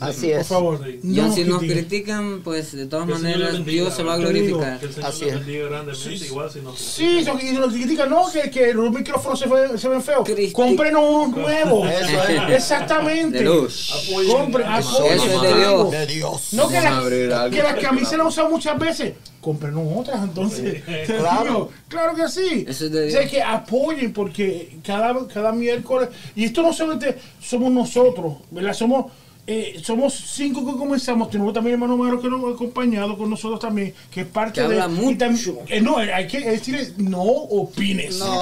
Así 0.01 0.27
Por 0.31 0.39
es. 0.39 0.47
favor. 0.47 0.79
Sí. 0.83 0.99
No 1.03 1.31
si 1.33 1.43
nos 1.43 1.59
critiquen. 1.59 1.85
critican, 1.85 2.41
pues 2.43 2.71
de 2.75 2.85
todas 2.87 3.07
maneras 3.07 3.53
bendiga, 3.53 3.83
Dios 3.83 3.93
se 3.95 4.03
va 4.03 4.13
a 4.13 4.17
digo. 4.17 4.29
glorificar. 4.29 4.79
Que 4.79 4.85
el 4.87 4.93
Señor 4.93 5.09
Así 5.09 5.25
es. 5.25 6.25
igual 6.27 6.49
si 6.51 6.59
Sí, 6.75 7.19
y 7.21 7.53
nos 7.53 7.71
critican, 7.73 8.09
no, 8.09 8.25
que, 8.31 8.49
que 8.49 8.73
los 8.73 8.91
micrófonos 8.91 9.39
se, 9.39 9.47
fue- 9.47 9.77
se 9.77 9.87
ven 9.87 10.01
feos. 10.01 10.27
Cristi- 10.27 10.51
Cómprenos 10.53 11.03
unos 11.07 11.29
nuevos. 11.37 11.89
Eso 11.89 12.23
es. 12.27 12.55
Exactamente. 12.55 13.37
De 13.39 13.43
luz. 13.45 14.09
Compre, 14.31 14.63
apoyen, 14.65 15.13
Eso 15.13 15.35
es 15.35 15.41
de. 15.41 15.55
Dios. 15.59 15.91
De 15.91 16.07
Dios. 16.07 16.53
No 16.53 16.67
que, 16.67 16.75
Vamos 16.75 16.85
a 16.85 16.89
la- 16.91 16.97
abrir 16.97 17.33
algo. 17.33 17.55
que 17.55 17.63
las 17.63 17.75
camisas 17.75 18.17
las 18.17 18.27
usan 18.27 18.49
muchas 18.51 18.79
veces. 18.79 19.13
Cómprenos 19.39 19.83
otras, 19.97 20.23
entonces. 20.23 20.83
Claro. 21.05 21.69
claro 21.87 22.15
que 22.15 22.27
sí. 22.27 22.65
Eso 22.67 22.85
es 22.85 22.91
de 22.91 23.07
O 23.07 23.11
sea, 23.11 23.19
Dios. 23.21 23.31
que 23.31 23.41
apoyen 23.41 24.13
porque 24.13 24.77
cada, 24.83 25.27
cada 25.27 25.51
miércoles, 25.51 26.09
y 26.35 26.45
esto 26.45 26.61
no 26.61 26.73
solamente 26.73 27.17
somos 27.41 27.71
nosotros, 27.71 28.33
¿verdad? 28.51 28.73
Somos, 28.73 29.11
eh, 29.47 29.81
somos 29.83 30.13
cinco 30.13 30.65
que 30.65 30.77
comenzamos, 30.77 31.29
tenemos 31.29 31.53
también 31.53 31.73
hermano 31.73 31.97
Maro 31.97 32.21
que 32.21 32.29
nos 32.29 32.43
ha 32.45 32.53
acompañado 32.55 33.17
con 33.17 33.29
nosotros 33.29 33.59
también, 33.59 33.93
que 34.11 34.21
es 34.21 34.27
parte 34.27 34.61
Que 34.61 34.67
de... 34.67 34.79
habla 34.81 35.01
y 35.11 35.15
también- 35.15 35.31
mucho. 35.33 35.57
eh, 35.67 35.81
no, 35.81 35.97
hay 35.97 36.27
que 36.27 36.39
decirle, 36.41 36.93
no 36.97 37.21
opines. 37.21 38.17
No. 38.19 38.39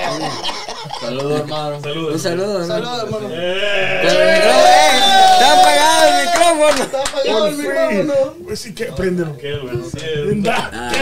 Saludos, 1.01 1.39
hermano. 1.41 1.81
Saludos. 1.81 2.13
Un 2.13 2.19
saludo. 2.19 2.61
hermano. 2.61 2.85
Saludos, 2.85 3.03
hermano. 3.03 3.27
Eh, 3.31 4.01
¡eh! 4.03 4.89
¡Está 5.33 5.59
apagado 5.59 6.07
el 6.07 6.25
micrófono! 6.25 6.83
Está 6.83 6.99
apagado 7.01 7.47
el 7.47 7.55
micrófono. 7.57 8.13
Pues 8.45 8.59
sí 8.59 8.73
que 8.75 8.85
préndelo. 8.85 9.37
Qué 9.37 9.57
buen 9.57 10.43
Da, 10.43 10.91
qué 10.93 10.99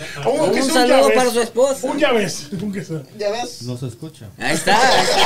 Un 0.29 0.63
saludo 0.63 0.87
llaves. 1.01 1.15
para 1.15 1.29
su 1.31 1.41
esposa. 1.41 1.87
Un 1.87 1.97
llaves. 1.99 2.47
aunque 2.61 2.83
sea. 2.83 3.01
Ya 3.17 3.31
ves. 3.31 3.61
No 3.63 3.77
se 3.77 3.87
escucha. 3.87 4.27
Ahí 4.37 4.53
está, 4.55 4.75
ahí 4.77 5.03
está. 5.03 5.21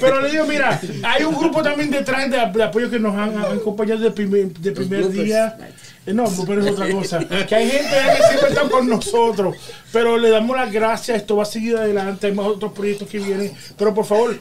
Pero 0.00 0.20
le 0.20 0.30
digo, 0.30 0.44
mira, 0.46 0.80
hay 1.04 1.24
un 1.24 1.34
grupo 1.36 1.62
también 1.62 1.90
detrás 1.90 2.30
de, 2.30 2.36
de 2.58 2.62
apoyo 2.62 2.88
que 2.90 2.98
nos 2.98 3.14
han, 3.16 3.36
han 3.36 3.58
acompañado 3.58 4.00
de 4.00 4.10
primer, 4.10 4.48
de 4.52 4.72
primer 4.72 5.08
día. 5.10 5.56
Eh, 6.06 6.12
No, 6.14 6.24
pero 6.46 6.64
es 6.64 6.72
otra 6.72 6.90
cosa. 6.90 7.18
Que 7.46 7.54
hay 7.54 7.70
gente 7.70 7.88
que 7.90 8.28
siempre 8.28 8.48
está 8.50 8.62
con 8.68 8.88
nosotros. 8.88 9.56
Pero 9.92 10.16
le 10.18 10.30
damos 10.30 10.56
las 10.56 10.72
gracias. 10.72 11.18
Esto 11.18 11.36
va 11.36 11.42
a 11.42 11.46
seguir 11.46 11.76
adelante. 11.76 12.26
Hay 12.28 12.32
más 12.34 12.46
otros 12.46 12.72
proyectos 12.72 13.08
que 13.08 13.18
vienen. 13.18 13.52
Pero 13.76 13.92
por 13.94 14.04
favor, 14.06 14.38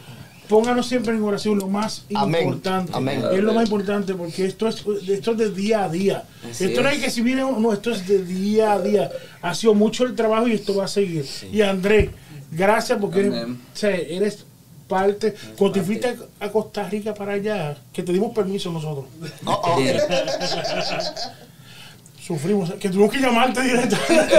pónganos 0.48 0.88
siempre 0.88 1.14
en 1.14 1.24
oración. 1.24 1.58
Lo 1.60 1.68
más 1.68 2.06
Amén. 2.14 2.44
importante. 2.44 2.92
Amén. 2.96 3.24
Es 3.32 3.40
lo 3.42 3.54
más 3.54 3.66
importante 3.66 4.14
porque 4.14 4.46
esto 4.46 4.68
es, 4.68 4.84
esto 5.08 5.32
es 5.32 5.38
de 5.38 5.52
día 5.52 5.84
a 5.84 5.90
día. 5.90 6.24
Así 6.50 6.66
esto 6.66 6.82
no 6.82 6.90
es. 6.90 6.96
hay 6.96 7.02
que 7.02 7.10
si 7.10 7.22
viene 7.22 7.42
no, 7.42 7.74
esto 7.74 7.92
es 7.92 8.08
de 8.08 8.24
día 8.24 8.74
a 8.74 8.82
día. 8.82 9.10
Ha 9.42 9.54
sido 9.56 9.74
mucho 9.74 10.04
el 10.04 10.16
trabajo 10.16 10.48
y 10.48 10.54
esto 10.54 10.76
va 10.76 10.86
a 10.86 10.88
seguir. 10.88 11.26
Y 11.52 11.62
Andrés, 11.62 12.10
gracias 12.52 13.00
porque 13.00 13.20
eres, 13.20 13.34
Amén. 13.34 13.62
o 13.74 13.78
sea, 13.78 13.96
eres 13.96 14.46
parte. 14.88 15.36
Cuando 15.58 15.84
fuiste 15.84 16.16
a 16.40 16.50
Costa 16.50 16.90
Rica 16.90 17.14
para 17.14 17.34
allá, 17.34 17.78
que 17.94 18.04
te 18.04 18.14
dimos 18.14 18.34
permiso 18.34 18.72
nosotros. 18.72 19.06
Oh, 19.46 19.62
oh. 19.64 19.78
Sufrimos, 22.28 22.74
que 22.74 22.90
tuvimos 22.90 23.14
que 23.14 23.20
llamarte 23.20 23.62
directamente. 23.62 24.36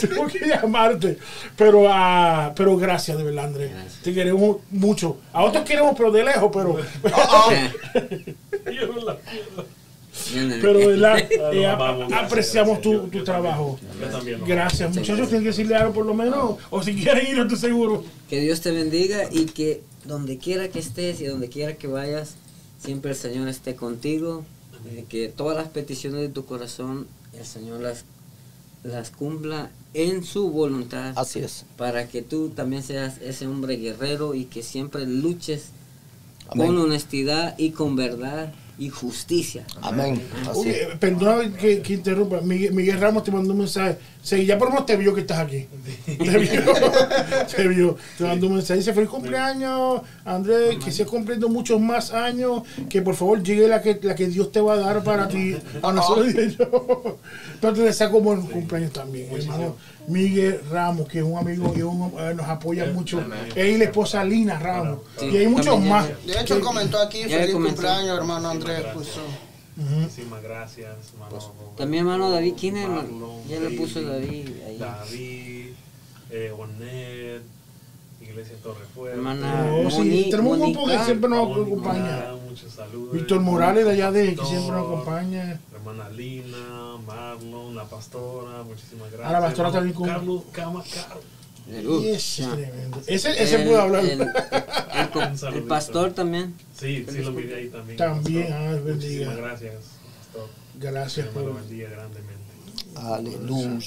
tuvimos 0.00 0.32
que 0.32 0.46
llamarte. 0.46 1.18
Pero, 1.54 1.86
ah, 1.90 2.54
pero 2.56 2.74
gracias, 2.78 3.18
de 3.18 3.24
verdad, 3.24 3.44
Andrés. 3.44 3.70
Te 4.02 4.14
queremos 4.14 4.58
mucho. 4.70 5.18
A 5.34 5.44
otros 5.44 5.62
queremos, 5.64 5.94
pero 5.94 6.10
de 6.10 6.24
lejos, 6.24 6.50
pero. 6.54 6.78
Pero, 10.32 10.78
de 10.78 10.86
verdad, 10.86 11.18
eh, 11.52 11.66
apreciamos 11.66 12.80
tu, 12.80 13.08
tu 13.08 13.22
trabajo. 13.22 13.78
Gracias, 14.46 14.96
muchachos. 14.96 15.28
Tienen 15.28 15.42
que 15.42 15.50
decirle 15.50 15.76
algo 15.76 15.92
por 15.92 16.06
lo 16.06 16.14
menos. 16.14 16.56
O 16.70 16.82
si 16.82 16.94
quieren 16.94 17.26
ir, 17.26 17.38
estoy 17.38 17.58
seguro. 17.58 18.02
Que 18.28 18.40
Dios 18.40 18.62
te 18.62 18.70
bendiga 18.70 19.24
y 19.30 19.44
que 19.44 19.82
donde 20.04 20.38
quiera 20.38 20.68
que 20.68 20.78
estés 20.78 21.20
y 21.20 21.26
donde 21.26 21.50
quiera 21.50 21.74
que 21.74 21.86
vayas, 21.86 22.36
siempre 22.78 23.10
el 23.10 23.16
Señor 23.16 23.48
esté 23.48 23.76
contigo. 23.76 24.44
Que 25.08 25.28
todas 25.28 25.56
las 25.56 25.68
peticiones 25.68 26.20
de 26.20 26.28
tu 26.28 26.44
corazón, 26.44 27.06
el 27.32 27.44
Señor 27.44 27.80
las, 27.80 28.04
las 28.82 29.10
cumpla 29.10 29.70
en 29.94 30.24
su 30.24 30.50
voluntad. 30.50 31.12
Así 31.16 31.40
es. 31.40 31.64
Para 31.76 32.08
que 32.08 32.22
tú 32.22 32.50
también 32.50 32.82
seas 32.82 33.18
ese 33.20 33.46
hombre 33.46 33.76
guerrero 33.76 34.34
y 34.34 34.44
que 34.44 34.62
siempre 34.62 35.06
luches 35.06 35.70
Amén. 36.48 36.66
con 36.66 36.78
honestidad 36.78 37.58
y 37.58 37.70
con 37.70 37.96
verdad 37.96 38.52
y 38.78 38.90
justicia. 38.90 39.64
Amén. 39.80 40.22
Así 40.48 40.68
eh, 40.68 40.88
perdona 41.00 41.56
que, 41.56 41.80
que 41.80 41.94
interrumpa. 41.94 42.40
Miguel, 42.42 42.74
Miguel 42.74 43.00
Ramos 43.00 43.24
te 43.24 43.30
mandó 43.30 43.52
un 43.52 43.60
mensaje. 43.60 43.96
Sí, 44.22 44.44
ya 44.44 44.58
por 44.58 44.68
lo 44.68 44.74
menos 44.74 44.86
te 44.86 44.96
vio 44.96 45.14
que 45.14 45.22
estás 45.22 45.38
aquí. 45.38 45.66
Te 46.04 46.38
vio. 46.38 46.62
te 47.56 47.68
vio. 47.68 47.96
Te 48.18 48.24
mandó 48.24 48.48
un 48.48 48.54
mensaje. 48.54 48.78
Dice: 48.80 48.92
Feliz 48.92 49.08
cumpleaños, 49.08 50.02
Andrés. 50.24 50.76
Que 50.84 50.90
sigas 50.90 51.10
cumpliendo 51.10 51.48
muchos 51.48 51.80
más 51.80 52.12
años. 52.12 52.62
Que 52.88 53.00
por 53.00 53.14
favor 53.14 53.42
llegue 53.42 53.66
la 53.66 53.80
que, 53.80 53.98
la 54.02 54.14
que 54.14 54.26
Dios 54.26 54.52
te 54.52 54.60
va 54.60 54.74
a 54.74 54.78
dar 54.78 55.02
para 55.02 55.26
ti. 55.28 55.56
A 55.82 55.92
nosotros. 55.92 56.26
Pero 57.60 57.72
te 57.72 57.80
deseo 57.80 58.10
como 58.10 58.34
el 58.34 58.40
cumpleaños 58.40 58.92
también, 58.92 59.32
hermano. 59.32 59.76
Miguel 60.08 60.60
Ramos, 60.70 61.08
que 61.08 61.18
es 61.18 61.24
un 61.24 61.36
amigo 61.36 61.72
y 61.76 61.82
un- 61.82 62.12
eh, 62.18 62.34
nos 62.34 62.46
apoya 62.46 62.86
mucho. 62.92 63.22
Él 63.54 63.66
y 63.68 63.78
la 63.78 63.84
esposa 63.84 64.24
Lina 64.24 64.58
Ramos. 64.58 64.98
Sí. 65.18 65.26
y 65.26 65.36
hay 65.38 65.46
muchos 65.48 65.80
más. 65.80 66.08
De 66.26 66.40
hecho, 66.40 66.60
comentó 66.60 66.98
aquí, 67.00 67.24
feliz 67.24 67.54
cumpleaños, 67.54 68.16
hermano 68.18 68.48
Andrés. 68.50 68.82
puso. 68.94 69.20
Muchísimas 69.76 70.42
gracias, 70.42 70.88
hermano. 71.12 71.30
Pues, 71.30 71.44
También 71.76 72.04
hermano 72.04 72.30
David, 72.30 72.54
¿quién 72.58 72.76
es 72.78 72.88
Ya 73.48 73.60
le 73.60 73.70
puso 73.76 74.00
David, 74.02 74.48
David 74.48 74.62
ahí. 74.66 74.78
David, 74.78 75.66
eh, 76.30 76.52
Onet, 76.58 77.42
Iglesia 78.22 78.56
Torrefuerte. 78.62 79.16
Hermana 79.18 79.66
Oh, 79.86 79.90
sí, 79.90 80.28
tenemos 80.30 80.58
un 80.58 80.72
grupo 80.72 80.86
que 80.88 80.98
siempre 81.00 81.28
nos 81.28 81.50
acompaña. 81.50 82.24
Muchos 82.48 82.72
saludos. 82.72 83.12
Víctor 83.12 83.40
Morales 83.40 83.84
de 83.84 83.90
allá 83.92 84.10
de 84.12 84.34
que 84.34 84.44
siempre 84.46 84.70
nos 84.76 84.86
acompaña. 84.86 85.60
Hermana 85.86 86.08
Lina, 86.10 86.96
Marlon, 87.06 87.76
la 87.76 87.84
pastora, 87.84 88.64
muchísimas 88.64 89.08
gracias. 89.12 89.28
Ah, 89.28 89.32
la 89.32 89.40
pastora 89.40 89.70
también 89.70 89.94
con- 89.94 90.08
Carlos 90.08 90.42
Cama 90.50 90.82
Caro. 90.92 92.00
Yes, 92.02 92.42
tremendo. 92.52 93.00
Ese, 93.06 93.40
ese 93.40 93.62
El- 93.62 93.68
puede 93.68 93.80
hablar. 93.80 94.04
El, 95.54 95.62
pastor 95.62 96.12
también. 96.12 96.54
Sí, 96.76 97.06
sí 97.08 97.18
lo 97.18 97.30
miré 97.30 97.54
ahí 97.54 97.68
también. 97.68 97.96
También, 97.98 98.52
ah, 98.52 98.72
bendiga. 98.72 98.94
Muchísimas 98.94 99.36
gracias, 99.36 99.74
pastor. 100.16 100.48
Gracias 100.74 101.26
Que 101.28 101.32
por. 101.32 101.54
bendiga 101.54 101.88
grandemente. 101.90 102.34
Aleluya. 102.96 103.78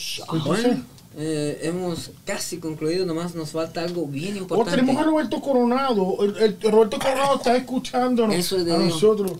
Eh, 1.17 1.59
hemos 1.63 2.11
casi 2.23 2.59
concluido, 2.59 3.03
nomás 3.05 3.33
nos 3.33 3.49
falta 3.49 3.81
algo 3.81 4.05
bien 4.05 4.35
oh, 4.35 4.41
importante. 4.41 4.79
tenemos 4.79 5.01
a 5.01 5.05
Roberto 5.05 5.41
Coronado. 5.41 6.17
El, 6.21 6.37
el- 6.61 6.71
Roberto 6.71 6.99
Coronado 6.99 7.37
está 7.37 7.57
escuchándonos 7.57 8.35
Eso 8.35 8.57
es 8.57 8.65
de 8.65 8.73
a 8.73 8.77
Dios. 8.77 8.93
nosotros. 8.93 9.31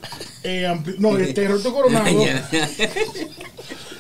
Eh, 0.44 0.68
no, 0.98 1.16
este 1.18 1.48
Roberto 1.48 1.72
Coronado, 1.72 2.06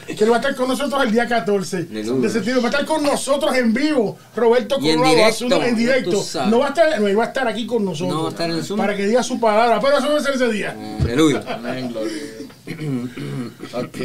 que 0.08 0.26
va 0.26 0.38
a 0.38 0.40
estar 0.40 0.56
con 0.56 0.68
nosotros 0.68 1.04
el 1.04 1.12
día 1.12 1.28
14 1.28 1.78
Aleluya. 1.91 2.22
de 2.22 2.30
septiembre. 2.34 2.64
Va 2.64 2.70
a 2.70 2.72
estar 2.72 2.86
con 2.86 3.04
nosotros 3.04 3.56
en 3.56 3.72
vivo. 3.72 4.18
Roberto 4.36 4.78
Y 4.82 4.90
en 4.90 4.98
Coronado, 4.98 5.16
directo, 5.18 5.46
Azul, 5.46 5.64
en 5.64 5.76
directo. 5.76 6.24
No 6.48 6.60
va 6.60 6.66
a 6.66 6.70
estar, 6.70 7.00
no, 7.00 7.18
va 7.18 7.24
a 7.24 7.28
estar 7.28 7.48
aquí 7.48 7.68
con 7.68 7.86
nosotros. 7.86 8.16
No 8.18 8.24
va 8.24 8.30
a 8.30 8.32
estar 8.32 8.50
en 8.50 8.64
Zoom. 8.64 8.80
Para 8.80 8.98
que 8.98 9.06
diga 9.06 9.22
su 9.22 9.40
palabra. 9.40 9.80
Pero 9.80 10.00
eso 10.00 10.10
va 10.12 10.18
a 10.18 10.22
ser 10.24 10.34
ese 10.34 10.50
día. 10.52 10.76
Aleluya. 11.02 11.44
Amén, 11.48 11.90
gloria 11.90 12.12
a 12.12 12.74
Dios. 12.74 13.74
Ok, 13.74 13.98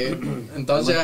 entonces 0.57 0.97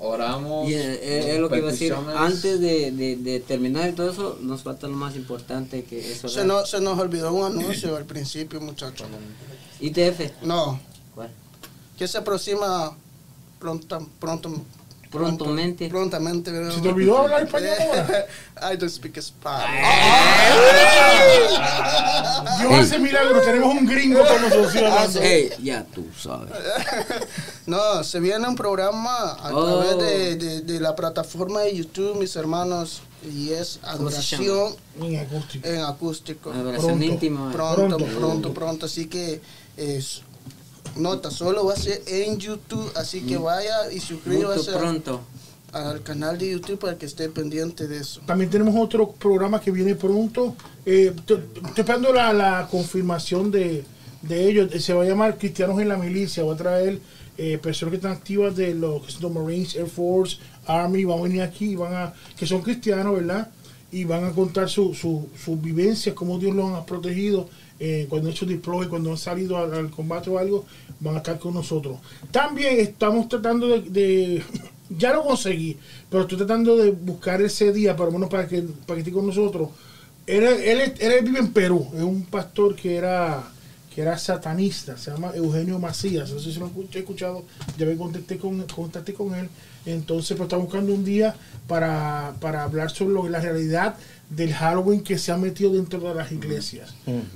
oramos. 0.00 0.68
Y 0.68 0.74
eh, 0.74 0.94
eh, 1.02 1.34
es 1.34 1.40
lo 1.40 1.48
que 1.48 1.58
iba 1.58 1.68
a 1.68 1.72
decir. 1.72 1.94
Antes 2.16 2.60
de, 2.60 2.92
de, 2.92 3.16
de 3.16 3.40
terminar 3.40 3.88
y 3.88 3.92
todo 3.92 4.10
eso, 4.10 4.38
nos 4.40 4.62
falta 4.62 4.86
lo 4.86 4.94
más 4.94 5.16
importante 5.16 5.84
que 5.84 6.12
es 6.12 6.18
Se 6.18 6.44
nos, 6.44 6.70
se 6.70 6.80
nos 6.80 6.98
olvidó 6.98 7.32
un 7.32 7.44
anuncio 7.46 7.96
al 7.96 8.04
principio, 8.04 8.60
muchachos. 8.60 9.06
ITF. 9.80 10.42
No, 10.42 10.80
¿Cuál? 11.14 11.30
que 11.98 12.06
se 12.06 12.18
aproxima 12.18 12.96
pronto, 13.58 14.06
pronto, 14.20 14.52
Prontamente. 15.18 15.88
prontamente. 15.88 16.50
¿verdad? 16.52 16.72
¿Se 16.74 16.80
te 16.80 16.88
olvidó 16.88 17.18
hablar 17.18 17.42
español 17.44 17.74
ahora? 17.80 18.26
I 18.72 18.76
don't 18.76 18.90
speak 18.92 19.20
Spanish. 19.20 19.66
Dios 22.60 22.72
hace 22.72 22.98
milagros. 22.98 23.44
Tenemos 23.44 23.74
un 23.74 23.86
gringo 23.86 24.20
con 24.26 24.42
nosotros. 24.42 24.72
¿sí, 24.72 24.78
hablando? 24.78 25.20
Ey, 25.20 25.50
ya 25.62 25.84
tú 25.84 26.06
sabes. 26.20 26.50
No, 27.66 28.04
se 28.04 28.20
viene 28.20 28.46
un 28.46 28.54
programa 28.54 29.32
a 29.32 29.50
Oh. 29.52 29.82
través 29.82 29.98
de, 29.98 30.36
de- 30.36 30.60
de 30.60 30.80
la 30.80 30.94
plataforma 30.94 31.62
de 31.62 31.74
YouTube, 31.76 32.16
mis 32.16 32.36
hermanos, 32.36 33.02
y 33.28 33.50
es 33.50 33.80
¿Cómo 33.82 34.08
se 34.10 34.18
adoración 34.18 34.76
En 35.00 35.16
acústico. 35.18 35.68
en 35.68 35.80
acústico. 35.82 36.52
Adoración 36.52 36.86
Pronto. 36.98 37.04
íntima. 37.04 37.50
Pronto, 37.52 37.96
Pronto. 37.96 38.18
pronto, 38.18 38.54
pronto, 38.54 38.86
Así 38.86 39.06
que 39.06 39.40
es 39.76 40.22
nota, 40.96 41.30
solo 41.30 41.66
va 41.66 41.74
a 41.74 41.76
ser 41.76 42.02
en 42.06 42.38
YouTube, 42.38 42.90
así 42.94 43.22
que 43.22 43.36
vaya 43.36 43.92
y 43.92 44.00
suscríbase 44.00 44.72
pronto. 44.72 45.20
al 45.72 46.02
canal 46.02 46.38
de 46.38 46.52
YouTube 46.52 46.78
para 46.78 46.96
que 46.96 47.06
esté 47.06 47.28
pendiente 47.28 47.86
de 47.86 47.98
eso. 47.98 48.20
También 48.26 48.50
tenemos 48.50 48.74
otro 48.76 49.10
programa 49.12 49.60
que 49.60 49.70
viene 49.70 49.94
pronto. 49.94 50.56
Eh, 50.84 51.12
estoy 51.14 51.42
esperando 51.76 52.12
la, 52.12 52.32
la 52.32 52.68
confirmación 52.70 53.50
de, 53.50 53.84
de 54.22 54.48
ellos. 54.48 54.82
Se 54.82 54.94
va 54.94 55.02
a 55.02 55.06
llamar 55.06 55.36
Cristianos 55.38 55.80
en 55.80 55.88
la 55.88 55.96
Milicia. 55.96 56.44
Va 56.44 56.54
a 56.54 56.56
traer 56.56 57.00
eh, 57.36 57.58
personas 57.58 57.90
que 57.90 57.96
están 57.96 58.12
activas 58.12 58.56
de 58.56 58.74
los, 58.74 59.04
que 59.04 59.12
son 59.12 59.22
los 59.22 59.32
Marines, 59.32 59.74
Air 59.76 59.86
Force, 59.86 60.38
Army. 60.66 61.04
Van 61.04 61.18
a 61.18 61.22
venir 61.22 61.42
aquí, 61.42 61.72
y 61.72 61.76
van 61.76 61.94
a, 61.94 62.14
que 62.36 62.46
son 62.46 62.62
cristianos, 62.62 63.14
¿verdad? 63.14 63.50
Y 63.96 64.04
van 64.04 64.24
a 64.24 64.30
contar 64.32 64.68
su, 64.68 64.94
su, 64.94 65.28
sus 65.42 65.56
vivencias, 65.60 66.14
cómo 66.14 66.38
Dios 66.38 66.54
los 66.54 66.70
ha 66.74 66.84
protegido. 66.84 67.48
eh, 67.78 68.06
cuando 68.08 68.28
han 68.28 68.34
hecho 68.34 68.46
deploy, 68.46 68.86
cuando 68.88 69.10
han 69.10 69.18
salido 69.18 69.56
al, 69.58 69.90
combate 69.90 70.30
o 70.30 70.38
algo, 70.38 70.64
van 71.00 71.14
a 71.14 71.18
estar 71.18 71.38
con 71.38 71.52
nosotros. 71.54 71.98
También 72.30 72.80
estamos 72.80 73.28
tratando 73.28 73.68
de, 73.68 73.80
de- 73.96 74.42
ya 75.02 75.12
lo 75.12 75.22
conseguí, 75.22 75.76
pero 76.10 76.22
estoy 76.22 76.38
tratando 76.38 76.76
de 76.76 76.90
buscar 76.90 77.40
ese 77.42 77.72
día, 77.72 77.94
por 77.96 78.06
lo 78.06 78.12
menos 78.12 78.28
para 78.30 78.46
que, 78.48 78.62
para 78.86 78.94
que 78.96 79.00
esté 79.00 79.12
con 79.12 79.26
nosotros. 79.26 79.68
Él, 80.26 80.42
él, 80.44 80.92
él 80.98 81.24
vive 81.24 81.38
en 81.38 81.52
Perú, 81.52 81.86
es 81.94 82.02
un 82.02 82.24
pastor 82.24 82.74
que 82.74 82.96
era 82.96 83.52
que 83.94 84.02
era 84.02 84.18
satanista, 84.18 84.98
se 84.98 85.10
llama 85.10 85.30
Eugenio 85.34 85.78
Macías, 85.78 86.30
no 86.30 86.38
sé 86.38 86.52
si 86.52 86.58
lo 86.58 86.70
he 86.92 86.98
escuchado, 86.98 87.44
ya 87.78 87.86
me 87.86 87.96
contacté 87.96 88.36
con, 88.36 88.60
contacté 88.66 89.14
con 89.14 89.34
él, 89.34 89.48
entonces 89.86 90.36
pues 90.36 90.46
está 90.46 90.56
buscando 90.56 90.92
un 90.92 91.04
día 91.04 91.34
para, 91.66 92.34
para 92.40 92.64
hablar 92.64 92.90
sobre 92.90 93.14
lo- 93.14 93.28
la 93.28 93.40
realidad 93.40 93.94
del 94.28 94.52
Halloween 94.52 95.00
que 95.02 95.16
se 95.18 95.30
ha 95.32 95.36
metido 95.36 95.72
dentro 95.72 96.00
de 96.00 96.14
las 96.14 96.30
iglesias. 96.32 96.92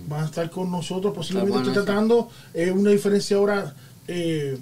Van 0.09 0.25
a 0.25 0.27
estar 0.27 0.51
con 0.51 0.71
nosotros, 0.71 1.15
posiblemente 1.15 1.53
bueno 1.53 1.69
estoy 1.69 1.83
eso. 1.83 1.85
tratando 1.87 2.29
eh, 2.53 2.71
una 2.73 2.91
diferencia 2.91 3.37
ahora 3.37 3.75
eh, 4.09 4.59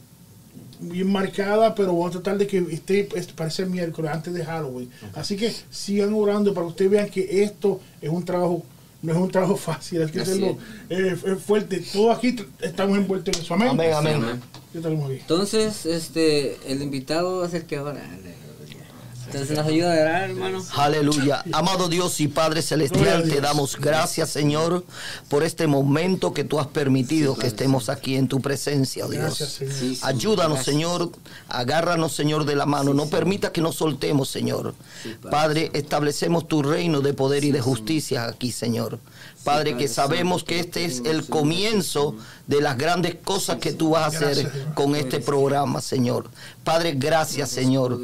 bien 0.80 1.10
marcada, 1.10 1.74
pero 1.74 1.88
vamos 1.88 2.08
a 2.08 2.12
tratar 2.20 2.38
de 2.38 2.46
que 2.46 2.58
esté 2.70 3.08
este, 3.16 3.32
para 3.32 3.48
ese 3.48 3.66
miércoles 3.66 4.10
antes 4.12 4.32
de 4.32 4.44
Halloween. 4.44 4.88
Así 5.14 5.36
que 5.36 5.52
sigan 5.70 6.12
orando 6.14 6.54
para 6.54 6.66
que 6.66 6.70
ustedes 6.70 6.90
vean 6.90 7.08
que 7.08 7.42
esto 7.42 7.80
es 8.00 8.10
un 8.10 8.24
trabajo, 8.24 8.62
no 9.02 9.12
es 9.12 9.18
un 9.18 9.30
trabajo 9.30 9.56
fácil, 9.56 10.02
hay 10.02 10.10
que 10.10 10.20
hacerlo 10.20 10.58
eh, 10.88 11.16
es 11.24 11.42
fuerte. 11.42 11.82
Todos 11.92 12.16
aquí 12.16 12.34
estamos 12.60 12.98
envueltos 12.98 13.36
en 13.36 13.42
eso. 13.42 13.54
Amén. 13.54 13.68
Amén, 13.68 13.92
amén. 13.92 14.14
Amén. 14.14 14.42
Entonces, 15.20 15.86
este, 15.86 16.56
el 16.70 16.82
invitado 16.82 17.44
es 17.44 17.54
el 17.54 17.64
que 17.64 17.78
ora. 17.78 18.02
Entonces, 19.30 19.56
nos 19.56 19.66
ayuda 19.66 19.90
a 19.90 20.00
orar, 20.00 20.30
hermano. 20.30 20.64
Aleluya. 20.74 21.44
Amado 21.52 21.88
Dios 21.88 22.18
y 22.20 22.28
Padre 22.28 22.62
Celestial, 22.62 23.28
te 23.28 23.40
damos 23.40 23.76
gracias, 23.76 24.30
Señor, 24.30 24.84
por 25.28 25.42
este 25.42 25.66
momento 25.66 26.32
que 26.32 26.44
tú 26.44 26.58
has 26.58 26.66
permitido 26.66 27.36
que 27.36 27.46
estemos 27.46 27.88
aquí 27.90 28.16
en 28.16 28.26
tu 28.26 28.40
presencia, 28.40 29.06
Dios. 29.06 29.60
Ayúdanos. 30.02 30.64
Señor. 30.64 31.10
Agárranos, 31.48 32.14
Señor, 32.14 32.44
de 32.44 32.56
la 32.56 32.66
mano. 32.66 32.94
No 32.94 33.06
permita 33.06 33.52
que 33.52 33.60
nos 33.60 33.76
soltemos, 33.76 34.28
Señor. 34.28 34.74
Padre. 35.30 35.70
Establecemos 35.74 36.48
tu 36.48 36.62
reino 36.62 37.00
de 37.00 37.12
poder 37.12 37.44
y 37.44 37.50
de 37.50 37.60
justicia 37.60 38.26
aquí, 38.26 38.50
Señor. 38.50 38.98
Padre, 39.44 39.76
que 39.76 39.88
sabemos 39.88 40.44
que 40.44 40.60
este 40.60 40.84
es 40.84 41.02
el 41.04 41.26
comienzo 41.26 42.16
de 42.46 42.60
las 42.60 42.76
grandes 42.76 43.16
cosas 43.16 43.58
que 43.58 43.72
tú 43.72 43.90
vas 43.90 44.02
a 44.02 44.06
hacer 44.06 44.50
con 44.74 44.94
este 44.96 45.20
programa, 45.20 45.80
Señor. 45.80 46.30
Padre, 46.64 46.94
gracias, 46.96 47.50
Señor. 47.50 47.98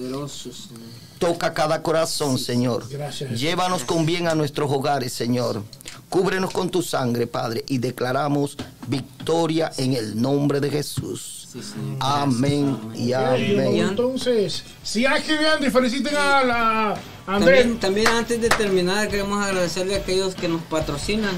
Toca 1.26 1.54
cada 1.54 1.82
corazón, 1.82 2.38
Señor. 2.38 2.86
Gracias. 2.88 3.38
Llévanos 3.40 3.84
con 3.84 4.04
bien 4.04 4.28
a 4.28 4.34
nuestros 4.34 4.70
hogares, 4.70 5.12
Señor. 5.12 5.62
Cúbrenos 6.08 6.50
con 6.52 6.68
tu 6.70 6.82
sangre, 6.82 7.26
Padre, 7.26 7.64
y 7.66 7.78
declaramos 7.78 8.56
victoria 8.86 9.72
en 9.78 9.94
el 9.94 10.20
nombre 10.20 10.60
de 10.60 10.70
Jesús. 10.70 11.48
Sí. 11.52 11.60
Amén 12.00 12.78
y 12.94 13.08
Y 13.10 13.12
amén. 13.12 13.76
entonces, 13.78 14.64
sigan 14.82 15.16
escribiendo 15.16 15.64
y 15.66 15.70
feliciten 15.70 16.14
a 16.16 16.44
la 16.44 16.94
Andrés. 17.26 17.60
También, 17.62 17.80
también 17.80 18.06
antes 18.08 18.40
de 18.40 18.48
terminar 18.48 19.08
queremos 19.08 19.42
agradecerle 19.42 19.94
a 19.94 19.98
aquellos 19.98 20.34
que 20.34 20.48
nos 20.48 20.60
patrocinan, 20.62 21.34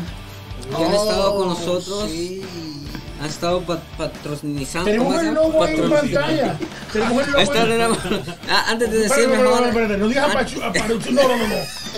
que 0.74 0.84
han 0.84 0.92
estado 0.94 1.36
con 1.36 1.48
Oh, 1.48 1.50
nosotros, 1.54 2.10
sí. 2.10 2.42
Han 3.20 3.26
estado 3.28 3.62
pat- 3.62 3.82
patrocinando. 3.96 4.84
Tenemos 4.84 5.06
¿cómo 5.08 5.20
se 5.20 5.28
el 5.28 5.34
logo 5.34 5.64
ahí 5.64 5.74
en 5.76 5.90
pantalla. 5.90 6.58
Tenemos 6.92 7.22
el 7.26 7.30
logo. 7.32 7.42
Está, 7.42 7.62
ahí. 7.62 7.80
Ah, 8.50 8.64
antes 8.68 8.90
de 8.90 8.98
decir 8.98 9.18
Espérate, 9.18 9.32
espérate, 9.34 9.42
mejor. 9.50 9.66
espérate, 9.68 9.96
no 9.98 10.08
digas 10.08 10.28
apachu- 10.34 10.62
apachu- 10.62 11.10
No, 11.10 11.22
no, 11.22 11.36
no, 11.36 11.48
no. 11.48 11.54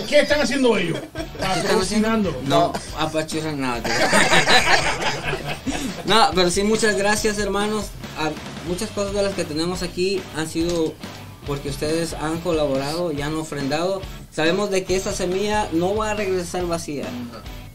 ¿Qué 0.07 0.19
están 0.21 0.41
haciendo 0.41 0.77
ellos? 0.77 0.97
Patrocinando. 1.39 2.41
No, 2.45 2.73
apachurran 2.97 3.59
nada. 3.59 3.81
No, 6.05 6.31
pero 6.33 6.49
sí, 6.49 6.63
muchas 6.63 6.95
gracias, 6.97 7.37
hermanos. 7.37 7.85
A- 8.17 8.31
muchas 8.67 8.89
cosas 8.89 9.13
de 9.13 9.21
las 9.23 9.33
que 9.33 9.43
tenemos 9.45 9.83
aquí 9.83 10.21
han 10.35 10.49
sido 10.49 10.93
porque 11.45 11.69
ustedes 11.69 12.13
han 12.13 12.39
colaborado 12.41 13.11
y 13.11 13.21
han 13.21 13.35
ofrendado. 13.35 14.01
Sabemos 14.31 14.69
de 14.71 14.83
que 14.83 14.95
esta 14.95 15.11
semilla 15.13 15.67
no 15.71 15.95
va 15.95 16.11
a 16.11 16.13
regresar 16.15 16.65
vacía. 16.65 17.05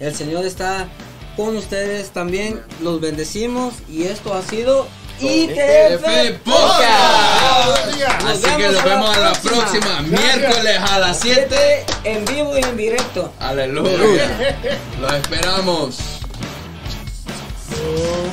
El 0.01 0.15
Señor 0.15 0.45
está 0.45 0.89
con 1.37 1.57
ustedes 1.57 2.11
también. 2.11 2.63
Los 2.83 3.01
bendecimos 3.01 3.75
y 3.89 4.05
esto 4.05 4.35
ha 4.35 4.43
sido 4.43 4.87
ITF 5.21 6.39
Podcast. 6.45 8.25
Así 8.27 8.57
que 8.57 8.69
nos 8.69 8.85
vemos 8.85 9.17
a 9.17 9.21
la 9.21 9.33
próxima, 9.33 10.03
miércoles 10.03 10.79
a 10.91 10.99
las 10.99 11.21
7. 11.21 11.87
en 12.05 12.25
vivo 12.25 12.59
y 12.59 12.63
en 12.63 12.77
directo. 12.77 13.33
Aleluya. 13.41 14.57
Los 15.01 15.13
esperamos. 15.15 15.99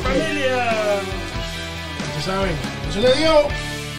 Familia. 0.03 0.71
Ya 2.15 2.21
saben, 2.25 2.55
eso 2.89 2.99
le 2.99 3.13
dio. 3.15 3.70